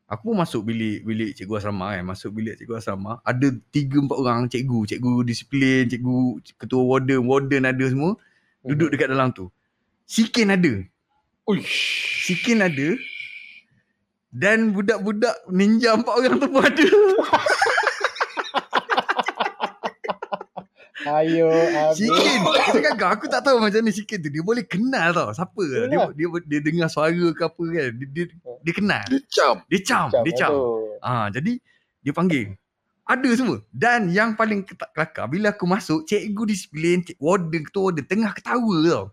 Aku 0.09 0.33
pun 0.33 0.41
masuk 0.41 0.65
bilik 0.65 1.05
bilik 1.05 1.37
cikgu 1.37 1.61
asrama 1.61 1.93
kan. 1.93 2.03
Masuk 2.03 2.33
bilik 2.33 2.57
cikgu 2.59 2.81
asrama. 2.81 3.21
Ada 3.23 3.55
tiga 3.69 4.01
empat 4.01 4.17
orang 4.19 4.49
cikgu. 4.49 4.79
Cikgu 4.89 5.11
disiplin, 5.21 5.85
cikgu 5.85 6.41
ketua 6.59 6.81
warden, 6.81 7.23
warden 7.29 7.63
ada 7.63 7.85
semua. 7.87 8.17
Hmm. 8.65 8.73
Duduk 8.73 8.89
dekat 8.91 9.07
dalam 9.13 9.31
tu. 9.31 9.47
Sikin 10.09 10.51
ada. 10.51 10.83
Uish. 11.47 12.25
Sikin 12.27 12.65
ada. 12.65 12.97
Dan 14.29 14.75
budak-budak 14.75 15.45
ninja 15.49 15.95
empat 15.95 16.13
orang 16.13 16.35
tu 16.41 16.47
pun 16.51 16.61
ada. 16.61 16.85
Ayo. 21.17 21.49
Sikin. 21.97 22.39
Cakap 22.45 22.93
kau, 22.99 23.09
aku 23.09 23.25
tak 23.25 23.41
tahu 23.41 23.57
macam 23.57 23.81
ni 23.81 23.91
Sikin 23.91 24.21
tu. 24.21 24.29
Dia 24.29 24.43
boleh 24.45 24.61
kenal 24.61 25.09
tau. 25.15 25.29
Siapa? 25.33 25.63
Dia, 25.89 26.09
dia, 26.13 26.27
dia 26.45 26.59
dengar 26.61 26.87
suara 26.91 27.25
ke 27.33 27.41
apa 27.41 27.63
kan. 27.73 27.89
Dia, 27.97 28.07
dia, 28.13 28.25
dia 28.61 28.73
kenal. 28.73 29.05
Dia 29.09 29.19
cam. 29.31 29.55
Dia 29.65 29.79
cam. 29.81 30.07
Dia 30.21 30.33
cam. 30.37 30.51
tu. 30.53 30.63
Ah, 31.01 31.27
jadi 31.33 31.57
dia 32.05 32.13
panggil. 32.13 32.55
Ada 33.09 33.29
semua. 33.33 33.57
Dan 33.73 34.13
yang 34.13 34.37
paling 34.37 34.61
ketak 34.61 34.93
kelakar 34.93 35.25
bila 35.25 35.49
aku 35.49 35.65
masuk, 35.65 36.05
cikgu 36.05 36.43
disiplin, 36.45 37.01
cik 37.01 37.17
warden, 37.17 37.65
ketua 37.65 37.89
warden 37.89 38.05
tengah 38.05 38.31
ketawa 38.37 38.77
tau. 38.85 39.05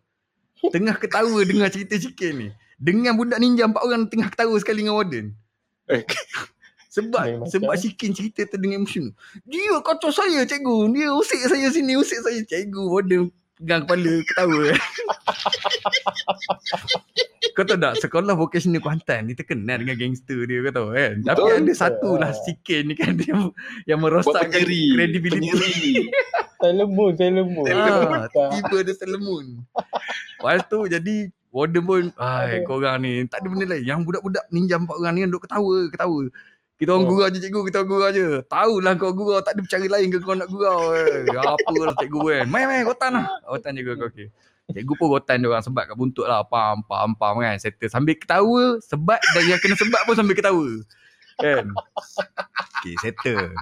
Tengah 0.75 0.97
ketawa 0.97 1.39
dengar 1.45 1.69
cerita 1.69 2.01
Cikin 2.01 2.33
ni. 2.37 2.49
Dengan 2.77 3.17
budak 3.17 3.41
ninja 3.41 3.65
empat 3.65 3.81
orang 3.85 4.09
tengah 4.09 4.29
ketawa 4.29 4.57
sekali 4.61 4.85
dengan 4.85 5.01
warden. 5.01 5.33
Eh. 5.89 6.05
Sebab 6.97 7.23
macam. 7.45 7.49
sebab 7.53 7.77
Cikin 7.77 8.17
cerita 8.17 8.49
tu 8.49 8.57
dengan 8.57 8.81
emotion. 8.81 9.13
Dia 9.45 9.77
kacau 9.85 10.09
saya 10.09 10.49
cikgu. 10.49 10.97
Dia 10.97 11.13
usik 11.13 11.45
saya 11.45 11.69
sini, 11.69 12.01
usik 12.01 12.25
saya 12.25 12.41
cikgu. 12.41 12.83
Warden 12.89 13.29
pegang 13.57 13.89
kepala 13.89 14.13
ketawa. 14.29 14.65
kau 17.57 17.65
tahu 17.65 17.81
tak 17.81 17.97
sekolah 18.05 18.37
vocational 18.37 18.85
Kuantan 18.85 19.25
ni 19.25 19.33
terkenal 19.33 19.81
dengan 19.81 19.97
gangster 19.97 20.45
dia 20.45 20.61
kau 20.69 20.73
tahu 20.77 20.89
kan. 20.93 21.15
Tapi 21.25 21.41
Betul. 21.41 21.57
ada 21.65 21.73
satu 21.73 22.11
lah 22.21 22.31
Cikin 22.37 22.93
ni 22.93 22.95
kan 22.97 23.17
dia 23.21 23.33
yang 23.89 24.05
merosakkan 24.05 24.61
penyeri. 24.61 24.93
credibility. 24.93 25.49
Penyeri. 25.49 25.93
Sailor 26.61 26.89
Moon, 26.89 27.13
Sailor 27.17 27.47
Moon. 27.49 27.69
Ah, 27.73 28.29
tiba 28.33 28.77
ada 28.85 28.93
selemun. 28.93 29.61
Lepas 30.37 30.61
tu 30.69 30.85
jadi 30.85 31.33
warden 31.49 31.85
pun, 31.89 32.05
ai 32.21 32.61
Aduh. 32.61 32.69
korang 32.69 33.01
ni 33.01 33.25
tak 33.25 33.41
ada 33.41 33.49
benda 33.49 33.65
lain. 33.73 33.85
Yang 33.89 34.01
budak-budak 34.05 34.45
ninja 34.53 34.77
empat 34.77 34.97
orang 35.01 35.13
ni 35.17 35.21
yang 35.25 35.33
duk 35.33 35.49
ketawa, 35.49 35.89
ketawa. 35.89 36.29
Kita 36.77 36.93
orang 36.93 37.09
Oh. 37.09 37.11
gurau 37.17 37.29
je 37.33 37.41
cikgu, 37.41 37.61
kita 37.67 37.77
orang 37.81 37.89
gurau 37.89 38.09
je. 38.13 38.27
Tahulah 38.45 38.93
kau 38.95 39.13
gurau, 39.17 39.41
tak 39.41 39.57
ada 39.57 39.65
cara 39.65 39.87
lain 39.89 40.13
ke 40.13 40.21
kau 40.21 40.37
nak 40.37 40.49
gurau. 40.49 40.93
Eh. 40.93 41.25
Apalah 41.33 41.97
cikgu 41.97 42.21
kan. 42.21 42.45
Main 42.53 42.67
main 42.69 42.85
rotan 42.85 43.17
lah. 43.17 43.27
Rotan 43.45 43.73
je 43.73 43.83
kau 43.83 43.97
okey. 43.97 44.29
Cikgu 44.67 44.93
pun 44.95 45.09
rotan 45.09 45.41
dia 45.41 45.49
orang 45.49 45.65
sebat 45.65 45.89
kat 45.89 45.97
buntut 45.97 46.27
lah. 46.27 46.45
Pam, 46.45 46.85
pam, 46.85 47.17
pam 47.17 47.39
kan. 47.39 47.57
Settle. 47.57 47.89
Sambil 47.89 48.19
ketawa, 48.19 48.77
sebat 48.83 49.25
dan 49.33 49.43
yang 49.47 49.57
kena 49.57 49.73
sebat 49.73 50.05
pun 50.05 50.13
sambil 50.13 50.37
ketawa. 50.37 50.69
Kan? 51.37 51.69
Okay, 52.77 52.95
settle. 53.01 53.53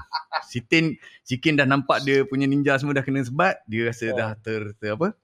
Sitin, 0.44 0.94
Sikin 1.22 1.56
dah 1.56 1.64
nampak 1.64 2.04
dia 2.04 2.20
punya 2.22 2.44
ninja 2.44 2.76
semua 2.76 2.92
dah 2.92 3.00
kena 3.00 3.22
sebat. 3.22 3.62
Dia 3.64 3.88
rasa 3.88 4.10
Oh. 4.10 4.14
dah 4.14 4.30
ter, 4.36 4.74
ter 4.76 4.92
apa? 4.92 5.14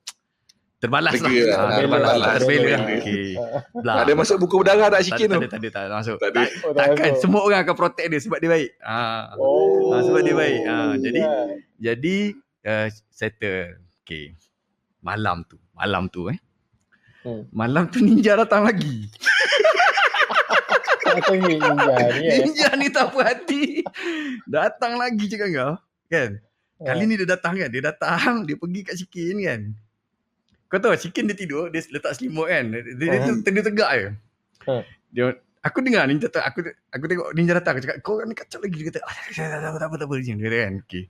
Terbalas 0.80 1.12
lah. 1.20 1.28
Lah. 1.28 1.58
Ah, 1.60 1.70
terbalas 1.76 2.14
lah. 2.16 2.32
Terbalas. 2.40 2.80
Lah. 2.80 2.80
Okay. 2.96 3.36
Ah, 3.36 3.60
Belah. 3.76 3.94
Ada 4.00 4.12
masuk 4.16 4.36
buku 4.40 4.54
berdarah 4.64 4.88
tak 4.88 5.04
tak, 5.04 5.12
tak 5.12 5.18
tu? 5.20 5.24
ada, 5.28 5.48
tak 5.52 5.60
ada, 5.60 5.68
tak 5.68 5.82
ada 5.84 5.94
masuk. 6.00 6.16
Tak 6.16 6.30
ada. 6.32 6.40
Oh, 6.40 6.72
tak 6.72 6.76
Takkan 6.80 7.10
masuk. 7.12 7.20
semua 7.20 7.40
orang 7.44 7.60
akan 7.60 7.76
protect 7.76 8.08
dia 8.08 8.20
sebab 8.24 8.38
dia 8.40 8.48
baik. 8.48 8.70
Ha. 8.80 8.96
Oh. 9.36 9.92
Ah, 9.92 10.00
sebab 10.00 10.20
dia 10.24 10.34
baik. 10.34 10.60
Ah, 10.64 10.92
jadi 10.96 11.20
jadi 11.76 12.16
uh, 12.64 12.86
settle. 13.12 13.76
Okay. 14.00 14.32
Malam 15.04 15.44
tu. 15.44 15.60
Malam 15.76 16.08
tu 16.08 16.32
eh. 16.32 16.38
Hmm. 17.28 17.44
Malam 17.52 17.84
tu 17.92 18.00
ninja 18.00 18.32
datang 18.40 18.64
lagi. 18.64 19.04
Tak 21.10 21.26
tengok 21.26 21.42
ninja 21.42 21.68
ni 21.74 21.86
eh. 21.90 22.38
Ninja 22.38 22.68
ni 22.78 22.86
tak 22.86 23.10
puas 23.10 23.26
hati. 23.34 23.82
Datang 24.46 24.94
lagi 24.94 25.26
cakap 25.26 25.48
kau. 25.50 25.74
Kan? 26.06 26.38
Kali 26.78 27.02
ni 27.02 27.18
dia 27.18 27.26
datang 27.26 27.58
kan. 27.58 27.66
Dia 27.66 27.82
datang. 27.82 28.32
Dia 28.46 28.54
pergi 28.54 28.80
kat 28.86 28.94
Sikin 28.94 29.42
kan. 29.42 29.60
Kau 30.70 30.78
tahu 30.78 30.94
Sikin 30.94 31.26
dia 31.26 31.34
tidur. 31.34 31.66
Dia 31.68 31.82
letak 31.90 32.14
selimut 32.14 32.46
kan. 32.46 32.70
Dia, 32.70 32.80
dia, 32.86 33.06
dia, 33.10 33.18
Hmm. 33.26 33.42
dia 33.42 33.62
tegak 33.66 33.90
je. 33.90 34.06
Hmm. 34.70 34.82
Dia, 35.10 35.24
aku 35.66 35.82
dengar 35.82 36.06
ninja 36.06 36.30
datang. 36.30 36.46
Aku, 36.46 36.58
aku 36.94 37.04
tengok 37.10 37.28
ninja 37.34 37.52
datang. 37.58 37.74
Aku 37.74 37.82
cakap 37.82 37.96
kau 38.06 38.22
orang 38.22 38.30
ni 38.30 38.36
kacau 38.38 38.62
lagi. 38.62 38.76
Dia 38.78 38.86
kata 38.94 38.98
ah, 39.02 39.10
tak, 39.10 39.34
tak, 39.34 39.58
tak, 39.74 39.86
apa 39.90 39.96
tak 39.98 40.06
apa. 40.06 40.14
Dia 40.22 40.34
kata 40.38 40.58
kan. 40.62 40.74
Okay. 40.86 41.04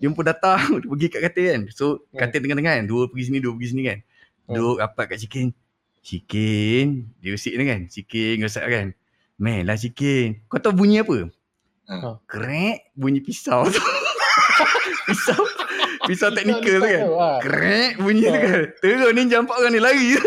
Dia 0.00 0.08
pun 0.08 0.24
datang. 0.24 0.60
Dia 0.80 0.88
pergi 0.96 1.06
kat 1.12 1.20
katil 1.28 1.44
kan. 1.44 1.60
So 1.68 1.84
Hmm. 2.08 2.18
katil 2.24 2.40
tengah-tengah 2.40 2.74
kan. 2.80 2.84
Dua 2.88 3.02
pergi 3.12 3.24
sini. 3.28 3.38
Dua 3.44 3.52
pergi 3.52 3.68
sini 3.68 3.82
kan. 3.84 3.98
Hmm. 4.48 4.54
Duduk 4.56 4.76
rapat 4.80 5.04
kat 5.12 5.18
Sikin. 5.20 5.46
Sikin. 6.00 6.86
Dia 7.20 7.30
usik 7.36 7.52
ni 7.54 7.64
kan. 7.68 7.80
Sikin 7.86 8.40
gosok 8.40 8.64
kan. 8.64 8.86
Man 9.36 9.68
lah 9.68 9.76
Sikin. 9.76 10.40
Kau 10.48 10.56
tahu 10.56 10.72
bunyi 10.72 11.04
apa? 11.04 11.28
Ha. 11.92 12.16
Krek 12.24 12.90
bunyi 12.96 13.20
pisau 13.20 13.68
tu. 13.68 13.76
pisau 15.06 15.42
pisau 16.04 16.30
teknikal 16.30 16.78
tu 16.78 16.82
kan. 16.82 17.02
Ah. 17.12 17.38
Krek 17.38 17.92
bunyi 17.98 18.24
tu 18.24 18.38
kan. 18.38 18.62
Terus 18.78 19.10
ninja 19.12 19.38
empat 19.38 19.56
orang 19.56 19.72
ni 19.72 19.80
lari 19.80 20.14
je. 20.14 20.22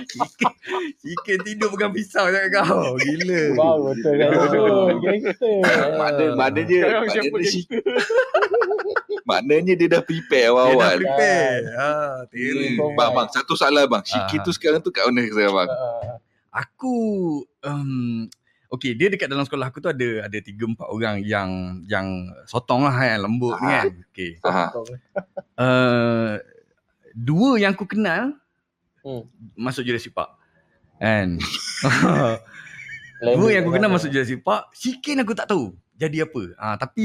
Sikin, 0.00 0.50
Sikin 0.98 1.38
tidur 1.44 1.70
pegang 1.70 1.92
pisau 1.92 2.26
cakap 2.26 2.66
kau. 2.66 2.96
Gila. 3.04 3.42
Wow, 3.54 3.76
betul 3.92 4.12
kan. 4.16 4.28
Oh, 4.58 4.88
gangster. 4.98 5.54
Mana 5.94 6.24
maknanya 6.34 6.78
Sekarang 6.82 7.06
siapa 7.06 7.26
maknanya, 7.30 7.38
dia? 7.38 7.52
si, 7.52 7.60
maknanya 9.22 9.72
dia 9.76 9.88
dah 9.88 10.02
prepare 10.02 10.40
Dia 10.42 10.50
dah 10.50 10.66
awal-awal. 10.66 10.96
prepare. 10.98 11.62
Ha, 11.78 11.90
terus. 12.32 12.66
Hmm, 12.74 12.96
bang, 12.96 13.10
bang, 13.14 13.28
satu 13.30 13.52
soalan 13.54 13.84
bang. 13.86 14.02
Ah. 14.10 14.42
tu 14.42 14.50
sekarang 14.50 14.80
tu 14.82 14.90
kat 14.90 15.04
mana 15.06 15.22
sekarang 15.22 15.54
bang? 15.54 15.68
Ah, 15.70 16.16
Aku 16.66 16.94
um, 17.62 18.26
Okay, 18.70 18.94
dia 18.94 19.10
dekat 19.10 19.26
dalam 19.26 19.42
sekolah 19.42 19.66
aku 19.66 19.82
tu 19.82 19.90
ada 19.90 20.08
ada 20.24 20.38
tiga 20.38 20.62
empat 20.62 20.86
orang 20.86 21.18
yang 21.20 21.50
yang 21.84 22.06
sotong 22.44 22.86
lah 22.86 22.94
yang 22.96 23.26
lembut 23.26 23.58
ni 23.58 23.66
Ah. 23.66 23.82
kan. 23.82 23.94
Okay. 24.08 24.30
Uh, 25.56 26.38
dua 27.28 27.58
yang 27.58 27.74
aku 27.74 27.84
kenal 27.84 28.38
Hmm. 29.00 29.24
masuk 29.56 29.82
Jurassic 29.82 30.12
Park. 30.12 30.36
Kan? 30.96 31.40
lain 33.18 33.34
dua 33.40 33.48
yang 33.50 33.64
aku 33.64 33.72
kenal 33.72 33.90
masuk 33.90 34.08
Jurassic 34.08 34.38
Park, 34.38 34.70
Sikin 34.70 35.18
aku 35.18 35.32
tak 35.32 35.48
tahu 35.48 35.74
jadi 35.96 36.22
apa. 36.22 36.42
Ah 36.54 36.76
tapi 36.76 37.04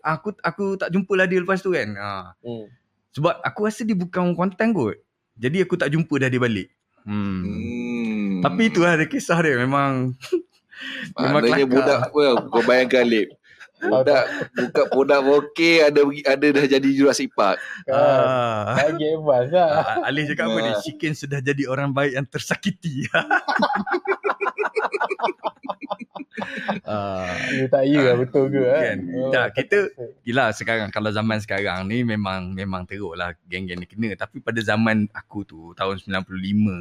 aku 0.00 0.32
aku 0.40 0.64
tak 0.74 0.88
jumpa 0.88 1.12
lah 1.12 1.26
dia 1.26 1.38
lepas 1.38 1.58
tu 1.58 1.70
kan. 1.70 1.92
Ah 1.94 2.32
Hmm. 2.40 2.72
sebab 3.10 3.36
aku 3.38 3.60
rasa 3.62 3.84
dia 3.84 3.92
bukan 3.92 4.32
konten 4.32 4.72
kot. 4.72 4.96
Jadi 5.34 5.60
aku 5.60 5.76
tak 5.76 5.90
jumpa 5.90 6.14
dah 6.16 6.26
dia 6.26 6.40
balik. 6.40 6.72
Hmm. 7.02 7.42
Hmm. 7.42 8.40
Tapi 8.40 8.62
itulah 8.66 8.94
dia 8.94 9.04
kisah 9.04 9.36
dia 9.38 9.58
memang 9.58 10.14
Maknanya 11.14 11.64
budak 11.64 11.98
apa 12.06 12.20
kau 12.46 12.62
bayangkan 12.62 13.04
Lip. 13.04 13.28
Budak 13.82 14.22
buka 14.54 14.82
produk 14.86 15.20
okey 15.42 15.82
ada 15.82 16.00
ada 16.06 16.46
dah 16.52 16.66
jadi 16.68 16.88
Jurassic 16.88 17.34
Park. 17.34 17.58
Ah, 17.84 18.78
Ah. 18.78 18.86
Lagi 18.86 19.10
advance 19.10 19.50
lah. 19.50 19.70
Ah, 19.98 20.06
Alif 20.06 20.30
cakap 20.30 20.46
apa 20.46 20.58
ni? 20.60 20.70
Ah. 20.70 20.78
Chicken 20.78 21.12
sudah 21.12 21.38
jadi 21.38 21.66
orang 21.66 21.90
baik 21.90 22.14
yang 22.14 22.22
tersakiti. 22.24 23.06
ah, 26.86 27.26
Dia 27.48 27.66
tak 27.68 27.82
ya 27.84 28.00
lah 28.02 28.14
betul 28.16 28.48
ke 28.48 28.62
kan? 28.62 28.82
Kan. 28.82 28.98
Tak, 29.30 29.46
kita- 29.54 29.90
Gila 30.22 30.46
sekarang 30.52 30.88
kalau 30.88 31.10
zaman 31.10 31.38
sekarang 31.38 31.82
ni 31.84 32.02
memang 32.02 32.52
memang 32.52 32.82
teruk 32.84 33.14
lah 33.14 33.34
geng-geng 33.44 33.78
ni 33.78 33.86
kena. 33.86 34.14
Tapi 34.14 34.38
pada 34.38 34.58
zaman 34.60 35.10
aku 35.10 35.42
tu 35.42 35.60
tahun 35.74 35.98
95 35.98 36.22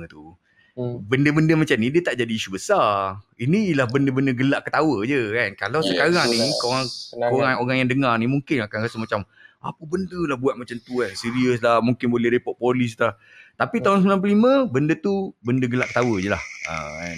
tu 0.08 0.38
Hmm. 0.72 1.03
benda-benda 1.03 1.59
macam 1.59 1.76
ni 1.76 1.91
dia 1.91 1.99
tak 1.99 2.15
jadi 2.15 2.32
isu 2.32 2.55
besar. 2.55 3.19
Ini 3.36 3.76
ialah 3.76 3.91
benda-benda 3.91 4.32
gelak 4.32 4.63
ketawa 4.63 5.03
je 5.03 5.19
kan. 5.36 5.51
Kalau 5.59 5.84
Yes. 5.84 5.91
sekarang 5.91 6.28
ni 6.32 6.39
korang 6.63 6.88
korang 7.11 7.55
orang 7.59 7.76
yang 7.84 7.89
dengar 7.91 8.15
ni 8.15 8.32
mungkin 8.32 8.63
akan 8.63 8.88
rasa 8.88 8.95
macam 8.95 9.28
apa 9.59 9.82
benda 9.84 10.15
lah 10.26 10.39
buat 10.39 10.55
macam 10.55 10.80
tu 10.80 11.03
kan. 11.03 11.11
Serius 11.11 11.59
lah 11.59 11.84
mungkin 11.84 12.07
boleh 12.07 12.32
report 12.32 12.55
polis 12.55 12.95
lah. 12.95 13.19
Tapi 13.59 13.84
tahun 13.84 14.07
95 14.07 14.72
benda 14.72 14.95
tu 14.95 15.36
benda 15.43 15.67
gelak 15.67 15.91
ketawa 15.91 16.15
je 16.17 16.30
lah. 16.32 16.43
Ah, 16.65 16.88
kan. 17.03 17.17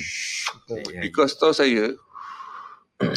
Betul. 0.67 0.99
Because 0.99 1.37
tahu 1.37 1.53
saya 1.53 1.93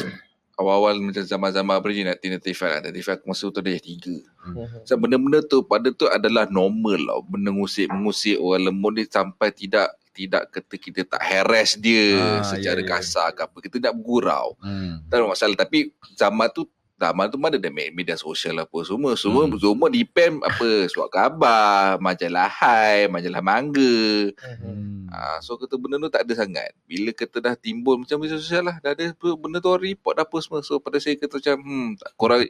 awal-awal 0.57 0.97
macam 0.97 1.21
zaman-zaman 1.21 1.73
apa 1.77 1.87
ni 1.89 2.01
nak 2.01 2.17
35 2.17 2.65
lah. 2.65 2.79
35 2.81 3.13
aku 3.13 3.25
masa 3.29 3.45
tu 3.49 3.61
dah 3.61 3.77
tiga. 3.77 4.15
Mhm. 4.47 4.85
So, 4.85 4.97
benda-benda 4.97 5.39
tu 5.43 5.61
pada 5.61 5.89
tu 5.91 6.09
adalah 6.09 6.49
normal 6.49 6.97
lah. 6.97 7.17
Benda 7.21 7.53
ngusik-mengusik 7.53 8.37
orang 8.37 8.69
lembut 8.69 8.97
ni 8.97 9.03
sampai 9.05 9.53
tidak 9.53 9.93
tidak 10.17 10.49
kata 10.49 10.75
kita 10.75 11.01
tak 11.05 11.21
harass 11.21 11.77
dia 11.77 12.17
Ah, 12.17 12.41
secara 12.41 12.81
ya, 12.81 12.83
ya. 12.83 12.89
kasar 12.91 13.27
ke 13.31 13.41
apa. 13.43 13.57
Kita 13.59 13.77
nak 13.79 13.93
bergurau. 13.93 14.57
Hmm. 14.57 15.05
Tak 15.05 15.15
ada 15.15 15.29
masalah. 15.29 15.53
Tapi 15.55 15.93
zaman 16.11 16.49
tu 16.49 16.65
zaman 16.97 17.29
tu 17.29 17.37
mana 17.37 17.55
ada 17.55 17.69
me- 17.69 17.93
media 17.93 18.17
sosial 18.17 18.57
apa 18.57 18.73
semua. 18.81 19.13
Semua 19.13 19.45
Hmm. 19.45 19.53
semua 19.55 19.85
depend 19.87 20.41
apa 20.41 20.65
surat 20.87 21.07
khabar, 21.07 22.01
majalah 22.01 22.49
Hai, 22.49 23.05
majalah 23.05 23.37
Mangga. 23.39 24.33
Hmm. 24.33 25.05
Ah, 25.07 25.37
so 25.37 25.55
kata 25.55 25.77
benda 25.77 25.95
tu 25.99 26.09
tak 26.09 26.25
ada 26.25 26.33
sangat. 26.35 26.73
Bila 26.83 27.13
kata 27.13 27.37
dah 27.39 27.53
timbul 27.53 28.01
macam 28.01 28.17
media 28.17 28.35
sosial 28.35 28.65
lah, 28.65 28.81
dah 28.81 28.91
ada 28.91 29.13
benda 29.13 29.61
tu 29.61 29.69
report 29.71 30.17
dah 30.17 30.25
apa 30.25 30.37
semua. 30.39 30.59
So 30.59 30.81
pada 30.81 30.97
saya 30.97 31.13
kata 31.15 31.37
macam 31.37 31.55
hmm, 31.61 31.87
tak- 31.95 32.13
korang 32.15 32.41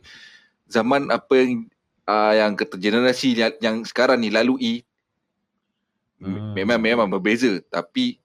zaman 0.65 1.01
apa 1.09 1.33
yang 1.35 1.67
uh, 2.05 2.33
yang 2.33 2.51
kata 2.53 2.75
generasi 2.77 3.35
yang, 3.35 3.51
yang 3.59 3.75
sekarang 3.83 4.17
ni 4.17 4.29
lalui 4.29 4.86
Hmm. 6.17 6.33
hmm. 6.33 6.53
memang 6.57 6.79
memang 6.81 7.07
berbeza 7.09 7.61
tapi 7.69 8.17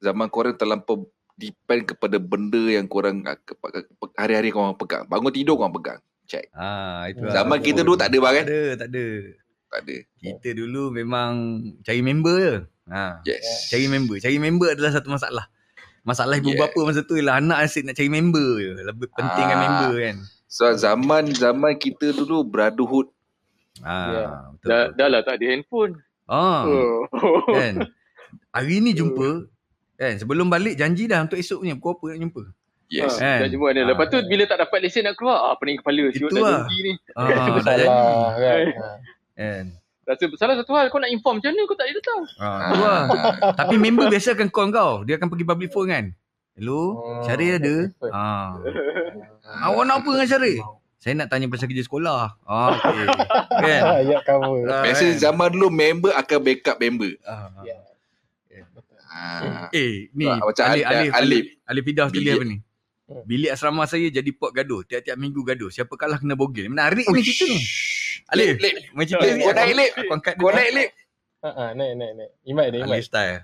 zaman 0.00 0.28
korang 0.28 0.56
terlampau 0.56 1.04
depend 1.34 1.84
kepada 1.84 2.16
benda 2.16 2.60
yang 2.70 2.86
korang 2.86 3.24
ah, 3.26 3.36
hari-hari 4.14 4.54
korang 4.54 4.78
pegang. 4.78 5.04
Bangun 5.10 5.32
tidur 5.34 5.58
korang 5.58 5.74
pegang. 5.74 6.00
Check. 6.24 6.48
Ah, 6.54 7.04
itu 7.10 7.20
Zaman 7.28 7.58
kita 7.60 7.84
dulu 7.84 7.98
tak 7.98 8.08
ada 8.08 8.18
bang 8.22 8.32
Tak 8.32 8.38
kan? 8.38 8.46
ada, 8.48 8.60
tak 8.80 8.88
ada. 8.88 9.06
Tak 9.68 9.80
ada. 9.84 9.96
Kita 10.22 10.48
dulu 10.54 10.82
memang 10.94 11.30
cari 11.82 12.00
member 12.00 12.36
je. 12.38 12.54
Ha. 12.88 13.20
Yes. 13.26 13.68
Cari 13.68 13.86
member. 13.90 14.16
Cari 14.22 14.38
member 14.38 14.68
adalah 14.72 14.92
satu 14.94 15.08
masalah. 15.10 15.44
Masalah 16.04 16.36
ibu 16.36 16.52
Yeah. 16.52 16.68
bapa 16.68 16.80
masa 16.84 17.00
tu 17.02 17.16
ialah 17.16 17.40
anak 17.40 17.64
asyik 17.64 17.88
nak 17.88 17.96
cari 17.96 18.10
member 18.12 18.48
je. 18.60 18.72
Lebih 18.78 19.08
penting 19.12 19.44
kan 19.44 19.56
Ah. 19.56 19.62
member 19.64 19.94
kan. 19.98 20.16
So 20.46 20.70
zaman 20.70 21.34
zaman 21.34 21.74
kita 21.76 22.14
dulu 22.14 22.44
brotherhood 22.44 23.10
Ah, 23.82 24.06
Yeah. 24.06 24.28
betul, 24.54 24.68
Dah, 24.70 24.82
betul. 24.86 24.94
dah 24.94 25.08
lah 25.10 25.20
tak 25.26 25.34
ada 25.34 25.44
handphone. 25.50 25.92
Ah, 26.24 26.64
Oh. 26.64 27.04
kan. 27.48 27.84
Hari 28.50 28.80
ni 28.80 28.92
jumpa 28.92 29.44
kan 29.94 30.14
sebelum 30.16 30.46
balik 30.46 30.74
janji 30.74 31.04
dah 31.04 31.20
untuk 31.20 31.36
esok 31.36 31.60
punya 31.60 31.74
pukul 31.74 31.92
apa 31.92 32.06
nak 32.08 32.20
jumpa. 32.20 32.42
Yes. 32.86 33.16
Ha, 33.16 33.20
Kan? 33.20 33.38
dah 33.40 33.48
jumpa. 33.48 33.66
Ah. 33.66 33.84
Lepas 33.86 34.06
tu 34.06 34.18
bila 34.24 34.42
tak 34.44 34.58
dapat 34.60 34.78
lesen 34.80 35.02
nak 35.02 35.14
keluar, 35.14 35.38
ah, 35.42 35.54
pening 35.56 35.78
kepala 35.78 36.04
siut 36.10 36.30
Itu 36.30 36.36
dah 36.36 36.42
lah. 36.42 36.60
rugi 36.62 36.78
ni. 36.80 36.92
Ah, 37.10 37.26
dah 37.26 37.36
jadi. 37.36 37.60
Salah 37.60 37.86
kan. 38.34 38.66
Ah. 38.74 38.96
Kan. 39.34 39.64
Rasa 40.04 40.24
salah 40.36 40.54
satu 40.54 40.72
hal 40.74 40.86
kau 40.88 41.00
nak 41.00 41.08
inform 41.08 41.40
macam 41.40 41.48
mana 41.50 41.62
kau 41.64 41.72
tak 41.72 41.86
boleh 41.86 41.96
datang. 41.96 42.20
Ah, 42.36 42.58
tu 42.60 42.74
lah. 42.78 43.02
Tapi 43.60 43.74
member 43.76 44.06
biasa 44.06 44.28
akan 44.32 44.48
call 44.48 44.68
kau. 44.70 44.92
Dia 45.02 45.16
akan 45.16 45.28
pergi 45.28 45.44
public 45.44 45.70
phone 45.70 45.88
kan. 45.88 46.04
Hello, 46.54 46.82
Hmm, 46.94 47.20
Syaril 47.24 47.56
ada? 47.56 47.76
Ah. 48.08 48.54
Awak 49.66 49.82
nak 49.82 49.96
apa 49.98 50.10
dengan 50.12 50.28
Syaril? 50.28 50.58
Saya 51.04 51.20
nak 51.20 51.28
tanya 51.28 51.52
pasal 51.52 51.68
kerja 51.68 51.84
sekolah. 51.84 52.32
Ah, 52.42 52.68
okey. 52.72 53.04
kan? 53.60 53.80
Ah, 53.84 54.00
ya 54.00 54.18
cover. 54.24 54.64
Ah, 54.64 54.80
Biasa 54.80 55.04
kan? 55.04 55.20
zaman 55.20 55.48
dulu 55.52 55.68
member 55.68 56.16
akan 56.16 56.38
backup 56.40 56.80
member. 56.80 57.12
Ah. 57.22 57.52
Ya. 57.60 57.76
Ha. 59.04 59.68
Eh, 59.68 60.08
ni 60.10 60.24
Ah, 60.24 60.40
macam 60.40 60.64
Alif, 60.64 60.80
Alif- 60.80 60.88
Alif, 60.88 61.12
Alif. 61.12 61.12
Alif, 61.12 61.44
Alif 61.68 61.82
Fidah 61.84 62.04
apa 62.08 62.44
ni? 62.48 62.56
Bilik 63.28 63.52
asrama 63.52 63.84
saya 63.84 64.08
jadi 64.08 64.30
pot 64.32 64.48
gaduh. 64.50 64.80
Tiap-tiap 64.80 65.20
minggu 65.20 65.44
gaduh. 65.44 65.68
Siapa 65.68 65.92
kalah 65.94 66.16
kena 66.16 66.32
bogel. 66.32 66.72
Menarik 66.72 67.04
ni 67.04 67.20
cerita 67.20 67.44
ni. 67.44 67.60
Alif, 68.24 68.56
Lip, 68.56 68.74
main 68.90 69.04
cerita 69.04 69.28
Lip, 69.28 69.34
ni. 69.36 69.44
kau 69.44 69.52
naik, 69.52 69.74
Lip. 69.76 69.92
Aku 69.92 70.12
angkat 70.16 70.34
Kau 70.34 70.48
naik 70.48 70.70
lip. 70.72 70.90
Ha 71.44 71.50
ah, 71.52 71.70
naik 71.76 71.92
naik 71.94 72.12
naik. 72.16 72.30
Imat 72.42 72.66
dia 72.72 72.78
imat. 72.80 72.96
Alif 72.96 73.04
style. 73.04 73.38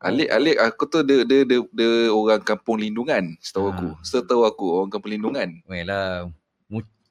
Alik 0.00 0.28
Alik 0.28 0.56
aku 0.58 0.84
tu 0.84 0.98
dia 1.00 1.20
dia 1.22 1.40
dia, 1.44 1.58
dia 1.62 1.90
orang 2.08 2.40
kampung 2.40 2.76
lindungan 2.76 3.36
setahu 3.38 3.68
Ah. 3.68 3.72
aku. 3.72 3.88
Setahu 4.00 4.42
aku 4.42 4.64
orang 4.74 4.88
kampung 4.88 5.12
lindungan. 5.12 5.60
Weh 5.64 5.84
lah. 5.84 6.32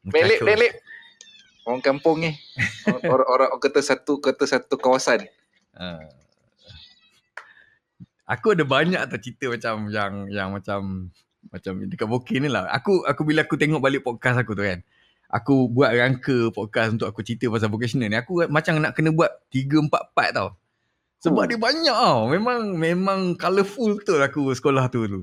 Melik 0.04 0.44
melik. 0.44 0.72
Orang 1.64 1.80
kampung 1.80 2.20
ni. 2.20 2.36
Orang 2.88 3.04
orang 3.14 3.30
orang 3.30 3.50
kata 3.60 3.80
satu 3.80 4.20
kata 4.20 4.44
satu 4.44 4.76
kawasan. 4.76 5.24
Ah. 5.74 6.04
Aku 8.28 8.56
ada 8.56 8.64
banyak 8.64 9.00
tau 9.00 9.20
cerita 9.20 9.52
macam 9.52 9.88
yang 9.92 10.14
yang 10.32 10.50
macam 10.52 11.12
macam 11.52 11.72
dekat 11.88 12.08
Bokin 12.08 12.48
ni 12.48 12.50
lah. 12.52 12.68
Aku 12.72 13.04
aku 13.04 13.28
bila 13.28 13.44
aku 13.44 13.56
tengok 13.60 13.84
balik 13.84 14.04
podcast 14.04 14.40
aku 14.40 14.56
tu 14.56 14.64
kan. 14.64 14.80
Aku 15.34 15.68
buat 15.72 15.92
rangka 15.92 16.52
podcast 16.54 16.94
untuk 17.00 17.10
aku 17.10 17.26
cerita 17.26 17.50
pasal 17.50 17.68
vocational 17.68 18.12
ni. 18.12 18.16
Aku 18.20 18.44
macam 18.48 18.78
nak 18.80 18.94
kena 18.94 19.10
buat 19.12 19.32
3 19.50 19.82
4 19.88 20.16
part 20.16 20.32
tau. 20.36 20.50
Sebab 21.24 21.44
Oh. 21.44 21.48
dia 21.48 21.58
banyak 21.60 21.96
tau. 21.96 22.20
Memang 22.28 22.76
memang 22.76 23.20
colourful 23.40 24.04
betul 24.04 24.20
aku 24.20 24.52
sekolah 24.52 24.92
tu 24.92 25.08
tu. 25.08 25.22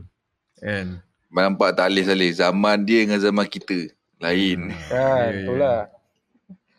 Kan. 0.59 1.01
Nampak 1.31 1.79
tak 1.79 1.93
Alif 1.93 2.11
Salih? 2.11 2.33
Zaman 2.35 2.83
dia 2.85 3.07
dengan 3.07 3.21
zaman 3.23 3.47
kita. 3.47 3.93
Lain. 4.21 4.61
Kan, 4.85 4.91
Ya, 4.93 5.09
ya. 5.27 5.41
itulah. 5.41 5.79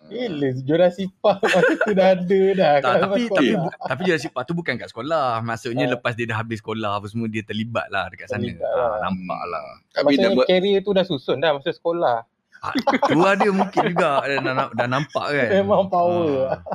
Gila, 0.04 0.50
Jurassic 0.62 1.08
Park 1.18 1.40
masa 1.48 1.72
tu 1.80 1.92
dah 1.94 2.12
ada 2.12 2.42
dah. 2.52 2.74
Tak, 2.78 2.96
tapi 3.00 3.22
sekolah. 3.24 3.40
tapi 3.40 3.48
bu- 3.56 3.76
tapi 3.88 4.02
Jurassic 4.04 4.32
Park 4.32 4.46
tu 4.46 4.54
bukan 4.54 4.74
kat 4.76 4.88
sekolah. 4.88 5.40
Maksudnya 5.42 5.86
Ah. 5.86 5.92
lepas 5.94 6.14
dia 6.14 6.26
dah 6.26 6.38
habis 6.38 6.60
sekolah 6.60 6.92
apa 6.94 7.08
semua 7.08 7.26
dia 7.26 7.40
terlibat 7.42 7.88
lah 7.88 8.06
dekat 8.08 8.28
sana. 8.28 8.44
Terlibat 8.44 8.60
lah. 8.68 8.92
Ah, 8.92 8.98
nampak 9.02 9.42
lah. 9.46 9.66
Tapi 9.90 10.04
Maksudnya 10.12 10.30
nama, 10.30 10.44
career 10.46 10.80
tu 10.80 10.92
dah 10.92 11.06
susun 11.06 11.38
dah 11.38 11.52
masa 11.54 11.72
sekolah. 11.72 12.18
Ah, 12.62 12.74
Keluar 13.04 13.34
dia 13.36 13.50
mungkin 13.50 13.82
juga 13.90 14.22
dah, 14.22 14.38
dah, 14.38 14.70
dah 14.70 14.88
nampak 14.88 15.26
kan. 15.28 15.50
Memang 15.52 15.90
power. 15.90 16.30
Ah. 16.48 16.60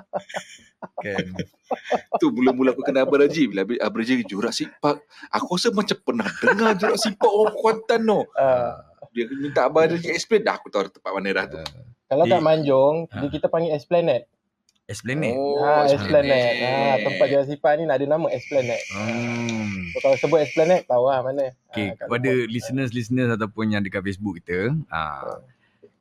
Kan. 0.96 1.34
tu 2.16 2.30
mula-mula 2.30 2.70
aku 2.70 2.80
kenal 2.80 3.04
Abang 3.04 3.18
Raji. 3.18 3.48
Bila 3.48 3.64
Abang 3.80 4.00
Raji 4.00 4.22
Jurassic 4.22 4.70
Park. 4.78 5.02
Aku 5.28 5.56
rasa 5.56 5.68
macam 5.70 5.98
pernah 5.98 6.28
dengar 6.38 6.72
Jurassic 6.74 7.16
Park 7.16 7.32
orang 7.32 7.54
Kuantan 7.54 8.00
tu. 8.02 8.20
Ah, 8.32 8.86
Dia 9.10 9.24
minta 9.32 9.66
Abang 9.66 9.84
Raji 9.84 10.06
explain. 10.08 10.42
Dah 10.42 10.54
aku 10.54 10.68
tahu 10.68 10.86
tempat 10.86 11.10
mana 11.10 11.32
dah 11.32 11.46
tu. 11.48 11.58
kalau 12.06 12.22
Di- 12.22 12.30
kat 12.30 12.40
Manjung, 12.40 12.96
Ah. 13.08 13.18
dia 13.18 13.28
kita 13.30 13.46
panggil 13.46 13.74
Esplanade. 13.74 14.30
Esplanade. 14.86 15.34
Oh, 15.34 15.58
ah, 15.58 15.82
Esplanade. 15.84 16.30
Esplanade. 16.30 16.62
Ah, 16.62 16.96
tempat 17.02 17.26
Jurassic 17.26 17.58
Park 17.58 17.74
ni 17.76 17.84
nak 17.84 17.96
ada 17.98 18.06
nama 18.06 18.26
Esplanade. 18.30 18.84
Hmm. 18.94 19.90
So, 19.90 19.98
kalau 19.98 20.16
sebut 20.16 20.38
Esplanade, 20.40 20.86
tahu 20.86 21.04
lah 21.04 21.18
mana. 21.20 21.50
Okay, 21.68 21.90
kat 21.90 22.06
kepada 22.06 22.30
listeners-listeners 22.46 23.30
ataupun 23.32 23.74
yang 23.74 23.82
dekat 23.82 24.04
Facebook 24.04 24.38
kita, 24.38 24.70
ah, 24.86 25.42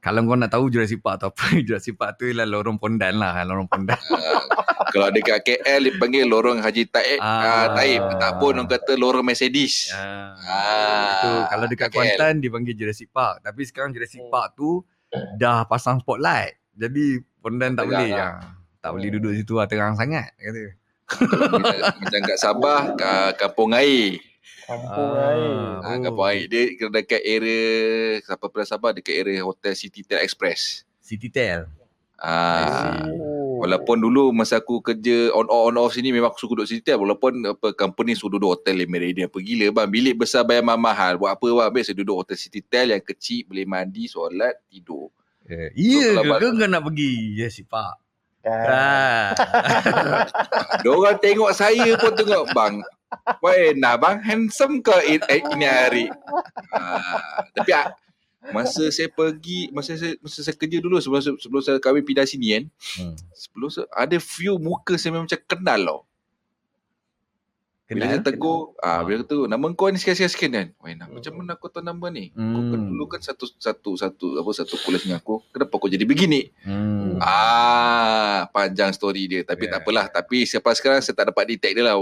kalau 0.06 0.22
kau 0.22 0.38
nak 0.38 0.54
tahu 0.54 0.70
Jurassic 0.70 1.02
Park 1.02 1.18
atau 1.18 1.34
apa, 1.34 1.44
Jurassic 1.66 1.98
Park 1.98 2.22
tu 2.22 2.30
ialah 2.30 2.46
lorong 2.46 2.78
pondan 2.78 3.18
lah, 3.18 3.42
lorong 3.42 3.66
pondan. 3.66 3.98
Ah, 3.98 4.38
kalau 4.94 5.10
dekat 5.10 5.42
KL 5.42 5.82
dia 5.82 5.98
panggil 5.98 6.30
lorong 6.30 6.62
Haji 6.62 6.86
Taib. 6.86 7.18
Ah. 7.18 7.42
Ah, 7.42 7.68
Taib. 7.74 8.06
Tak 8.16 8.38
pun 8.38 8.54
orang 8.54 8.70
kata 8.70 8.94
lorong 8.94 9.26
Mercedes. 9.26 9.90
Ah, 9.90 10.38
Ah, 10.38 11.10
itu 11.12 11.30
kalau 11.50 11.66
dekat 11.66 11.90
KL. 11.90 11.98
Kuantan 11.98 12.34
dipanggil 12.38 12.78
Jurassic 12.78 13.10
Park. 13.10 13.42
Tapi 13.42 13.66
sekarang 13.66 13.90
Jurassic 13.90 14.22
Hmm. 14.22 14.30
Park 14.30 14.54
tu 14.54 14.86
dah 15.36 15.66
pasang 15.66 15.98
spotlight. 15.98 16.54
Jadi 16.72 17.18
pondan 17.42 17.74
tak 17.74 17.90
Terang 17.90 17.98
boleh. 17.98 18.12
lah. 18.14 18.30
Ah. 18.38 18.54
Tak 18.78 18.90
boleh 18.94 19.10
duduk 19.10 19.34
situ 19.34 19.58
lah 19.58 19.66
terang 19.66 19.98
sangat 19.98 20.30
kata. 20.38 20.64
macam, 21.26 21.78
macam 21.98 22.20
kat 22.22 22.38
Sabah, 22.38 22.82
kat 22.94 23.30
Kampung 23.36 23.74
Air. 23.74 24.22
Kampung 24.66 25.12
Ah. 25.14 25.30
air. 25.30 25.56
Ah. 25.82 25.98
Kampung 26.02 26.26
Air. 26.26 26.46
Dia 26.48 26.64
dekat 26.90 27.22
area, 27.22 27.62
siapa 28.20 28.46
pernah 28.50 28.66
Sabah, 28.66 28.92
dekat 28.92 29.14
area 29.16 29.42
Hotel 29.42 29.74
Citytel 29.74 30.22
Express. 30.22 30.82
City 30.98 31.30
Tel. 31.30 31.70
Ah, 32.16 33.06
Oh. 33.06 33.60
Walaupun 33.60 34.00
dulu 34.00 34.32
masa 34.32 34.58
aku 34.58 34.80
kerja 34.80 35.32
on 35.32 35.48
off 35.48 35.68
on 35.68 35.78
off 35.78 35.92
sini 35.92 36.12
memang 36.12 36.32
aku 36.32 36.40
suka 36.40 36.60
duduk 36.60 36.68
Citytel 36.68 36.96
walaupun 36.98 37.44
apa 37.46 37.72
company 37.72 38.16
suruh 38.16 38.36
duduk 38.36 38.56
hotel 38.56 38.76
Le 38.76 38.86
Meridian 38.86 39.28
apa 39.28 39.40
gila 39.40 39.72
bang 39.72 39.88
bilik 39.88 40.16
besar 40.18 40.44
bayar 40.44 40.64
mahal 40.64 41.16
buat 41.16 41.36
apa 41.36 41.44
bang 41.44 41.72
biasa 41.72 41.92
duduk 41.92 42.16
hotel 42.20 42.36
Citytel 42.36 42.92
yang 42.92 43.00
kecil 43.00 43.48
boleh 43.48 43.64
mandi 43.64 44.08
solat 44.08 44.60
tidur 44.68 45.08
Eh, 45.46 45.70
iya 45.78 46.18
kalau 46.18 46.36
ke, 46.36 46.48
ke 46.52 46.58
kau 46.58 46.68
nak 46.68 46.82
pergi 46.84 47.10
Jurassic 47.38 47.66
Park? 47.70 47.96
Kan. 48.42 48.66
Ah. 48.66 49.30
Dia 50.82 50.90
orang 50.90 51.18
tengok 51.18 51.52
saya 51.54 51.86
pun 51.98 52.12
tengok 52.14 52.46
bang. 52.50 52.74
Wah, 53.38 53.54
nah 53.74 53.96
bang 53.96 54.18
handsome 54.20 54.80
ke 54.80 54.94
i- 55.06 55.28
eh, 55.28 55.42
ini 55.48 55.66
hari? 55.66 56.06
Ah, 56.70 57.20
tapi 57.52 57.72
ah, 57.72 57.94
masa 58.48 58.88
saya 58.88 59.08
pergi, 59.08 59.70
masa 59.70 59.94
saya 59.94 60.18
masa 60.18 60.40
saya 60.40 60.54
kerja 60.54 60.78
dulu 60.78 60.98
sebelum 60.98 61.36
sebelum 61.36 61.62
saya 61.62 61.78
kahwin 61.78 62.02
pindah 62.02 62.24
sini 62.24 62.48
kan. 62.52 62.64
Hmm. 62.96 63.16
Sebelum 63.32 63.70
saya, 63.70 63.86
ada 63.90 64.18
few 64.18 64.56
muka 64.56 64.96
saya 64.96 65.12
memang 65.12 65.26
macam 65.26 65.42
kenal 65.44 65.82
tau. 65.82 66.02
Bila 67.86 68.02
Kenal? 68.02 68.18
saya 68.18 68.26
tegur, 68.26 68.74
ah 68.80 68.98
bila 69.00 69.22
kata 69.22 69.46
nama 69.46 69.66
kau 69.72 69.86
ni 69.86 70.02
sekian-sekian 70.02 70.50
kan. 70.52 70.68
Wah, 70.76 70.90
nah, 70.92 71.06
Hmm. 71.06 71.22
macam 71.22 71.32
mana 71.36 71.54
aku 71.54 71.70
tahu 71.70 71.86
nama 71.86 72.08
ni? 72.10 72.34
Kau 72.34 72.42
Hmm. 72.42 72.72
kan 72.74 72.80
dulu 72.82 73.04
kan 73.06 73.22
satu 73.22 73.46
satu 73.52 73.94
satu 73.94 74.26
apa 74.36 74.50
satu 74.52 74.74
kuliah 74.80 74.98
dengan 75.00 75.18
aku. 75.20 75.46
Kenapa 75.50 75.74
kau 75.76 75.86
jadi 75.86 76.02
begini? 76.02 76.50
Hmm. 76.62 77.22
Ah, 77.22 78.50
panjang 78.50 78.90
story 78.90 79.24
dia. 79.28 79.42
Tapi 79.42 79.70
Yeah. 79.70 79.72
tak 79.72 79.82
apalah. 79.82 80.10
Tapi 80.10 80.44
siapa 80.44 80.74
sekarang 80.74 80.98
saya 81.00 81.14
tak 81.14 81.30
dapat 81.30 81.46
detect 81.48 81.74
dia 81.74 81.86
lah. 81.86 81.94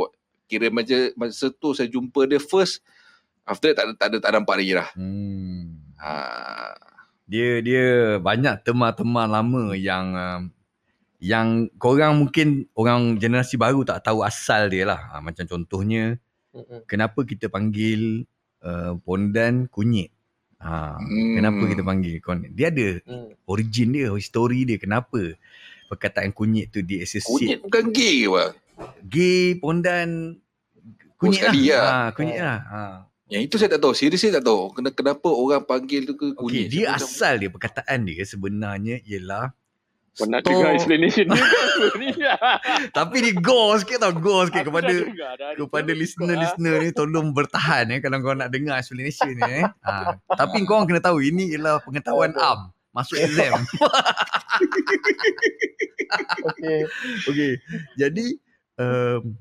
Kira 0.53 0.69
masa, 0.69 1.09
masa 1.17 1.49
tu 1.49 1.73
saya 1.73 1.89
jumpa 1.89 2.29
dia 2.29 2.37
first. 2.37 2.85
After 3.43 3.73
that 3.73 3.75
tak 3.75 3.85
ada, 3.89 3.93
tak 3.97 4.07
ada, 4.13 4.17
tak 4.21 4.31
nampak 4.37 4.55
lagi 4.61 4.73
lah. 4.77 4.87
Hmm. 4.93 5.81
Ah, 5.97 6.77
Dia 7.25 7.59
dia 7.59 7.85
banyak 8.21 8.61
teman-teman 8.61 9.25
lama 9.25 9.63
yang 9.73 10.05
um, 10.13 10.41
yang 11.17 11.47
korang 11.79 12.19
mungkin 12.19 12.67
orang 12.75 13.15
generasi 13.15 13.55
baru 13.55 13.81
tak 13.81 14.03
tahu 14.03 14.21
asal 14.21 14.67
dia 14.67 14.83
lah. 14.83 14.99
Ha, 15.09 15.23
macam 15.23 15.47
contohnya 15.47 16.19
Mm-mm. 16.51 16.83
kenapa 16.83 17.23
kita 17.23 17.47
panggil 17.47 18.27
uh, 18.61 18.99
pondan 19.01 19.71
kunyit. 19.71 20.11
Ha, 20.59 20.99
Hmm. 20.99 21.35
Kenapa 21.35 21.63
kita 21.65 21.81
panggil 21.81 22.19
kunyit? 22.19 22.51
Dia 22.51 22.67
ada 22.71 22.99
Mm. 23.07 23.27
origin 23.47 23.87
dia, 23.95 24.07
history 24.11 24.67
dia. 24.67 24.75
Kenapa 24.75 25.35
perkataan 25.87 26.35
kunyit 26.35 26.71
tu 26.71 26.83
di 26.83 26.99
kunyit 26.99 27.07
associate 27.07 27.59
bukan 27.63 27.83
gay 27.91 28.15
ke 28.23 28.29
bang? 28.29 28.51
gay 29.07 29.43
pondan 29.55 30.09
kunyit 31.23 31.39
sekali 31.39 31.61
lah. 31.65 31.79
lah. 31.79 31.89
Ha, 31.89 32.07
kunyit 32.11 32.37
lah. 32.37 32.59
Ha. 32.65 32.81
Yang 33.25 33.41
itu 33.41 33.55
saya 33.55 33.69
tak 33.71 33.81
tahu. 33.81 33.93
Serius 33.93 34.19
saya 34.19 34.33
tak 34.35 34.45
tahu. 34.45 34.61
Kenapa, 34.73 34.93
kenapa 34.93 35.27
orang 35.27 35.63
panggil 35.63 36.03
tu 36.03 36.13
ke 36.13 36.31
kunyit. 36.33 36.67
dia 36.67 36.91
Saya 36.91 36.91
macam- 36.93 37.07
asal 37.07 37.33
dia 37.37 37.49
perkataan 37.49 37.99
dia 38.03 38.23
sebenarnya 38.23 38.95
ialah 39.01 39.45
Pernah 40.13 40.39
store- 40.39 40.53
dengar 40.53 40.69
explanation 40.71 41.25
dia 41.25 41.41
ni. 41.97 42.09
Tapi 42.97 43.15
dia 43.19 43.33
go 43.35 43.73
sikit 43.75 43.97
tau, 43.97 44.13
go 44.13 44.45
sikit 44.45 44.61
Aku 44.61 44.69
kepada 44.69 44.93
dah. 44.93 45.57
kepada 45.57 45.91
listener-listener 45.91 46.75
ni 46.79 46.89
tolong 46.91 47.31
bertahan 47.31 47.89
eh 47.89 47.97
kalau 47.97 48.21
kau 48.21 48.31
nak 48.31 48.47
dengar 48.47 48.77
explanation 48.77 49.33
ni 49.33 49.41
eh. 49.41 49.65
Ha. 49.81 50.13
Tapi 50.29 50.61
kau 50.63 50.77
orang 50.77 50.85
kena 50.87 51.01
tahu 51.01 51.17
ini 51.19 51.49
ialah 51.49 51.81
pengetahuan 51.81 52.29
am 52.35 52.69
masuk 52.91 53.17
exam. 53.17 53.57
Okay. 56.45 56.85
Okey. 57.25 57.51
Jadi 57.95 58.25
um, 58.77 59.33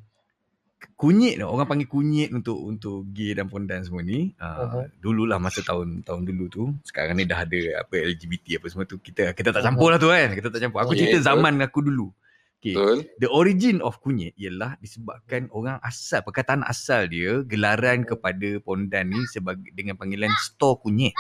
kunyit 1.03 1.43
tu 1.43 1.47
orang 1.51 1.67
panggil 1.67 1.91
kunyit 1.91 2.31
untuk 2.31 2.63
untuk 2.63 3.11
gay 3.11 3.35
dan 3.35 3.51
pondan 3.51 3.83
semua 3.83 4.07
ni. 4.07 4.31
Uh, 4.39 4.51
Uh-huh. 4.63 4.85
dululah 5.03 5.43
masa 5.43 5.59
tahun 5.67 6.07
tahun 6.07 6.23
dulu 6.31 6.45
tu. 6.47 6.63
Sekarang 6.87 7.19
ni 7.19 7.27
dah 7.27 7.43
ada 7.43 7.83
apa 7.83 7.99
LGBT 7.99 8.63
apa 8.63 8.67
semua 8.71 8.87
tu 8.87 9.03
kita 9.03 9.35
kita 9.35 9.51
tak 9.51 9.67
campur 9.67 9.91
lah 9.91 9.99
tu 9.99 10.07
kan. 10.07 10.31
Kita 10.31 10.47
tak 10.55 10.63
campur. 10.63 10.87
Aku 10.87 10.95
Okay, 10.95 11.11
cerita 11.11 11.35
zaman 11.35 11.59
aku 11.59 11.83
dulu. 11.83 12.15
Okay. 12.63 12.79
Betul. 12.79 12.97
The 13.19 13.29
origin 13.35 13.77
of 13.83 13.99
kunyit 13.99 14.39
ialah 14.39 14.79
disebabkan 14.79 15.51
orang 15.51 15.83
asal, 15.83 16.23
perkataan 16.23 16.63
asal 16.63 17.11
dia 17.11 17.43
gelaran 17.43 18.07
kepada 18.07 18.63
pondan 18.63 19.11
ni 19.11 19.19
sebagai 19.27 19.75
dengan 19.75 19.99
panggilan 19.99 20.31
store 20.39 20.79
kunyit. 20.79 21.11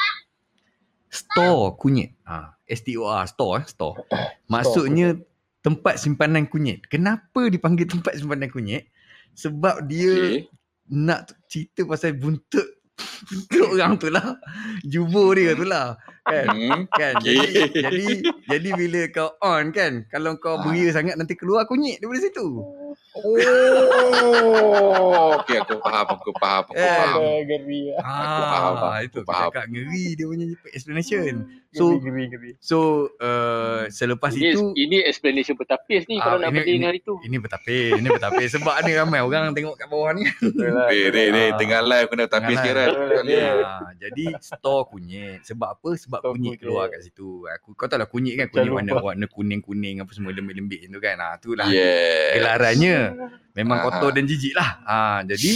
Store 1.10 1.74
kunyit. 1.74 2.14
Ha, 2.30 2.54
S-T-O-R, 2.70 3.26
store 3.26 3.58
eh, 3.58 3.64
store. 3.66 3.96
Maksudnya 4.54 5.18
tempat 5.66 5.98
simpanan 5.98 6.46
kunyit. 6.46 6.86
Kenapa 6.86 7.50
dipanggil 7.50 7.90
tempat 7.90 8.14
simpanan 8.22 8.46
kunyit? 8.46 8.91
Sebab 9.34 9.88
dia 9.88 10.12
Okay. 10.12 10.38
nak 10.92 11.32
cerita 11.48 11.88
pasal 11.88 12.16
buntut 12.18 12.66
buntut 13.28 13.64
orang 13.74 13.96
tu 13.96 14.08
lah. 14.12 14.36
Jubur 14.84 15.34
dia 15.36 15.56
tu 15.56 15.64
lah. 15.64 15.96
Kan? 16.22 16.46
Hmm. 16.46 16.86
kan 16.88 17.18
Okay. 17.18 17.34
jadi 17.34 17.50
jadi 17.82 18.06
jadi 18.46 18.68
bila 18.72 19.02
kau 19.08 19.34
on 19.40 19.70
kan 19.70 20.06
kalau 20.06 20.36
kau 20.36 20.54
Ah. 20.54 20.62
beria 20.62 20.88
sangat 20.90 21.14
nanti 21.14 21.34
keluar 21.34 21.66
kunyit 21.66 21.98
daripada 21.98 22.22
situ 22.22 22.46
Oh, 23.14 23.36
okay, 25.34 25.58
aku 25.58 25.76
faham, 25.78 26.06
aku 26.12 26.30
faham, 26.34 26.64
aku 26.64 26.72
Eh. 26.74 26.84
faham. 26.88 27.20
Ada 27.20 27.44
geri. 27.46 27.80
faham, 27.94 28.74
ah 28.78 28.98
itu 29.00 29.18
aku 29.18 29.28
faham. 29.28 29.48
cakap 29.48 29.64
ngeri 29.66 30.06
dia 30.12 30.24
punya 30.24 30.44
explanation 30.70 31.32
so 31.70 31.84
Geri, 31.90 32.00
geri, 32.02 32.24
geri. 32.28 32.50
so 32.58 32.78
uh, 33.18 33.88
selepas 33.88 34.28
Ini, 34.30 34.44
itu 34.50 34.60
ini 34.74 34.96
explanation 35.02 35.54
petapis 35.54 36.04
ni 36.06 36.16
kalau 36.18 36.36
Ah, 36.36 36.42
nak 36.42 36.50
ini- 36.50 36.56
berdiri 36.58 36.72
ini- 36.74 36.86
hari 36.86 37.00
tu. 37.00 37.14
ini 37.20 37.36
bertapis 37.38 37.92
ini 37.94 38.08
bertapis 38.10 38.48
sebab 38.50 38.74
ada 38.74 38.90
ramai 38.94 39.20
orang 39.20 39.52
tengok 39.52 39.74
kat 39.74 39.86
bawah 39.86 40.12
ni 40.12 40.24
Betul 40.34 40.68
Ray, 41.10 41.28
Ray, 41.30 41.48
Ah. 41.48 41.56
tengah 41.56 41.80
live 41.82 42.06
kena 42.06 42.24
sekarang. 42.54 42.88
live. 42.88 43.24
Betul. 43.24 43.60
Ah, 43.62 43.92
jadi 43.94 44.24
store 44.38 44.82
kunyit 44.86 45.38
sebab 45.42 45.68
apa 45.70 45.88
sebab 46.12 46.20
kunyit 46.28 46.36
kunyit. 46.52 46.58
keluar 46.60 46.84
kat 46.86 47.00
situ 47.00 47.28
aku 47.48 47.68
kau 47.72 47.88
tahu 47.88 47.96
lah 47.96 48.08
kunyit 48.08 48.34
kan 48.36 48.46
kunyit 48.46 48.68
warna 48.68 48.92
warna 48.94 49.26
kuning-kuning 49.26 49.96
apa 49.98 50.10
semua 50.12 50.30
lembik-lembik 50.30 50.84
tu 50.84 51.00
kan 51.00 51.16
ah 51.16 51.34
itulah 51.34 51.66
Yeah. 51.66 52.36
gelarannya 52.36 52.96
memang 53.52 53.78
Ah. 53.78 53.84
kotor 53.86 54.10
dan 54.12 54.24
jijik 54.24 54.52
lah. 54.52 54.70
Ah, 54.82 55.18
jadi 55.22 55.52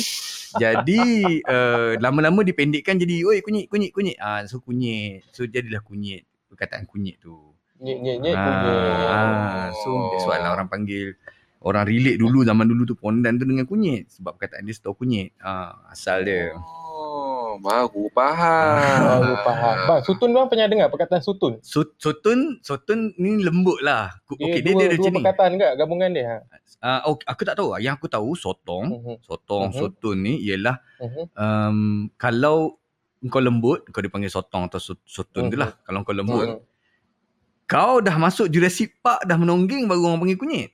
jadi 0.55 1.01
uh, 1.43 1.93
lama-lama 2.05 2.41
dipendekkan 2.41 2.97
jadi 2.97 3.21
oi 3.23 3.41
kunyit 3.41 3.69
kunyit 3.69 3.91
kunyit. 3.91 4.17
Ah, 4.17 4.45
so 4.45 4.59
kunyit. 4.59 5.25
So 5.31 5.45
jadilah 5.45 5.81
kunyit. 5.81 6.25
Perkataan 6.47 6.85
kunyit 6.85 7.17
tu. 7.19 7.37
Nyet 7.77 7.99
nyet 7.99 8.17
nyet 8.21 8.37
kunyit. 8.37 9.05
Ah, 9.07 9.69
so 9.75 10.13
that's 10.13 10.25
why 10.25 10.37
lah 10.37 10.53
orang 10.53 10.69
panggil 10.69 11.17
orang 11.61 11.83
relate 11.83 12.17
dulu 12.17 12.41
zaman 12.41 12.63
dulu 12.63 12.85
tu 12.85 12.95
pondan 12.95 13.37
tu 13.37 13.45
dengan 13.45 13.65
kunyit 13.65 14.07
sebab 14.13 14.37
perkataan 14.37 14.63
dia 14.63 14.73
store 14.73 14.95
kunyit. 14.95 15.33
Ah, 15.41 15.77
asal 15.89 16.23
dia. 16.23 16.53
Oh, 16.53 17.26
baru 17.59 18.05
faham. 18.11 19.01
Baru 19.03 19.35
faham. 19.41 19.77
Bang, 19.87 20.01
sutun 20.03 20.31
bang 20.31 20.47
pernah 20.47 20.67
dengar 20.67 20.89
perkataan 20.89 21.21
sutun? 21.21 21.53
So, 21.61 21.85
sotun 21.95 22.61
sotun 22.61 23.13
ni 23.15 23.39
lembut 23.39 23.79
lah. 23.79 24.17
Ku- 24.23 24.35
Dia 24.35 24.57
dia 24.57 24.73
dua, 24.73 24.79
dia 24.79 24.87
ada 24.87 24.93
dua 24.93 24.99
macam 24.99 25.13
ni. 25.13 25.19
perkataan 25.19 25.51
enggak 25.53 25.73
gabungan 25.75 26.11
dia? 26.11 26.25
Ha? 26.27 26.37
Ah, 26.79 27.01
okay, 27.05 27.25
aku 27.25 27.43
tak 27.43 27.55
tahu. 27.55 27.69
Yang 27.77 27.95
aku 27.97 28.07
tahu 28.07 28.31
sotong, 28.33 28.85
Mhm, 28.91 29.15
sotong, 29.21 29.63
Mhm. 29.67 29.75
sotun 29.75 30.17
ni 30.19 30.35
ialah 30.43 30.77
mhm. 30.99 31.23
um, 31.33 31.79
kalau 32.15 32.77
kau 33.25 33.41
lembut, 33.41 33.83
kau 33.89 33.99
dipanggil 33.99 34.29
sotong 34.29 34.67
atau 34.67 34.79
sot- 34.79 35.03
sotun 35.03 35.49
tu 35.49 35.57
lah. 35.57 35.75
Kalau 35.83 36.01
kau 36.01 36.13
lembut, 36.13 36.47
Mhm. 36.47 36.59
kau 37.65 37.99
dah 37.99 38.15
masuk 38.15 38.47
Jurassic 38.47 38.99
Park 38.99 39.25
dah 39.25 39.35
menonggeng 39.35 39.85
baru 39.85 40.07
orang 40.07 40.21
panggil 40.21 40.37
kunyit. 40.37 40.71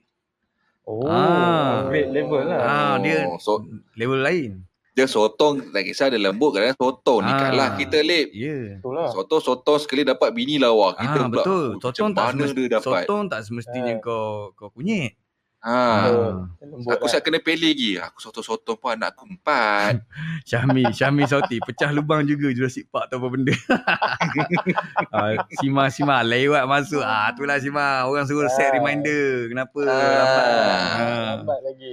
Oh, 0.83 1.07
Ah. 1.07 1.87
level 1.87 2.43
lah. 2.43 2.59
Ah, 2.59 2.95
dia 2.99 3.25
Oh, 3.25 3.39
so 3.39 3.63
level 3.95 4.19
lain. 4.19 4.67
Dia 4.93 5.07
sotong 5.07 5.73
tak 5.73 5.83
kisah 5.83 6.07
dia 6.07 6.19
lembut 6.19 6.53
kadang 6.53 6.73
sotong 6.75 7.21
ni 7.21 7.29
Ah. 7.29 7.39
kat 7.39 7.53
lah 7.53 7.69
kita 7.75 7.99
lip. 8.01 8.29
Ya. 8.31 8.45
Yeah. 8.47 8.65
Betul 8.77 8.93
lah. 8.93 9.09
Sotong 9.09 9.41
sotong 9.41 9.79
sekali 9.79 10.03
dapat 10.03 10.29
bini 10.31 10.57
lawa 10.57 10.93
kita 10.95 11.17
Ah, 11.19 11.27
pula. 11.27 11.41
betul. 11.41 11.67
"Oh, 11.71 11.81
Sotong 11.83 12.11
tak 12.11 12.25
mana 12.27 12.37
semesti, 12.39 12.57
dia 12.59 12.71
dapat. 12.71 13.03
sotong 13.03 13.23
tak 13.27 13.41
semestinya 13.43 13.93
Ah. 13.95 14.01
kau 14.01 14.27
kau 14.53 14.69
kunyit. 14.69 15.17
Ha. 15.63 15.79
Betul. 16.03 16.33
Lembut 16.61 16.91
Aku 16.91 17.05
lah. 17.07 17.09
siap 17.09 17.23
kena 17.23 17.39
pilih 17.39 17.71
lagi. 17.71 17.91
Aku 17.97 18.19
sotong-sotong 18.19 18.77
pun 18.77 18.91
anak 18.93 19.15
aku 19.15 19.31
empat. 19.31 20.03
Syahmi, 20.45 20.91
Syahmi 20.91 21.23
Sauti 21.23 21.57
pecah 21.57 21.89
lubang 21.89 22.27
juga 22.27 22.51
Jurassic 22.51 22.91
Park 22.91 23.09
tu 23.09 23.17
apa 23.17 23.29
benda. 23.29 23.55
ah, 25.15 25.39
Sima 25.55 25.87
Sima 25.89 26.21
lewat 26.21 26.67
masuk. 26.67 27.01
Ah 27.01 27.31
itulah 27.31 27.57
Sima, 27.57 28.05
orang 28.05 28.27
suruh 28.27 28.51
set 28.51 28.69
Ah. 28.69 28.75
reminder. 28.75 29.25
Kenapa 29.47 29.79
Ah. 29.81 29.87
lambat? 29.87 30.43
Ah. 30.43 31.33
Lambat 31.39 31.59
lagi. 31.63 31.93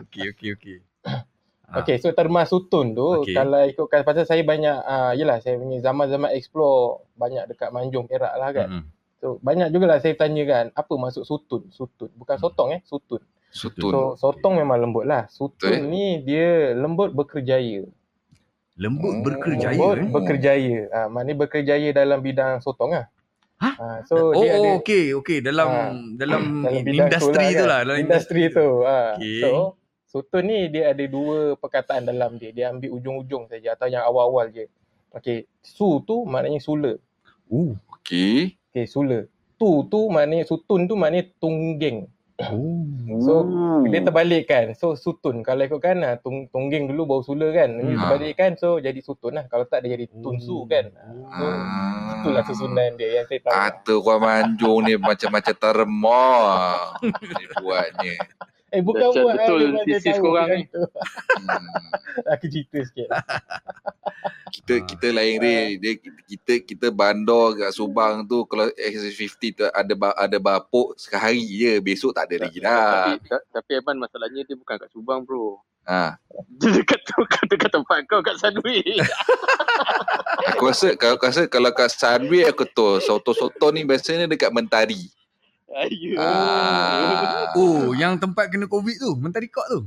Okey 0.00 0.24
okey 0.32 0.48
okey. 0.56 0.76
Ah. 1.72 1.80
Okay, 1.80 1.96
so 1.96 2.12
termas 2.12 2.52
sutun 2.52 2.92
tu, 2.92 3.24
Okey. 3.24 3.32
kalau 3.32 3.64
ikutkan, 3.64 4.04
pasal 4.04 4.28
saya 4.28 4.44
banyak, 4.44 4.76
uh, 4.84 5.16
yelah 5.16 5.40
saya 5.40 5.56
punya 5.56 5.80
zaman-zaman 5.80 6.28
explore 6.36 7.08
banyak 7.16 7.48
dekat 7.48 7.72
Manjung 7.72 8.04
Perak 8.04 8.36
lah 8.36 8.52
kan. 8.52 8.68
Mm-mm. 8.68 8.84
So 9.24 9.40
banyak 9.40 9.72
jugalah 9.72 9.96
saya 9.96 10.12
tanya 10.12 10.44
kan, 10.44 10.64
apa 10.76 10.92
maksud 10.92 11.24
sutun? 11.24 11.72
Sutun. 11.72 12.12
Bukan 12.12 12.36
sotong 12.36 12.76
eh, 12.76 12.80
sutun. 12.84 13.24
Sutun. 13.48 13.88
So 13.88 14.00
sotong 14.20 14.60
memang 14.60 14.84
lembut 14.84 15.08
lah. 15.08 15.32
Sutun 15.32 15.80
Betul. 15.80 15.88
ni 15.88 16.20
dia 16.20 16.76
lembut 16.76 17.16
berkerjaya. 17.16 17.88
Lembut 18.76 19.12
Oh, 19.12 19.20
berkerjaya 19.20 19.76
Lembut 19.76 19.96
eh. 19.96 20.08
berkerjaya. 20.08 20.78
Ah, 20.88 21.06
maknanya 21.08 21.44
berkerjaya 21.44 21.88
dalam 21.92 22.20
bidang 22.20 22.60
sotong 22.60 22.96
lah. 22.96 23.06
Hah? 23.60 23.74
Ah, 23.78 23.98
so 24.08 24.32
Oh, 24.32 24.42
dia 24.42 24.58
ada 24.58 24.68
okey 24.80 25.12
okey 25.22 25.38
dalam 25.38 25.68
Ah, 25.70 25.92
dalam, 26.16 26.42
dalam 26.64 26.82
industri 26.82 27.46
tu 27.54 27.64
lah, 27.68 27.80
kan? 27.80 27.86
dalam 27.86 27.98
industri 28.00 28.42
tu. 28.48 28.66
Ah. 28.82 29.14
Okey. 29.20 29.40
So 29.44 29.76
sutun 30.12 30.44
ni 30.44 30.68
dia 30.68 30.92
ada 30.92 31.04
dua 31.08 31.56
perkataan 31.56 32.04
dalam 32.04 32.36
dia. 32.36 32.52
Dia 32.52 32.68
ambil 32.68 32.92
ujung-ujung 32.92 33.48
saja 33.48 33.72
atau 33.72 33.88
yang 33.88 34.04
awal-awal 34.04 34.52
je. 34.52 34.68
Okey, 35.12 35.48
su 35.64 36.04
tu 36.04 36.28
maknanya 36.28 36.60
sula. 36.60 37.00
Oh. 37.48 37.72
Okey. 37.96 38.60
Okey, 38.68 38.84
sula. 38.84 39.24
Tu 39.56 39.70
tu 39.88 40.00
maknanya 40.12 40.44
sutun 40.44 40.84
tu 40.84 40.92
maknanya 40.92 41.32
tunggeng. 41.40 42.12
Oh. 42.42 42.82
So 43.22 43.32
dia 43.86 44.02
terbalik 44.02 44.48
kan. 44.48 44.72
So 44.74 44.98
sutun 44.98 45.40
kalau 45.40 45.62
ikutkan 45.62 46.00
ah, 46.02 46.16
tung, 46.18 46.48
tunggeng 46.48 46.90
dulu 46.90 47.06
baru 47.06 47.22
sula 47.22 47.48
kan. 47.54 47.70
Ini 47.70 47.92
Hmm. 47.92 48.00
terbalik 48.02 48.34
kan. 48.34 48.52
So 48.56 48.80
jadi 48.80 48.98
sutun 48.98 49.36
lah. 49.36 49.44
Kalau 49.46 49.62
tak 49.64 49.84
dia 49.84 49.94
jadi 49.94 50.10
tunsu 50.10 50.64
kan. 50.66 50.90
So 51.30 51.44
Ah. 51.46 52.18
itulah 52.18 52.42
susunan 52.42 52.96
dia 52.96 53.22
yang 53.22 53.26
saya 53.28 53.40
tahu. 53.46 53.52
Kata 53.52 53.92
orang 53.94 54.20
manjung 54.20 54.78
ni 54.82 54.92
macam-macam 54.96 55.54
teremah. 55.54 56.96
Dia 57.20 57.48
buatnya. 57.60 58.14
Eh 58.72 58.80
bukan 58.80 59.04
buat 59.12 59.36
betul 59.36 59.60
dia 59.76 60.00
thesis 60.00 60.16
tahu 60.16 60.24
korang 60.26 60.48
ni. 60.50 60.64
tu. 60.66 60.80
Hmm. 60.80 61.66
Aku 62.32 62.44
cerita 62.46 62.78
sikit. 62.80 63.08
Kita 64.52 64.74
Ah. 64.74 64.84
kita 64.84 65.08
lain 65.10 65.36
dia, 65.38 65.60
dia 65.74 65.92
kita 65.98 66.52
kita 66.60 66.86
bandar 66.88 67.56
kat 67.58 67.72
Subang 67.72 68.20
tu 68.22 68.44
kalau 68.44 68.68
X50 68.70 69.24
tu 69.50 69.64
ada 69.64 69.94
ada 70.14 70.38
bapuk 70.38 70.92
sehari 70.94 71.40
je 71.42 71.80
besok 71.80 72.12
tak 72.12 72.28
ada 72.28 72.44
lagi 72.44 72.60
dah. 72.60 73.08
Tapi, 73.08 73.26
ta- 73.26 73.44
tapi 73.50 73.70
Eman 73.74 73.96
masalahnya 73.98 74.44
dia 74.44 74.52
bukan 74.54 74.76
kat 74.76 74.88
Subang 74.88 75.24
bro. 75.24 75.56
Ha. 75.82 76.14
Dia 76.60 76.68
dekat 76.70 77.00
tu 77.02 77.16
kat 77.24 77.44
dekat 77.48 77.70
tempat 77.70 78.04
kau 78.06 78.20
kat 78.20 78.36
Sunway. 78.36 78.84
Aku 80.52 80.62
rasa 80.64 80.94
kalau 80.94 81.16
aku 81.16 81.24
rasa 81.26 81.42
kalau 81.46 81.70
kat 81.72 81.90
Sunway 81.90 82.44
aku 82.44 82.62
tahu 82.66 83.00
soto-soto 83.00 83.68
ni 83.70 83.82
biasanya 83.82 84.26
dekat 84.26 84.50
Mentari. 84.50 85.08
Ayo. 85.74 86.16
Ah. 86.16 87.48
Oh, 87.54 87.92
yang 87.92 88.16
tempat 88.16 88.48
kena 88.48 88.64
COVID 88.64 88.96
tu, 88.96 89.12
Mentari 89.14 89.44
Kok 89.46 89.66
tu. 89.68 89.80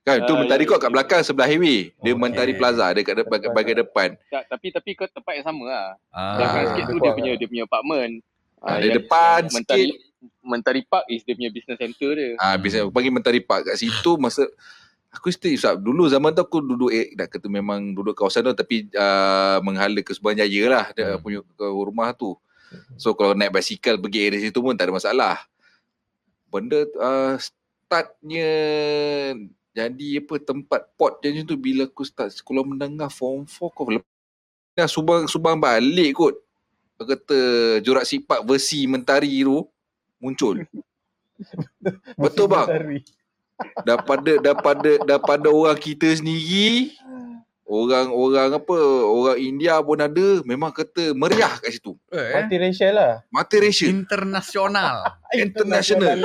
Kan 0.00 0.22
tu 0.22 0.32
Ah, 0.32 0.38
Mentari 0.38 0.62
ya. 0.62 0.68
kau 0.68 0.78
kat 0.78 0.88
belakang 0.88 1.20
sebelah 1.20 1.44
highway. 1.44 1.90
Dia 1.96 2.10
Okey. 2.10 2.16
Mentari 2.16 2.52
Plaza 2.54 2.86
dekat 2.88 3.14
depan 3.16 3.38
bahagian 3.50 3.78
depan. 3.80 4.08
Tak, 4.28 4.48
tapi 4.48 4.66
tapi 4.70 4.90
kau 4.94 5.04
tempat 5.06 5.32
yang 5.34 5.44
sama 5.44 5.64
lah. 5.64 5.86
Ah. 6.08 6.34
Belakang 6.34 6.56
Ah. 6.56 6.68
sikit 6.70 6.84
tu 6.86 6.96
dia 6.96 7.10
punya 7.12 7.32
dia 7.34 7.46
punya 7.46 7.64
apartment. 7.64 8.12
Ah, 8.56 8.66
Ah, 8.66 8.76
dia 8.78 8.90
depan 8.92 9.40
Mentari 9.46 9.90
sikit. 9.90 10.08
Mentari 10.40 10.82
Park 10.82 11.04
is 11.06 11.20
dia 11.20 11.32
punya 11.32 11.48
business 11.48 11.76
center 11.76 12.10
dia. 12.12 12.30
Ah 12.36 12.54
biasa 12.54 12.82
aku 12.82 12.90
panggil 12.90 13.10
Mentari 13.10 13.40
Park 13.40 13.66
kat 13.66 13.76
situ 13.76 14.12
masa 14.16 14.46
aku 15.10 15.28
stay 15.28 15.54
sebab 15.54 15.76
dulu 15.76 16.06
zaman 16.06 16.30
tu 16.30 16.40
aku 16.40 16.60
duduk 16.60 16.90
eh 16.90 17.10
nak 17.12 17.26
kata 17.26 17.46
memang 17.46 17.90
duduk 17.90 18.14
kawasan 18.14 18.44
tu 18.44 18.54
tapi 18.54 18.86
uh, 18.92 19.58
menghala 19.60 19.98
ke 19.98 20.12
Subang 20.12 20.32
Jaya 20.32 20.62
lah 20.66 20.84
dia 20.90 21.10
Hmm. 21.10 21.20
punya 21.20 21.38
ke 21.42 21.66
rumah 21.66 22.12
tu. 22.12 22.38
So 22.96 23.14
kalau 23.16 23.34
naik 23.34 23.54
basikal 23.54 23.98
pergi 23.98 24.20
area 24.26 24.40
situ 24.42 24.58
pun 24.62 24.76
tak 24.78 24.90
ada 24.90 24.94
masalah. 24.94 25.36
Benda 26.50 26.86
uh, 26.98 27.34
startnya 27.38 28.50
jadi 29.70 30.08
apa 30.22 30.34
tempat 30.42 30.90
pot 30.98 31.22
macam 31.22 31.46
tu 31.46 31.54
bila 31.54 31.86
aku 31.86 32.02
start 32.02 32.34
sekolah 32.34 32.66
menengah 32.66 33.06
form 33.06 33.46
4 33.46 33.70
kau 33.70 33.86
lepas 33.86 34.90
Subang 34.90 35.26
Subang 35.26 35.58
balik 35.58 36.16
kot. 36.16 36.34
Dia 37.00 37.16
kata 37.16 37.38
Jurassic 37.80 38.28
Park 38.28 38.44
versi 38.44 38.84
Mentari 38.84 39.40
tu 39.40 39.64
muncul. 40.20 40.64
Betul, 42.20 42.46
bang? 42.48 42.68
Mentari. 42.68 43.00
daripada 43.84 44.32
daripada 44.40 44.90
daripada 45.04 45.48
orang 45.52 45.76
kita 45.76 46.08
sendiri 46.16 46.96
orang-orang 47.70 48.50
apa 48.52 48.76
orang 49.06 49.38
India 49.38 49.78
pun 49.78 49.94
ada 49.96 50.26
memang 50.42 50.70
kata 50.70 51.14
meriah 51.14 51.54
kat 51.54 51.70
situ 51.70 51.94
Eh, 52.10 52.34
Multiracial 52.36 52.92
lah. 52.92 53.12
multiracial 53.28 53.88
internasional. 53.88 54.96
International. 55.38 56.18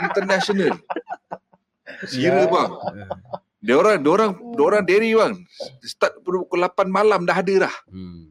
international 0.00 0.74
Kira 2.04 2.40
Ya. 2.40 2.46
bang 2.46 2.70
dia 3.58 3.74
orang 3.74 3.96
dia 3.96 4.10
orang 4.12 4.30
dia 4.34 4.62
orang 4.64 4.82
dairy 4.84 5.10
bang 5.12 5.34
start 5.82 6.18
pukul 6.20 6.58
8 6.60 6.86
malam 6.88 7.22
dah 7.22 7.36
ada 7.36 7.54
dah 7.60 7.74
Hmm. 7.86 8.30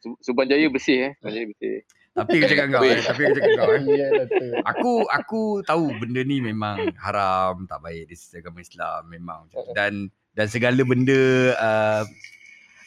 Su- 0.00 0.16
Subang 0.22 0.48
Jaya 0.48 0.64
bersih 0.66 0.96
eh. 1.02 1.12
Subang 1.14 1.32
Jaya 1.34 1.46
bersih. 1.46 1.76
Tapi 2.10 2.32
aku 2.34 2.46
cakap 2.48 2.66
kau, 2.70 2.82
eh. 2.82 2.98
tapi 2.98 3.20
aku 3.22 3.32
cakap 3.36 3.52
kau. 3.54 3.68
Eh. 3.70 3.80
Ya. 3.92 4.08
Aku 4.66 4.90
aku 5.06 5.40
tahu 5.62 5.92
benda 5.94 6.20
ni 6.22 6.40
memang 6.40 6.88
haram, 6.96 7.68
tak 7.68 7.78
baik 7.78 8.08
di 8.08 8.16
sisi 8.16 8.34
agama 8.34 8.58
Islam 8.58 9.06
memang. 9.06 9.44
Dan 9.70 10.08
dan 10.34 10.46
segala 10.46 10.80
benda 10.86 11.20
uh, 11.58 12.02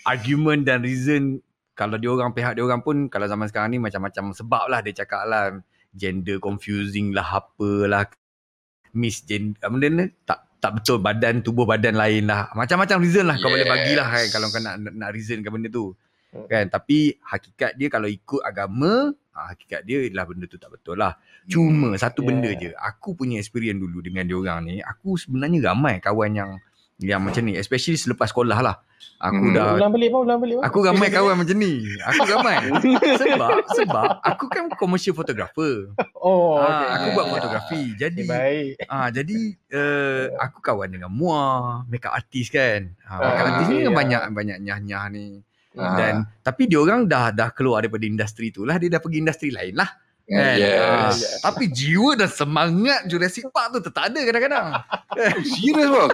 argument 0.07 0.63
dan 0.63 0.83
reason 0.83 1.39
kalau 1.73 1.97
dia 1.97 2.09
orang 2.13 2.31
pihak 2.37 2.53
dia 2.53 2.63
orang 2.63 2.85
pun 2.85 3.09
kalau 3.09 3.25
zaman 3.25 3.49
sekarang 3.49 3.73
ni 3.73 3.79
macam-macam 3.81 4.31
sebab 4.37 4.69
lah 4.69 4.79
dia 4.85 4.93
cakap 5.03 5.25
lah. 5.25 5.57
Gender 5.93 6.41
confusing 6.41 7.13
lah 7.13 7.37
apalah. 7.37 8.09
Misgender 8.93 9.61
benda 9.61 9.87
ni? 9.89 10.05
Tak 10.25 10.57
tak 10.57 10.81
betul. 10.81 10.97
Badan 11.01 11.41
tubuh 11.45 11.65
badan 11.65 11.97
lain 11.97 12.29
lah. 12.29 12.49
Macam-macam 12.53 12.97
reason 13.01 13.25
lah 13.29 13.37
kau 13.41 13.49
boleh 13.49 13.65
bagilah 13.65 14.07
kan 14.09 14.25
Yes. 14.25 14.33
kalau 14.33 14.47
kau 14.53 14.61
nak 14.61 14.81
nak 14.81 15.09
reason 15.13 15.41
ke 15.41 15.49
benda 15.49 15.69
tu. 15.69 15.93
Hmm. 16.33 16.49
kan? 16.49 16.65
Tapi 16.69 17.13
hakikat 17.21 17.77
dia 17.77 17.93
kalau 17.93 18.09
ikut 18.09 18.41
agama 18.41 19.13
ah, 19.33 19.53
hakikat 19.53 19.85
dia 19.85 20.01
ialah 20.09 20.25
benda 20.29 20.45
tu 20.49 20.57
tak 20.57 20.73
betul 20.73 20.97
lah. 20.97 21.17
Cuma 21.45 21.93
satu 21.97 22.21
Yeah. 22.21 22.29
benda 22.29 22.49
je. 22.57 22.69
Aku 22.73 23.13
punya 23.13 23.37
experience 23.37 23.77
dulu 23.81 24.01
dengan 24.01 24.25
dia 24.25 24.37
orang 24.37 24.65
ni 24.65 24.81
aku 24.81 25.17
sebenarnya 25.17 25.73
ramai 25.73 26.01
kawan 26.01 26.31
yang 26.33 26.51
yang 26.97 27.19
macam 27.19 27.41
ni 27.41 27.55
especially 27.55 27.95
selepas 27.95 28.29
sekolah 28.29 28.59
lah 28.59 28.77
aku 29.19 29.39
Hmm. 29.41 29.55
dah 29.55 29.73
Ulang 29.73 29.91
balik 29.91 30.09
bang, 30.09 30.21
ulang 30.21 30.39
balik 30.39 30.55
bang. 30.55 30.65
Aku 30.65 30.77
ramai 30.81 31.07
kawan 31.07 31.35
macam 31.37 31.55
ni. 31.55 31.73
Aku 32.03 32.21
ramai. 32.25 32.55
sebab 33.21 33.49
sebab 33.73 34.07
aku 34.21 34.45
kan 34.47 34.67
commercial 34.73 35.11
photographer. 35.11 35.95
Oh, 36.13 36.55
Ah, 36.55 36.67
okay. 36.69 36.87
aku 36.93 37.07
buat 37.13 37.27
fotografi. 37.31 37.83
Jadi 37.95 38.21
Okay, 38.21 38.27
baik. 38.27 38.71
ah 38.85 39.07
jadi 39.07 39.37
uh, 39.71 40.23
aku 40.37 40.59
kawan 40.59 40.89
dengan 40.89 41.07
Mua, 41.07 41.81
makeup 41.85 42.11
artist 42.11 42.51
kan. 42.51 42.91
Ah, 43.01 43.17
makeup 43.17 43.31
Ah, 43.39 43.47
artist 43.49 43.69
ni 43.69 43.77
kan 43.77 43.83
ya. 43.85 43.91
banyak 43.93 44.21
banyak 44.29 44.57
nyah-nyah 44.61 45.05
ni. 45.09 45.27
Dan 45.73 46.13
tapi 46.39 46.67
dia 46.67 46.77
orang 46.77 47.07
dah 47.07 47.31
dah 47.31 47.49
keluar 47.49 47.79
daripada 47.79 48.03
industri 48.03 48.51
tu 48.51 48.61
lah, 48.61 48.75
dia 48.75 48.87
dah 48.89 48.99
pergi 48.99 49.17
industri 49.19 49.49
lain 49.49 49.73
lah. 49.73 49.87
Kan? 50.23 50.55
Yes. 50.55 50.79
Ah, 50.79 51.11
Tapi 51.45 51.67
jiwa 51.67 52.15
dan 52.15 52.27
semangat 52.27 53.03
Jurassic 53.05 53.43
Park 53.49 53.71
tu 53.73 53.79
tetap 53.81 54.07
ada 54.07 54.19
kadang-kadang. 54.19 54.67
Serius 55.51 55.89
bang? 55.89 56.11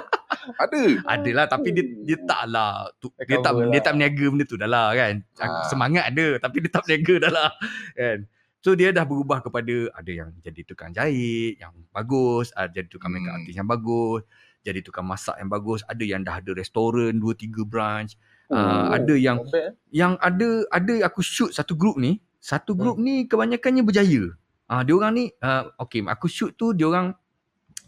Ada. 0.58 0.82
Adalah 1.06 1.46
tapi 1.46 1.70
dia 1.72 1.84
dia 2.04 2.18
tak 2.24 2.48
lah 2.48 2.88
tu, 2.98 3.12
dia 3.20 3.38
tak 3.40 3.54
Cover 3.56 3.68
dia 3.68 3.80
lah. 3.80 3.84
tak 3.84 3.92
berniaga 3.96 4.26
benda 4.32 4.46
tu 4.46 4.58
dah 4.58 4.70
lah 4.70 4.88
kan. 4.94 5.14
Ah. 5.40 5.66
Semangat 5.68 6.04
ada 6.12 6.28
tapi 6.40 6.58
dia 6.64 6.72
tak 6.72 6.82
berniaga 6.88 7.16
dah 7.28 7.32
lah 7.32 7.52
kan. 7.96 8.18
So 8.60 8.76
dia 8.76 8.92
dah 8.92 9.08
berubah 9.08 9.40
kepada 9.40 9.76
ada 9.96 10.12
yang 10.12 10.36
jadi 10.44 10.62
tukang 10.68 10.92
jahit 10.92 11.56
yang 11.58 11.72
bagus, 11.96 12.52
ada 12.52 12.68
jadi 12.68 12.92
tukang 12.92 13.16
makeup 13.16 13.32
Hmm. 13.32 13.40
artist 13.40 13.56
yang 13.56 13.70
bagus, 13.72 14.22
jadi 14.68 14.80
tukang 14.84 15.08
masak 15.08 15.36
yang 15.40 15.48
bagus, 15.48 15.80
ada 15.88 16.04
yang 16.04 16.22
dah 16.28 16.36
ada 16.44 16.52
restoran 16.52 17.16
2 17.16 17.40
3 17.40 17.64
branch. 17.64 18.20
Ah, 18.52 18.98
ada 18.98 19.16
yang 19.16 19.46
bad, 19.48 19.56
eh. 19.56 19.72
yang 19.94 20.20
ada 20.20 20.68
ada 20.74 20.94
aku 21.08 21.24
shoot 21.24 21.56
satu 21.56 21.78
group 21.78 21.96
ni, 21.96 22.20
satu 22.42 22.76
group 22.76 22.98
ni 23.00 23.30
kebanyakannya 23.30 23.86
berjaya. 23.86 24.34
Ah 24.68 24.84
dia 24.84 24.94
orang 24.94 25.12
ni 25.16 25.26
uh, 25.40 25.70
okey 25.82 26.04
aku 26.06 26.28
shoot 26.28 26.54
tu 26.54 26.74
dia 26.74 26.86
orang 26.86 27.16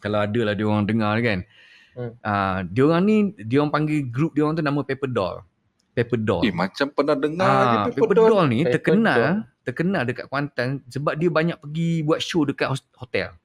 kalau 0.02 0.18
ada 0.18 0.40
lah 0.42 0.54
dia 0.56 0.66
orang 0.66 0.88
dengar 0.88 1.20
kan. 1.22 1.44
Hmm. 1.92 2.14
Ah 2.22 2.64
dia 2.64 2.82
orang 2.84 3.02
ni 3.02 3.16
dia 3.38 3.60
orang 3.60 3.70
panggil 3.70 4.06
group 4.06 4.32
dia 4.32 4.42
orang 4.42 4.56
tu 4.56 4.62
nama 4.62 4.80
Paper 4.80 5.08
Doll. 5.08 5.36
Paper 5.92 6.18
Doll. 6.18 6.42
Eh 6.42 6.54
macam 6.54 6.88
pernah 6.88 7.16
dengar 7.16 7.48
Ah, 7.48 7.62
je 7.62 7.78
Paper, 7.92 8.00
Paper 8.02 8.16
Doll. 8.16 8.30
Doll 8.30 8.46
ni 8.48 8.60
Paper 8.60 8.72
terkenal 8.74 9.18
Doll. 9.18 9.36
terkenal 9.62 10.02
dekat 10.04 10.26
Kuantan 10.26 10.68
sebab 10.86 11.14
dia 11.14 11.30
banyak 11.30 11.58
pergi 11.58 11.90
buat 12.02 12.20
show 12.20 12.42
dekat 12.44 12.68
hotel. 12.96 13.36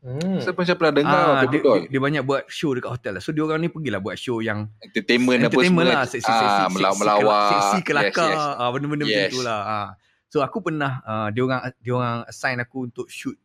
Hmm. 0.00 0.40
Saya 0.40 0.50
macam 0.50 0.74
pernah 0.74 0.94
dengar 0.96 1.12
Ah, 1.14 1.34
Paper 1.38 1.46
dia, 1.46 1.60
Doll. 1.60 1.78
dia, 1.78 1.88
dia 1.88 2.00
banyak 2.00 2.22
buat 2.24 2.42
show 2.48 2.72
dekat 2.72 2.90
hotel 2.90 3.12
lah. 3.12 3.22
So 3.22 3.30
dia 3.30 3.42
orang 3.42 3.60
ni 3.60 3.68
pergilah 3.68 3.98
buat 3.98 4.16
show 4.16 4.40
yang 4.40 4.66
Entertainment, 4.80 5.44
entertainment 5.44 5.86
apa 5.86 5.92
lah 5.92 6.02
semua. 6.02 6.10
seksi 6.10 6.24
seksi 6.24 6.32
ah, 6.42 6.50
seksi, 6.58 6.74
melawak-melawak. 6.74 7.48
seksi 7.52 7.78
kelakar 7.82 8.28
Yes, 8.28 8.40
yes. 8.40 8.56
ah 8.56 8.68
benda-benda 8.68 9.04
macam 9.04 9.20
Yes. 9.20 9.30
tu 9.30 9.40
lah 9.40 9.60
ah 9.62 9.88
so 10.26 10.40
aku 10.40 10.58
pernah 10.60 10.92
uh, 11.02 11.28
dia 11.28 11.42
orang 11.42 11.60
dia 11.76 11.92
orang 11.92 12.16
assign 12.24 12.58
aku 12.58 12.86
untuk 12.86 13.06
shoot 13.06 13.36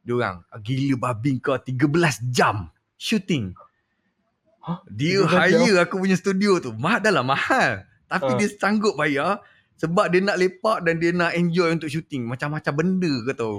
dia 0.00 0.14
orang 0.14 0.40
ah, 0.46 0.56
gila 0.56 0.94
babi 1.02 1.36
kau 1.36 1.56
13 1.56 1.82
jam 2.28 2.68
shooting 2.94 3.50
Dia 4.86 5.20
13 5.20 5.26
jam? 5.26 5.40
hire 5.60 5.76
aku 5.78 5.94
punya 5.98 6.14
studio 6.14 6.56
tu 6.58 6.70
mahal 6.72 6.98
dah 6.98 7.12
lah 7.12 7.22
mahal 7.22 7.70
tapi 8.04 8.26
Ah. 8.26 8.36
dia 8.36 8.48
sanggup 8.50 8.94
bayar 8.94 9.40
sebab 9.74 10.06
dia 10.06 10.20
nak 10.20 10.36
lepak 10.36 10.80
dan 10.80 10.96
dia 10.96 11.10
nak 11.10 11.32
enjoy 11.32 11.68
untuk 11.68 11.86
shooting 11.86 12.24
macam-macam 12.24 12.72
benda 12.72 13.12
kau 13.24 13.34
tahu 13.34 13.58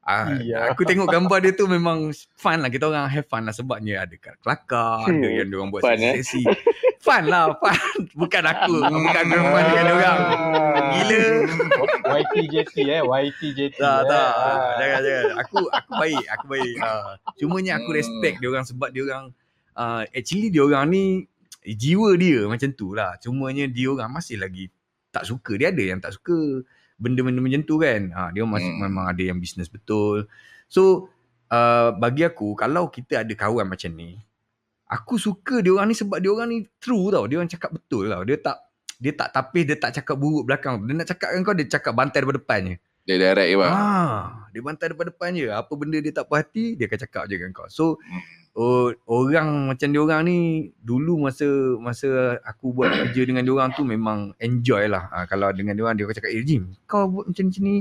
Ah, 0.00 0.32
Iya. 0.32 0.72
aku 0.72 0.82
tengok 0.82 1.06
gambar 1.06 1.38
dia 1.38 1.52
tu 1.52 1.68
memang 1.68 2.08
fun 2.34 2.56
lah 2.56 2.68
kita 2.68 2.88
orang 2.88 3.04
have 3.06 3.26
fun 3.26 3.42
lah 3.42 3.52
sebabnya 3.52 4.00
ada 4.00 4.16
kelakar 4.16 5.04
ada 5.04 5.12
Hmm, 5.12 5.20
yang 5.30 5.46
dia 5.46 5.56
orang 5.56 5.70
buat 5.70 5.82
fun, 5.82 5.98
eh? 5.98 6.14
seksi 6.16 6.42
fun 6.98 7.24
lah 7.26 7.52
fun 7.54 7.76
bukan 8.20 8.42
aku 8.42 8.74
bukan 8.80 9.24
aku 9.28 9.44
fun 9.44 9.62
dengan 9.62 9.84
dia 9.84 9.94
orang 9.94 10.18
Gila. 10.90 11.24
YTJT 12.10 12.74
eh, 12.80 13.00
YTJT. 13.02 13.76
tak 13.76 13.98
eh. 13.98 14.08
tak 14.08 14.32
Ah. 14.32 14.72
jangan 14.78 15.00
jangan 15.00 15.24
aku 15.38 15.56
aku 15.68 15.90
baik 15.94 16.24
aku 16.28 16.44
baik 16.48 16.74
uh, 16.80 17.10
cumanya 17.36 17.72
aku 17.76 17.88
Hmm. 17.88 17.98
respect 17.98 18.34
dia 18.38 18.48
orang 18.48 18.64
sebab 18.64 18.88
dia 18.88 19.02
orang 19.04 19.24
uh, 19.76 20.02
actually 20.10 20.48
dia 20.48 20.62
orang 20.64 20.90
ni 20.90 21.04
jiwa 21.60 22.16
dia 22.16 22.48
macam 22.48 22.70
tu 22.72 22.96
lah 22.96 23.20
cumanya 23.20 23.68
dia 23.68 23.92
orang 23.92 24.10
masih 24.10 24.40
lagi 24.40 24.72
tak 25.10 25.28
suka 25.28 25.58
dia 25.58 25.68
ada 25.74 25.82
yang 25.82 26.00
tak 26.00 26.16
suka 26.16 26.64
benda-benda 26.96 27.40
macam 27.40 27.60
tu 27.64 27.76
kan 27.80 28.00
ha, 28.12 28.28
dia 28.32 28.44
masih 28.46 28.70
Hmm. 28.72 28.86
memang 28.88 29.04
ada 29.08 29.20
yang 29.20 29.36
bisnes 29.36 29.68
betul 29.68 30.24
so 30.68 31.08
uh, 31.50 31.92
bagi 31.96 32.24
aku 32.24 32.54
kalau 32.54 32.88
kita 32.88 33.24
ada 33.26 33.32
kawan 33.36 33.68
macam 33.68 33.92
ni 33.92 34.16
aku 34.86 35.16
suka 35.16 35.60
dia 35.60 35.74
orang 35.76 35.92
ni 35.92 35.96
sebab 35.96 36.18
dia 36.18 36.30
orang 36.32 36.48
ni 36.48 36.58
true 36.80 37.12
tau 37.12 37.24
dia 37.28 37.36
orang 37.38 37.50
cakap 37.50 37.70
betul 37.74 38.08
tau 38.08 38.22
dia 38.24 38.36
tak 38.40 38.56
dia 39.00 39.12
tak 39.16 39.28
tapis 39.32 39.64
dia 39.64 39.76
tak 39.80 39.96
cakap 39.96 40.16
buruk 40.16 40.44
belakang 40.44 40.80
dia 40.84 40.92
nak 40.92 41.08
cakap 41.08 41.28
dengan 41.32 41.44
kau 41.44 41.56
dia 41.56 41.66
cakap 41.68 41.92
bantai 41.96 42.20
depan 42.20 42.36
depan 42.36 42.60
je 42.68 42.76
Dia 43.08 43.16
direct 43.16 43.48
je 43.48 43.56
bang. 43.56 43.72
Ah, 43.72 44.44
dia 44.52 44.60
bantai 44.60 44.92
depan-depan 44.92 45.30
je. 45.32 45.48
Apa 45.48 45.72
benda 45.72 45.96
dia 45.98 46.12
tak 46.12 46.28
puas 46.28 46.44
hati, 46.44 46.76
dia 46.76 46.84
akan 46.84 47.00
cakap 47.00 47.22
je 47.26 47.34
dengan 47.40 47.50
kau. 47.56 47.64
So, 47.72 47.96
Hmm. 47.96 48.20
Oh, 48.60 48.92
orang 49.08 49.72
macam 49.72 49.88
dia 49.88 50.00
orang 50.04 50.20
ni 50.28 50.38
dulu 50.84 51.24
masa 51.24 51.48
masa 51.80 52.36
aku 52.44 52.76
buat 52.76 52.92
kerja 52.92 53.24
dengan 53.24 53.40
dia 53.40 53.52
orang 53.56 53.72
tu 53.72 53.82
memang 53.88 54.36
enjoy 54.36 54.84
lah. 54.92 55.08
Ah, 55.08 55.24
kalau 55.24 55.48
dengan 55.56 55.72
dia 55.72 55.82
orang 55.88 55.96
dia 55.96 56.04
akan 56.04 56.16
cakap, 56.20 56.30
"Eh 56.30 56.44
Jim, 56.44 56.76
kau 56.84 57.08
buat 57.08 57.24
macam 57.24 57.48
ni, 57.48 57.48
macam 57.48 57.62
ni 57.64 57.76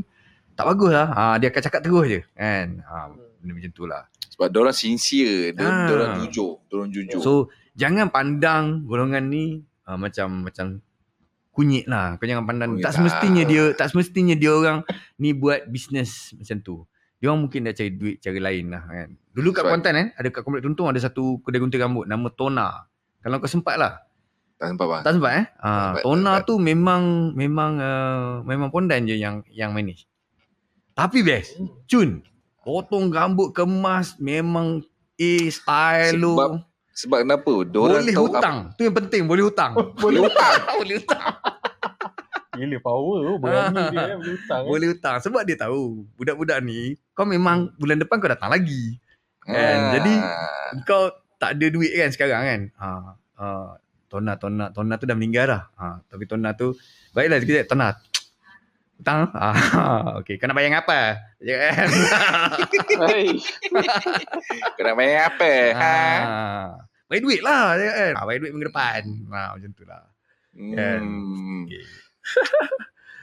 tak 0.56 0.66
bagus 0.72 0.92
lah." 0.96 1.08
Ah, 1.12 1.36
dia 1.36 1.52
akan 1.52 1.62
cakap 1.68 1.82
terus 1.84 2.06
je, 2.08 2.20
kan. 2.32 2.68
Ah, 2.88 3.12
benda 3.44 3.52
macam 3.60 3.72
tu 3.76 3.84
lah. 3.84 4.04
Sebab 4.32 4.48
diorang 4.56 4.76
sincere. 4.76 5.52
Dia, 5.52 5.68
diorang 5.92 6.24
jujur. 6.24 6.64
Diorang 6.72 6.90
jujur. 6.96 7.20
So, 7.20 7.32
jangan 7.76 8.08
pandang 8.08 8.88
golongan 8.88 9.28
ni 9.28 9.68
ah, 9.84 10.00
macam 10.00 10.48
macam 10.48 10.80
kunyit 11.52 11.92
lah. 11.92 12.16
Kau 12.16 12.24
jangan 12.24 12.48
pandang 12.48 12.80
Kunyit 12.80 12.88
tak 12.88 12.96
tak. 12.96 13.04
semestinya 13.04 13.44
dia 13.44 13.64
tak 13.76 13.88
semestinya 13.92 14.36
dia 14.40 14.52
orang 14.56 14.80
ni 15.20 15.36
buat 15.36 15.68
bisnes 15.68 16.32
macam 16.40 16.58
tu. 16.64 16.76
Dia 17.20 17.36
orang 17.36 17.48
mungkin 17.48 17.68
dah 17.68 17.76
cari 17.76 17.92
duit 17.92 18.24
cara 18.24 18.40
lain 18.40 18.72
lah 18.72 18.84
kan. 18.88 19.10
Dulu 19.36 19.52
kat 19.52 19.62
Sebab- 19.64 19.72
Kuantan 19.76 19.96
eh, 20.00 20.08
ada 20.16 20.28
kat 20.32 20.42
Komplek 20.48 20.64
Tuntung 20.64 20.88
ada 20.88 21.00
satu 21.04 21.44
kedai 21.44 21.60
gunting 21.60 21.84
rambut 21.84 22.08
nama 22.08 22.28
Tona. 22.32 22.88
Kalau 23.20 23.44
kau 23.44 23.52
sempat 23.52 23.76
lah. 23.76 23.94
tak 24.60 24.76
sempat 24.76 24.88
bang. 24.92 25.02
Tak 25.08 25.12
sempat 25.16 25.32
eh? 25.40 25.46
Ah, 25.60 25.72
sempat, 25.96 26.04
Tona 26.04 26.32
tak 26.40 26.52
tu 26.52 26.54
memang 26.60 27.32
memang 27.32 27.72
uh, 27.80 28.44
memang 28.44 28.68
pondan 28.72 29.08
je 29.08 29.16
yang 29.16 29.44
yang 29.52 29.72
manage. 29.72 30.08
Tapi 30.96 31.24
best. 31.24 31.60
Cun. 31.88 32.24
Potong 32.60 33.08
rambut 33.08 33.56
kemas 33.56 34.20
memang 34.20 34.84
A 35.20 35.32
style 35.52 36.16
lu. 36.16 36.36
Sebab 36.36 36.52
Sebab 37.00 37.20
kenapa? 37.24 37.54
Diorang 37.64 38.04
Boleh 38.04 38.12
tahu 38.12 38.28
hutang. 38.28 38.58
Tu 38.76 38.82
yang 38.84 38.96
penting, 39.00 39.22
boleh 39.24 39.44
hutang. 39.48 39.72
Boleh 40.04 40.20
hutang. 40.28 40.54
boleh 40.84 40.96
hutang. 41.00 41.24
Gila 42.60 42.78
power 42.84 43.18
tu. 43.24 43.34
Berani 43.40 43.84
dia 43.90 44.04
eh, 44.04 44.18
boleh 44.20 44.36
hutang. 44.36 44.62
eh. 44.62 44.70
Boleh 44.70 44.88
hutang 44.92 45.16
sebab 45.24 45.42
dia 45.48 45.56
tahu 45.56 46.04
budak-budak 46.20 46.60
ni 46.60 47.00
kau 47.16 47.24
memang 47.24 47.72
bulan 47.80 47.96
depan 47.96 48.20
kau 48.20 48.28
datang 48.28 48.52
lagi. 48.52 49.00
Kan? 49.42 49.56
Ah. 49.56 49.92
Jadi, 49.98 50.14
Kau 50.84 51.10
tak 51.40 51.58
ada 51.58 51.66
duit 51.72 51.90
kan 51.90 52.12
sekarang 52.12 52.44
kan? 52.46 52.62
Ha, 52.78 52.88
ha, 53.40 53.48
Tona 54.06 54.36
Tona 54.36 54.70
Tona 54.70 55.00
tu 55.00 55.08
dah 55.08 55.16
meninggal 55.18 55.50
dah. 55.50 55.64
Ha, 55.74 55.86
tapi 56.06 56.28
Tona 56.28 56.54
tu 56.54 56.76
baiklah 57.16 57.40
sekejap 57.42 57.66
Tona. 57.66 57.96
Hutang. 59.00 59.32
Ha, 59.32 59.50
okey, 60.20 60.36
kau 60.36 60.46
nak 60.46 60.60
bayar 60.60 60.84
apa? 60.84 61.00
Ya 61.40 61.56
kan? 61.56 61.88
Kau 64.76 64.84
nak 64.84 64.96
bayar 65.00 65.32
apa? 65.32 65.52
Ha? 65.72 65.80
ha. 65.80 65.94
Bayar 67.08 67.22
duit 67.24 67.42
lah 67.42 67.74
kan? 67.74 68.14
Ha, 68.14 68.26
bayar 68.28 68.40
duit 68.44 68.52
minggu 68.54 68.68
depan. 68.70 69.02
Ha, 69.32 69.56
macam 69.56 69.72
tu 69.74 69.84
lah. 69.88 70.04
Kan? 70.54 71.02
Hmm. 71.02 71.64
Okay. 71.66 71.84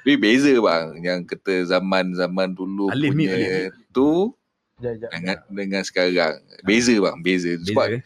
Tapi 0.01 0.15
beza 0.17 0.53
bang. 0.57 0.87
Yang 1.01 1.21
kata 1.27 1.53
zaman-zaman 1.69 2.49
dulu 2.51 2.87
Alif 2.89 3.11
ni, 3.11 3.27
punya 3.27 3.75
tu 3.91 4.31
Sekejap, 4.77 4.87
sekejap. 4.93 5.11
dengan, 5.11 5.37
dengan 5.51 5.83
sekarang. 5.83 6.35
Beza 6.63 6.95
bang. 6.95 7.17
Beza. 7.19 7.53
Sebab 7.61 7.87
Beza. 7.87 7.97
eh? 7.99 8.03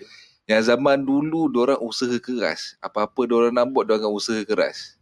yang 0.48 0.66
zaman 0.66 0.98
dulu 0.98 1.46
diorang 1.46 1.78
usaha 1.78 2.10
keras. 2.18 2.74
Apa-apa 2.80 3.22
diorang 3.22 3.54
nak 3.54 3.70
buat 3.70 3.86
diorang 3.86 4.02
akan 4.02 4.12
usaha 4.12 4.40
keras. 4.42 4.98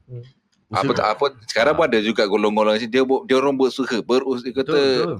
Apa 0.69 0.93
tak 0.93 1.09
apa 1.09 1.25
sekarang 1.49 1.73
pun 1.73 1.85
ada 1.87 1.97
juga 1.99 2.29
golong-golong 2.29 2.77
dia 2.83 3.01
buat- 3.01 3.25
dia 3.25 3.41
orang 3.41 3.57
berusaha 3.57 3.97
berus 4.05 4.45
dia 4.45 4.53
kata 4.53 4.69
Betul, 4.69 5.01
betul. 5.01 5.19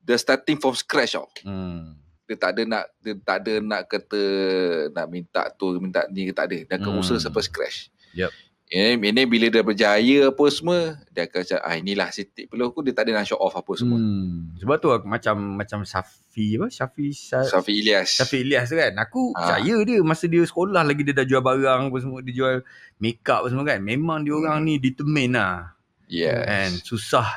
dia 0.00 0.16
starting 0.16 0.56
from 0.56 0.72
scratch 0.72 1.12
tau. 1.12 1.28
Hmm. 1.44 2.00
Dia 2.24 2.36
tak 2.38 2.56
ada 2.56 2.62
nak 2.64 2.84
dia 2.96 3.12
tak 3.20 3.36
ada 3.42 3.52
nak 3.60 3.80
kata 3.84 4.20
nak 4.88 5.06
minta 5.06 5.42
tu 5.52 5.76
minta 5.76 6.08
ni 6.08 6.32
tak 6.32 6.48
ada. 6.48 6.58
Dia 6.64 6.74
akan 6.80 6.88
Hmm. 6.88 7.02
usaha 7.04 7.20
sampai 7.20 7.44
scratch. 7.44 7.92
Yup. 8.16 8.32
Ini, 8.68 9.00
ini 9.00 9.24
bila 9.24 9.48
dia 9.48 9.64
berjaya 9.64 10.28
apa 10.28 10.44
semua 10.48 10.78
dia 11.08 11.24
akan 11.24 11.40
cakap 11.40 11.62
ah 11.62 11.72
inilah 11.72 12.08
sitik 12.08 12.46
peluh 12.46 12.68
aku 12.68 12.80
dia 12.80 12.92
tak 12.92 13.08
ada 13.08 13.16
nak 13.16 13.24
show 13.24 13.36
off 13.36 13.56
apa 13.56 13.72
semua. 13.74 13.96
Hmm. 13.96 14.52
Sebab 14.54 14.76
tu 14.76 14.88
aku 14.90 15.04
macam 15.04 15.56
macam 15.56 15.78
Safi 15.82 16.54
apa? 16.54 16.68
Safi 16.68 17.08
Sa- 17.10 17.48
Safi 17.48 17.80
Ilyas. 17.80 18.12
Safi 18.14 18.44
Ilyas 18.44 18.68
tu 18.68 18.76
kan. 18.76 18.92
Aku 18.98 19.32
Ah. 19.32 19.56
percaya 19.56 19.74
dia 19.82 19.98
masa 20.02 20.24
dia 20.24 20.44
sekolah 20.44 20.84
lagi 20.84 21.00
dia 21.00 21.12
dah 21.12 21.24
jual 21.24 21.40
barang 21.40 21.88
apa 21.88 21.96
semua, 21.96 22.20
dia 22.20 22.34
jual 22.34 22.54
make 22.98 23.24
up 23.24 23.40
apa 23.40 23.48
semua 23.48 23.64
kan. 23.64 23.80
Memang 23.80 24.20
dia 24.20 24.32
orang 24.32 24.60
Hmm. 24.60 24.66
ni 24.66 24.74
determine 24.76 25.32
lah. 25.32 25.72
Yes. 26.04 26.36
Kan. 26.44 26.70
Susah 26.78 27.28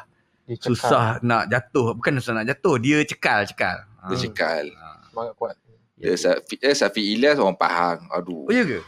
Dia 0.44 0.56
cekal. 0.58 0.68
susah 0.68 1.06
nak 1.22 1.48
jatuh. 1.48 1.96
Bukan 1.96 2.12
susah 2.18 2.34
nak 2.34 2.48
jatuh, 2.50 2.76
dia 2.76 3.00
cekal 3.04 3.48
cekal. 3.48 3.78
Dia 4.04 4.16
cekal. 4.20 4.68
Ah. 4.76 5.00
Semangat 5.08 5.34
kuat. 5.36 5.56
Dia 5.96 6.12
Safi, 6.14 6.56
eh, 6.58 6.76
Safi 6.76 7.16
Ilyas 7.16 7.38
orang 7.38 7.56
Pahang. 7.56 8.04
Aduh. 8.10 8.44
Oh 8.44 8.52
ya 8.52 8.66
ke? 8.66 8.84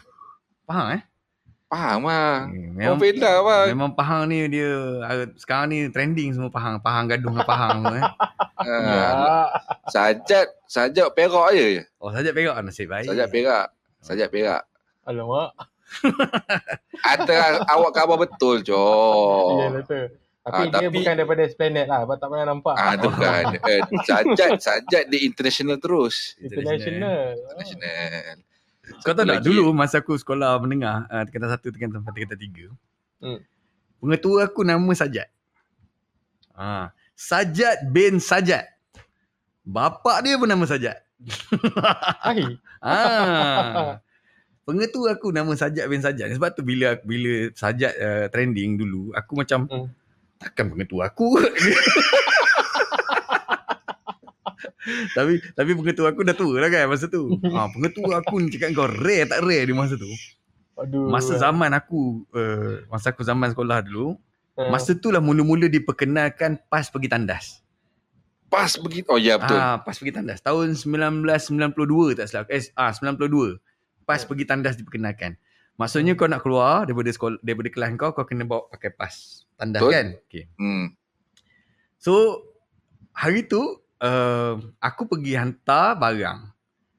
Faham 0.64 0.92
eh? 0.92 1.04
Faham 1.74 2.06
bang. 2.06 2.42
Hmm, 2.46 2.78
Orang 2.86 3.00
Fela 3.02 3.34
bang. 3.42 3.66
Memang 3.74 3.92
Pahang 3.92 4.30
ni 4.30 4.46
dia 4.46 4.70
ah, 5.02 5.26
sekarang 5.34 5.68
ni 5.68 5.90
trending 5.90 6.30
semua 6.30 6.48
Pahang. 6.48 6.78
Pahang 6.78 7.10
gaduh 7.10 7.34
dengan 7.34 7.42
Pahang 7.44 7.70
semua 7.80 7.98
eh. 7.98 8.06
Ya. 8.64 9.08
Ha. 9.10 9.38
Sajat, 9.90 10.48
sajat 10.64 11.10
perak 11.12 11.52
je. 11.52 11.82
Oh 11.98 12.14
saja 12.14 12.30
perak 12.30 12.56
nasib 12.62 12.88
baik. 12.88 13.10
Sajat 13.10 13.28
perak. 13.28 13.68
Sajat 14.00 14.30
perak. 14.30 14.64
Alamak. 15.04 15.52
Antara 17.04 17.60
awak 17.68 17.92
khabar 17.92 18.18
betul, 18.18 18.62
Ya, 18.62 18.70
Jo. 18.70 18.86
betul. 19.74 20.06
Tapi 20.44 20.60
Ah, 20.60 20.64
dia 20.70 20.88
tapi- 20.88 20.92
bukan 20.94 21.14
daripada 21.16 21.42
Esplanade 21.42 21.88
lah. 21.88 22.00
Sebab 22.04 22.16
tak 22.18 22.28
pernah 22.30 22.46
nampak. 22.46 22.76
Ah, 22.76 22.94
tu 22.94 23.08
bukan. 23.08 23.44
Eh, 23.72 23.80
sajat, 24.04 24.52
sajat 24.60 25.04
dia 25.08 25.20
international 25.22 25.78
terus. 25.80 26.36
International. 26.38 27.34
International. 27.34 28.36
Kau 28.84 29.16
tahu 29.16 29.24
tak 29.24 29.40
dulu 29.48 29.72
masa 29.72 30.04
aku 30.04 30.20
sekolah 30.20 30.60
menengah 30.60 31.08
uh, 31.08 31.24
tingkatan 31.24 31.50
satu, 31.56 31.72
tingkatan 31.72 32.04
empat, 32.04 32.12
tingkatan 32.20 32.40
tiga. 32.40 32.66
Hmm. 33.24 33.40
Pengetua 34.04 34.52
aku 34.52 34.68
nama 34.68 34.92
Sajat. 34.92 35.32
Ha, 36.60 36.92
Sajat 37.16 37.88
bin 37.88 38.20
Sajat. 38.20 38.68
Bapak 39.64 40.28
dia 40.28 40.36
pun 40.36 40.52
nama 40.52 40.68
Sajat. 40.68 41.00
Hai. 42.20 42.44
Ah. 42.84 44.04
Pengetua 44.68 45.16
aku 45.16 45.32
nama 45.32 45.56
Sajat 45.56 45.88
bin 45.88 46.04
Sajat. 46.04 46.36
Sebab 46.36 46.52
tu 46.52 46.68
bila 46.68 47.00
bila 47.08 47.48
Sajat 47.56 47.96
uh, 47.96 48.28
trending 48.28 48.76
dulu, 48.76 49.16
aku 49.16 49.40
macam 49.40 49.64
Hmm. 49.72 49.88
takkan 50.44 50.68
pengetua 50.68 51.08
aku. 51.08 51.40
tapi 55.16 55.40
tapi 55.56 55.72
pengetua 55.74 56.12
aku 56.12 56.22
dah 56.28 56.36
tua 56.36 56.60
lah 56.60 56.70
kan 56.70 56.88
masa 56.92 57.08
tu. 57.08 57.40
Ah, 57.56 57.68
pengetua 57.72 58.20
aku 58.20 58.44
ni 58.44 58.52
cakap 58.52 58.76
kau 58.76 58.88
rare 58.88 59.28
tak 59.28 59.40
rare 59.44 59.64
di 59.68 59.74
masa 59.76 59.96
tu. 59.96 60.10
Aduh. 60.80 61.08
Masa 61.08 61.38
zaman 61.38 61.72
aku 61.72 62.26
uh, 62.34 62.84
masa 62.90 63.14
aku 63.14 63.22
zaman 63.22 63.54
sekolah 63.54 63.86
dulu, 63.86 64.18
Ah. 64.54 64.70
masa 64.70 64.94
tu 64.94 65.10
lah 65.10 65.18
mula-mula 65.18 65.66
diperkenalkan 65.66 66.62
PAS 66.70 66.94
pergi 66.94 67.10
tandas. 67.10 67.66
Pas 68.54 68.70
begitu. 68.78 69.10
Oh 69.10 69.18
ya 69.18 69.42
betul. 69.42 69.58
Ah, 69.58 69.82
PAS 69.82 69.98
pergi 69.98 70.14
tandas 70.14 70.46
tahun 70.46 70.78
1992 70.78 72.14
tak 72.14 72.30
salah. 72.30 72.46
Eh, 72.54 72.62
ah 72.78 72.94
92. 72.94 73.58
PAS 74.06 74.30
pergi 74.30 74.46
tandas 74.46 74.78
diperkenalkan. 74.78 75.42
Maksudnya 75.74 76.14
kau 76.14 76.30
nak 76.30 76.46
keluar 76.46 76.86
daripada 76.86 77.10
sekolah 77.10 77.42
daripada 77.42 77.70
kelas 77.74 77.90
kau 77.98 78.14
kau 78.14 78.26
kena 78.30 78.46
bawa 78.46 78.70
pakai 78.70 78.94
PAS 78.94 79.50
tandas 79.58 79.82
Betul. 79.82 79.90
kan? 79.98 80.08
Okey. 80.30 80.44
Hmm. 80.62 80.86
So 81.98 82.46
hari 83.10 83.50
tu 83.50 83.82
uh, 84.00 84.54
aku 84.80 85.02
pergi 85.06 85.34
hantar 85.36 86.00
barang. 86.00 86.40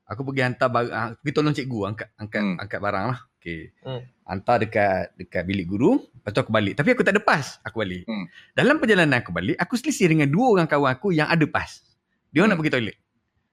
Aku 0.04 0.20
pergi 0.20 0.42
hantar 0.44 0.68
barang, 0.68 0.92
ah, 0.92 1.08
pergi 1.16 1.32
tolong 1.32 1.56
cikgu 1.56 1.78
angkat 1.88 2.08
angkat 2.20 2.40
Hmm. 2.44 2.56
angkat 2.60 2.78
barang 2.78 3.04
lah. 3.08 3.18
Okey. 3.40 3.60
Hmm. 3.82 4.02
Hantar 4.24 4.56
dekat 4.60 5.16
dekat 5.16 5.42
bilik 5.44 5.64
guru, 5.64 5.96
lepas 5.96 6.30
tu 6.32 6.40
aku 6.40 6.52
balik. 6.52 6.76
Tapi 6.76 6.92
aku 6.92 7.02
tak 7.04 7.16
ada 7.16 7.22
pas, 7.24 7.60
aku 7.64 7.80
balik. 7.80 8.04
Hmm. 8.04 8.24
Dalam 8.52 8.76
perjalanan 8.76 9.20
aku 9.20 9.32
balik, 9.32 9.56
aku 9.56 9.74
selisih 9.76 10.12
dengan 10.12 10.28
dua 10.28 10.46
orang 10.60 10.68
kawan 10.68 10.92
aku 10.92 11.12
yang 11.12 11.28
ada 11.28 11.44
pas. 11.48 11.80
Dia 12.28 12.44
orang 12.44 12.52
nak 12.52 12.58
pergi 12.60 12.72
toilet. 12.72 12.96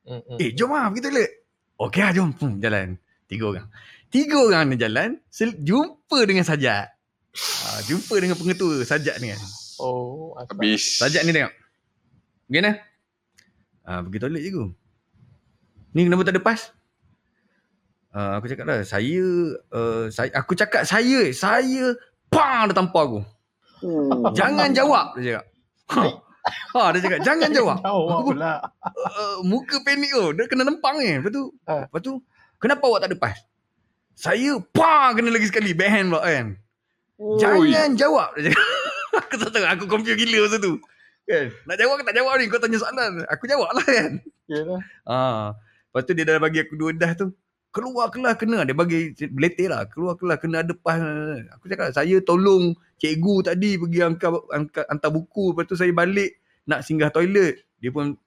Hmm, 0.02 0.22
hmm. 0.28 0.38
Eh, 0.40 0.50
jom 0.52 0.72
lah 0.76 0.92
pergi 0.92 1.04
toilet. 1.08 1.30
Okey 1.80 2.02
lah, 2.04 2.12
jom. 2.12 2.30
Pum, 2.36 2.52
jalan. 2.60 2.88
Tiga 3.28 3.46
orang. 3.48 3.68
Tiga 4.12 4.38
orang 4.44 4.64
ni 4.68 4.76
jalan, 4.76 5.10
sel- 5.32 5.56
jumpa 5.56 6.20
dengan 6.28 6.44
Sajat. 6.44 6.88
Ah, 7.64 7.80
jumpa 7.88 8.12
dengan 8.20 8.36
pengetua 8.36 8.84
Sajat 8.84 9.24
ni 9.24 9.32
kan. 9.32 9.40
Oh, 9.80 10.36
asal. 10.36 10.52
Habis. 10.52 11.00
Sajat 11.00 11.24
ni 11.24 11.32
tengok. 11.32 11.54
Gimana? 12.52 12.76
Ah, 13.92 14.00
pergi 14.00 14.24
toilet 14.24 14.40
cikgu. 14.40 14.66
Ni 15.92 16.08
kenapa 16.08 16.24
tak 16.24 16.40
ada 16.40 16.44
pas? 16.48 16.72
Ah, 18.16 18.40
aku 18.40 18.48
cakap 18.48 18.64
dah, 18.64 18.80
saya, 18.88 19.24
uh, 19.68 20.08
saya, 20.08 20.32
aku 20.32 20.56
cakap 20.56 20.88
saya, 20.88 21.28
saya, 21.36 21.96
pang 22.32 22.72
dia 22.72 22.76
tampar 22.76 23.04
aku. 23.04 23.20
Jangan 24.32 24.72
jawab, 24.72 25.20
dia 25.20 25.44
cakap. 25.44 25.46
Ha, 25.92 26.02
ha 26.72 26.82
dia 26.96 27.04
cakap, 27.04 27.20
jangan 27.20 27.52
jawab. 27.52 27.78
Jawab 27.84 28.08
Aku- 28.16 28.32
pula. 28.32 28.54
Uh, 29.12 29.36
muka 29.44 29.84
panik 29.84 30.12
tu, 30.12 30.32
dia 30.40 30.48
kena 30.48 30.64
lempang 30.64 30.96
ni. 31.04 31.20
Lepas 31.20 31.32
tu, 31.36 31.44
Ah. 31.68 31.84
lepas 31.84 32.00
tu, 32.00 32.24
kenapa 32.56 32.84
awak 32.88 33.00
tak 33.04 33.10
ada 33.12 33.18
pas? 33.20 33.36
Saya, 34.16 34.56
pang, 34.72 35.12
kena 35.20 35.36
lagi 35.36 35.52
sekali, 35.52 35.76
backhand 35.76 36.16
pula 36.16 36.24
kan. 36.24 36.48
Jangan 37.44 38.00
jawab, 38.00 38.40
dia 38.40 38.56
cakap. 38.56 38.64
aku 39.28 39.36
tak 39.36 39.50
tahu, 39.52 39.66
aku 39.68 39.84
confused 39.92 40.20
gila 40.20 40.48
masa 40.48 40.58
tu. 40.60 40.80
Kan? 41.30 41.46
Nak 41.70 41.78
jawab 41.78 41.96
ke 42.02 42.04
tak 42.08 42.16
jawab 42.18 42.34
ni? 42.42 42.46
Kau 42.50 42.60
tanya 42.60 42.78
soalan. 42.82 43.12
Aku 43.30 43.46
jawab 43.46 43.70
lah 43.78 43.86
kan. 43.86 44.12
Yalah. 44.50 44.82
Ha. 45.08 45.20
Lepas 45.56 46.02
tu 46.08 46.12
dia 46.16 46.26
dah 46.28 46.40
bagi 46.42 46.60
aku 46.64 46.74
dua 46.76 46.92
dah 46.96 47.12
tu. 47.16 47.32
Keluar 47.72 48.12
kelas 48.12 48.36
kena. 48.36 48.68
Dia 48.68 48.76
bagi 48.76 49.16
beletir 49.32 49.72
lah. 49.72 49.88
Keluar 49.88 50.20
kelas 50.20 50.38
kena 50.44 50.66
ada 50.66 50.74
pas. 50.76 51.00
Aku 51.56 51.72
cakap 51.72 51.96
saya 51.96 52.20
tolong 52.20 52.76
cikgu 53.00 53.48
tadi 53.48 53.80
pergi 53.80 54.00
angkat, 54.04 54.32
angkat 54.52 54.86
hantar 54.92 55.12
buku. 55.14 55.56
Lepas 55.56 55.66
tu 55.72 55.76
saya 55.80 55.92
balik 55.96 56.36
nak 56.68 56.84
singgah 56.84 57.14
toilet. 57.14 57.64
Dia 57.80 57.96
pun 57.96 58.18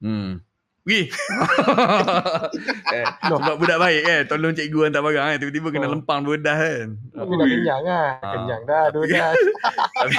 hmm. 0.00 0.40
Pergi. 0.88 1.04
eh, 2.96 3.04
sebab 3.28 3.60
budak 3.60 3.76
baik 3.76 4.02
kan. 4.08 4.22
Tolong 4.24 4.56
cikgu 4.56 4.88
hantar 4.88 5.04
barang 5.04 5.20
kan. 5.20 5.36
Tiba-tiba 5.36 5.68
kena 5.68 5.86
Oh. 5.88 5.92
lempang 5.92 6.24
dua 6.24 6.40
dah 6.40 6.56
kan. 6.56 6.96
Tapi 7.12 7.32
dah 7.36 7.46
kenyang 7.52 7.82
lah. 7.84 8.08
Ah. 8.24 8.32
Kenyang 8.32 8.62
dah. 8.64 8.84
Dua 8.88 9.04
dah. 9.04 9.32
tapi, 10.00 10.16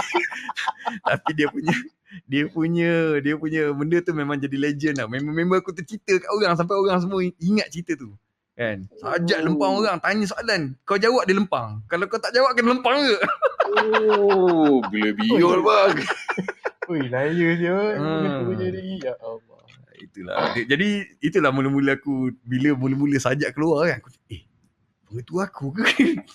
tapi 1.01 1.29
dia 1.33 1.49
punya 1.49 1.73
dia 2.25 2.43
punya 2.45 2.91
dia 3.17 3.35
punya 3.35 3.69
benda 3.69 3.99
tu 3.99 4.11
memang 4.11 4.35
jadi 4.35 4.57
legend 4.57 4.95
lah. 4.95 5.05
Member-member 5.05 5.57
aku 5.57 5.71
tu 5.71 5.83
cerita 5.85 6.17
kat 6.17 6.29
orang 6.29 6.53
sampai 6.53 6.73
orang 6.73 6.99
semua 6.99 7.19
ingat 7.21 7.69
cerita 7.69 7.95
tu. 7.95 8.11
Kan? 8.53 8.91
Sajak 8.93 9.39
lempang 9.39 9.71
orang 9.73 9.97
tanya 9.97 10.25
soalan, 10.25 10.75
kau 10.83 10.95
jawab 10.95 11.23
dia 11.23 11.31
lempang. 11.31 11.79
Kalau 11.85 12.05
kau 12.05 12.17
tak 12.17 12.33
jawab 12.33 12.51
kena 12.53 12.73
lempang 12.73 12.99
ke? 12.99 13.17
Oh, 13.69 14.83
gila 14.85 15.09
biol 15.15 15.59
bang. 15.61 15.95
Ui, 16.89 17.05
laya 17.05 17.49
je. 17.55 17.69
Hmm. 17.95 18.19
Betul 18.19 18.53
jadi. 18.57 18.81
Ya 18.99 19.13
Allah. 19.15 19.61
Itulah. 19.95 20.35
Dia- 20.51 20.67
Jadi 20.67 20.89
itulah 21.19 21.51
mula-mula 21.51 21.93
aku 21.93 22.33
bila 22.41 22.73
mula-mula 22.73 23.15
sajak 23.15 23.53
keluar 23.53 23.85
kan 23.85 24.01
aku 24.01 24.09
eh 24.27 24.41
Pengetua 25.09 25.49
aku 25.49 25.73
ke? 25.73 25.83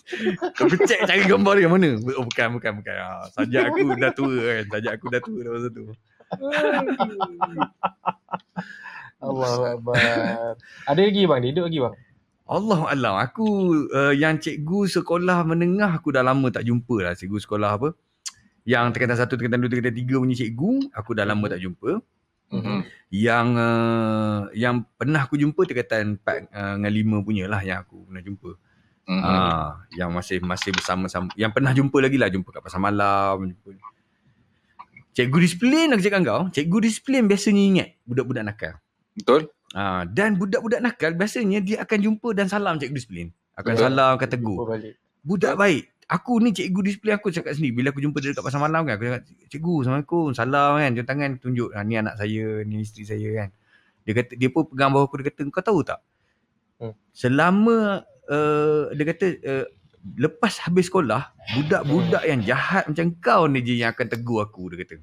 Kau 0.58 0.66
check 0.82 1.06
cari 1.06 1.22
gambar 1.30 1.62
dia 1.62 1.70
mana? 1.70 1.94
Oh 2.18 2.26
bukan 2.26 2.58
bukan 2.58 2.72
bukan. 2.82 2.94
Ha, 2.98 3.30
sajak 3.30 3.70
aku 3.70 3.94
dah 3.94 4.10
tua 4.10 4.34
kan. 4.34 4.64
Sajak 4.74 4.92
aku 4.98 5.06
dah 5.14 5.20
tua 5.22 5.38
dah 5.46 5.50
masa 5.54 5.68
tu. 5.70 5.82
Allah 9.24 9.78
Akbar. 9.78 9.94
Ada 10.90 11.00
lagi 11.00 11.22
bang? 11.22 11.38
Dia 11.38 11.50
hidup 11.54 11.64
lagi 11.70 11.78
bang? 11.86 11.94
Allah 12.44 12.80
alam. 12.90 13.14
Aku 13.22 13.46
uh, 13.94 14.10
yang 14.10 14.42
cikgu 14.42 14.90
sekolah 14.90 15.46
menengah 15.46 15.94
aku 15.94 16.10
dah 16.10 16.26
lama 16.26 16.50
tak 16.50 16.66
jumpa 16.66 16.98
lah 17.00 17.14
cikgu 17.14 17.38
sekolah 17.40 17.70
apa. 17.78 17.88
Yang 18.66 18.96
tingkatan 18.96 19.16
satu, 19.20 19.38
tingkatan 19.38 19.60
dua, 19.60 19.70
tingkatan 19.70 19.94
tiga 19.94 20.16
punya 20.16 20.36
cikgu, 20.40 20.88
aku 20.96 21.12
dah 21.12 21.24
lama 21.28 21.46
tak 21.46 21.60
jumpa. 21.60 22.00
Mhm. 22.54 22.78
Yang 23.14 23.46
uh, 23.58 24.40
yang 24.54 24.74
pernah 24.98 25.22
aku 25.22 25.38
jumpa 25.38 25.62
tingkatan 25.66 26.18
empat 26.18 26.50
uh, 26.50 26.74
dengan 26.78 26.92
lima 26.92 27.16
punya 27.22 27.46
lah 27.46 27.62
yang 27.62 27.82
aku 27.82 28.06
pernah 28.10 28.22
jumpa. 28.22 28.50
Mhm. 29.04 29.20
Ah, 29.20 29.84
yang 29.92 30.10
masih 30.10 30.40
masih 30.40 30.72
bersama-sama. 30.72 31.28
Yang 31.36 31.52
pernah 31.52 31.72
jumpa 31.76 31.98
lagi 32.00 32.16
lah 32.16 32.32
jumpa 32.32 32.48
kat 32.48 32.62
pasar 32.64 32.80
malam. 32.80 33.52
Jumpa. 33.52 33.70
Cikgu 35.14 35.38
disiplin 35.38 35.86
aku 35.94 36.02
cakap 36.02 36.20
kau. 36.26 36.42
Cikgu 36.50 36.78
disiplin 36.82 37.22
biasanya 37.28 37.62
ingat 37.62 37.88
budak-budak 38.02 38.42
nakal. 38.48 38.74
Betul? 39.14 39.52
Ah, 39.76 40.02
dan 40.08 40.34
budak-budak 40.40 40.80
nakal 40.80 41.12
biasanya 41.14 41.62
dia 41.62 41.84
akan 41.84 41.98
jumpa 42.00 42.28
dan 42.32 42.48
salam 42.48 42.80
cikgu 42.80 42.96
disiplin. 42.96 43.28
Akan 43.54 43.78
Betul. 43.78 43.84
salam, 43.86 44.10
akan 44.18 44.28
tegur. 44.28 44.56
Budak 45.24 45.54
baik. 45.54 45.93
Aku 46.08 46.36
ni 46.40 46.52
cikgu 46.52 46.80
disiplin 46.84 47.16
aku 47.16 47.32
cakap 47.32 47.56
sendiri. 47.56 47.80
Bila 47.80 47.88
aku 47.92 48.04
jumpa 48.04 48.20
dia 48.20 48.36
dekat 48.36 48.44
pasar 48.44 48.60
malam 48.60 48.84
kan. 48.84 49.00
Aku 49.00 49.04
cakap, 49.08 49.22
cikgu 49.48 49.74
Assalamualaikum. 49.80 50.26
Salam 50.36 50.70
kan. 50.76 50.90
Jom 50.92 51.06
tangan 51.08 51.30
tunjuk. 51.40 51.70
Ha, 51.72 51.80
ni 51.80 51.96
anak 51.96 52.20
saya. 52.20 52.60
Ni 52.64 52.84
isteri 52.84 53.04
saya 53.08 53.28
kan. 53.32 53.48
Dia 54.04 54.12
kata, 54.20 54.32
dia 54.36 54.48
pun 54.52 54.68
pegang 54.68 54.92
bawah 54.92 55.08
aku. 55.08 55.24
Dia 55.24 55.32
kata, 55.32 55.40
kau 55.48 55.64
tahu 55.64 55.80
tak? 55.80 56.00
Hmm. 56.76 56.92
Selama, 57.16 58.04
uh, 58.28 58.92
dia 58.92 59.04
kata, 59.08 59.26
uh, 59.48 59.66
lepas 60.20 60.60
habis 60.60 60.92
sekolah, 60.92 61.32
budak-budak 61.56 62.22
yang 62.28 62.44
jahat 62.44 62.84
macam 62.84 63.16
kau 63.24 63.48
ni 63.48 63.64
je 63.64 63.80
yang 63.80 63.96
akan 63.96 64.06
tegur 64.12 64.44
aku. 64.44 64.68
Dia 64.76 64.84
kata. 64.84 64.96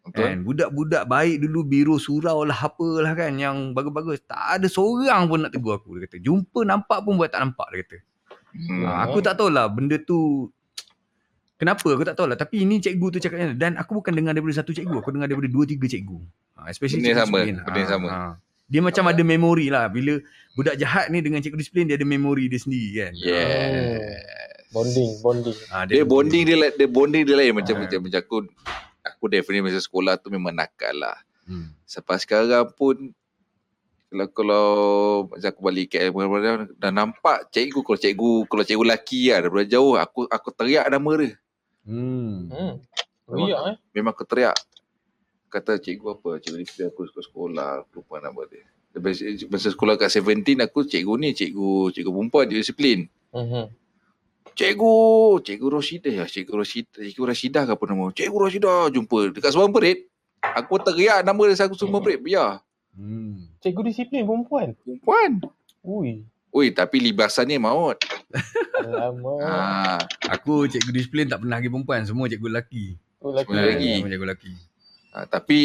Betul? 0.00 0.26
Kan? 0.26 0.36
Budak-budak 0.42 1.04
baik 1.06 1.46
dulu 1.46 1.60
biru 1.62 1.96
surau 2.02 2.42
lah 2.42 2.58
apalah 2.58 3.14
kan 3.14 3.38
yang 3.38 3.70
bagus-bagus. 3.70 4.26
Tak 4.26 4.58
ada 4.58 4.66
seorang 4.66 5.30
pun 5.30 5.46
nak 5.46 5.54
tegur 5.54 5.78
aku. 5.78 5.94
Dia 5.94 6.10
kata, 6.10 6.18
jumpa 6.18 6.66
nampak 6.66 7.06
pun 7.06 7.14
buat 7.14 7.30
tak 7.30 7.46
nampak. 7.46 7.70
Dia 7.70 7.78
kata. 7.86 7.98
Hmm. 8.50 8.82
Ha, 8.82 9.04
aku 9.04 9.18
tak 9.18 9.34
tahulah 9.34 9.66
benda 9.66 9.96
tu 9.96 10.50
kenapa 11.54 11.86
aku 11.86 12.02
tak 12.02 12.14
tahulah 12.14 12.34
tapi 12.34 12.62
ini 12.62 12.78
cikgu 12.78 13.06
tu 13.10 13.18
cakapnya 13.18 13.52
dan 13.52 13.76
aku 13.76 13.94
bukan 13.94 14.10
dengar 14.10 14.32
daripada 14.32 14.56
satu 14.56 14.70
cikgu 14.70 14.96
aku 14.96 15.10
dengar 15.10 15.26
daripada 15.26 15.46
dua 15.46 15.64
tiga 15.64 15.86
cikgu. 15.86 16.18
Ha, 16.56 16.68
especially 16.68 17.00
Benda 17.00 17.10
cikgu 17.12 17.22
sama, 17.22 17.36
disiplin. 17.38 17.56
benda 17.62 17.78
yang 17.78 17.90
sama. 17.90 18.08
Dia 18.70 18.80
macam 18.80 19.04
ada 19.06 19.22
memori 19.22 19.66
lah 19.66 19.86
bila 19.86 20.14
budak 20.54 20.74
jahat 20.74 21.10
ni 21.10 21.18
dengan 21.18 21.38
cikgu 21.38 21.58
disiplin 21.58 21.84
dia 21.84 21.94
ada 21.94 22.06
memori 22.06 22.46
dia 22.46 22.58
sendiri 22.58 22.88
kan. 22.96 23.12
Yeah. 23.14 24.22
Bonding, 24.70 25.10
bonding. 25.18 25.58
Ha, 25.68 25.82
Dia 25.84 26.06
bonding 26.06 26.42
dia 26.46 26.56
dia 26.70 26.86
bonding 26.86 27.26
dia 27.26 27.34
lain 27.34 27.58
macam 27.58 27.74
Ah. 27.74 27.80
macam 27.82 27.98
macam 28.00 28.20
aku 28.20 28.36
aku 29.02 29.24
definitely 29.26 29.66
masa 29.66 29.82
sekolah 29.82 30.14
tu 30.14 30.30
memang 30.30 30.54
nakal 30.54 30.94
lah. 30.94 31.18
Hmm. 31.50 31.74
Sampai 31.82 32.22
sekarang 32.22 32.70
pun 32.72 33.10
kalau 34.10 34.26
kalau 34.34 34.66
macam 35.30 35.48
aku 35.54 35.60
balik 35.62 35.86
KL 35.94 36.10
kadang-kadang 36.10 36.66
dah 36.74 36.90
nampak 36.90 37.46
cikgu 37.54 37.78
kalau 37.86 37.98
cikgu 38.02 38.30
kalau 38.50 38.62
cikgu 38.66 38.82
lelaki 38.82 39.30
lah 39.30 39.38
daripada 39.46 39.66
jauh 39.70 39.94
aku 39.94 40.26
aku 40.26 40.48
teriak 40.50 40.90
nama 40.90 41.10
dia. 41.14 41.38
Hmm. 41.86 42.50
Hmm. 42.50 42.74
Riak 43.30 43.60
eh. 43.70 43.76
Memang 43.94 44.10
aku 44.10 44.26
teriak. 44.26 44.58
Kata 45.46 45.78
cikgu 45.78 46.18
apa? 46.18 46.42
Cikgu 46.42 46.58
disiplin 46.58 46.90
aku 46.90 47.06
sekolah. 47.06 47.86
Aku 47.86 48.02
lupa 48.02 48.18
nama 48.18 48.42
dia. 48.50 48.66
Masa, 49.46 49.70
sekolah 49.70 49.94
kat 49.94 50.10
17 50.10 50.58
aku 50.58 50.82
cikgu 50.82 51.14
ni 51.14 51.30
cikgu 51.30 51.94
cikgu 51.94 52.10
perempuan 52.10 52.50
cikgu 52.50 52.62
disiplin. 52.66 52.98
Mhm. 53.30 53.70
Cikgu, 54.58 54.94
cikgu 55.46 55.66
Roshidah 55.70 56.12
ya, 56.12 56.24
cikgu 56.26 56.52
Roshidah, 56.58 57.00
cikgu 57.06 57.24
Rashidah 57.30 57.62
ke 57.70 57.72
apa 57.78 57.84
nama? 57.86 58.10
Cikgu 58.10 58.36
Rashidah 58.36 58.90
jumpa 58.90 59.30
dekat 59.30 59.54
Semua 59.54 59.70
Perit. 59.70 60.10
Aku 60.42 60.74
teriak 60.82 61.22
nama 61.22 61.38
dia 61.46 61.54
aku 61.62 61.78
Semua 61.78 62.02
Perit, 62.02 62.18
biar. 62.18 62.58
Hmm. 62.94 63.46
Cikgu 63.60 63.80
disiplin 63.86 64.26
perempuan. 64.26 64.74
Perempuan. 64.82 65.30
Ui. 65.82 66.26
Ui, 66.50 66.66
tapi 66.74 66.98
libasannya 66.98 67.56
maut. 67.56 67.98
Alamak. 68.80 69.38
Ah, 69.46 70.00
Aku 70.32 70.66
cikgu 70.66 70.90
disiplin 70.90 71.28
tak 71.28 71.44
pernah 71.44 71.60
lagi 71.60 71.70
perempuan 71.70 72.02
semua 72.02 72.26
cikgu 72.26 72.48
lelaki. 72.50 72.98
Oh, 73.20 73.30
lelaki. 73.30 73.46
Semua 73.52 73.62
lelaki. 73.62 73.90
Semua 73.94 74.10
cikgu 74.10 74.26
lelaki. 74.26 74.52
Ha, 75.10 75.16
tapi 75.26 75.58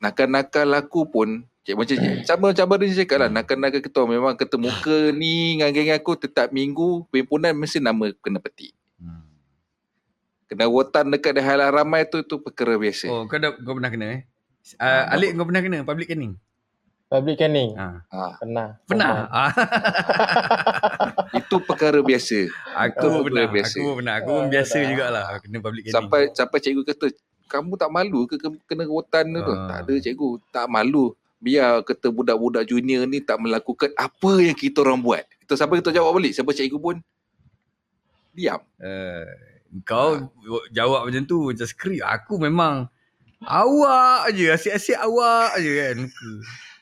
nakal-nakal 0.00 0.68
aku 0.74 1.04
pun 1.06 1.28
cik 1.60 1.76
macam 1.76 1.92
cik, 1.92 2.24
sama 2.24 2.56
macam 2.56 2.64
abang 2.64 2.80
dia 2.80 3.04
cakap 3.04 3.18
lah 3.20 3.28
nakal-nakal 3.28 3.84
kita 3.84 4.00
memang 4.08 4.32
ketemuka 4.32 4.96
ni 5.20 5.60
dengan 5.60 5.68
geng 5.76 5.92
aku 5.92 6.16
tetap 6.16 6.48
minggu 6.50 7.04
perhimpunan 7.12 7.52
mesti 7.52 7.78
nama 7.84 8.08
kena 8.24 8.40
petik. 8.40 8.72
Hmm. 8.96 9.28
Kena 10.48 10.66
rotan 10.66 11.12
dekat 11.12 11.36
di 11.36 11.42
halaman 11.44 11.70
ramai 11.70 12.08
tu 12.08 12.24
tu 12.24 12.40
perkara 12.40 12.80
biasa. 12.80 13.06
Oh, 13.12 13.28
kau 13.28 13.36
dah 13.36 13.52
kau 13.54 13.76
pernah 13.76 13.92
kena 13.92 14.06
eh? 14.08 14.20
Uh, 14.76 15.04
Ah, 15.04 15.14
Alik 15.14 15.36
kau 15.36 15.44
pernah 15.46 15.62
kena 15.62 15.78
public 15.84 16.08
canning? 16.08 16.34
Public 17.10 17.36
canning. 17.36 17.74
Ha. 17.74 18.06
Ha, 18.06 18.38
Pernah. 18.38 18.78
Pernah? 18.86 19.26
Ah, 19.28 19.50
itu 21.34 21.58
perkara 21.58 21.98
biasa. 22.00 22.46
aku 22.70 23.02
Ah, 23.02 23.22
pernah. 23.26 23.46
biasa. 23.50 23.74
Aku 23.74 23.82
pun 23.82 23.94
pernah. 23.98 24.14
Aku 24.16 24.30
pun 24.30 24.38
Ah, 24.38 24.48
biasa 24.48 24.76
dah. 24.78 24.86
jugalah 24.86 25.24
kena 25.42 25.58
public 25.58 25.82
canning. 25.82 25.96
Sampai 25.98 26.20
sampai 26.30 26.58
cikgu 26.62 26.82
kata, 26.86 27.06
kamu 27.50 27.72
tak 27.74 27.90
malu 27.90 28.20
ke 28.24 28.38
ke- 28.38 28.62
kena 28.64 28.86
rotan 28.86 29.26
tu? 29.26 29.42
tu? 29.42 29.54
Tak 29.58 29.78
ada 29.82 29.92
cikgu, 29.92 30.28
tak 30.48 30.66
malu. 30.70 31.10
Biar 31.36 31.82
kata 31.82 32.06
budak-budak 32.08 32.62
junior 32.64 33.02
ni 33.04 33.18
tak 33.18 33.42
melakukan 33.42 33.90
apa 33.96 34.30
yang 34.38 34.54
kita 34.54 34.86
orang 34.86 35.02
buat. 35.02 35.26
Kita 35.42 35.58
sampai 35.58 35.82
kita 35.82 35.90
jawab 35.90 36.14
balik. 36.14 36.30
Siapa 36.30 36.54
cikgu 36.54 36.78
pun 36.78 36.96
diam. 38.30 38.62
Uh, 38.78 39.26
kau 39.82 40.30
jawab 40.70 41.10
macam 41.10 41.26
tu 41.26 41.50
macam 41.50 41.66
skrip. 41.66 42.06
Aku 42.06 42.38
memang 42.38 42.86
awak 43.42 44.30
je. 44.30 44.46
Asyik-asyik 44.46 44.98
awak 45.00 45.58
je 45.58 45.70
kan. 45.74 45.98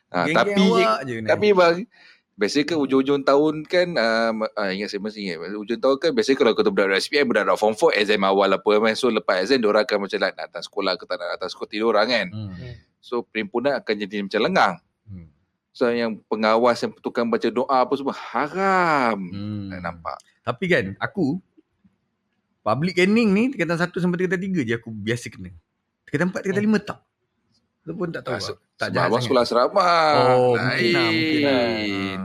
Ha, 0.08 0.24
Geng-geng 0.24 0.36
tapi 0.36 0.62
je 1.04 1.14
tapi 1.28 1.48
bang 1.52 1.76
Biasa 2.38 2.62
kan 2.62 2.78
hujung-hujung 2.78 3.26
tahun 3.26 3.66
kan 3.66 3.98
uh, 3.98 4.30
uh, 4.46 4.70
Ingat 4.70 4.94
saya 4.94 5.02
masih 5.02 5.26
ingat 5.26 5.58
Hujung 5.58 5.82
tahun 5.82 5.96
kan 5.98 6.10
Biasa 6.14 6.38
kalau 6.38 6.54
kata 6.54 6.70
budak 6.70 6.94
SPM 7.02 7.26
Budak-budak 7.26 7.58
form 7.58 7.74
4 7.74 7.98
Exam 7.98 8.22
awal 8.22 8.54
apa 8.54 8.70
kan 8.78 8.94
So 8.94 9.10
lepas 9.10 9.42
exam 9.42 9.58
Diorang 9.58 9.82
akan 9.82 10.06
macam 10.06 10.18
like, 10.22 10.38
Nak 10.38 10.54
datang 10.54 10.62
sekolah 10.62 10.94
ke 10.94 11.02
tak 11.02 11.18
nak 11.18 11.28
datang 11.34 11.50
sekolah 11.50 11.68
Tidur 11.68 11.90
orang 11.90 12.08
kan 12.08 12.26
Hmm. 12.30 12.78
So 13.02 13.26
perhimpunan 13.26 13.74
akan 13.82 13.94
jadi 13.98 14.22
macam 14.22 14.40
lengang 14.46 14.76
Hmm. 15.08 15.28
So 15.74 15.90
yang 15.90 16.22
pengawas 16.30 16.78
Yang 16.78 17.02
tukang 17.02 17.26
baca 17.26 17.48
doa 17.50 17.82
apa 17.82 17.92
semua 17.98 18.14
Haram 18.14 19.18
Hmm. 19.18 19.74
Nak 19.74 19.80
nampak 19.82 20.16
Tapi 20.46 20.64
kan 20.70 20.84
aku 21.02 21.42
public 22.62 23.00
canning 23.00 23.32
ni 23.32 23.48
tingkatan 23.50 23.80
1 23.80 23.88
sampai 23.96 24.16
tingkatan 24.20 24.40
3 24.62 24.68
je 24.68 24.74
aku 24.76 24.92
biasa 24.92 25.26
kena. 25.32 25.50
Tingkatan 26.04 26.28
4 26.36 26.44
tingkatan 26.44 26.64
5 26.68 26.84
tak. 26.84 26.98
Tu 27.88 27.94
pun 27.96 28.08
tak 28.12 28.20
tahu. 28.20 28.36
Ah, 28.36 28.38
lah. 28.38 28.44
se- 28.44 28.60
tak 28.76 28.86
Sebab 28.86 28.94
jahat 28.94 29.08
abang 29.08 29.22
sekolah 29.24 29.42
asrama 29.42 29.88
Oh, 30.28 30.52
mungkin 30.54 30.92
lah, 30.92 31.08
mungkin 31.08 31.40
lah. 31.40 31.56
Lain. 31.56 32.20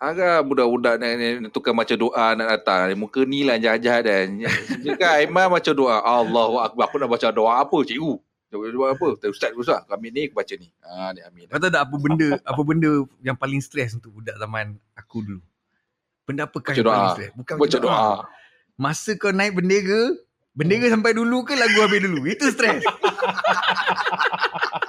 Ah. 0.00 0.40
Budak-budak 0.42 0.94
nak, 0.96 1.10
nak 1.14 1.50
tukang 1.52 1.76
baca 1.76 1.94
doa 1.94 2.26
nak 2.32 2.46
datang. 2.50 2.96
Muka 2.96 3.20
ni 3.22 3.44
lah 3.44 3.56
jahat-jahat 3.56 4.02
kan. 4.02 4.28
Dia 4.80 4.92
kan 4.96 5.20
Aiman 5.20 5.46
baca 5.46 5.70
doa. 5.70 6.00
Allahu 6.00 6.58
Akbar. 6.58 6.88
Aku 6.88 6.96
nak 6.96 7.06
baca 7.06 7.28
doa 7.30 7.60
apa 7.60 7.76
cikgu? 7.84 8.16
Doa, 8.50 8.66
doa 8.66 8.86
apa? 8.96 9.14
Ustaz, 9.30 9.54
ustaz. 9.54 9.86
Kami 9.86 10.10
ni 10.10 10.26
aku 10.26 10.34
baca 10.34 10.54
ni. 10.56 10.66
Ah, 10.82 11.14
ni 11.14 11.22
amin. 11.22 11.46
Kau 11.46 11.60
tahu 11.60 11.70
tak 11.70 11.86
apa 11.86 11.94
benda 11.94 12.28
apa 12.42 12.60
benda 12.64 12.90
yang 13.22 13.38
paling 13.38 13.62
stres 13.62 13.94
untuk 13.94 14.10
budak 14.10 14.34
zaman 14.36 14.74
aku 14.96 15.22
dulu? 15.22 15.40
Benda 16.26 16.50
apa 16.50 16.58
Baca 16.58 16.72
yang 16.72 16.82
doa. 16.82 16.90
paling 16.90 17.12
stres? 17.14 17.30
Bukan 17.36 17.54
Baca 17.56 17.78
doa. 17.78 18.02
Masa 18.74 19.12
kau 19.14 19.30
naik 19.30 19.54
bendera, 19.54 20.16
bendera 20.52 20.86
sampai 20.88 21.12
dulu 21.12 21.42
ke 21.42 21.54
lagu 21.54 21.78
habis 21.78 22.00
dulu? 22.00 22.26
Itu 22.26 22.48
stres. 22.48 22.82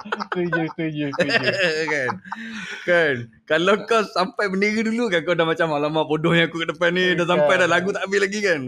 Setuju, 0.02 0.62
setuju, 0.70 1.06
setuju. 1.12 1.48
kan 1.94 2.10
kan 2.82 3.16
kalau 3.46 3.74
kau 3.84 4.02
sampai 4.08 4.48
bendera 4.48 4.82
dulu 4.82 5.08
kan 5.08 5.22
kau 5.22 5.34
dah 5.34 5.44
macam 5.44 5.72
alamak 5.72 6.06
bodohnya 6.06 6.48
aku 6.48 6.60
kat 6.60 6.70
depan 6.70 6.92
ni 6.92 7.14
dah 7.14 7.26
sampai 7.26 7.54
dah 7.58 7.70
lagu 7.70 7.92
tak 7.92 8.04
habis 8.04 8.20
lagi 8.20 8.40
kan 8.40 8.60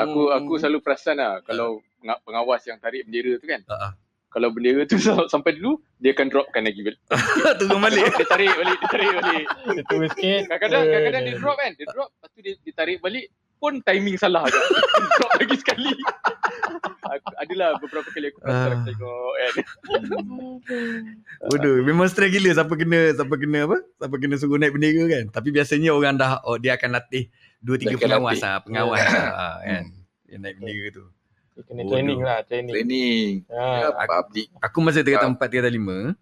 Aku 0.00 0.30
aku 0.30 0.52
selalu 0.56 0.78
perasan 0.80 1.16
lah 1.16 1.40
kalau 1.42 1.80
penga- 1.98 2.20
pengawas 2.22 2.62
yang 2.64 2.76
tarik 2.76 3.04
bendera 3.04 3.32
tu 3.36 3.46
kan. 3.46 3.60
Ah. 3.66 3.92
Kalau 4.28 4.50
bendera 4.50 4.82
tu 4.84 4.98
sam- 5.04 5.30
sampai 5.30 5.54
dulu, 5.54 5.78
dia 5.96 6.10
akan 6.10 6.26
dropkan 6.26 6.66
lagi. 6.66 6.82
turun 7.58 7.78
balik 7.78 8.02
dia 8.10 8.26
tarik 8.26 8.50
balik, 8.52 8.76
dia 8.76 8.88
tarik 8.90 9.08
balik. 9.14 9.44
Dia 9.46 9.82
terus 9.86 10.08
sikit. 10.12 10.42
Kadang-kadang 10.44 10.82
Eh, 10.82 10.90
kadang-kadang 10.90 11.22
dia 11.22 11.34
drop 11.38 11.56
kan. 11.56 11.70
Dia 11.72 11.86
drop, 11.86 12.08
lepas 12.10 12.28
tu 12.28 12.38
dia, 12.42 12.54
dia 12.58 12.72
tarik 12.74 12.98
balik 12.98 13.24
pun 13.64 13.80
timing 13.80 14.14
salah 14.14 14.44
je. 14.44 14.60
drop 15.16 15.32
lagi 15.34 15.56
sekali. 15.56 15.88
aku, 17.00 17.26
adalah 17.38 17.68
beberapa 17.78 18.08
kali 18.08 18.26
aku 18.28 18.38
perasan 18.38 18.60
Ah. 18.60 18.72
aku 18.74 18.82
tengok 18.84 19.32
kan. 19.34 19.52
bodoh 21.48 21.74
memang 21.80 22.06
stres 22.06 22.28
gila 22.28 22.50
siapa 22.52 22.74
kena 22.74 23.12
siapa 23.12 23.34
kena 23.34 23.58
apa 23.64 23.78
siapa 23.94 24.16
kena 24.16 24.34
suruh 24.34 24.56
naik 24.56 24.72
bendera 24.72 25.04
kan 25.06 25.24
tapi 25.30 25.48
biasanya 25.50 25.90
orang 25.90 26.16
dah 26.16 26.40
oh 26.42 26.56
dia 26.56 26.74
akan 26.74 26.90
latih 26.92 27.28
2 27.60 27.76
3 27.76 27.84
Dia 27.84 27.88
akan 27.90 28.00
pengawas 28.02 28.40
ah 28.42 28.58
pengawas 28.60 29.00
Ya. 29.00 29.20
ah, 29.30 29.56
kan 29.60 29.84
yang 30.26 30.40
naik 30.42 30.56
bendera 30.58 30.88
tu 30.90 31.04
Dia 31.52 31.62
kena 31.62 31.80
Bodoh. 31.80 31.90
training 31.92 32.20
lah, 32.20 32.38
training. 32.42 32.72
Training. 32.74 33.30
Ha. 33.46 33.62
Ya, 33.78 33.88
public. 33.94 34.46
aku 34.58 34.76
masa 34.80 34.98
tingkatan 35.00 35.30
4 35.32 35.46
tingkatan 35.46 35.74
5 36.10 36.18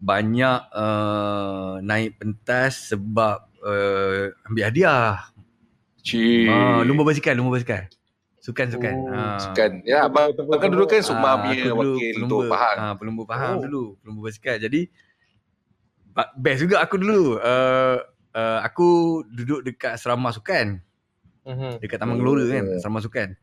banyak 0.00 0.58
uh, 0.72 1.72
naik 1.82 2.16
pentas 2.16 2.88
sebab 2.88 3.36
uh, 3.60 4.32
ambil 4.46 4.64
hadiah 4.64 5.20
Cik. 6.00 6.48
Ah, 6.48 6.80
lumba 6.82 7.02
basikal, 7.04 7.34
lumba 7.36 7.56
basikal. 7.56 7.84
Sukan-sukan. 8.40 8.94
Oh, 8.96 9.12
Ah. 9.12 9.52
Kan. 9.52 9.84
Ya, 9.84 10.08
abang, 10.08 10.32
kan 10.32 10.68
dulu 10.72 10.88
kan 10.88 11.04
Sukma 11.04 11.36
Ah, 11.36 11.44
punya 11.44 11.76
wakil 11.76 12.10
pelumba, 12.16 12.24
untuk 12.24 12.40
Pahang. 12.48 12.76
Ah, 12.80 12.94
pelumba 12.96 13.22
Pahang 13.28 13.54
Oh. 13.56 13.62
dulu, 13.68 13.82
pelumba 14.00 14.20
basikal. 14.32 14.56
Jadi 14.56 14.88
best 16.40 16.60
juga 16.64 16.80
aku 16.80 16.96
dulu. 16.96 17.36
Uh, 17.36 18.00
uh, 18.32 18.58
aku 18.64 18.88
duduk 19.28 19.60
dekat 19.62 19.96
asrama 19.96 20.32
sukan, 20.32 20.80
Mhm. 21.44 21.80
dekat 21.84 22.00
Taman 22.00 22.16
Gelora 22.16 22.44
kan, 22.48 22.64
Oh. 22.64 22.76
asrama 22.80 23.00
sukan. 23.00 23.36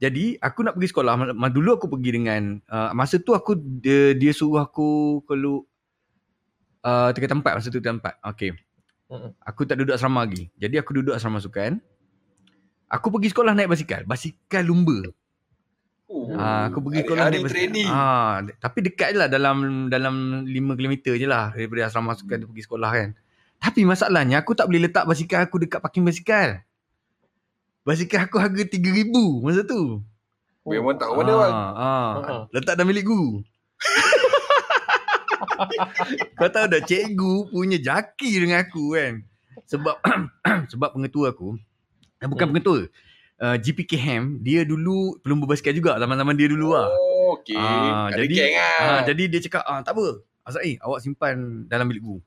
Jadi 0.00 0.40
aku 0.40 0.64
nak 0.64 0.74
pergi 0.80 0.88
sekolah, 0.96 1.12
dulu 1.52 1.70
aku 1.76 1.86
pergi 1.86 2.10
dengan 2.10 2.56
uh, 2.66 2.90
masa 2.90 3.20
tu 3.20 3.36
aku 3.36 3.52
dia, 3.54 4.16
dia 4.16 4.32
suruh 4.32 4.64
aku 4.64 5.20
kalau 5.28 5.68
uh, 6.80 7.12
tingkatan 7.12 7.44
4 7.44 7.60
masa 7.60 7.68
tu 7.68 7.78
tingkatan 7.78 8.00
4. 8.00 8.16
Okey. 8.32 8.50
Mm-mm. 9.10 9.30
Aku 9.44 9.68
tak 9.68 9.76
duduk 9.76 9.92
asrama 9.92 10.24
lagi. 10.24 10.48
Jadi 10.56 10.80
aku 10.80 10.96
duduk 10.96 11.12
asrama 11.12 11.36
sukan. 11.36 11.82
Aku 12.90 13.14
pergi 13.14 13.30
sekolah 13.30 13.54
naik 13.54 13.70
basikal, 13.70 14.02
basikal 14.02 14.66
lumba. 14.66 15.14
Oh. 16.10 16.26
Ah, 16.34 16.66
aku 16.66 16.82
pergi 16.82 17.06
sekolah 17.06 17.30
naik 17.30 17.46
basikal. 17.46 17.54
training. 17.54 17.88
De- 18.50 18.58
tapi 18.58 18.78
dekat 18.82 19.14
je 19.14 19.18
lah 19.22 19.28
dalam 19.30 19.86
dalam 19.86 20.14
5 20.42 20.74
km 20.74 21.14
je 21.14 21.26
lah 21.30 21.54
daripada 21.54 21.86
asrama 21.86 22.18
sukan 22.18 22.42
tu 22.42 22.50
pergi 22.50 22.66
sekolah 22.66 22.90
kan. 22.90 23.08
Tapi 23.62 23.86
masalahnya 23.86 24.42
aku 24.42 24.58
tak 24.58 24.66
boleh 24.66 24.90
letak 24.90 25.06
basikal 25.06 25.46
aku 25.46 25.62
dekat 25.62 25.78
parking 25.78 26.02
basikal. 26.02 26.58
Basikal 27.86 28.26
aku 28.26 28.42
harga 28.42 28.66
3000 28.66 29.06
masa 29.46 29.62
tu. 29.62 30.02
Memang 30.66 30.98
tak 30.98 31.14
mana 31.14 31.32
bang. 31.32 31.54
Ah, 31.54 31.72
ah. 31.78 32.10
Ah. 32.20 32.42
Letak 32.50 32.74
dalam 32.74 32.90
bilik 32.90 33.06
guru. 33.06 33.46
Kau 36.38 36.48
tahu 36.48 36.66
dah 36.72 36.82
cikgu 36.82 37.52
punya 37.52 37.78
jaki 37.78 38.30
dengan 38.40 38.64
aku 38.66 38.96
kan. 38.96 39.22
Sebab 39.70 39.96
sebab 40.74 40.90
pengetua 40.96 41.30
aku, 41.30 41.54
bukan 42.22 42.42
Hmm. 42.42 42.52
pengetua. 42.52 42.80
Uh, 43.36 43.56
GPK 43.56 43.92
Ham, 43.98 44.24
dia 44.38 44.60
dulu 44.62 45.16
pelumba 45.18 45.48
basikal 45.48 45.72
juga 45.72 45.96
zaman-zaman 45.96 46.36
dia 46.36 46.44
dulu 46.44 46.76
lah. 46.76 46.92
Oh, 46.92 47.40
okey. 47.40 47.56
Ah, 47.56 48.08
Ada 48.08 48.20
jadi- 48.20 48.36
geng 48.36 48.54
ah. 48.54 48.76
Ha, 48.76 49.00
jadi 49.02 49.22
dia 49.26 49.40
cakap, 49.40 49.62
ah, 49.64 49.80
tak 49.80 49.96
apa. 49.96 50.06
Azrael, 50.42 50.76
awak 50.78 51.00
simpan 51.00 51.36
dalam 51.64 51.86
bilik 51.86 52.02
guru. 52.02 52.20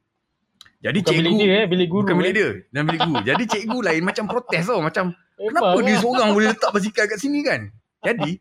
Jadi 0.80 1.00
Bukan 1.00 1.12
cikgu, 1.12 1.22
bilik 1.22 1.34
dia 1.40 1.54
eh, 1.54 1.66
bilik 1.66 1.88
guru. 1.88 2.02
bukan 2.02 2.16
bilik 2.18 2.30
eh. 2.30 2.36
dia, 2.36 2.50
dalam 2.68 2.86
bilik 2.88 3.02
guru. 3.04 3.22
Jadi 3.24 3.44
cikgu 3.46 3.78
lain 3.80 4.02
macam 4.02 4.26
protes 4.26 4.64
tau. 4.64 4.80
Macam, 4.80 5.06
Memang 5.12 5.48
kenapa 5.48 5.78
dia 5.80 5.88
lah. 5.88 6.02
seorang 6.02 6.30
boleh 6.34 6.48
letak 6.50 6.70
basikal 6.72 7.06
kat 7.06 7.20
sini 7.20 7.40
kan? 7.42 7.62
Jadi, 8.02 8.32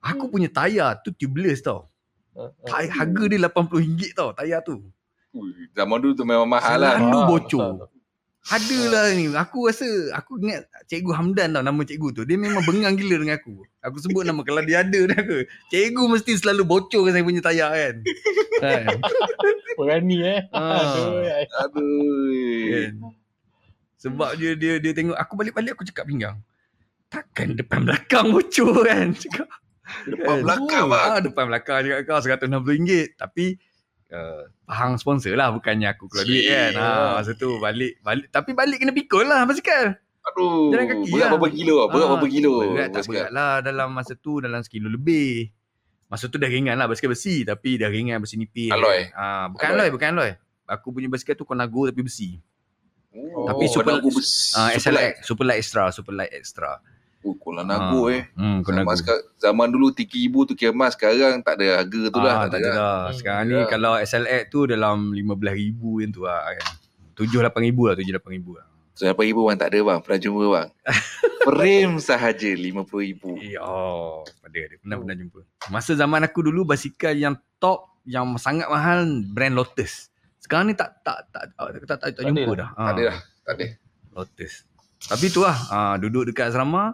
aku 0.00 0.24
punya 0.26 0.48
tayar 0.48 0.96
tu 0.98 1.12
tubeless 1.12 1.60
tau. 1.60 1.92
Ah, 2.32 2.48
ah. 2.48 2.48
Tay- 2.66 2.88
Harga 2.88 3.24
dia 3.26 3.38
RM80 3.38 4.10
tau, 4.12 4.32
tayar 4.32 4.60
tu. 4.60 4.80
Ui, 5.30 5.52
Zaman 5.70 6.00
dulu 6.00 6.12
tu 6.14 6.24
memang 6.24 6.48
mahal 6.48 6.74
lah. 6.74 6.96
Selalu 6.96 7.14
Ah, 7.14 7.26
bocor. 7.26 7.70
Betul. 8.40 8.56
Ada 8.56 8.80
lah 8.88 9.04
ni. 9.14 9.24
Aku 9.36 9.68
rasa, 9.68 9.86
aku 10.16 10.40
ingat 10.40 10.64
Cikgu 10.88 11.12
Hamdan 11.12 11.54
tau 11.54 11.62
nama 11.62 11.80
cikgu 11.84 12.08
tu. 12.16 12.22
Dia 12.24 12.40
memang 12.40 12.64
bengang 12.64 12.96
gila 12.96 13.20
dengan 13.20 13.36
aku. 13.36 13.62
Aku 13.84 13.96
sebut 14.00 14.24
nama 14.24 14.40
kalau 14.42 14.64
dia 14.64 14.80
ada 14.80 14.96
dia 14.96 15.16
aku. 15.16 15.44
Cikgu 15.68 16.02
mesti 16.08 16.32
selalu 16.40 16.62
bocorkan 16.64 17.12
saya 17.12 17.24
punya 17.24 17.44
tayar 17.44 17.70
kan. 17.70 17.96
kan? 18.64 18.84
Berani 19.78 20.18
eh. 20.24 20.40
Ah. 20.50 20.80
Aduh. 20.82 21.20
Aduh. 21.68 22.64
kan. 22.72 22.94
Sebab 24.00 24.30
dia 24.40 24.56
dia 24.56 24.80
dia 24.80 24.92
tengok 24.96 25.16
aku 25.16 25.32
balik-balik 25.36 25.76
aku 25.76 25.84
cakap 25.84 26.08
pinggang. 26.08 26.40
Takkan 27.12 27.52
depan 27.54 27.84
belakang 27.84 28.32
bocor 28.32 28.88
kan. 28.88 29.12
Cakap. 29.12 29.48
Depan 30.08 30.34
kan? 30.40 30.44
belakang 30.46 30.84
bang. 30.88 31.02
Ah, 31.04 31.20
depan 31.20 31.44
belakang 31.52 31.78
cakap 31.84 31.98
kau 32.08 32.18
RM160. 32.24 32.90
Tapi 33.20 33.44
uh, 34.10 34.42
Pahang 34.64 34.94
sponsor 34.94 35.32
lah 35.32 35.50
bukannya 35.50 35.88
aku 35.88 36.06
keluar 36.06 36.24
duit 36.24 36.44
kan. 36.44 36.70
Ha, 36.72 36.86
masa 37.16 37.32
tu 37.32 37.56
balik 37.56 37.98
balik 38.00 38.26
tapi 38.28 38.50
balik 38.52 38.78
kena 38.78 38.90
pikul 38.90 39.24
lah 39.24 39.42
basikal. 39.42 39.94
Aduh. 40.22 40.68
Jalan 40.68 40.84
kaki 40.86 41.08
Berat 41.08 41.20
lah. 41.22 41.30
berapa 41.32 41.48
kilo? 41.48 41.74
Berat 41.82 41.96
Ah, 41.96 42.08
berapa 42.12 42.26
kilo? 42.28 42.52
Berat 42.68 42.88
tak 42.88 43.00
basikal? 43.00 43.14
berat 43.16 43.30
lah 43.32 43.52
dalam 43.60 43.88
masa 43.90 44.12
tu 44.14 44.38
dalam 44.38 44.60
sekilo 44.60 44.86
lebih. 44.86 45.48
Masa 46.06 46.26
tu 46.26 46.36
dah 46.36 46.46
ringan 46.46 46.74
lah 46.74 46.84
basikal 46.84 47.08
besi 47.08 47.42
tapi 47.42 47.74
dah 47.74 47.86
ringan 47.86 48.18
besi 48.18 48.34
nipis. 48.34 48.68
Alloy? 48.68 49.08
Ah, 49.10 49.48
bukan 49.48 49.64
Alloy. 49.64 49.78
alloy, 49.80 49.88
bukan 49.90 50.08
alloy. 50.12 50.30
Aku 50.68 50.90
punya 50.90 51.06
basikal 51.06 51.34
tu 51.34 51.42
konago 51.42 51.86
tapi 51.86 52.00
besi. 52.00 52.38
Oh, 53.10 53.42
Tapi 53.42 53.66
super- 53.66 53.98
Ah, 54.54 54.70
super 54.70 54.94
light. 54.94 55.10
SLX, 55.10 55.14
super 55.24 55.42
light 55.42 55.58
extra, 55.58 55.82
super 55.90 56.12
light 56.12 56.30
extra. 56.30 56.78
Oh, 57.20 57.34
Kuala 57.34 57.60
Nago 57.60 58.08
Ah. 58.08 58.16
eh. 58.16 58.22
Hmm, 58.32 58.60
kau 58.60 58.72
Zaman, 58.72 58.94
seka- 58.94 59.24
zaman 59.36 59.68
dulu 59.68 59.90
RM3,000 59.90 60.34
tu 60.42 60.54
kira 60.54 60.70
emas. 60.70 60.92
Sekarang 60.92 61.38
tak 61.38 61.54
ada 61.54 61.66
harga 61.78 62.02
tu 62.06 62.18
lah. 62.18 62.34
ah, 62.34 62.46
tak 62.46 62.58
ada 62.58 62.68
dah. 62.70 62.80
Hmm, 62.80 63.12
Sekarang 63.12 63.44
ni 63.44 63.54
ya. 63.54 63.64
kalau 63.66 63.92
SLX 63.94 64.42
tu 64.48 64.64
dalam 64.64 64.96
15,000 65.10 65.76
yang 66.00 66.10
tu 66.10 66.22
lah 66.22 66.40
kan. 66.50 66.68
7-8,000 67.14 67.52
lah, 67.84 67.94
7-8,000 67.94 68.52
lah. 68.54 68.64
So, 68.90 69.04
RM8,000 69.06 69.36
bang 69.38 69.58
tak 69.58 69.68
ada 69.68 69.78
bang. 69.82 69.98
Pernah 70.00 70.18
jumpa 70.18 70.44
bang. 70.50 70.68
Frame 71.46 71.94
sahaja 71.98 72.48
RM50,000. 72.50 73.22
Eh, 73.38 73.56
oh, 73.58 74.24
ada, 74.40 74.58
ada. 74.58 74.74
Pernah, 74.76 74.96
pernah 74.98 75.16
jumpa. 75.16 75.40
Masa 75.68 75.92
zaman 75.92 76.20
aku 76.22 76.40
dulu, 76.42 76.64
basikal 76.66 77.12
yang 77.12 77.32
top, 77.58 78.00
yang 78.02 78.24
sangat 78.36 78.66
mahal, 78.66 79.04
brand 79.26 79.52
Lotus. 79.52 80.08
Sekarang 80.38 80.66
ni 80.66 80.74
tak 80.74 81.00
tak 81.00 81.28
tak 81.28 81.44
tak, 81.50 81.66
tak, 81.70 81.84
tak, 81.86 81.96
tak, 81.98 82.08
Tak 82.14 82.22
jumpa 82.26 82.42
ada 82.46 82.56
dah. 82.58 82.70
Tak 82.70 82.80
ada 82.82 82.88
Ah, 82.92 83.04
dah. 83.06 83.16
Tak 83.42 83.52
ada. 83.54 83.66
Lotus. 84.10 84.52
Tapi 85.02 85.26
tu 85.28 85.40
lah, 85.40 85.56
ah, 85.70 85.94
duduk 85.96 86.24
dekat 86.26 86.48
asrama, 86.48 86.92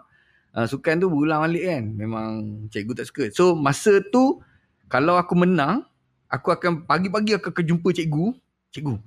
ah, 0.57 0.65
sukan 0.65 0.97
tu 0.97 1.07
berulang 1.13 1.45
balik 1.45 1.63
kan. 1.69 1.83
Memang 1.93 2.29
cikgu 2.73 2.93
tak 2.97 3.05
suka. 3.05 3.23
So, 3.29 3.53
masa 3.53 4.01
tu, 4.09 4.41
kalau 4.89 5.13
aku 5.21 5.37
menang, 5.37 5.85
aku 6.33 6.49
akan 6.49 6.89
pagi-pagi 6.89 7.37
aku 7.37 7.53
akan 7.53 7.63
jumpa 7.63 7.93
cikgu. 7.93 8.33
Cikgu, 8.73 8.97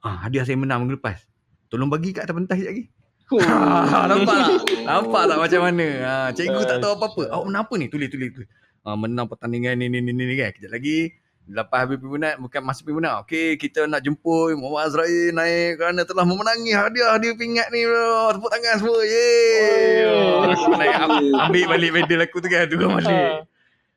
ah, 0.00 0.24
hadiah 0.24 0.48
saya 0.48 0.56
menang 0.56 0.88
minggu 0.88 0.96
lepas. 0.96 1.20
Tolong 1.68 1.92
bagi 1.92 2.16
kat 2.16 2.24
atas 2.24 2.34
pentas 2.34 2.56
sekejap 2.56 2.72
lagi. 2.72 2.84
Ah, 3.26 4.06
nampak 4.06 4.38
tak? 4.38 4.86
Nampak 4.86 5.22
tak 5.26 5.38
macam 5.42 5.60
mana? 5.66 5.86
Ha, 5.98 6.12
cikgu 6.30 6.62
tak 6.62 6.78
tahu 6.78 6.94
apa-apa. 6.94 7.22
Awak 7.26 7.44
menang 7.50 7.62
apa 7.66 7.74
ni? 7.74 7.86
Tulis, 7.90 8.06
tulis, 8.06 8.30
tulis. 8.30 8.46
Ha, 8.86 8.94
menang 8.94 9.26
pertandingan 9.26 9.74
ni, 9.82 9.90
ni, 9.90 9.98
ni, 9.98 10.14
ni, 10.14 10.30
ni 10.30 10.34
kan. 10.38 10.54
Kejap 10.54 10.70
lagi. 10.70 11.10
Lepas 11.46 11.78
habis 11.80 11.96
peminat, 11.96 12.34
bukan 12.36 12.58
masa 12.60 12.82
peminat. 12.82 13.22
Okey, 13.22 13.54
kita 13.54 13.86
nak 13.86 14.02
jemput 14.02 14.50
Muhammad 14.52 14.90
Azrael 14.90 15.30
naik 15.30 15.78
kerana 15.78 16.02
telah 16.02 16.22
memenangi 16.22 16.74
hadiah-hadiah 16.74 17.34
pingat 17.34 17.70
ni. 17.70 17.82
bro. 17.82 18.34
Tepuk 18.34 18.50
tangan 18.50 18.74
semua. 18.76 18.98
Yeay. 19.00 20.02
Oh. 20.04 20.42
Aku 20.44 20.74
naik, 20.74 20.94
am- 20.96 21.34
ambil 21.40 21.64
balik 21.68 21.90
medal 21.92 22.20
aku 22.20 22.36
tu 22.38 22.48
kan. 22.48 22.66
Turun 22.66 22.90
balik. 22.92 23.46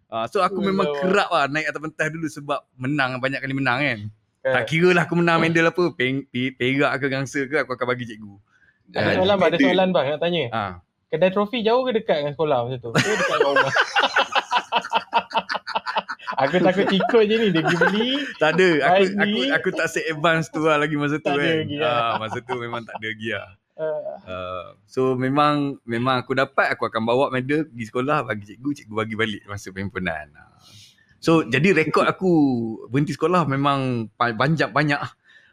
Ha, 0.10 0.26
so 0.26 0.40
aku 0.40 0.58
Oh, 0.58 0.64
memang 0.64 0.86
lawa. 0.86 0.98
kerap 1.00 1.28
lah 1.28 1.46
naik 1.48 1.66
atas 1.66 1.82
pentas 1.84 2.08
dulu 2.08 2.28
sebab 2.28 2.60
menang 2.76 3.18
banyak 3.18 3.40
kali 3.40 3.54
menang 3.54 3.80
kan. 3.80 4.00
Kan? 4.40 4.54
Tak 4.56 4.64
kira 4.66 4.90
lah 4.92 5.04
aku 5.04 5.16
menang 5.16 5.38
medal 5.40 5.66
apa. 5.68 5.84
Peng, 5.92 6.22
pe- 6.24 6.50
perak 6.52 6.98
ke 6.98 7.06
gangsa 7.08 7.44
ke 7.44 7.58
aku 7.60 7.74
akan 7.74 7.88
bagi 7.88 8.06
cikgu. 8.06 8.34
Ada 8.90 9.10
soalan 9.16 9.36
bang, 9.36 9.48
ada 9.48 9.58
soalan 9.60 9.90
bang 9.90 10.06
nak 10.08 10.20
tanya. 10.20 10.44
Ha. 10.50 10.64
Kedai 11.10 11.30
trofi 11.30 11.60
jauh 11.60 11.82
ke 11.84 11.94
dekat 11.96 12.22
dengan 12.22 12.34
sekolah 12.34 12.58
masa 12.64 12.78
tu? 12.78 12.90
Ke 12.92 13.02
dekat 13.02 13.26
dengan 13.36 13.54
rumah? 13.56 13.74
aku 16.40 16.56
takut 16.58 16.88
ikut 16.98 17.22
je 17.22 17.36
ni 17.36 17.48
dia 17.50 17.62
pergi 17.62 17.78
beli. 17.78 18.10
Tak 18.36 18.50
ada. 18.56 18.70
Aku 18.88 19.04
aku 19.14 19.24
ni. 19.28 19.52
aku 19.52 19.68
tak 19.72 19.88
set 19.88 20.06
advance 20.08 20.48
tu 20.48 20.60
lah 20.60 20.76
lagi 20.76 20.96
masa 20.96 21.16
tu 21.16 21.26
Tak 21.26 21.36
ada 21.36 21.44
kan. 21.44 21.56
lagi 21.60 21.76
lah. 21.76 21.92
Ah, 21.92 22.14
masa 22.18 22.38
tu 22.40 22.56
memang 22.56 22.82
tak 22.82 22.96
ada 22.96 23.08
lagi 23.08 23.30
lah. 23.30 23.50
Uh, 23.80 24.66
so 24.94 25.02
memang 25.16 25.56
memang 25.84 26.20
aku 26.20 26.34
dapat 26.34 26.72
aku 26.72 26.84
akan 26.86 27.02
bawa 27.02 27.26
medal 27.30 27.64
pergi 27.64 27.86
sekolah 27.86 28.24
bagi 28.24 28.44
cikgu, 28.46 28.70
cikgu 28.74 28.96
bagi 28.98 29.16
balik 29.16 29.42
masa 29.46 29.70
perhimpunan. 29.70 30.28
So 31.20 31.44
jadi 31.44 31.72
rekod 31.74 32.04
aku 32.04 32.32
berhenti 32.88 33.12
sekolah 33.12 33.44
memang 33.44 34.08
pa- 34.10 34.32
banyak-banyak 34.32 35.00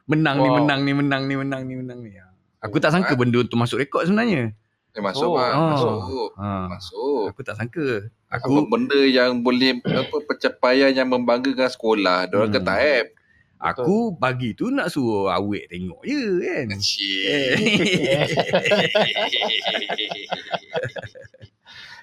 menang 0.06 0.36
ni 0.38 0.46
Wow. 0.46 0.56
menang 0.62 0.80
ni 0.82 0.92
menang 0.92 1.22
ni 1.24 1.34
menang 1.34 1.62
ni 1.62 1.74
menang 1.74 1.98
ni. 2.00 2.10
Aku 2.58 2.78
tak 2.78 2.90
sangka 2.90 3.14
benda 3.14 3.42
tu 3.42 3.54
masuk 3.54 3.78
rekod 3.78 4.02
sebenarnya. 4.02 4.54
Eh, 4.96 5.02
masuk 5.04 5.28
Oh. 5.28 5.36
bang. 5.36 5.52
Oh. 5.52 5.68
Masuk. 5.68 6.28
Ha. 6.34 6.48
Masuk. 6.72 7.24
Aku 7.28 7.40
tak 7.44 7.56
sangka. 7.56 8.08
Apa 8.26 8.40
Aku 8.42 8.64
benda 8.66 8.96
yang 8.98 9.44
boleh 9.44 9.76
apa 9.84 10.16
pencapaian 10.24 10.90
yang 10.90 11.06
membanggakan 11.06 11.68
sekolah. 11.68 12.24
Diorang 12.26 12.48
Hmm. 12.50 12.64
kata 12.64 12.74
app. 12.74 13.08
aku 13.56 14.12
bagi 14.12 14.52
tu 14.52 14.68
nak 14.68 14.92
suruh 14.92 15.32
awek 15.32 15.72
tengok 15.72 16.00
je 16.02 16.22
kan. 16.38 16.66
Cik. 16.76 17.56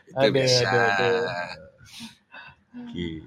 Itu 0.03 0.17
Ada, 0.19 0.29
biasa. 0.29 0.65
ada, 0.65 0.81
ada. 0.89 1.09
Okey. 2.75 3.21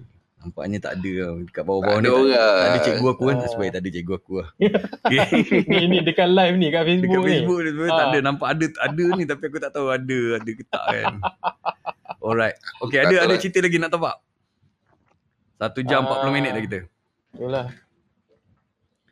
Nampaknya 0.47 0.79
tak 0.79 0.93
ada 0.97 1.13
tau. 1.19 1.37
Dekat 1.43 1.65
bawah-bawah 1.65 1.91
Tak 1.93 2.03
ni 2.03 2.07
tak, 2.07 2.15
orang. 2.15 2.31
tak 2.31 2.69
ada 2.69 2.79
cikgu 2.81 3.07
aku 3.09 3.23
kan. 3.25 3.35
Ah. 3.35 3.41
Nasib 3.43 3.59
baik 3.59 3.73
tak 3.73 3.83
ada 3.83 3.91
cikgu 3.91 4.13
aku 4.15 4.33
lah. 4.33 4.49
Okay. 5.03 5.21
ni, 5.71 5.85
ni 5.89 5.99
dekat 6.01 6.29
live 6.29 6.55
ni 6.55 6.67
kat 6.69 6.83
Facebook 6.85 7.11
Dekat 7.11 7.19
ni. 7.21 7.33
Facebook 7.33 7.59
ni 7.59 7.69
sebenarnya 7.69 7.91
tak 7.93 7.99
Ah. 7.99 8.09
ada. 8.09 8.19
Nampak 8.23 8.49
ada 8.49 8.65
ada 8.81 9.05
ni 9.13 9.25
tapi 9.25 9.43
aku 9.45 9.59
tak 9.59 9.73
tahu 9.73 9.87
ada 9.89 10.19
ada 10.39 10.51
ke 10.53 10.63
tak 10.65 10.85
kan. 10.87 11.15
Alright. 12.25 12.57
Okay 12.81 12.99
ada 13.01 13.15
ada 13.21 13.27
lah. 13.29 13.39
cerita 13.39 13.59
lagi 13.59 13.77
nak 13.77 13.91
tapak? 13.91 14.15
Satu 15.57 15.81
jam 15.83 16.01
Ah. 16.05 16.23
40 16.23 16.31
minit 16.33 16.51
dah 16.53 16.63
kita. 16.63 16.79
Itulah. 17.33 17.67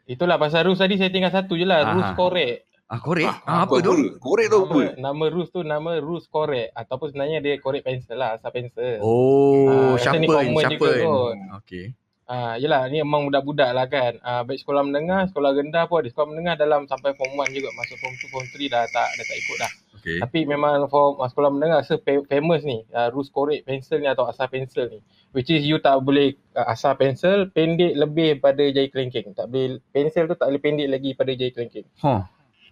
Itulah 0.05 0.36
pasal 0.36 0.61
rules 0.65 0.78
tadi 0.78 0.94
saya 0.94 1.09
tinggal 1.09 1.32
satu 1.32 1.56
je 1.56 1.65
lah. 1.65 1.90
Rules 1.90 2.15
correct. 2.15 2.70
Ah 2.94 3.02
korek. 3.02 3.26
Ah, 3.26 3.36
Ah, 3.42 3.58
apa 3.66 3.82
tu? 3.82 3.90
Korek 4.22 4.46
tu 4.46 4.58
apa? 4.62 4.94
Nama, 4.94 5.24
rules 5.26 5.50
tu 5.50 5.66
nama 5.66 5.98
rules 5.98 6.30
correct. 6.30 6.70
Ataupun 6.72 7.10
sebenarnya 7.10 7.42
dia 7.42 7.58
correct 7.58 7.82
pencil 7.82 8.14
lah. 8.14 8.38
Asal 8.38 8.54
pencil. 8.54 9.02
Oh, 9.02 9.66
Ah, 9.66 9.94
sharpen, 9.98 10.30
sharpen. 10.54 11.36
Okay. 11.58 11.90
Ah, 12.24 12.54
yelah 12.56 12.86
ni 12.86 13.02
emang 13.02 13.26
budak-budak 13.26 13.68
lah 13.68 13.84
kan. 13.84 14.16
Ah, 14.22 14.40
baik 14.40 14.56
sekolah 14.56 14.80
menengah, 14.80 15.26
sekolah 15.26 15.50
rendah 15.52 15.84
pun 15.84 16.00
ada. 16.00 16.08
Sekolah 16.08 16.28
menengah 16.30 16.54
dalam 16.54 16.86
sampai 16.86 17.12
form 17.12 17.34
1 17.36 17.50
juga. 17.50 17.68
Masuk 17.74 17.98
form 17.98 18.14
2, 18.14 18.30
form 18.30 18.46
3 18.48 18.64
dah 18.64 18.86
tak, 18.86 19.08
dah 19.12 19.24
tak 19.26 19.36
ikut 19.36 19.56
dah. 19.58 19.72
Okay. 19.98 20.18
Tapi 20.22 20.38
memang 20.46 20.86
form 20.86 21.18
ah, 21.18 21.26
sekolah 21.26 21.50
menengah 21.50 21.82
rasa 21.82 21.98
fa- 21.98 22.24
famous 22.24 22.62
ni. 22.62 22.86
Uh, 22.88 23.10
rules 23.10 23.28
correct 23.28 23.66
pencil 23.66 23.98
ni 23.98 24.06
atau 24.06 24.24
asal 24.24 24.46
pencil 24.46 24.86
ni. 24.86 25.02
Which 25.34 25.50
is 25.50 25.66
you 25.66 25.76
tak 25.76 25.98
boleh 26.00 26.32
uh, 26.54 26.70
asal 26.70 26.94
pencil 26.94 27.50
pendek 27.50 27.92
lebih 27.92 28.38
pada 28.38 28.62
jari 28.62 28.86
kelingking. 28.86 29.34
Tak 29.34 29.50
boleh, 29.50 29.82
pencil 29.90 30.24
tu 30.24 30.38
tak 30.38 30.46
boleh 30.46 30.62
pendek 30.62 30.88
lagi 30.88 31.10
pada 31.12 31.34
jari 31.34 31.50
kelingking. 31.50 31.84
Huh. 31.98 32.22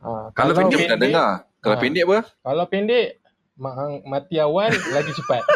Ah, 0.03 0.27
Kalau 0.33 0.53
Pendek 0.53 0.67
pendek- 0.69 0.83
pernah 0.85 0.99
dengar. 0.99 1.31
Kalau 1.57 1.73
Ah. 1.73 1.81
pendek 1.81 2.03
apa? 2.05 2.19
Kalau 2.43 2.65
pendek, 2.67 3.07
ma- 3.55 3.75
mati 4.05 4.37
awal 4.37 4.67
lagi 4.97 5.13
cepat. 5.13 5.43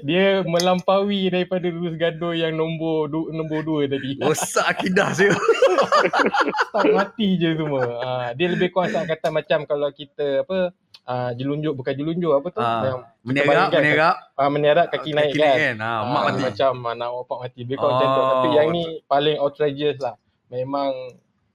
Dia 0.00 0.42
melampaui 0.42 1.28
daripada 1.28 1.66
rules 1.68 1.94
gaduh 1.94 2.32
yang 2.32 2.50
nombor 2.52 3.06
du, 3.06 3.30
nombor 3.30 3.62
dua 3.62 3.82
tadi. 3.86 4.16
Rosak 4.20 4.66
akidah 4.66 5.12
saya. 5.12 5.36
Start 6.66 6.90
mati 6.90 7.36
je 7.36 7.54
semua. 7.54 7.84
Ha, 8.00 8.10
dia 8.32 8.48
lebih 8.48 8.70
kurang 8.70 8.90
tak 8.90 9.06
kata 9.08 9.28
macam 9.30 9.58
kalau 9.64 9.88
kita 9.90 10.42
apa 10.42 10.74
uh, 11.04 11.30
jelunjuk 11.32 11.74
bukan 11.74 11.94
jelunjuk 11.94 12.32
apa 12.32 12.48
tu 12.48 12.58
Ah, 12.58 12.82
yang 12.82 12.98
bayangkan 13.44 13.80
menerak. 13.80 14.16
uh, 14.34 14.50
menerak 14.50 14.86
kaki, 14.88 15.10
naik 15.12 15.32
kan. 15.32 15.54
kan. 15.54 15.76
Ah, 15.78 16.00
mak 16.02 16.10
Ah, 16.10 16.24
mati. 16.26 16.40
Macam 16.42 16.72
uh, 16.80 16.94
nak 16.96 17.10
opak 17.16 17.38
mati. 17.40 17.60
Macam 17.62 17.78
tu. 17.78 17.86
Oh, 18.18 18.26
Tapi 18.32 18.48
yang 18.52 18.68
ni 18.70 18.82
paling 19.04 19.36
outrageous 19.38 19.98
lah. 20.00 20.14
Memang 20.48 20.90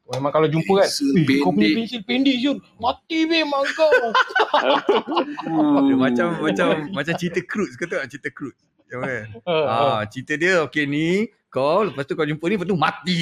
Memang 0.10 0.32
kalau 0.34 0.48
jumpa 0.50 0.72
kan 0.82 0.90
"Eh, 0.90 1.40
Kau 1.46 1.54
punya 1.54 1.70
pendek." 1.70 1.76
pensel 1.78 2.02
pendek 2.02 2.36
Syul 2.42 2.58
Mati 2.82 3.20
memang 3.30 3.64
kau 3.78 3.94
Dia 5.86 5.96
macam 5.96 6.28
macam 6.42 6.68
macam 6.90 7.14
cerita 7.14 7.40
kau 7.78 7.86
tahu 7.86 8.02
tak 8.02 8.10
cerita 8.10 8.30
cruise. 8.34 8.58
Yang 8.90 9.02
kan? 9.06 9.26
Ah, 9.46 10.02
cerita 10.10 10.34
dia 10.34 10.66
okey 10.66 10.90
ni 10.90 11.30
kau 11.50 11.82
lepas 11.82 12.06
tu 12.06 12.14
kau 12.14 12.24
jumpa 12.24 12.46
ni 12.46 12.56
lepas 12.56 12.66
tu 12.66 12.78
mati. 12.78 13.22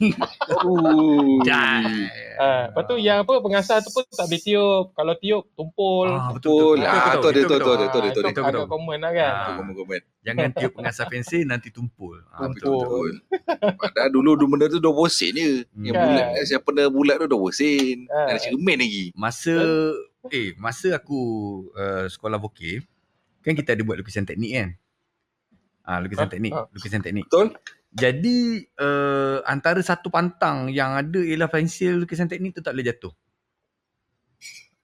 Oh. 0.62 1.40
Ah, 2.36 2.68
lepas 2.68 2.82
tu 2.84 2.94
yang 2.96 3.24
apa 3.24 3.38
pengasah 3.38 3.80
tu 3.80 3.88
pun 3.88 4.04
tak 4.04 4.28
boleh 4.28 4.40
tiup. 4.40 4.84
Kalau 4.92 5.14
tiup 5.16 5.44
tumpul. 5.54 6.06
Ah, 6.06 6.30
Betul. 6.30 6.78
Itu 6.78 6.86
Ah, 6.86 7.14
tu 7.16 7.28
tu, 7.30 7.42
tu, 7.42 7.56
tu, 7.56 7.72
tu. 7.88 7.98
Itu 8.04 8.20
aku 8.20 8.40
agak 8.42 8.52
tahu. 8.54 8.68
common 8.68 8.98
lah 9.00 9.12
kan. 9.12 9.32
Ah. 9.32 9.54
Komen-komen. 9.56 10.00
Jangan 10.22 10.48
tiup 10.52 10.72
pengasah 10.72 11.06
pensil 11.06 11.42
nanti 11.44 11.68
tumpul. 11.68 12.20
Ah, 12.28 12.46
betul. 12.46 12.84
betul. 12.84 13.10
Padahal 13.74 14.10
dulu 14.10 14.30
dulu 14.34 14.54
benda 14.54 14.66
tu 14.68 14.78
20 14.78 14.92
sen 15.08 15.32
je. 15.32 15.52
Yang 15.78 15.94
Kan. 15.94 16.04
bulat 16.04 16.26
eh, 16.34 16.44
siapa 16.44 16.64
pernah 16.64 16.86
bulat 16.88 17.16
tu 17.18 17.26
20 17.30 17.52
sen. 17.54 17.96
Ah. 18.08 18.26
Ada 18.28 18.38
cermin 18.42 18.78
lagi. 18.78 19.04
Masa 19.14 19.54
eh 20.28 20.54
masa 20.54 20.94
aku 20.94 21.18
uh, 21.74 22.06
sekolah 22.06 22.38
vokal 22.38 22.84
kan 23.42 23.58
kita 23.58 23.74
ada 23.74 23.82
buat 23.82 23.98
lukisan 23.98 24.22
teknik 24.22 24.52
kan. 24.52 24.68
Ah 25.82 25.98
lukisan 25.98 26.26
Ah, 26.26 26.30
teknik, 26.30 26.52
ah. 26.54 26.66
lukisan 26.70 27.02
teknik. 27.02 27.26
Betul? 27.26 27.58
Jadi 27.92 28.64
uh, 28.80 29.44
antara 29.44 29.82
satu 29.84 30.08
pantang 30.08 30.72
yang 30.72 30.96
ada 30.96 31.20
ialah 31.20 31.50
pensil 31.52 32.06
lukisan 32.06 32.30
teknik 32.30 32.56
tu 32.56 32.64
tak 32.64 32.72
boleh 32.72 32.86
jatuh. 32.88 33.12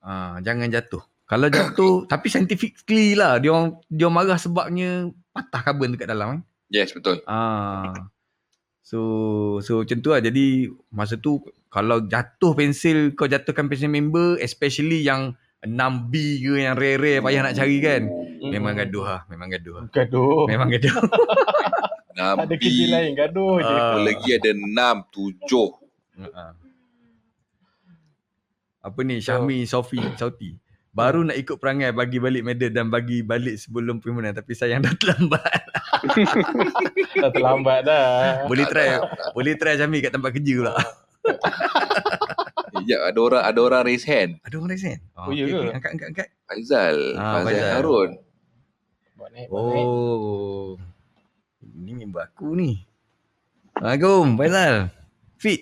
Ah 0.04 0.36
jangan 0.44 0.68
jatuh. 0.68 1.00
Kalau 1.24 1.48
jatuh 1.48 2.04
tapi 2.12 2.26
scientifically 2.28 3.16
lah 3.16 3.40
dia 3.40 3.54
orang 3.54 3.80
dia 3.88 4.04
orang 4.10 4.16
marah 4.28 4.38
sebabnya 4.40 5.08
patah 5.32 5.60
karbon 5.64 5.96
dekat 5.96 6.10
dalam 6.10 6.26
kan. 6.28 6.40
Yes, 6.68 6.92
betul. 6.92 7.24
Ah. 7.24 8.12
So 8.84 9.00
so 9.64 9.80
macam 9.86 9.98
tu 10.04 10.10
lah. 10.12 10.20
Jadi 10.20 10.68
masa 10.92 11.16
tu 11.16 11.40
kalau 11.72 12.04
jatuh 12.04 12.52
pensil 12.52 13.16
kau 13.16 13.28
jatuhkan 13.28 13.68
pensil 13.72 13.88
member 13.88 14.36
especially 14.40 15.00
yang 15.04 15.36
6B 15.64 16.12
ke 16.44 16.52
yang 16.62 16.74
rare-rare 16.78 17.24
payah 17.24 17.40
nak 17.40 17.56
cari 17.56 17.76
kan. 17.80 18.02
Memang 18.40 18.74
gaduh 18.74 19.04
lah. 19.04 19.20
Memang 19.26 19.48
gaduh 19.48 19.74
lah. 19.78 19.84
Gaduh. 19.90 20.46
Memang 20.46 20.68
gaduh. 20.70 20.94
Tak 22.18 22.50
ada 22.50 22.56
kerja 22.58 22.84
lain. 22.90 23.14
Gaduh 23.14 23.62
je. 23.62 23.70
Ah. 23.70 23.94
Apa 23.94 23.98
lagi 24.02 24.28
ada 24.34 24.50
6, 24.50 24.66
7. 25.46 26.26
Ha. 26.34 26.42
Apa 28.82 28.98
ni 29.06 29.22
Syahmi 29.22 29.62
Sofi 29.62 30.02
Sauti. 30.18 30.58
Baru 30.90 31.22
nak 31.22 31.38
ikut 31.38 31.62
perangai 31.62 31.94
bagi 31.94 32.18
balik 32.18 32.42
medal 32.42 32.74
dan 32.74 32.90
bagi 32.90 33.22
balik 33.22 33.54
sebelum 33.54 34.02
permohonan 34.02 34.34
tapi 34.34 34.50
sayang 34.50 34.82
dah 34.82 34.90
terlambat. 34.98 35.62
Dah 37.22 37.30
terlambat 37.30 37.86
dah. 37.86 38.46
boleh 38.46 38.66
try 38.66 38.98
boleh 39.30 39.54
try 39.54 39.78
Syahmi 39.78 40.02
kat 40.02 40.10
tempat 40.10 40.34
kerja 40.34 40.52
pula. 40.58 40.74
Sekejap, 42.68 43.00
ada 43.14 43.18
orang 43.22 43.42
ada 43.46 43.58
orang 43.62 43.82
raise 43.86 44.06
hand. 44.06 44.42
Ada 44.42 44.54
orang 44.58 44.70
raise 44.74 44.86
hand? 44.86 45.00
Oh, 45.14 45.30
ya 45.30 45.46
ke? 45.46 45.70
Angkat, 45.70 45.90
angkat, 45.94 46.06
angkat. 46.10 46.26
Faizal, 46.46 46.96
Ah, 47.14 47.42
Faizal 47.42 47.46
Faizal. 47.46 47.74
Harun. 47.78 48.10
Buat 49.28 49.36
naik, 49.36 49.48
buat 49.52 49.64
naik. 49.68 49.84
Oh. 49.84 50.80
Ini 51.60 51.92
member 52.00 52.24
aku 52.24 52.56
ni. 52.56 52.80
Assalamualaikum, 53.76 54.40
Faizal. 54.40 54.74
Fit. 55.36 55.60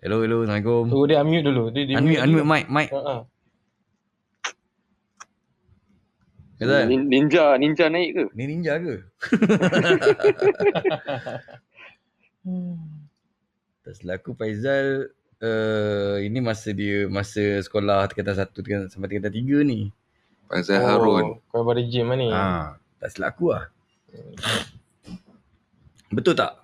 Hello, 0.00 0.24
hello. 0.24 0.48
Assalamualaikum. 0.48 0.84
So 0.88 1.04
dia 1.04 1.20
unmute 1.20 1.44
dulu. 1.44 1.68
Dia, 1.68 1.84
dia 1.84 2.00
Unmute, 2.00 2.16
unmute 2.24 2.48
mic, 2.48 2.64
mic. 2.72 2.88
Ha. 2.96 3.28
Faizal. 6.56 6.88
Nin- 6.88 7.08
Ninja, 7.12 7.44
ninja 7.60 7.86
naik 7.92 8.10
ke? 8.16 8.24
Ni 8.32 8.44
ninja 8.48 8.80
ke? 8.80 8.94
Tak 13.84 13.94
selaku 14.00 14.32
Faizal 14.32 15.12
uh, 15.44 16.16
ini 16.24 16.40
masa 16.40 16.72
dia 16.72 17.04
masa 17.06 17.60
sekolah 17.60 18.08
tingkatan 18.08 18.48
1 18.48 18.50
tingkatan 18.64 18.88
sampai 18.88 19.12
tingkatan 19.12 19.34
3 19.36 19.60
ni. 19.62 19.92
Faizal 20.46 20.78
Harun. 20.82 21.42
Kau 21.50 21.66
pada 21.66 21.82
gym 21.82 22.06
lah 22.10 22.16
ni. 22.18 22.28
Ha, 22.30 22.78
tak 23.02 23.10
selaku 23.12 23.54
lah. 23.54 23.66
Betul 26.10 26.38
tak? 26.38 26.54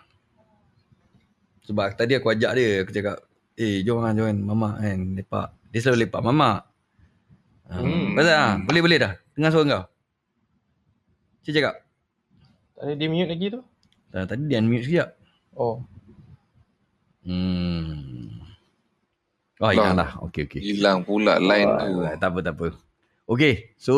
Sebab 1.66 1.94
tadi 1.94 2.18
aku 2.18 2.30
ajak 2.30 2.52
dia, 2.58 2.82
aku 2.82 2.90
cakap, 2.94 3.16
eh 3.58 3.82
jom 3.82 4.02
lah, 4.02 4.14
jom 4.14 4.30
mama 4.42 4.78
kan, 4.78 4.98
lepak. 5.18 5.48
Dia 5.74 5.78
selalu 5.82 6.06
lepak 6.06 6.22
mama. 6.22 6.62
Ha, 7.70 7.80
Hmm. 7.82 8.12
Faizal, 8.14 8.36
ha, 8.36 8.48
boleh 8.60 8.82
boleh 8.84 8.98
dah. 9.00 9.12
Dengar 9.32 9.50
suara 9.50 9.64
kau. 9.66 9.84
Cik 11.42 11.52
cakap. 11.58 11.74
Tak 12.76 12.82
ada 12.86 12.92
dia 12.94 13.08
mute 13.10 13.30
lagi 13.30 13.46
tu? 13.50 13.60
Uh, 14.12 14.24
tadi 14.28 14.42
dia 14.46 14.60
unmute 14.60 14.84
sekejap. 14.84 15.08
Oh. 15.56 15.80
Hmm. 17.24 18.42
Oh, 19.62 19.70
hilang 19.70 19.94
dah. 19.94 20.18
Okey, 20.26 20.44
okey. 20.50 20.60
Hilang 20.60 21.06
pula 21.06 21.38
line 21.38 21.70
tu. 21.70 22.02
Ah, 22.02 22.18
tak 22.18 22.34
apa, 22.34 22.38
tak 22.42 22.54
apa. 22.58 22.66
Okey, 23.32 23.72
so 23.80 23.96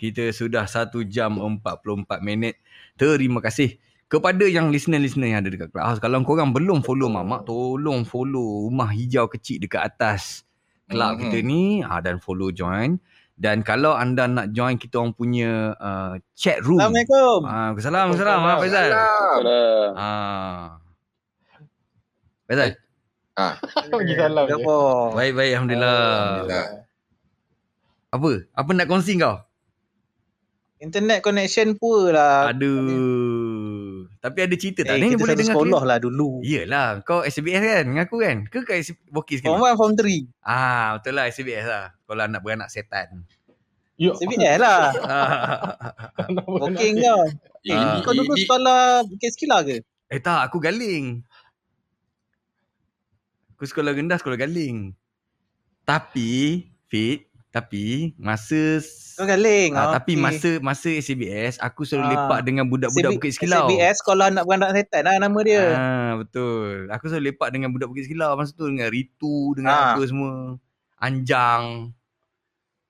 kita 0.00 0.32
sudah 0.32 0.64
1 0.64 0.88
jam 1.04 1.36
44 1.36 2.24
minit. 2.24 2.56
Terima 2.96 3.44
kasih 3.44 3.76
kepada 4.08 4.48
yang 4.48 4.72
listener-listener 4.72 5.28
yang 5.28 5.44
ada 5.44 5.52
dekat 5.52 5.68
Clubhouse. 5.68 6.00
Kalau 6.00 6.24
korang 6.24 6.56
belum 6.56 6.80
follow 6.80 7.12
Mamak, 7.12 7.44
tolong 7.44 8.08
follow 8.08 8.72
rumah 8.72 8.88
hijau 8.88 9.28
kecil 9.28 9.60
dekat 9.60 9.92
atas 9.92 10.48
club 10.88 11.16
Mhm. 11.16 11.20
kita 11.20 11.38
ni 11.44 11.62
ha, 11.84 12.00
dan 12.00 12.16
follow 12.16 12.48
join. 12.48 12.96
Dan 13.36 13.60
kalau 13.60 13.92
anda 13.92 14.24
nak 14.24 14.56
join 14.56 14.80
kita 14.80 15.04
orang 15.04 15.12
punya 15.12 15.76
uh, 15.76 16.16
chat 16.32 16.60
room. 16.64 16.80
Assalamualaikum. 16.80 17.38
Ah, 17.44 17.76
Assalamualaikum. 17.76 18.16
Assalamualaikum. 18.16 18.56
Ha, 18.56 18.62
Faizal. 18.64 18.88
Salam. 18.88 19.04
Salah. 19.36 19.84
Ah. 20.00 20.64
Faizal. 22.48 22.70
Bagi 23.92 24.14
salam 24.16 24.44
je. 24.48 24.54
Apa? 24.56 24.76
Baik, 25.12 25.32
baik. 25.36 25.50
Alhamdulillah. 25.60 26.00
Alhamdulillah. 26.00 26.81
Apa? 28.12 28.44
Apa 28.52 28.70
nak 28.76 28.86
kongsi 28.86 29.16
kau? 29.16 29.40
Internet 30.82 31.22
connection 31.22 31.78
poor 31.78 32.12
lah. 32.12 32.50
Aduh. 32.50 34.04
Tapi 34.18 34.38
ada 34.42 34.54
cerita 34.58 34.82
tak? 34.82 34.98
Eh, 34.98 35.02
Ni 35.02 35.14
kita 35.14 35.22
boleh 35.22 35.36
dengar 35.38 35.54
sekolah 35.54 35.82
lah 35.86 35.98
dulu. 36.02 36.42
Yelah, 36.42 37.02
kau 37.06 37.22
SBS 37.22 37.62
kan 37.62 37.82
dengan 37.86 38.04
aku 38.06 38.18
kan? 38.18 38.46
Ke 38.50 38.66
kat 38.66 38.90
Bokis 39.10 39.42
sekali? 39.42 39.54
Form 39.54 39.62
1, 39.62 39.78
Form 39.78 39.92
3. 39.94 40.26
Ah, 40.42 40.98
betul 40.98 41.12
lah 41.14 41.24
SBS 41.30 41.64
lah. 41.66 41.84
Kalau 42.02 42.22
anak 42.26 42.40
beranak 42.42 42.68
setan. 42.70 43.24
Yuk. 43.98 44.18
CBS 44.18 44.58
lah. 44.58 44.90
Booking 46.62 47.00
kau. 47.00 47.22
Eh, 47.62 47.78
kau 48.02 48.10
dulu 48.10 48.34
sekolah 48.34 49.06
Bukit 49.06 49.38
Skila 49.38 49.62
ke? 49.62 49.86
eh 50.10 50.18
tak, 50.18 50.50
aku 50.50 50.58
galing. 50.58 51.22
Aku 53.54 53.62
sekolah 53.62 53.94
rendah, 53.94 54.18
sekolah 54.18 54.34
galing. 54.34 54.90
Tapi, 55.86 56.66
Fit, 56.90 57.30
tapi 57.52 58.16
masa 58.16 58.80
Kau 59.12 59.22
galing. 59.22 59.76
ah, 59.76 59.92
Ah, 59.92 59.92
tapi 59.94 60.16
okey. 60.16 60.24
masa 60.24 60.50
masa 60.58 60.88
SBS 60.88 61.60
aku 61.60 61.84
selalu 61.84 62.04
Ah. 62.04 62.12
lepak 62.16 62.40
dengan 62.42 62.64
budak-budak 62.64 63.12
CB 63.12 63.16
Bukit 63.20 63.32
Sekilau. 63.36 63.68
CBS 63.68 64.00
Sekolah 64.00 64.26
Anak 64.26 64.44
Beranak 64.44 64.72
Setan 64.72 65.04
lah 65.04 65.20
nama 65.20 65.38
dia. 65.42 65.64
Ah, 65.70 66.12
betul. 66.16 66.88
Aku 66.88 67.04
selalu 67.06 67.30
lepak 67.30 67.48
dengan 67.50 67.68
budak 67.68 67.86
Bukit 67.86 68.04
Sekilau 68.04 68.32
masa 68.34 68.50
tu 68.50 68.64
dengan 68.64 68.88
Ritu 68.88 69.52
dengan 69.52 69.70
Ah. 69.70 69.84
apa 69.92 70.02
semua. 70.02 70.56
Anjang. 70.96 71.92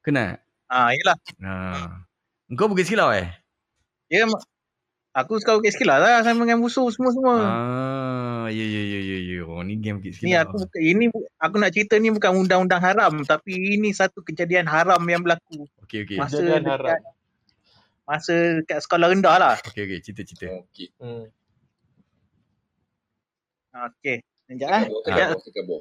Kenal? 0.00 0.38
Ah, 0.66 0.90
yelah. 0.90 1.18
Ha. 1.38 1.52
Engkau 2.46 2.66
Bukit 2.66 2.86
Sekilau 2.86 3.10
eh? 3.10 3.28
Ya, 4.06 4.24
ma- 4.24 4.40
aku 5.12 5.36
sekolah 5.36 5.58
Bukit 5.58 5.72
Skila 5.72 5.96
lah 5.96 6.20
sama 6.20 6.42
dengan 6.42 6.60
musuh 6.60 6.86
semua-semua. 6.86 7.36
Ah, 7.40 8.21
ya 8.52 8.66
ya 8.68 8.82
ya 8.84 9.00
ya 9.00 9.18
ya. 9.18 9.38
Oh, 9.42 9.60
ni 9.60 9.74
game 9.76 9.98
Bukit 9.98 10.20
Ni 10.20 10.32
aku 10.32 10.60
buka- 10.60 10.78
ini 10.78 11.08
aku 11.36 11.56
nak 11.56 11.72
cerita 11.72 11.96
ni 11.96 12.08
bukan 12.08 12.36
undang-undang 12.36 12.78
haram 12.78 13.24
tapi 13.24 13.56
ini 13.56 13.90
satu 13.90 14.20
kejadian 14.20 14.64
haram 14.64 15.00
yang 15.04 15.20
berlaku 15.20 15.64
Okey 15.82 16.04
okey. 16.04 16.16
masa 16.16 16.38
Kejadian 16.38 16.62
dekat 16.62 16.78
haram. 17.00 17.00
masa 18.02 18.34
dekat 18.60 18.78
sekolah 18.80 19.06
rendah 19.08 19.36
lah. 19.36 19.56
Okey 19.64 19.82
okey, 19.82 19.98
cerita-cerita. 20.00 20.46
Okey. 20.62 20.88
Hmm. 20.96 21.24
Okey. 23.72 24.16
Sekejap. 24.44 24.68
Kabur, 24.84 25.38
Sekejap. 25.40 25.80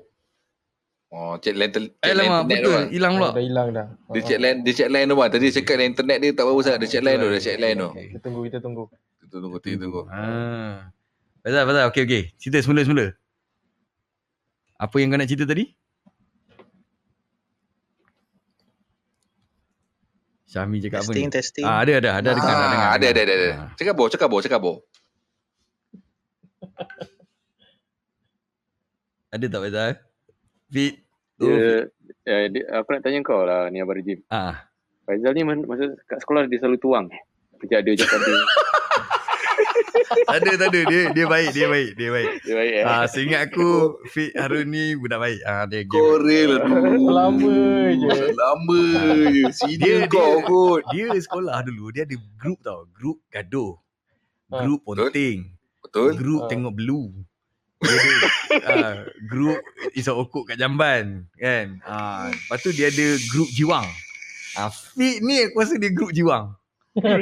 Oh, 1.11 1.35
cek 1.35 1.59
line, 1.59 1.75
Eh 1.99 2.15
line 2.15 2.23
lama 2.23 2.47
betul, 2.47 2.87
hilang 2.87 3.19
pula. 3.19 3.35
Dah 3.35 3.43
hilang 3.43 3.67
dah. 3.75 3.87
Dia 4.15 4.21
cek 4.23 4.39
line, 4.39 4.57
dia 4.63 4.71
cek 4.71 4.87
line 4.87 5.07
tu 5.11 5.15
bang. 5.19 5.27
Tadi 5.27 5.47
cakap 5.51 5.75
internet 5.83 6.17
dia 6.23 6.31
tak 6.31 6.47
apa 6.47 6.59
sangat. 6.63 6.79
Dia 6.79 6.87
cek 6.87 7.03
line 7.03 7.19
tu, 7.19 7.27
dia 7.27 7.41
cek 7.43 7.57
line 7.59 7.75
tu. 7.75 7.89
Kita 7.91 8.19
tunggu, 8.23 8.39
kita 8.47 8.57
tunggu. 8.63 8.83
Kita 9.19 9.35
tunggu, 9.35 9.57
kita 9.59 9.75
tunggu. 9.75 10.01
Ah. 10.07 10.87
Pasal 11.41 11.65
pasal 11.65 11.83
okey 11.89 12.01
okey. 12.05 12.23
Cerita 12.37 12.61
semula-semula. 12.61 13.17
Apa 14.77 14.95
yang 15.01 15.09
kau 15.13 15.17
nak 15.17 15.29
cerita 15.29 15.45
tadi? 15.49 15.65
Syahmi 20.51 20.83
cakap 20.83 21.01
apa 21.01 21.11
ni? 21.15 21.15
Testing, 21.15 21.31
testing. 21.31 21.65
Ah, 21.65 21.81
ada 21.81 21.97
ada 21.97 22.09
ada 22.19 22.29
dengar 22.35 22.53
ada 22.53 22.65
dengar. 22.67 22.89
Ah, 22.91 22.93
ada, 22.93 23.05
ada, 23.07 23.21
dengar. 23.23 23.23
ada, 23.23 23.33
ada. 23.33 23.49
Ah. 23.55 23.69
Cakap 23.79 23.93
bo, 23.95 24.05
cakap 24.11 24.27
bo, 24.27 24.37
cakap 24.43 24.59
bo. 24.61 24.73
Ada 29.31 29.47
tak 29.47 29.63
Faizal? 29.63 29.95
Fit. 30.67 31.07
Oh, 31.39 31.47
Fit. 31.47 31.87
Dia, 32.27 32.35
eh, 32.35 32.51
dia, 32.51 32.63
aku 32.75 32.91
nak 32.91 32.99
tanya 32.99 33.23
kau 33.23 33.47
lah 33.47 33.71
ni 33.71 33.79
Abang 33.79 33.95
Rejim. 33.95 34.19
Ah. 34.27 34.67
Faizal 35.07 35.31
ni 35.31 35.47
mas- 35.47 35.63
masa 35.63 35.95
kat 36.03 36.19
sekolah 36.19 36.51
dia 36.51 36.59
selalu 36.59 36.83
tuang. 36.83 37.07
Kerja 37.63 37.79
ada 37.79 37.91
je 37.95 38.03
ada. 38.03 38.33
Tak 40.21 40.37
ada 40.37 40.51
tak 40.55 40.67
ada 40.69 40.81
dia 40.85 41.01
dia 41.11 41.25
baik 41.25 41.49
dia 41.51 41.67
baik 41.67 41.89
dia 41.93 42.09
baik. 42.09 42.29
Dia 42.41 42.53
baik 42.53 42.71
eh. 42.73 42.83
Ah, 42.83 43.05
seingat 43.05 43.41
aku 43.47 43.69
Fit 44.07 44.31
Harun 44.33 44.67
ni 44.67 44.93
budak 44.93 45.19
baik. 45.19 45.39
Ah, 45.43 45.63
dia 45.65 45.81
game. 45.81 45.91
Korel 45.93 46.47
lah 46.51 46.59
dulu. 46.61 47.07
Lama 47.07 47.55
je. 47.91 48.09
Lama 48.31 48.81
je. 49.27 49.43
Senior 49.51 49.99
Dia- 50.01 50.09
kau 50.09 50.31
dia- 50.33 50.45
kot. 50.45 50.81
Dia 50.89 51.05
sekolah 51.13 51.57
dulu 51.61 51.85
dia 51.89 52.03
ada 52.03 52.15
grup 52.35 52.59
tau, 52.61 52.87
grup 52.89 53.17
gaduh. 53.27 53.75
Ah. 54.47 54.61
Grup 54.61 54.83
ponting. 54.83 55.47
Betul? 55.81 56.09
Grup 56.15 56.41
Ah. 56.43 56.49
tengok 56.49 56.73
blue. 56.73 57.07
Dia 57.81 57.97
ada 57.97 58.17
uh, 58.61 58.93
grup 59.25 59.57
Isap 59.91 60.13
Okok 60.15 60.53
kat 60.53 60.55
Jamban 60.55 61.25
kan. 61.33 61.81
Ah, 61.81 62.29
lepas 62.29 62.61
tu 62.61 62.69
dia 62.69 62.87
ada 62.87 63.07
grup 63.27 63.49
jiwang. 63.49 63.87
Ah, 64.53 64.69
Fit 64.69 65.17
ni 65.19 65.41
aku 65.41 65.57
rasa 65.57 65.75
dia 65.75 65.89
grup 65.89 66.11
jiwang. 66.11 66.53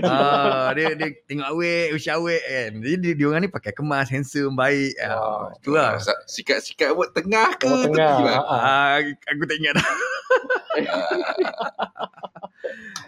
Ah, 0.02 0.74
dia 0.78 0.98
dia 0.98 1.08
tengok 1.26 1.48
awet, 1.48 1.94
usia 1.94 2.18
awet 2.18 2.42
kan. 2.42 2.72
Jadi 2.82 2.96
dia, 2.98 3.12
dia 3.14 3.26
orang 3.28 3.42
ni 3.44 3.50
pakai 3.50 3.72
kemas, 3.72 4.10
handsome, 4.10 4.54
baik. 4.54 4.98
Ah, 5.00 5.14
Wow. 5.52 5.62
tu 5.62 5.70
lah. 5.72 5.98
Sa- 5.98 6.18
Sikat-sikat 6.26 6.90
buat 6.92 7.14
tengah 7.14 7.54
ke 7.54 7.64
Tengah 7.64 7.86
tengah. 7.86 8.10
tepi 8.10 8.24
bang? 8.24 8.38
Ha, 8.40 8.50
ha. 8.50 8.58
Ah, 8.58 8.96
aku 9.02 9.44
tak 9.46 9.58
ingat 9.58 9.74
dah. 9.78 9.88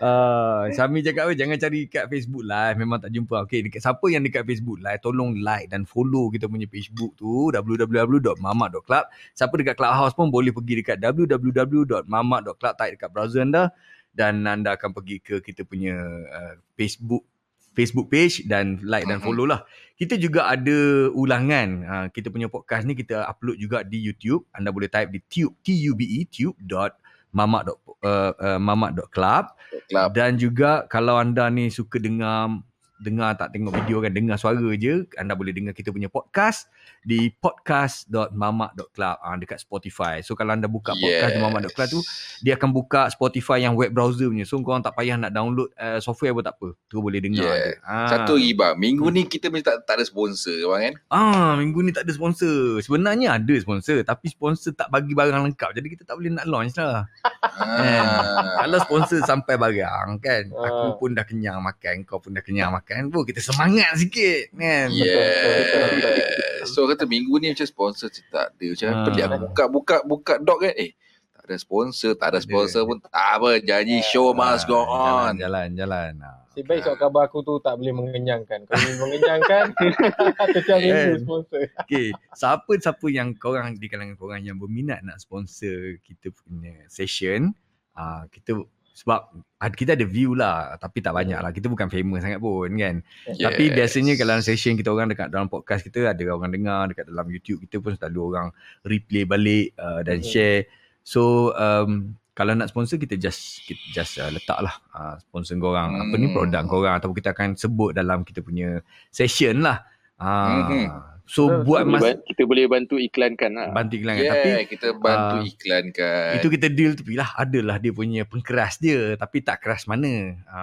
Ah, 0.02 0.66
Syami 0.74 1.06
cakap 1.06 1.30
apa 1.30 1.38
jangan 1.38 1.62
cari 1.62 1.86
kat 1.86 2.10
Facebook 2.10 2.42
live 2.42 2.74
memang 2.74 2.98
tak 2.98 3.14
jumpa. 3.14 3.46
Okey, 3.46 3.70
dekat 3.70 3.86
siapa 3.86 4.02
yang 4.10 4.26
dekat 4.26 4.42
Facebook 4.44 4.82
live 4.82 4.98
tolong 4.98 5.38
like 5.38 5.70
dan 5.70 5.86
follow 5.86 6.34
kita 6.34 6.50
punya 6.50 6.66
Facebook 6.66 7.14
tu 7.14 7.54
www.mamak.club. 7.54 9.06
Siapa 9.38 9.54
dekat 9.54 9.78
Clubhouse 9.78 10.18
pun 10.18 10.34
boleh 10.34 10.50
pergi 10.50 10.82
dekat 10.82 10.98
www.mamak.club 10.98 12.74
type 12.74 12.94
dekat 12.98 13.10
browser 13.14 13.46
anda 13.46 13.70
dan 14.12 14.44
anda 14.44 14.76
akan 14.76 14.92
pergi 14.92 15.24
ke 15.24 15.40
kita 15.40 15.64
punya 15.64 15.96
uh, 16.28 16.54
Facebook 16.76 17.24
Facebook 17.72 18.12
page 18.12 18.44
dan 18.52 18.84
like 18.84 19.08
dan 19.08 19.24
follow 19.24 19.48
lah. 19.48 19.64
Kita 19.96 20.20
juga 20.20 20.52
ada 20.52 21.08
ulangan. 21.16 21.68
Uh, 21.88 22.06
kita 22.12 22.28
punya 22.28 22.52
podcast 22.52 22.84
ni 22.84 23.00
kita 23.00 23.24
upload 23.24 23.56
juga 23.56 23.88
di 23.88 23.96
YouTube. 24.04 24.44
Anda 24.52 24.76
boleh 24.76 24.92
type 24.92 25.08
di 25.16 25.24
tube, 25.24 25.56
T-U-B-E, 25.64 26.28
tube.mamak. 26.28 27.72
Uh, 28.02 28.34
uh, 28.34 28.58
mamak.club 28.58 29.46
Club. 29.88 30.10
dan 30.18 30.36
juga 30.42 30.90
kalau 30.90 31.22
anda 31.22 31.48
ni 31.54 31.70
suka 31.70 32.02
dengar 32.02 32.66
dengar 33.02 33.34
tak 33.34 33.52
tengok 33.52 33.74
video 33.76 33.98
kan, 34.00 34.14
dengar 34.14 34.38
suara 34.38 34.62
je, 34.74 35.04
anda 35.18 35.34
boleh 35.34 35.52
dengar 35.52 35.74
kita 35.74 35.90
punya 35.90 36.08
podcast 36.08 36.70
di 37.02 37.34
podcast.mamak.club 37.34 39.16
ah, 39.18 39.36
dekat 39.36 39.58
Spotify. 39.58 40.22
So 40.22 40.34
kalau 40.34 40.54
anda 40.54 40.66
buka 40.66 40.94
podcast 40.94 41.34
di 41.34 41.42
mamak.club 41.42 41.88
tu, 41.90 42.00
dia 42.40 42.54
akan 42.56 42.70
buka 42.70 43.10
Spotify 43.10 43.58
yang 43.60 43.74
web 43.74 43.90
browser 43.90 44.30
punya. 44.30 44.46
So 44.46 44.62
korang 44.62 44.82
tak 44.82 44.94
payah 44.94 45.18
nak 45.18 45.32
download 45.32 45.74
uh, 45.76 45.98
software 45.98 46.32
pun 46.32 46.44
tak 46.44 46.56
apa. 46.56 46.78
Tu 46.86 46.98
boleh 46.98 47.18
dengar 47.18 47.40
Yeah. 47.42 47.74
je. 47.74 47.74
Ah. 47.82 48.06
Satu 48.06 48.38
lagi 48.38 48.54
bang, 48.54 48.76
minggu 48.78 49.08
ni 49.10 49.26
kita 49.26 49.50
mesti 49.50 49.66
tak, 49.66 49.82
tak 49.84 49.96
ada 49.98 50.06
sponsor 50.06 50.54
bang 50.70 50.82
kan? 50.86 50.94
Ah, 51.10 51.52
minggu 51.58 51.82
ni 51.82 51.90
tak 51.90 52.06
ada 52.06 52.14
sponsor. 52.14 52.78
Sebenarnya 52.80 53.42
ada 53.42 53.54
sponsor 53.58 53.98
tapi 54.04 54.30
sponsor 54.30 54.72
tak 54.72 54.88
bagi 54.88 55.12
barang 55.12 55.42
lengkap. 55.42 55.74
Jadi 55.74 55.88
kita 55.90 56.04
tak 56.06 56.16
boleh 56.16 56.32
nak 56.32 56.46
launch 56.46 56.78
lah. 56.78 57.10
Ah. 57.58 58.62
Kalau 58.62 58.78
sponsor 58.80 59.20
sampai 59.24 59.58
barang 59.58 60.20
kan, 60.20 60.44
aku 60.52 60.88
Ah. 60.88 60.96
pun 60.96 61.10
dah 61.12 61.26
kenyang 61.26 61.58
makan, 61.60 62.06
kau 62.06 62.20
pun 62.20 62.36
dah 62.36 62.44
kenyang 62.44 62.70
makan, 62.70 62.91
pun 63.08 63.24
kita 63.24 63.40
semangat 63.40 63.92
sikit 63.96 64.52
kan. 64.54 64.88
Yeah. 64.92 66.64
So 66.64 66.86
kata 66.86 67.04
minggu 67.04 67.34
ni 67.38 67.50
macam 67.50 67.66
sponsor 67.66 68.08
tak 68.28 68.52
ada. 68.52 68.66
Macam 68.68 68.88
Ah. 68.88 69.04
pelik 69.06 69.24
aku 69.24 69.38
buka 69.42 69.64
buka 69.68 69.96
buka 70.04 70.34
dog 70.38 70.62
kan. 70.62 70.74
Eh 70.74 70.92
tak 71.34 71.44
ada 71.48 71.56
sponsor, 71.58 72.12
tak 72.14 72.28
ada 72.30 72.40
sponsor 72.40 72.86
pun 72.86 72.98
tak 73.00 73.10
apa. 73.12 73.58
Janji 73.60 74.00
show 74.04 74.30
must 74.32 74.66
go 74.66 74.78
Ah, 74.80 75.28
on. 75.28 75.36
Jalan, 75.36 75.74
jalan, 75.74 75.74
jalan. 75.74 76.12
Ah. 76.22 76.38
Si 76.52 76.62
baik 76.62 76.84
surat 76.84 77.00
khabar 77.00 77.26
aku 77.26 77.42
tu 77.42 77.58
tak 77.58 77.80
boleh 77.80 77.96
mengenyangkan. 77.96 78.68
Kalau 78.68 78.78
boleh 78.78 78.98
mengenyangkan, 79.00 79.64
setiap 80.54 80.78
minggu 80.78 81.00
Kan? 81.08 81.20
sponsor. 81.24 81.62
Okay, 81.80 82.08
siapa-siapa 82.36 83.06
yang 83.08 83.32
korang 83.34 83.74
di 83.74 83.88
kalangan 83.88 84.14
korang 84.14 84.44
yang 84.44 84.60
berminat 84.60 85.00
nak 85.00 85.18
sponsor 85.18 85.96
kita 86.04 86.28
punya 86.36 86.76
session, 86.86 87.56
ah 87.94 88.28
kita 88.28 88.60
sebab 88.92 89.32
kita 89.74 89.94
ada 89.94 90.04
view 90.04 90.34
lah 90.34 90.76
tapi 90.76 91.00
tak 91.00 91.14
banyak 91.14 91.38
lah. 91.38 91.50
Kita 91.50 91.68
bukan 91.68 91.88
famous 91.88 92.22
sangat 92.22 92.38
pun 92.38 92.70
kan. 92.76 93.02
Yes. 93.26 93.40
Tapi 93.40 93.64
biasanya 93.72 94.14
kalau 94.16 94.38
session 94.40 94.74
kita 94.74 94.90
orang 94.90 95.10
dekat 95.10 95.30
dalam 95.30 95.48
podcast 95.48 95.82
kita 95.82 96.12
ada 96.12 96.24
orang 96.28 96.52
dengar 96.52 96.90
dekat 96.90 97.08
dalam 97.08 97.28
YouTube 97.28 97.64
kita 97.64 97.80
pun 97.80 97.96
selalu 97.96 98.20
orang 98.30 98.48
replay 98.84 99.24
balik 99.24 99.74
uh, 99.76 100.02
dan 100.02 100.20
Mhm. 100.20 100.28
share. 100.28 100.62
So 101.02 101.54
um, 101.56 102.14
kalau 102.32 102.54
nak 102.54 102.70
sponsor 102.70 102.96
kita 102.96 103.16
just 103.16 103.66
kita 103.66 103.82
just 103.92 104.16
uh, 104.18 104.30
letak 104.30 104.58
lah 104.58 104.76
uh, 104.92 105.16
sponsor 105.20 105.58
korang 105.58 105.98
apa 105.98 106.16
ni 106.16 106.30
Hmm. 106.30 106.36
produk 106.36 106.64
korang 106.66 106.94
ataupun 106.96 107.16
kita 107.18 107.34
akan 107.34 107.54
sebut 107.54 107.92
dalam 107.92 108.22
kita 108.22 108.40
punya 108.40 108.80
session 109.10 109.62
lah. 109.62 109.84
Uh, 110.16 110.68
Mhm. 110.70 110.86
So 111.24 111.48
Betul, 111.48 111.64
buat 111.64 111.84
mas 111.86 112.02
ban- 112.02 112.22
kita 112.24 112.44
boleh 112.44 112.66
bantu 112.66 112.96
iklankan 112.96 113.52
lah. 113.52 113.70
bantu 113.72 113.94
iklan 113.96 114.16
Yeah, 114.16 114.28
kan 114.28 114.36
tapi 114.36 114.66
kita 114.68 114.88
bantu 114.94 115.36
ah, 115.36 115.44
iklankan. 115.44 116.30
itu 116.36 116.48
kita 116.50 116.68
deal 116.68 116.92
tu 116.94 117.04
lah 117.10 117.30
adalah 117.36 117.78
dia 117.78 117.90
punya 117.90 118.22
pengkeras 118.24 118.76
dia 118.78 119.16
tapi 119.16 119.40
tak 119.40 119.60
keras 119.60 119.86
mana. 119.86 120.36
Ha. 120.52 120.62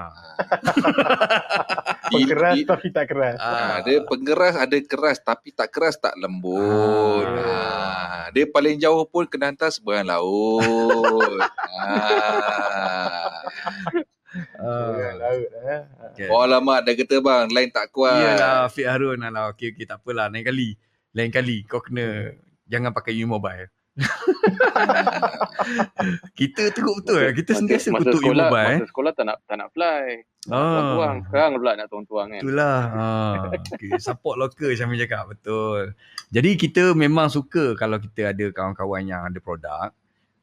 Di- 2.08 2.24
Keras 2.24 2.54
di- 2.54 2.64
tapi 2.64 2.88
tak 2.88 3.08
keras. 3.08 3.36
Ah, 3.38 3.80
dia 3.80 4.00
pengeras 4.02 4.54
ada 4.56 4.76
keras 4.78 5.18
tapi 5.18 5.48
tak 5.50 5.68
keras 5.68 5.96
tak 5.96 6.16
lembut. 6.16 7.24
Ah. 7.24 8.28
dia 8.28 8.44
paling 8.44 8.76
jauh 8.76 9.04
pun 9.04 9.24
kena 9.24 9.48
hantar 9.48 9.68
seberang 9.68 10.04
laut. 10.06 11.40
ah. 11.80 13.40
Orang 14.58 15.16
laut 15.18 15.50
eh. 15.50 15.82
Okay. 16.12 16.28
Oh 16.30 16.44
dah 16.46 16.94
kata 16.94 17.16
bang, 17.22 17.46
line 17.52 17.70
tak 17.70 17.90
kuat. 17.94 18.18
Iyalah 18.18 18.66
Fik 18.70 18.86
Harun 18.88 19.22
Alah 19.22 19.54
okey 19.54 19.74
okey 19.74 19.84
tak 19.86 20.02
apalah 20.02 20.26
Lain 20.30 20.44
kali 20.44 20.74
Lain 21.14 21.30
kali 21.30 21.64
kau 21.64 21.80
kena 21.82 22.34
Jangan 22.68 22.92
pakai 22.92 23.16
U 23.22 23.26
Mobile 23.30 23.70
Kita 26.38 26.70
teruk 26.70 27.02
betul 27.02 27.18
lah 27.18 27.34
Kita 27.34 27.50
sentiasa 27.58 27.90
masa 27.90 28.10
kutuk 28.10 28.20
U 28.22 28.30
sekolah, 28.30 28.48
Mobile 28.50 28.66
eh. 28.66 28.78
Masa 28.78 28.88
sekolah 28.90 29.12
tak 29.14 29.24
nak 29.26 29.36
tak 29.46 29.56
nak 29.58 29.68
fly. 29.74 30.06
Ah. 30.48 30.62
Tuang-tuang. 30.62 31.16
Sekarang 31.28 31.50
pula 31.58 31.72
nak 31.74 31.88
tuang-tuang 31.90 32.26
kan. 32.30 32.40
Itulah 32.40 32.78
ha. 32.94 33.06
okay. 33.52 33.90
Support 33.98 34.36
local 34.38 34.70
Syamil 34.74 35.02
cakap 35.02 35.34
Betul 35.34 35.98
Jadi 36.30 36.50
kita 36.54 36.94
memang 36.94 37.28
suka 37.28 37.74
Kalau 37.74 37.98
kita 37.98 38.32
ada 38.32 38.46
kawan-kawan 38.54 39.02
yang 39.04 39.22
ada 39.26 39.38
produk 39.42 39.90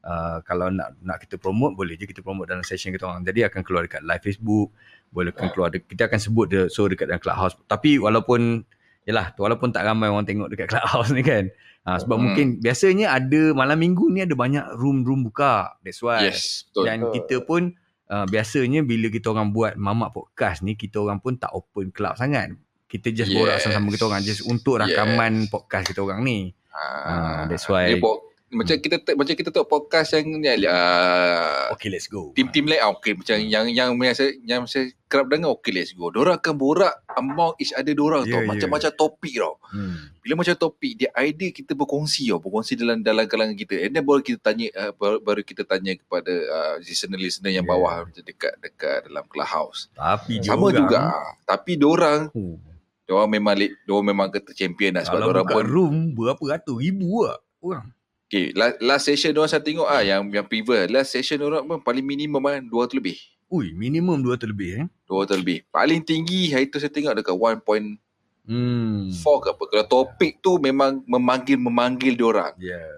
uh, 0.06 0.38
Kalau 0.42 0.70
nak 0.70 0.96
nak 1.00 1.18
kita 1.20 1.36
promote 1.36 1.74
Boleh 1.74 1.94
je 1.94 2.06
kita 2.06 2.22
promote 2.22 2.48
dalam 2.48 2.62
session 2.62 2.90
kita 2.90 3.04
orang 3.04 3.22
Jadi 3.22 3.44
akan 3.44 3.62
keluar 3.62 3.84
dekat 3.84 4.02
live 4.02 4.22
Facebook 4.22 4.70
Boleh 5.10 5.30
akan 5.30 5.48
keluar 5.50 5.70
de- 5.70 5.82
Kita 5.82 6.06
akan 6.06 6.20
sebut 6.20 6.46
dia 6.46 6.64
So 6.68 6.86
dekat 6.86 7.08
dalam 7.08 7.20
clubhouse 7.20 7.58
Tapi 7.66 7.98
walaupun 7.98 8.62
Yalah 9.04 9.34
walaupun 9.36 9.70
tak 9.70 9.84
ramai 9.84 10.08
orang 10.08 10.24
tengok 10.24 10.48
dekat 10.48 10.70
clubhouse 10.72 11.10
ni 11.10 11.22
kan 11.22 11.50
ha, 11.84 11.98
Sebab 11.98 12.16
Hmm. 12.16 12.24
mungkin 12.24 12.48
Biasanya 12.58 13.14
ada 13.14 13.52
Malam 13.52 13.78
minggu 13.78 14.08
ni 14.08 14.22
ada 14.22 14.34
banyak 14.34 14.74
room-room 14.74 15.26
buka 15.26 15.78
That's 15.82 16.00
why 16.00 16.26
Yes, 16.26 16.66
betul. 16.68 16.86
dan 16.86 16.98
kita 17.12 17.42
pun 17.42 17.74
uh, 18.06 18.26
biasanya 18.26 18.82
bila 18.82 19.10
kita 19.10 19.30
orang 19.30 19.50
buat 19.50 19.74
mamak 19.76 20.10
podcast 20.12 20.62
ni 20.62 20.74
kita 20.74 20.98
orang 21.00 21.18
pun 21.18 21.36
tak 21.36 21.50
open 21.52 21.90
club 21.90 22.14
sangat. 22.14 22.54
Kita 22.86 23.10
just 23.10 23.30
yes. 23.30 23.36
borak 23.36 23.58
sama-sama 23.58 23.90
kita 23.90 24.06
orang 24.06 24.22
just 24.22 24.42
untuk 24.44 24.78
rakaman 24.78 25.42
yes. 25.42 25.50
podcast 25.50 25.90
kita 25.90 26.00
orang 26.00 26.22
ni. 26.22 26.54
Ah, 26.72 27.46
that's 27.46 27.66
why- 27.66 27.88
Dia 27.88 27.98
po- 27.98 28.25
macam 28.48 28.78
kita 28.78 28.98
te- 28.98 29.14
macam 29.14 29.34
kita 29.34 29.50
tengok 29.50 29.68
podcast 29.68 30.14
yang 30.14 30.38
ni 30.38 30.48
uh, 30.66 31.74
Okay 31.74 31.90
let's 31.90 32.06
go. 32.06 32.30
tim-tim 32.32 32.64
lain 32.64 32.78
ah, 32.78 32.90
okay 32.90 33.12
macam 33.12 33.36
yang 33.36 33.66
yang 33.68 33.90
yang 33.92 34.14
saya 34.14 34.32
yang 34.40 34.64
saya 34.64 34.86
kerap 35.06 35.28
dengar 35.28 35.50
okay 35.50 35.70
let's 35.70 35.92
go. 35.92 36.08
Diorang 36.08 36.38
akan 36.38 36.54
borak 36.54 36.94
among 37.12 37.58
each 37.58 37.72
other 37.72 37.92
diorang 37.92 38.22
Yeah, 38.24 38.32
tau. 38.32 38.40
yeah. 38.40 38.48
Macam-macam 38.48 38.92
topik 38.92 39.34
tau. 39.36 39.54
Hmm. 39.66 39.98
Bila 40.20 40.34
macam 40.36 40.56
topik 40.56 40.92
dia 40.96 41.10
idea 41.16 41.50
kita 41.52 41.74
berkongsi 41.74 42.28
tau, 42.28 42.38
berkongsi 42.38 42.74
dalam 42.76 43.02
dalam 43.02 43.26
kalangan 43.26 43.54
kita. 43.54 43.76
And 43.80 43.92
then 43.92 44.04
baru 44.04 44.22
kita 44.22 44.40
tanya 44.40 44.68
uh, 44.74 44.92
baru, 44.92 45.18
baru 45.20 45.42
kita 45.42 45.64
tanya 45.64 45.94
kepada 45.94 46.32
uh, 46.32 46.74
listener-listener 46.80 47.50
yang 47.52 47.62
Yeah. 47.62 47.74
bawah 47.74 48.06
macam 48.06 48.24
dekat 48.24 48.54
dekat 48.58 48.98
dalam 49.06 49.26
clubhouse. 49.26 49.90
Tapi 49.92 50.40
Sama 50.40 50.70
diorang, 50.70 50.78
juga. 50.80 51.00
Tapi 51.44 51.72
diorang 51.76 52.22
Oh, 52.32 52.56
diorang 53.04 53.30
memang 53.32 53.54
diorang 53.84 54.06
memang 54.06 54.28
kata 54.30 54.52
champion 54.52 54.96
lah 54.96 55.04
sebab 55.04 55.18
diorang 55.24 55.44
buka 55.44 55.56
pun 55.56 55.66
room 55.66 55.96
berapa 56.14 56.44
ratus 56.52 56.76
ribu 56.78 57.26
lah 57.26 57.36
orang. 57.60 57.90
Okay, 58.26 58.52
last, 58.58 58.76
last 58.82 59.04
session 59.06 59.32
diorang 59.32 59.48
saya 59.48 59.62
tengok 59.62 59.86
ah 59.86 60.02
yang 60.02 60.26
yang 60.34 60.44
previous. 60.44 60.90
Last 60.90 61.14
session 61.14 61.38
diorang 61.38 61.62
pun 61.64 61.78
paling 61.78 62.02
minimum 62.02 62.42
kan 62.42 62.66
200 62.66 62.98
lebih. 62.98 63.18
Ui, 63.54 63.70
minimum 63.72 64.18
200 64.20 64.50
lebih 64.50 64.70
eh. 64.82 64.86
200 65.06 65.38
lebih. 65.38 65.62
Paling 65.70 66.02
tinggi 66.02 66.50
hari 66.50 66.66
tu 66.66 66.82
saya 66.82 66.90
tengok 66.90 67.14
dekat 67.14 67.36
1.4 67.38 68.02
Hmm. 68.46 69.10
ke 69.10 69.48
apa. 69.50 69.64
Kalau 69.66 69.86
topik 69.86 70.38
tu 70.38 70.58
memang 70.58 71.02
memanggil-memanggil 71.06 72.14
diorang. 72.14 72.54
Ya. 72.58 72.78
Yeah. 72.78 72.98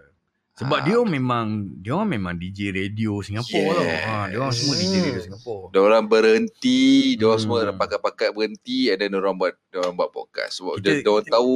Sebab 0.58 0.80
Ah. 0.80 0.84
dia 0.84 0.96
orang 0.98 1.12
memang 1.14 1.46
dia 1.78 1.92
orang 1.94 2.10
memang 2.10 2.34
DJ 2.34 2.74
radio 2.74 3.22
Singapura 3.22 3.78
Yes. 3.78 4.02
tau. 4.02 4.10
Ha, 4.10 4.26
dia 4.28 4.38
orang 4.42 4.56
semua 4.56 4.76
DJ 4.76 4.96
radio 5.06 5.22
Singapura. 5.22 5.68
Diorang 5.70 6.04
berhenti, 6.08 6.82
diorang 7.14 7.38
Hmm. 7.38 7.46
semua 7.46 7.78
pakat-pakat 7.78 8.30
berhenti 8.32 8.90
and 8.90 8.98
then 8.98 9.12
diorang 9.12 9.36
buat 9.36 9.54
diorang 9.70 9.94
buat 9.94 10.10
podcast. 10.10 10.58
Sebab 10.58 10.80
Kita- 10.80 10.88
dia, 10.90 11.04
diorang 11.06 11.24
kita- 11.24 11.36
tahu 11.36 11.56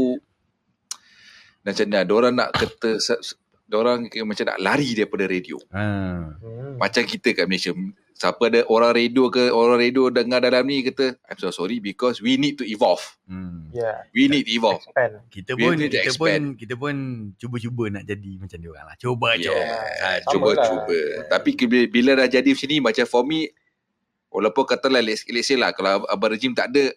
macam 1.62 1.86
mana 1.86 2.02
diorang 2.02 2.34
nak 2.34 2.50
kata 2.54 2.92
diorang 3.72 4.12
kira 4.12 4.28
macam 4.28 4.46
nak 4.52 4.60
lari 4.60 4.92
daripada 4.92 5.24
radio. 5.24 5.56
Ha. 5.72 5.84
Hmm. 6.36 6.76
Macam 6.76 7.04
kita 7.08 7.32
kat 7.32 7.48
Malaysia. 7.48 7.72
Siapa 8.12 8.54
ada 8.54 8.62
orang 8.70 8.94
radio 8.94 9.34
ke 9.34 9.50
orang 9.50 9.82
radio 9.82 10.12
dengar 10.14 10.46
dalam 10.46 10.62
ni 10.70 10.86
kata 10.86 11.18
I'm 11.26 11.40
so 11.42 11.50
sorry 11.50 11.82
because 11.82 12.22
we 12.22 12.38
need 12.38 12.60
to 12.60 12.68
evolve. 12.68 13.02
Hmm. 13.26 13.72
Ya. 13.74 14.06
We 14.14 14.28
need 14.28 14.46
to 14.46 14.54
evolve. 14.54 14.84
Expand. 14.86 15.26
Kita 15.32 15.58
pun 15.58 15.74
kita 15.80 15.98
pun 15.98 16.06
expand. 16.06 16.46
kita 16.60 16.74
pun 16.78 16.94
cuba-cuba 17.40 17.84
nak 17.98 18.04
jadi 18.06 18.32
macam 18.38 18.58
dia 18.62 18.70
orang 18.70 18.86
lah. 18.92 18.96
Cuba 19.00 19.30
je. 19.40 19.50
Yeah. 19.50 19.82
Ha, 20.04 20.08
Sama 20.22 20.32
Cuba 20.36 20.50
lah. 20.54 20.66
cuba. 20.70 21.00
Tapi 21.32 21.50
bila, 21.66 21.80
bila 21.90 22.12
dah 22.22 22.28
jadi 22.30 22.50
macam 22.54 22.68
ni 22.70 22.78
macam 22.78 23.06
for 23.10 23.24
me 23.26 23.40
walaupun 24.30 24.64
katalah 24.70 25.02
let's, 25.02 25.26
let's 25.32 25.48
say 25.50 25.58
lah 25.58 25.74
kalau 25.74 26.06
Abang 26.06 26.36
Rejim 26.36 26.54
tak 26.54 26.70
ada 26.76 26.94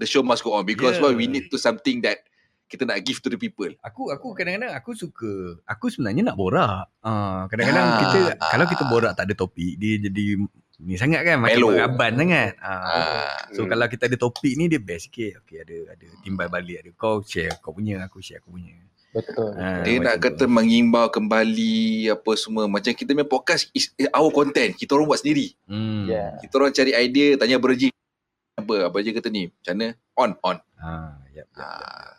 the 0.00 0.06
show 0.08 0.24
must 0.24 0.40
go 0.40 0.56
on 0.56 0.64
because 0.64 0.96
Yeah. 0.96 1.08
why 1.08 1.12
we 1.12 1.28
need 1.28 1.52
to 1.52 1.60
something 1.60 2.00
that 2.06 2.24
kita 2.66 2.82
nak 2.82 2.98
give 3.00 3.22
to 3.22 3.30
the 3.30 3.38
people. 3.38 3.70
Aku 3.80 4.10
aku 4.10 4.34
kadang-kadang 4.34 4.74
aku 4.74 4.90
suka 4.92 5.62
aku 5.62 5.86
sebenarnya 5.86 6.30
nak 6.30 6.36
borak. 6.36 6.90
Ah 7.00 7.46
kadang-kadang 7.46 7.86
Ah, 7.86 7.98
kita 8.02 8.18
ah. 8.36 8.50
kalau 8.50 8.66
kita 8.66 8.84
borak 8.86 9.12
tak 9.14 9.30
ada 9.30 9.34
topik 9.34 9.78
dia 9.78 10.02
jadi 10.02 10.42
ni 10.76 10.94
sangat 10.94 11.24
kan 11.24 11.40
macam 11.40 11.72
beraban 11.72 12.12
sangat. 12.18 12.52
Ah. 12.58 12.82
Ah, 12.84 13.36
So 13.54 13.64
Hmm. 13.64 13.70
kalau 13.70 13.86
kita 13.86 14.10
ada 14.10 14.16
topik 14.18 14.52
ni 14.54 14.66
dia 14.66 14.82
best 14.82 15.08
sikit. 15.08 15.40
Okey 15.40 15.62
ada 15.62 15.76
ada 15.94 16.06
timbal 16.20 16.50
balik 16.50 16.82
ada 16.82 16.90
kau 16.92 17.22
share 17.22 17.54
kau 17.62 17.70
punya 17.70 18.02
aku 18.02 18.18
share 18.18 18.42
aku 18.42 18.52
punya. 18.52 18.74
Betul. 19.14 19.56
Ah, 19.56 19.80
dia 19.80 19.96
nak 19.96 20.20
kata 20.20 20.44
tu. 20.44 20.50
mengimbau 20.50 21.08
kembali 21.08 21.76
apa 22.12 22.30
semua 22.36 22.68
macam 22.68 22.92
kita 22.92 23.16
punya 23.16 23.24
podcast 23.24 23.70
is 23.72 23.88
our 24.12 24.28
content. 24.28 24.76
Kita 24.76 24.92
orang 24.92 25.08
buat 25.08 25.22
sendiri. 25.22 25.56
Hmm. 25.64 26.04
Ya. 26.04 26.36
Kita 26.42 26.52
orang 26.58 26.74
cari 26.74 26.92
idea 26.92 27.38
tanya 27.38 27.56
Berjim 27.56 27.88
apa 28.56 28.90
apa 28.90 28.96
je 29.00 29.14
kata 29.14 29.28
ni. 29.30 29.48
Macam 29.48 29.72
mana? 29.72 29.88
On 30.16 30.30
on. 30.42 30.56
Ah, 30.76 31.16
yep, 31.30 31.48
yep. 31.48 31.56
Ah. 31.56 32.15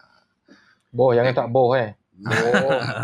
Boh, 0.98 1.14
jangan 1.14 1.34
tak 1.38 1.48
boh 1.54 1.78
eh. 1.78 1.94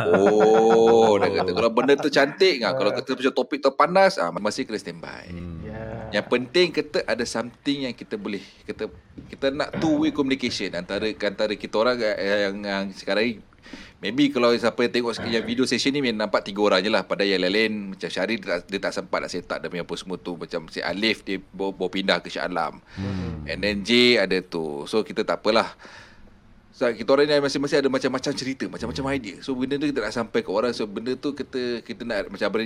Oh, 0.10 1.22
dah 1.22 1.30
kata 1.30 1.52
kalau 1.54 1.70
benda 1.70 1.94
tu 1.94 2.10
cantik 2.10 2.66
ah, 2.66 2.74
kalau 2.74 2.90
kata 2.90 3.14
macam 3.14 3.34
topik 3.38 3.62
tu 3.62 3.70
panas 3.78 4.18
ah 4.18 4.34
masih 4.34 4.66
kena 4.66 4.82
standby. 4.82 5.30
Hmm. 5.30 5.62
Ya. 5.62 6.10
Yang 6.18 6.26
penting 6.34 6.68
kita 6.74 7.06
ada 7.06 7.22
something 7.22 7.86
yang 7.86 7.94
kita 7.94 8.18
boleh 8.18 8.42
kita 8.66 8.90
kita 9.30 9.54
nak 9.54 9.78
two 9.78 10.02
way 10.02 10.10
communication 10.10 10.74
antara 10.74 11.14
antara 11.14 11.54
kita 11.54 11.78
orang 11.78 12.02
eh, 12.02 12.50
yang, 12.50 12.58
yang 12.66 12.84
sekarang 12.98 13.26
ni 13.30 13.34
Maybe 14.04 14.28
kalau 14.36 14.52
siapa 14.52 14.76
yang 14.84 14.92
tengok 15.00 15.16
sekali 15.16 15.40
yang 15.40 15.48
video 15.48 15.64
session 15.64 15.96
ni 15.96 16.04
memang 16.04 16.28
nampak 16.28 16.44
tiga 16.44 16.60
orang 16.60 16.84
je 16.84 16.92
lah. 16.92 17.08
Pada 17.08 17.24
yang 17.24 17.40
lain-lain 17.40 17.96
macam 17.96 18.12
Syahri 18.12 18.36
dia 18.36 18.60
tak, 18.60 18.68
dia 18.68 18.80
tak 18.84 18.94
sempat 19.00 19.24
nak 19.24 19.32
set 19.32 19.48
up 19.48 19.64
dia 19.64 19.72
punya 19.72 19.88
apa 19.88 19.96
semua 19.96 20.18
tu. 20.20 20.36
Macam 20.36 20.68
si 20.68 20.84
Alif 20.84 21.24
dia 21.24 21.40
bawa, 21.40 21.72
bawa 21.72 21.88
pindah 21.88 22.20
ke 22.20 22.28
Shah 22.28 22.52
Alam. 22.52 22.84
Hmm. 23.00 23.48
And 23.48 23.64
then 23.64 23.88
J 23.88 24.20
ada 24.20 24.44
tu. 24.44 24.84
So 24.92 25.08
kita 25.08 25.24
tak 25.24 25.40
apalah. 25.40 25.72
So, 26.74 26.90
kita 26.90 27.06
orang 27.08 27.30
ni 27.30 27.38
masing-masing 27.38 27.86
ada 27.86 27.90
macam-macam 27.94 28.34
cerita, 28.34 28.66
macam-macam 28.66 29.04
idea. 29.14 29.38
So 29.40 29.54
benda 29.54 29.78
tu 29.78 29.86
kita 29.86 30.02
nak 30.02 30.10
sampai 30.10 30.42
ke 30.42 30.50
orang. 30.50 30.74
So 30.74 30.90
benda 30.90 31.14
tu 31.14 31.30
kita 31.32 31.86
kita 31.86 32.02
nak 32.02 32.34
macam 32.34 32.46
Abang 32.50 32.66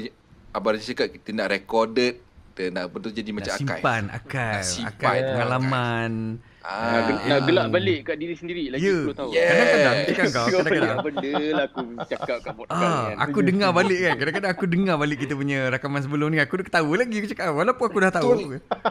Abang 0.55 0.71
Raja 0.73 0.87
cakap 0.87 1.11
kita 1.11 1.29
nak 1.35 1.47
recorded, 1.51 2.13
kita 2.49 2.71
nak 2.71 2.87
benda 2.87 3.03
tu 3.03 3.13
jadi 3.13 3.31
macam 3.35 3.51
Nak 3.51 3.59
archive. 3.59 3.77
simpan 3.77 4.03
akal, 4.07 4.55
Nak 4.55 4.63
simpan 4.63 4.95
akal 4.95 5.11
akal. 5.11 5.27
pengalaman. 5.27 6.11
Nak, 6.39 6.56
Ah, 6.67 6.99
nak 7.23 7.47
gelak 7.47 7.67
balik 7.71 7.99
kat 8.03 8.19
diri 8.19 8.35
sendiri 8.35 8.67
lagi 8.67 8.83
Ya. 8.83 8.99
10 9.01 9.15
tahun. 9.15 9.31
Yeah. 9.31 9.47
Kadang-kadang 9.47 9.95
kan 10.19 10.27
kau, 10.27 10.45
kadang-kadang. 10.51 10.97
benda 10.99 11.31
lah 11.49 11.65
aku 11.65 11.81
cakap 12.03 12.37
kat 12.37 12.53
podcast 12.53 12.75
Ah, 12.77 12.91
kan. 13.07 13.15
aku 13.23 13.39
dengar 13.41 13.69
balik 13.71 13.99
kan. 14.01 14.15
Kadang-kadang 14.17 14.51
aku 14.51 14.65
dengar 14.67 14.95
balik 14.97 15.17
kita 15.17 15.33
punya 15.33 15.59
rakaman 15.69 15.99
sebelum 16.01 16.27
ni. 16.27 16.37
Aku 16.37 16.59
dah 16.59 16.65
ketawa 16.67 16.93
lagi. 16.93 17.15
Aku 17.15 17.27
cakap, 17.31 17.47
walaupun 17.49 17.85
aku 17.87 17.97
dah 17.97 18.11
tahu. 18.11 18.29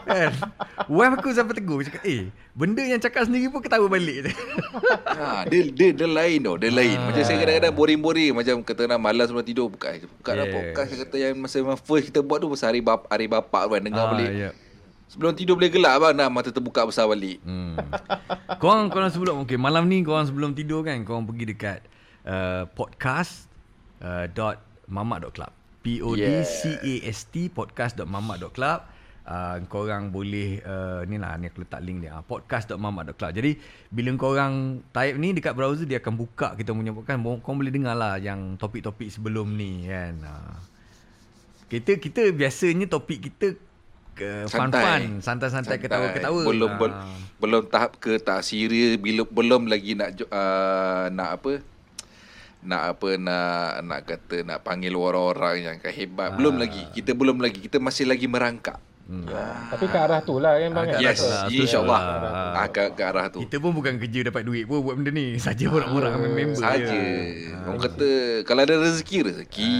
kan. 0.08 0.30
Wife 0.88 1.14
aku 1.14 1.28
sampai 1.30 1.52
tegur. 1.52 1.80
Cakap, 1.82 2.00
eh, 2.02 2.32
benda 2.50 2.80
yang 2.80 2.96
cakap 2.96 3.22
sendiri 3.22 3.46
pun 3.46 3.60
ketawa 3.60 3.84
balik. 3.86 4.32
Ha, 5.06 5.44
dia, 5.52 5.68
dia, 5.68 5.88
dia 5.92 6.08
lain 6.08 6.38
tau, 6.40 6.56
dia 6.56 6.72
lain. 6.72 6.96
Macam 6.98 7.22
saya 7.22 7.36
kadang-kadang 7.36 7.74
boring-boring 7.76 8.32
macam 8.32 8.56
kata 8.58 8.88
nak 8.88 8.98
malas 8.98 9.28
sebelum 9.28 9.44
tidur 9.44 9.68
buka 9.68 9.92
buka 10.16 10.32
yeah. 10.32 10.42
Yes. 10.42 10.54
podcast 10.54 10.90
kata 10.98 11.16
yang 11.20 11.34
masa 11.36 11.60
first 11.78 12.08
kita 12.08 12.24
buat 12.24 12.40
tu 12.40 12.48
pasal 12.48 12.72
hari 12.72 12.80
bapa 12.80 13.04
hari 13.06 13.28
bapa 13.28 13.68
kan 13.68 13.84
dengar 13.84 14.00
Ah, 14.02 14.10
balik. 14.10 14.30
ya. 14.32 14.50
Sebelum 15.16 15.32
tidur 15.32 15.56
boleh 15.56 15.72
gelak 15.72 15.96
bang 15.96 16.12
dah 16.12 16.28
mata 16.28 16.52
terbuka 16.52 16.84
besar 16.84 17.08
balik. 17.08 17.40
Hmm. 17.40 17.72
korang, 18.62 18.92
korang 18.92 19.08
sebelum, 19.08 19.48
okay, 19.48 19.56
malam 19.56 19.88
ni 19.88 20.04
korang 20.04 20.28
sebelum 20.28 20.52
tidur 20.52 20.84
kan, 20.84 21.08
korang 21.08 21.24
pergi 21.24 21.56
dekat 21.56 21.80
uh, 22.28 22.68
podcast 22.76 23.48
uh, 24.04 24.28
dot 24.28 24.60
mamak.club. 24.92 25.48
P-O-D-C-A-S-T 25.80 27.48
podcast.mamak.club. 27.56 28.92
Uh, 29.26 29.58
korang 29.72 30.12
boleh 30.12 30.60
uh, 30.68 31.00
ni 31.08 31.16
lah 31.16 31.34
ni 31.40 31.48
aku 31.48 31.64
letak 31.64 31.82
link 31.82 31.98
dia 31.98 32.14
uh, 32.14 32.22
podcast.mamak.club 32.22 33.34
jadi 33.34 33.58
bila 33.90 34.14
korang 34.14 34.86
type 34.94 35.18
ni 35.18 35.34
dekat 35.34 35.50
browser 35.50 35.82
dia 35.82 35.98
akan 35.98 36.14
buka 36.14 36.54
kita 36.54 36.70
punya 36.70 36.94
podcast 36.94 37.18
korang 37.42 37.58
boleh 37.58 37.74
dengar 37.74 37.98
lah 37.98 38.22
yang 38.22 38.54
topik-topik 38.54 39.10
sebelum 39.10 39.58
ni 39.58 39.90
kan 39.90 40.14
uh. 40.22 40.54
kita 41.66 41.98
kita 41.98 42.30
biasanya 42.38 42.86
topik 42.86 43.26
kita 43.26 43.58
fun-fun 44.46 45.20
santai-santai 45.20 45.76
ketawa-ketawa 45.76 46.40
Belum 46.42 46.68
Ah. 46.68 46.78
bel, 46.78 46.92
belum 47.36 47.62
tahap 47.66 47.96
ke 47.96 48.16
tak 48.18 48.40
serius 48.40 48.96
belum 48.96 49.26
belum 49.26 49.62
lagi 49.66 49.92
nak 49.92 50.16
uh, 50.24 51.10
nak 51.10 51.30
apa 51.36 51.52
nak 52.60 52.82
apa 52.92 53.08
nak 53.14 53.54
nak 53.80 54.00
kata 54.02 54.42
nak 54.42 54.58
panggil 54.60 54.92
orang-orang 54.92 55.56
yang 55.62 55.76
hebat 55.82 56.30
Ah. 56.30 56.34
belum 56.34 56.56
lagi 56.56 56.82
kita 56.90 57.12
belum 57.12 57.38
lagi 57.38 57.58
kita 57.58 57.76
masih 57.76 58.04
lagi 58.04 58.26
merangkak 58.26 58.76
Hmm. 59.06 59.22
Tapi 59.70 59.86
ke 59.86 59.94
arah 59.94 60.18
tu 60.18 60.42
lah 60.42 60.58
kan 60.58 60.66
bang. 60.74 60.86
Ah, 60.90 60.98
yes 60.98 61.22
lah, 61.22 61.46
insyaallah 61.46 62.00
lah. 62.02 62.58
ah, 62.58 62.66
ke, 62.66 62.90
ke 62.90 63.02
arah 63.06 63.30
tu 63.30 63.38
Kita 63.38 63.62
pun 63.62 63.70
bukan 63.70 64.02
kerja 64.02 64.26
dapat 64.26 64.42
duit 64.42 64.66
pun 64.66 64.82
buat 64.82 64.98
benda 64.98 65.14
ni. 65.14 65.38
Saja 65.46 65.70
orang-orang 65.70 66.18
dengan 66.18 66.32
member 66.34 66.58
saja 66.58 66.90
je. 66.90 67.06
orang 67.54 67.78
kata 67.86 68.08
kalau 68.42 68.66
ada 68.66 68.74
rezeki 68.82 69.16
rezeki 69.22 69.74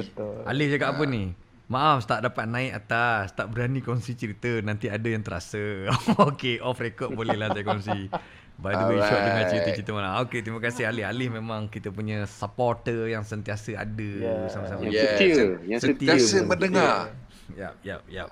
Betul. 0.00 0.40
Alif 0.48 0.72
cakap 0.72 0.88
apa 0.88 1.04
ni? 1.04 1.36
Maaf 1.72 2.04
tak 2.04 2.20
dapat 2.20 2.44
naik 2.44 2.84
atas, 2.84 3.32
tak 3.32 3.48
berani 3.48 3.80
kongsi 3.80 4.12
cerita, 4.12 4.60
nanti 4.60 4.92
ada 4.92 5.08
yang 5.08 5.24
terasa. 5.24 5.88
okay, 6.28 6.60
off 6.60 6.76
record 6.76 7.16
boleh 7.16 7.32
lah 7.32 7.48
saya 7.48 7.64
kongsi. 7.64 8.12
By 8.60 8.76
the 8.76 8.84
way, 8.92 9.00
short 9.00 9.08
Alright. 9.08 9.24
dengan 9.24 9.44
cerita-cerita 9.48 9.90
malam. 9.96 10.12
Okay, 10.28 10.44
terima 10.44 10.60
kasih 10.60 10.84
Alif. 10.84 11.08
Alif 11.08 11.32
memang 11.32 11.72
kita 11.72 11.88
punya 11.88 12.28
supporter 12.28 13.08
yang 13.08 13.24
sentiasa 13.24 13.88
ada 13.88 14.04
Yeah. 14.04 14.52
sama-sama. 14.52 14.84
Yang 14.84 14.92
Yes. 14.92 15.02
setia, 15.08 15.44
yang 15.64 15.80
setia. 15.80 16.08
Sentiasa 16.12 16.36
pun. 16.36 16.46
mendengar 16.52 17.16
Yap, 17.56 17.74
yap, 17.80 18.00
yap. 18.12 18.28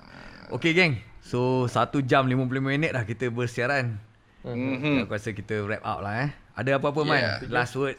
Okay, 0.53 0.77
geng. 0.77 1.01
So, 1.25 1.65
1 1.65 2.05
jam 2.05 2.29
50 2.29 2.61
minit 2.61 2.93
dah 2.93 3.05
kita 3.05 3.33
bersiaran. 3.33 3.97
Mhm. 4.45 5.05
Aku 5.09 5.17
rasa 5.17 5.33
kita 5.33 5.65
wrap 5.65 5.81
up 5.81 5.99
lah 6.05 6.25
eh. 6.25 6.31
Ada 6.53 6.77
apa-apa, 6.77 7.01
Man? 7.05 7.21
Yeah. 7.21 7.49
Last 7.49 7.73
word. 7.73 7.97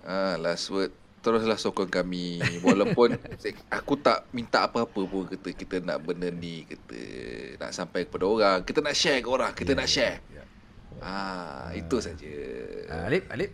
Ah, 0.00 0.40
last 0.40 0.72
word 0.72 1.03
teruslah 1.24 1.56
sokong 1.56 1.88
kami. 1.88 2.44
Walaupun 2.60 3.16
aku 3.80 3.96
tak 3.96 4.28
minta 4.36 4.68
apa-apa 4.68 5.00
pun 5.08 5.24
kata 5.24 5.48
kita 5.56 5.80
nak 5.80 6.04
benda 6.04 6.28
ni 6.28 6.68
kita 6.68 7.00
nak 7.56 7.72
sampai 7.72 8.04
kepada 8.04 8.24
orang. 8.28 8.58
Kita 8.68 8.84
nak 8.84 8.92
share 8.92 9.24
ke 9.24 9.28
orang 9.32 9.52
kita 9.56 9.72
nak 9.72 9.88
share. 9.88 10.20
yeah. 10.28 10.46
ah 11.00 11.72
itu 11.72 11.96
saja. 12.04 12.34
Uh, 12.92 13.08
Alif, 13.08 13.24
Alif. 13.32 13.50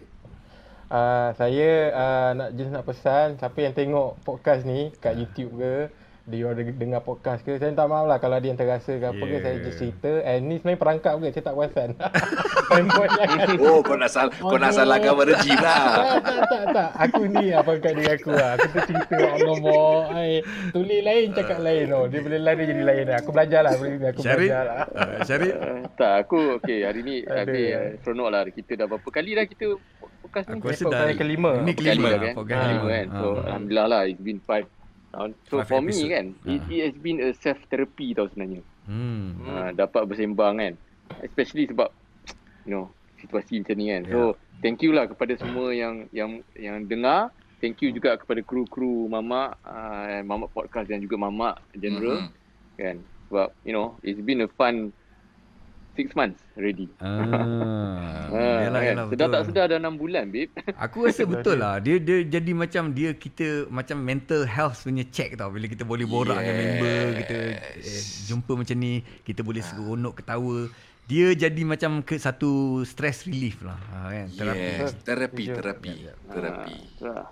Uh, 0.91 1.31
saya 1.39 1.71
uh, 1.95 2.31
nak 2.35 2.51
just 2.59 2.75
nak 2.75 2.83
pesan 2.83 3.39
siapa 3.39 3.59
yang 3.63 3.79
tengok 3.79 4.19
podcast 4.27 4.67
ni 4.67 4.91
kat 4.99 5.15
YouTube 5.15 5.63
ke 5.63 5.87
dia 6.31 6.47
ada 6.47 6.63
dengar 6.63 7.03
podcast 7.03 7.43
ke 7.43 7.59
saya 7.59 7.69
minta 7.69 7.85
maaf 7.85 8.07
lah 8.07 8.17
kalau 8.17 8.35
ada 8.35 8.47
yang 8.47 8.55
terasa 8.55 8.95
ke 8.95 9.05
apa 9.05 9.19
ke 9.19 9.29
Yeah. 9.31 9.43
saya 9.43 9.57
just 9.61 9.77
cerita 9.77 10.13
and 10.23 10.41
ni 10.45 10.55
sebenarnya 10.57 10.79
perangkap 10.79 11.13
ke 11.17 11.27
saya 11.29 11.43
tak 11.43 11.55
perasan 11.55 11.91
oh 13.67 13.79
kau 13.81 13.97
nak 13.97 14.09
sal 14.09 14.31
kau 14.31 14.55
nak 14.55 14.71
salahkan 14.71 15.13
pada 15.13 15.33
Jim 15.41 15.59
lah 15.59 15.83
tak, 15.91 16.23
tak, 16.23 16.41
tak, 16.47 16.63
tak. 16.71 16.89
Aku 17.01 17.23
ni 17.27 17.51
lah 17.51 17.63
pangkat 17.63 17.93
diri 17.93 18.11
aku 18.11 18.31
lah. 18.31 18.51
Aku 18.55 18.67
tu 18.69 18.81
cerita 18.87 19.15
Allah 19.17 19.39
nombor. 19.43 20.13
Ai, 20.13 20.39
tulis 20.71 21.01
lain, 21.01 21.27
cakap 21.33 21.59
lain. 21.59 21.87
Oh. 21.91 22.05
Dia 22.07 22.21
boleh 22.21 22.39
lain, 22.39 22.57
dia 22.57 22.67
jadi 22.69 22.83
lain. 22.85 23.05
lah. 23.07 23.17
Aku 23.19 23.31
belajar 23.33 23.61
lah. 23.65 23.73
Aku 23.75 24.21
Syarif. 24.21 24.47
belajar 24.47 24.63
lah. 24.63 24.79
Uh, 24.87 25.19
Syarif. 25.25 25.53
Uh, 25.53 25.79
tak, 25.97 26.13
aku 26.21 26.39
okay 26.57 26.79
hari 26.85 27.01
ni 27.01 27.17
Ada. 27.25 27.43
habis 27.43 27.67
uh, 27.73 27.87
seronok 28.05 28.29
lah. 28.29 28.41
Kita 28.47 28.73
dah 28.77 28.87
berapa 28.87 29.09
kali 29.09 29.31
dah 29.35 29.45
kita 29.45 29.67
podcast 30.21 30.47
ni? 30.47 30.59
Aku 30.59 30.67
rasa 30.69 30.85
dah 30.87 31.01
kelima. 31.17 31.53
Ini 31.59 31.73
Kali 31.73 31.87
kelima 31.89 32.07
dah 32.07 32.13
lah. 32.13 32.21
kan? 32.23 32.35
Podcast 32.37 32.61
Ah, 32.61 32.67
kelima 32.69 32.87
kan. 32.89 33.07
So 33.11 33.27
Ah. 33.27 33.35
alhamdulillah 33.49 33.87
lah 33.89 34.03
it's 34.05 34.21
been 34.21 34.41
five 34.41 34.67
tahun. 35.11 35.31
So 35.47 35.61
Five 35.61 35.69
for 35.69 35.81
me 35.81 35.91
episode. 35.91 36.11
kan, 36.11 36.27
it, 36.45 36.61
Ah. 36.61 36.71
it 36.71 36.81
has 36.87 36.97
been 36.97 37.19
a 37.21 37.31
self 37.35 37.59
therapy 37.67 38.13
tau 38.13 38.27
sebenarnya. 38.27 38.63
Hmm. 38.85 39.27
Uh, 39.43 39.71
dapat 39.73 40.03
bersembang 40.05 40.55
kan. 40.57 40.75
Especially 41.21 41.67
sebab 41.67 41.91
you 42.63 42.73
know 42.73 42.91
situasi 43.19 43.61
macam 43.61 43.77
ni 43.77 43.87
kan. 43.89 44.03
So 44.07 44.21
thank 44.59 44.81
you 44.81 44.91
lah 44.91 45.05
kepada 45.05 45.35
semua 45.35 45.71
yang 45.71 46.07
yang 46.11 46.41
yang 46.55 46.85
dengar. 46.85 47.31
Thank 47.59 47.85
you 47.85 47.93
juga 47.93 48.17
kepada 48.17 48.41
kru-kru 48.41 49.05
Mama 49.05 49.53
uh, 49.61 50.25
Mama 50.25 50.47
Podcast 50.47 50.89
dan 50.89 50.99
juga 50.99 51.21
Mama 51.21 51.55
General 51.75 52.25
Mhm. 52.25 52.31
kan. 52.77 52.97
Sebab 53.29 53.49
you 53.63 53.71
know 53.71 54.01
it's 54.01 54.19
been 54.19 54.41
a 54.41 54.49
fun 54.49 54.91
six 56.01 56.17
months 56.17 56.41
already. 56.57 56.89
Ah. 57.05 57.13
Ah, 58.31 58.63
Yalah, 58.63 58.81
kan? 58.81 58.89
yalah, 58.95 59.05
sedar 59.11 59.27
betul. 59.27 59.35
tak 59.35 59.43
sedar 59.51 59.65
dah 59.69 59.79
6 59.83 60.01
bulan 60.01 60.25
babe. 60.31 60.51
Aku 60.87 60.97
rasa 61.05 61.23
betul 61.27 61.59
lah. 61.59 61.83
Dia 61.83 61.99
dia 61.99 62.23
jadi 62.25 62.53
macam 62.55 62.95
dia 62.95 63.11
kita 63.13 63.67
macam 63.69 63.99
mental 64.01 64.47
health 64.47 64.87
punya 64.87 65.03
check 65.11 65.35
tau. 65.35 65.51
Bila 65.51 65.67
kita 65.67 65.83
boleh 65.83 66.07
borak 66.07 66.39
yes. 66.39 66.47
dengan 66.47 66.65
member, 66.65 67.01
kita 67.27 67.37
eh, 67.83 68.03
jumpa 68.31 68.53
macam 68.55 68.77
ni, 68.79 69.03
kita 69.27 69.43
boleh 69.43 69.61
seronok 69.61 70.23
ketawa. 70.23 70.71
Dia 71.11 71.35
jadi 71.35 71.63
macam 71.67 72.07
ke 72.07 72.15
satu 72.23 72.87
stress 72.87 73.27
relief 73.27 73.67
lah. 73.67 73.75
Ha, 73.91 73.97
kan? 74.15 74.27
Terapi. 74.31 74.63
yes 74.79 74.95
terapi 75.03 75.45
terapi 75.51 75.95
terapi 76.31 76.77
Ah, 77.03 77.27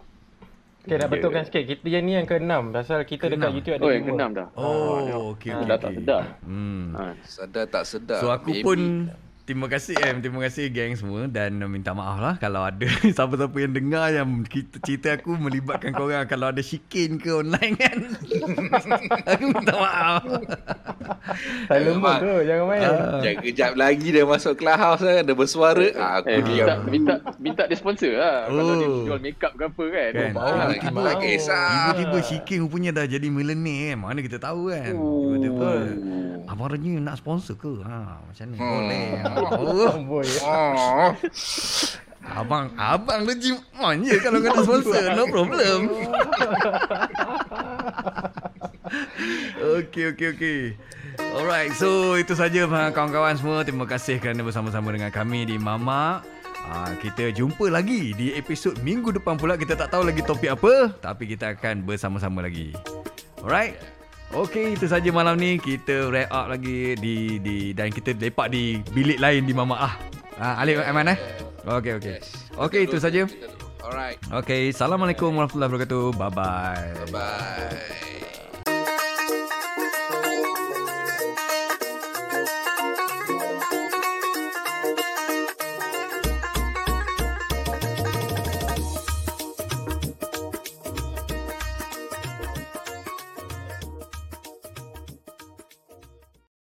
Okay, 0.89 0.97
nak 0.99 1.09
betulkan 1.11 1.43
sikit. 1.43 1.63
Kita 1.65 1.87
yang 1.87 2.03
ni 2.03 2.13
yang 2.15 2.25
ke-6. 2.25 2.53
Pasal 2.71 2.99
kita 3.03 3.25
dekat 3.27 3.37
Keenam. 3.39 3.53
YouTube 3.53 3.75
ada 3.75 3.83
Oh 3.83 3.91
yang 3.91 4.01
lima. 4.01 4.09
keenam 4.11 4.31
dah. 4.33 4.49
Oh, 4.55 4.97
okey 5.31 5.51
Ah, 5.51 5.59
okey. 5.59 5.67
dah 5.67 5.79
tak 5.79 5.91
sedar. 5.95 6.23
Hmm. 6.43 6.87
Ah. 6.93 7.13
sadar 7.23 7.65
tak 7.67 7.85
sedar 7.85 8.19
So 8.19 8.27
aku 8.29 8.51
baby. 8.51 8.63
pun 8.63 8.79
terima 9.49 9.65
kasih 9.65 9.97
em, 9.97 10.21
terima 10.21 10.45
kasih 10.45 10.69
geng 10.69 10.93
semua 10.93 11.25
dan 11.25 11.57
uh, 11.57 11.65
minta 11.65 11.97
maaf 11.97 12.21
lah 12.21 12.35
kalau 12.37 12.69
ada 12.69 12.85
siapa-siapa 13.17 13.57
yang 13.57 13.73
dengar 13.73 14.13
yang 14.13 14.29
kita, 14.45 14.77
cerita 14.85 15.17
aku 15.17 15.41
melibatkan 15.41 15.97
korang 15.97 16.29
kalau 16.29 16.53
ada 16.53 16.61
shikin 16.61 17.17
ke 17.17 17.33
online 17.33 17.73
kan. 17.81 17.97
aku 19.33 19.45
minta 19.49 19.73
maaf. 19.73 20.23
Saya 21.65 21.81
lembut 21.81 22.17
tu. 22.21 22.33
Jangan 22.45 22.65
main. 22.69 22.81
Ah. 22.85 23.21
Jangan 23.25 23.39
kejap 23.41 23.73
lagi 23.81 24.09
dia 24.13 24.25
masuk 24.29 24.53
clubhouse 24.61 25.01
kan 25.01 25.25
dia 25.25 25.33
bersuara 25.33 25.87
ah, 25.97 26.21
aku 26.21 26.29
Eh, 26.29 26.37
minta, 26.45 26.53
diam 26.53 26.79
minta 26.85 27.15
minta 27.41 27.63
dia 27.65 27.77
sponsor 27.81 28.13
lah. 28.21 28.53
Kalau 28.53 28.75
dia 28.77 28.87
Oh. 28.89 29.05
jual 29.09 29.21
makeup 29.25 29.53
ke 29.57 29.65
apa 29.65 29.85
kan. 29.89 30.11
Kan? 30.13 30.31
Bau, 30.37 30.45
Ah, 30.45 30.69
tak 30.77 31.17
kisah 31.25 31.69
Tiba-tiba 31.97 32.19
shikin 32.21 32.59
rupanya 32.69 32.91
dah 33.01 33.05
jadi 33.09 33.27
millennial 33.33 33.97
kan. 33.97 33.97
Mana 34.05 34.21
kita 34.21 34.37
tahu 34.37 34.69
kan. 34.69 34.93
Tiba-tiba 34.93 35.69
Abang 36.49 36.73
Rani 36.73 36.97
nak 36.97 37.21
sponsor 37.21 37.61
ke? 37.61 37.69
Ha, 37.85 38.25
macam 38.25 38.45
ni. 38.49 38.57
Hmm. 38.57 38.73
Boleh. 38.73 39.05
Boy. 40.09 40.29
oh 40.45 41.13
abang, 42.29 42.69
abang 42.77 43.25
legit 43.25 43.57
on 43.81 44.05
je 44.05 44.17
kalau 44.21 44.39
kau 44.45 44.53
nak 44.53 44.65
sponsor. 44.65 45.05
No 45.17 45.25
problem. 45.33 45.79
Okey, 49.59 50.17
okey, 50.17 50.29
okey. 50.37 50.61
Alright, 51.35 51.75
so 51.77 52.15
itu 52.17 52.33
saja 52.33 52.65
ah, 52.71 52.89
kawan-kawan 52.95 53.37
semua. 53.37 53.67
Terima 53.67 53.85
kasih 53.85 54.23
kerana 54.23 54.41
bersama-sama 54.41 54.95
dengan 54.95 55.13
kami 55.13 55.45
di 55.45 55.57
Mama. 55.61 56.25
Ah, 56.69 56.93
kita 57.01 57.33
jumpa 57.33 57.69
lagi 57.69 58.13
di 58.17 58.33
episod 58.37 58.77
minggu 58.81 59.13
depan 59.13 59.37
pula. 59.37 59.59
Kita 59.59 59.77
tak 59.77 59.93
tahu 59.93 60.09
lagi 60.09 60.25
topik 60.25 60.57
apa. 60.57 60.95
Tapi 61.05 61.25
kita 61.29 61.59
akan 61.59 61.85
bersama-sama 61.85 62.45
lagi. 62.45 62.73
Alright. 63.45 63.98
Okey, 64.29 64.77
itu 64.77 64.85
saja 64.85 65.09
malam 65.09 65.41
ni. 65.41 65.57
Kita 65.57 66.13
wrap 66.13 66.29
up 66.29 66.47
lagi 66.53 66.93
di 67.01 67.41
di 67.41 67.73
dan 67.73 67.89
kita 67.89 68.13
lepak 68.13 68.53
di 68.53 68.85
bilik 68.93 69.17
lain 69.17 69.49
di 69.49 69.57
Mama 69.57 69.77
Ah. 69.81 69.95
Ah, 70.39 70.55
Alif 70.63 70.79
Aiman 70.85 71.11
eh? 71.11 71.19
Okey, 71.65 71.99
okey. 71.99 72.17
Okey, 72.55 72.81
itu 72.87 73.01
saja. 73.01 73.25
Alright. 73.83 74.21
Okey, 74.31 74.71
Assalamualaikum 74.71 75.33
warahmatullahi 75.33 75.71
wabarakatuh. 75.73 76.05
Bye-bye. 76.15 77.11
Bye. 77.11 78.28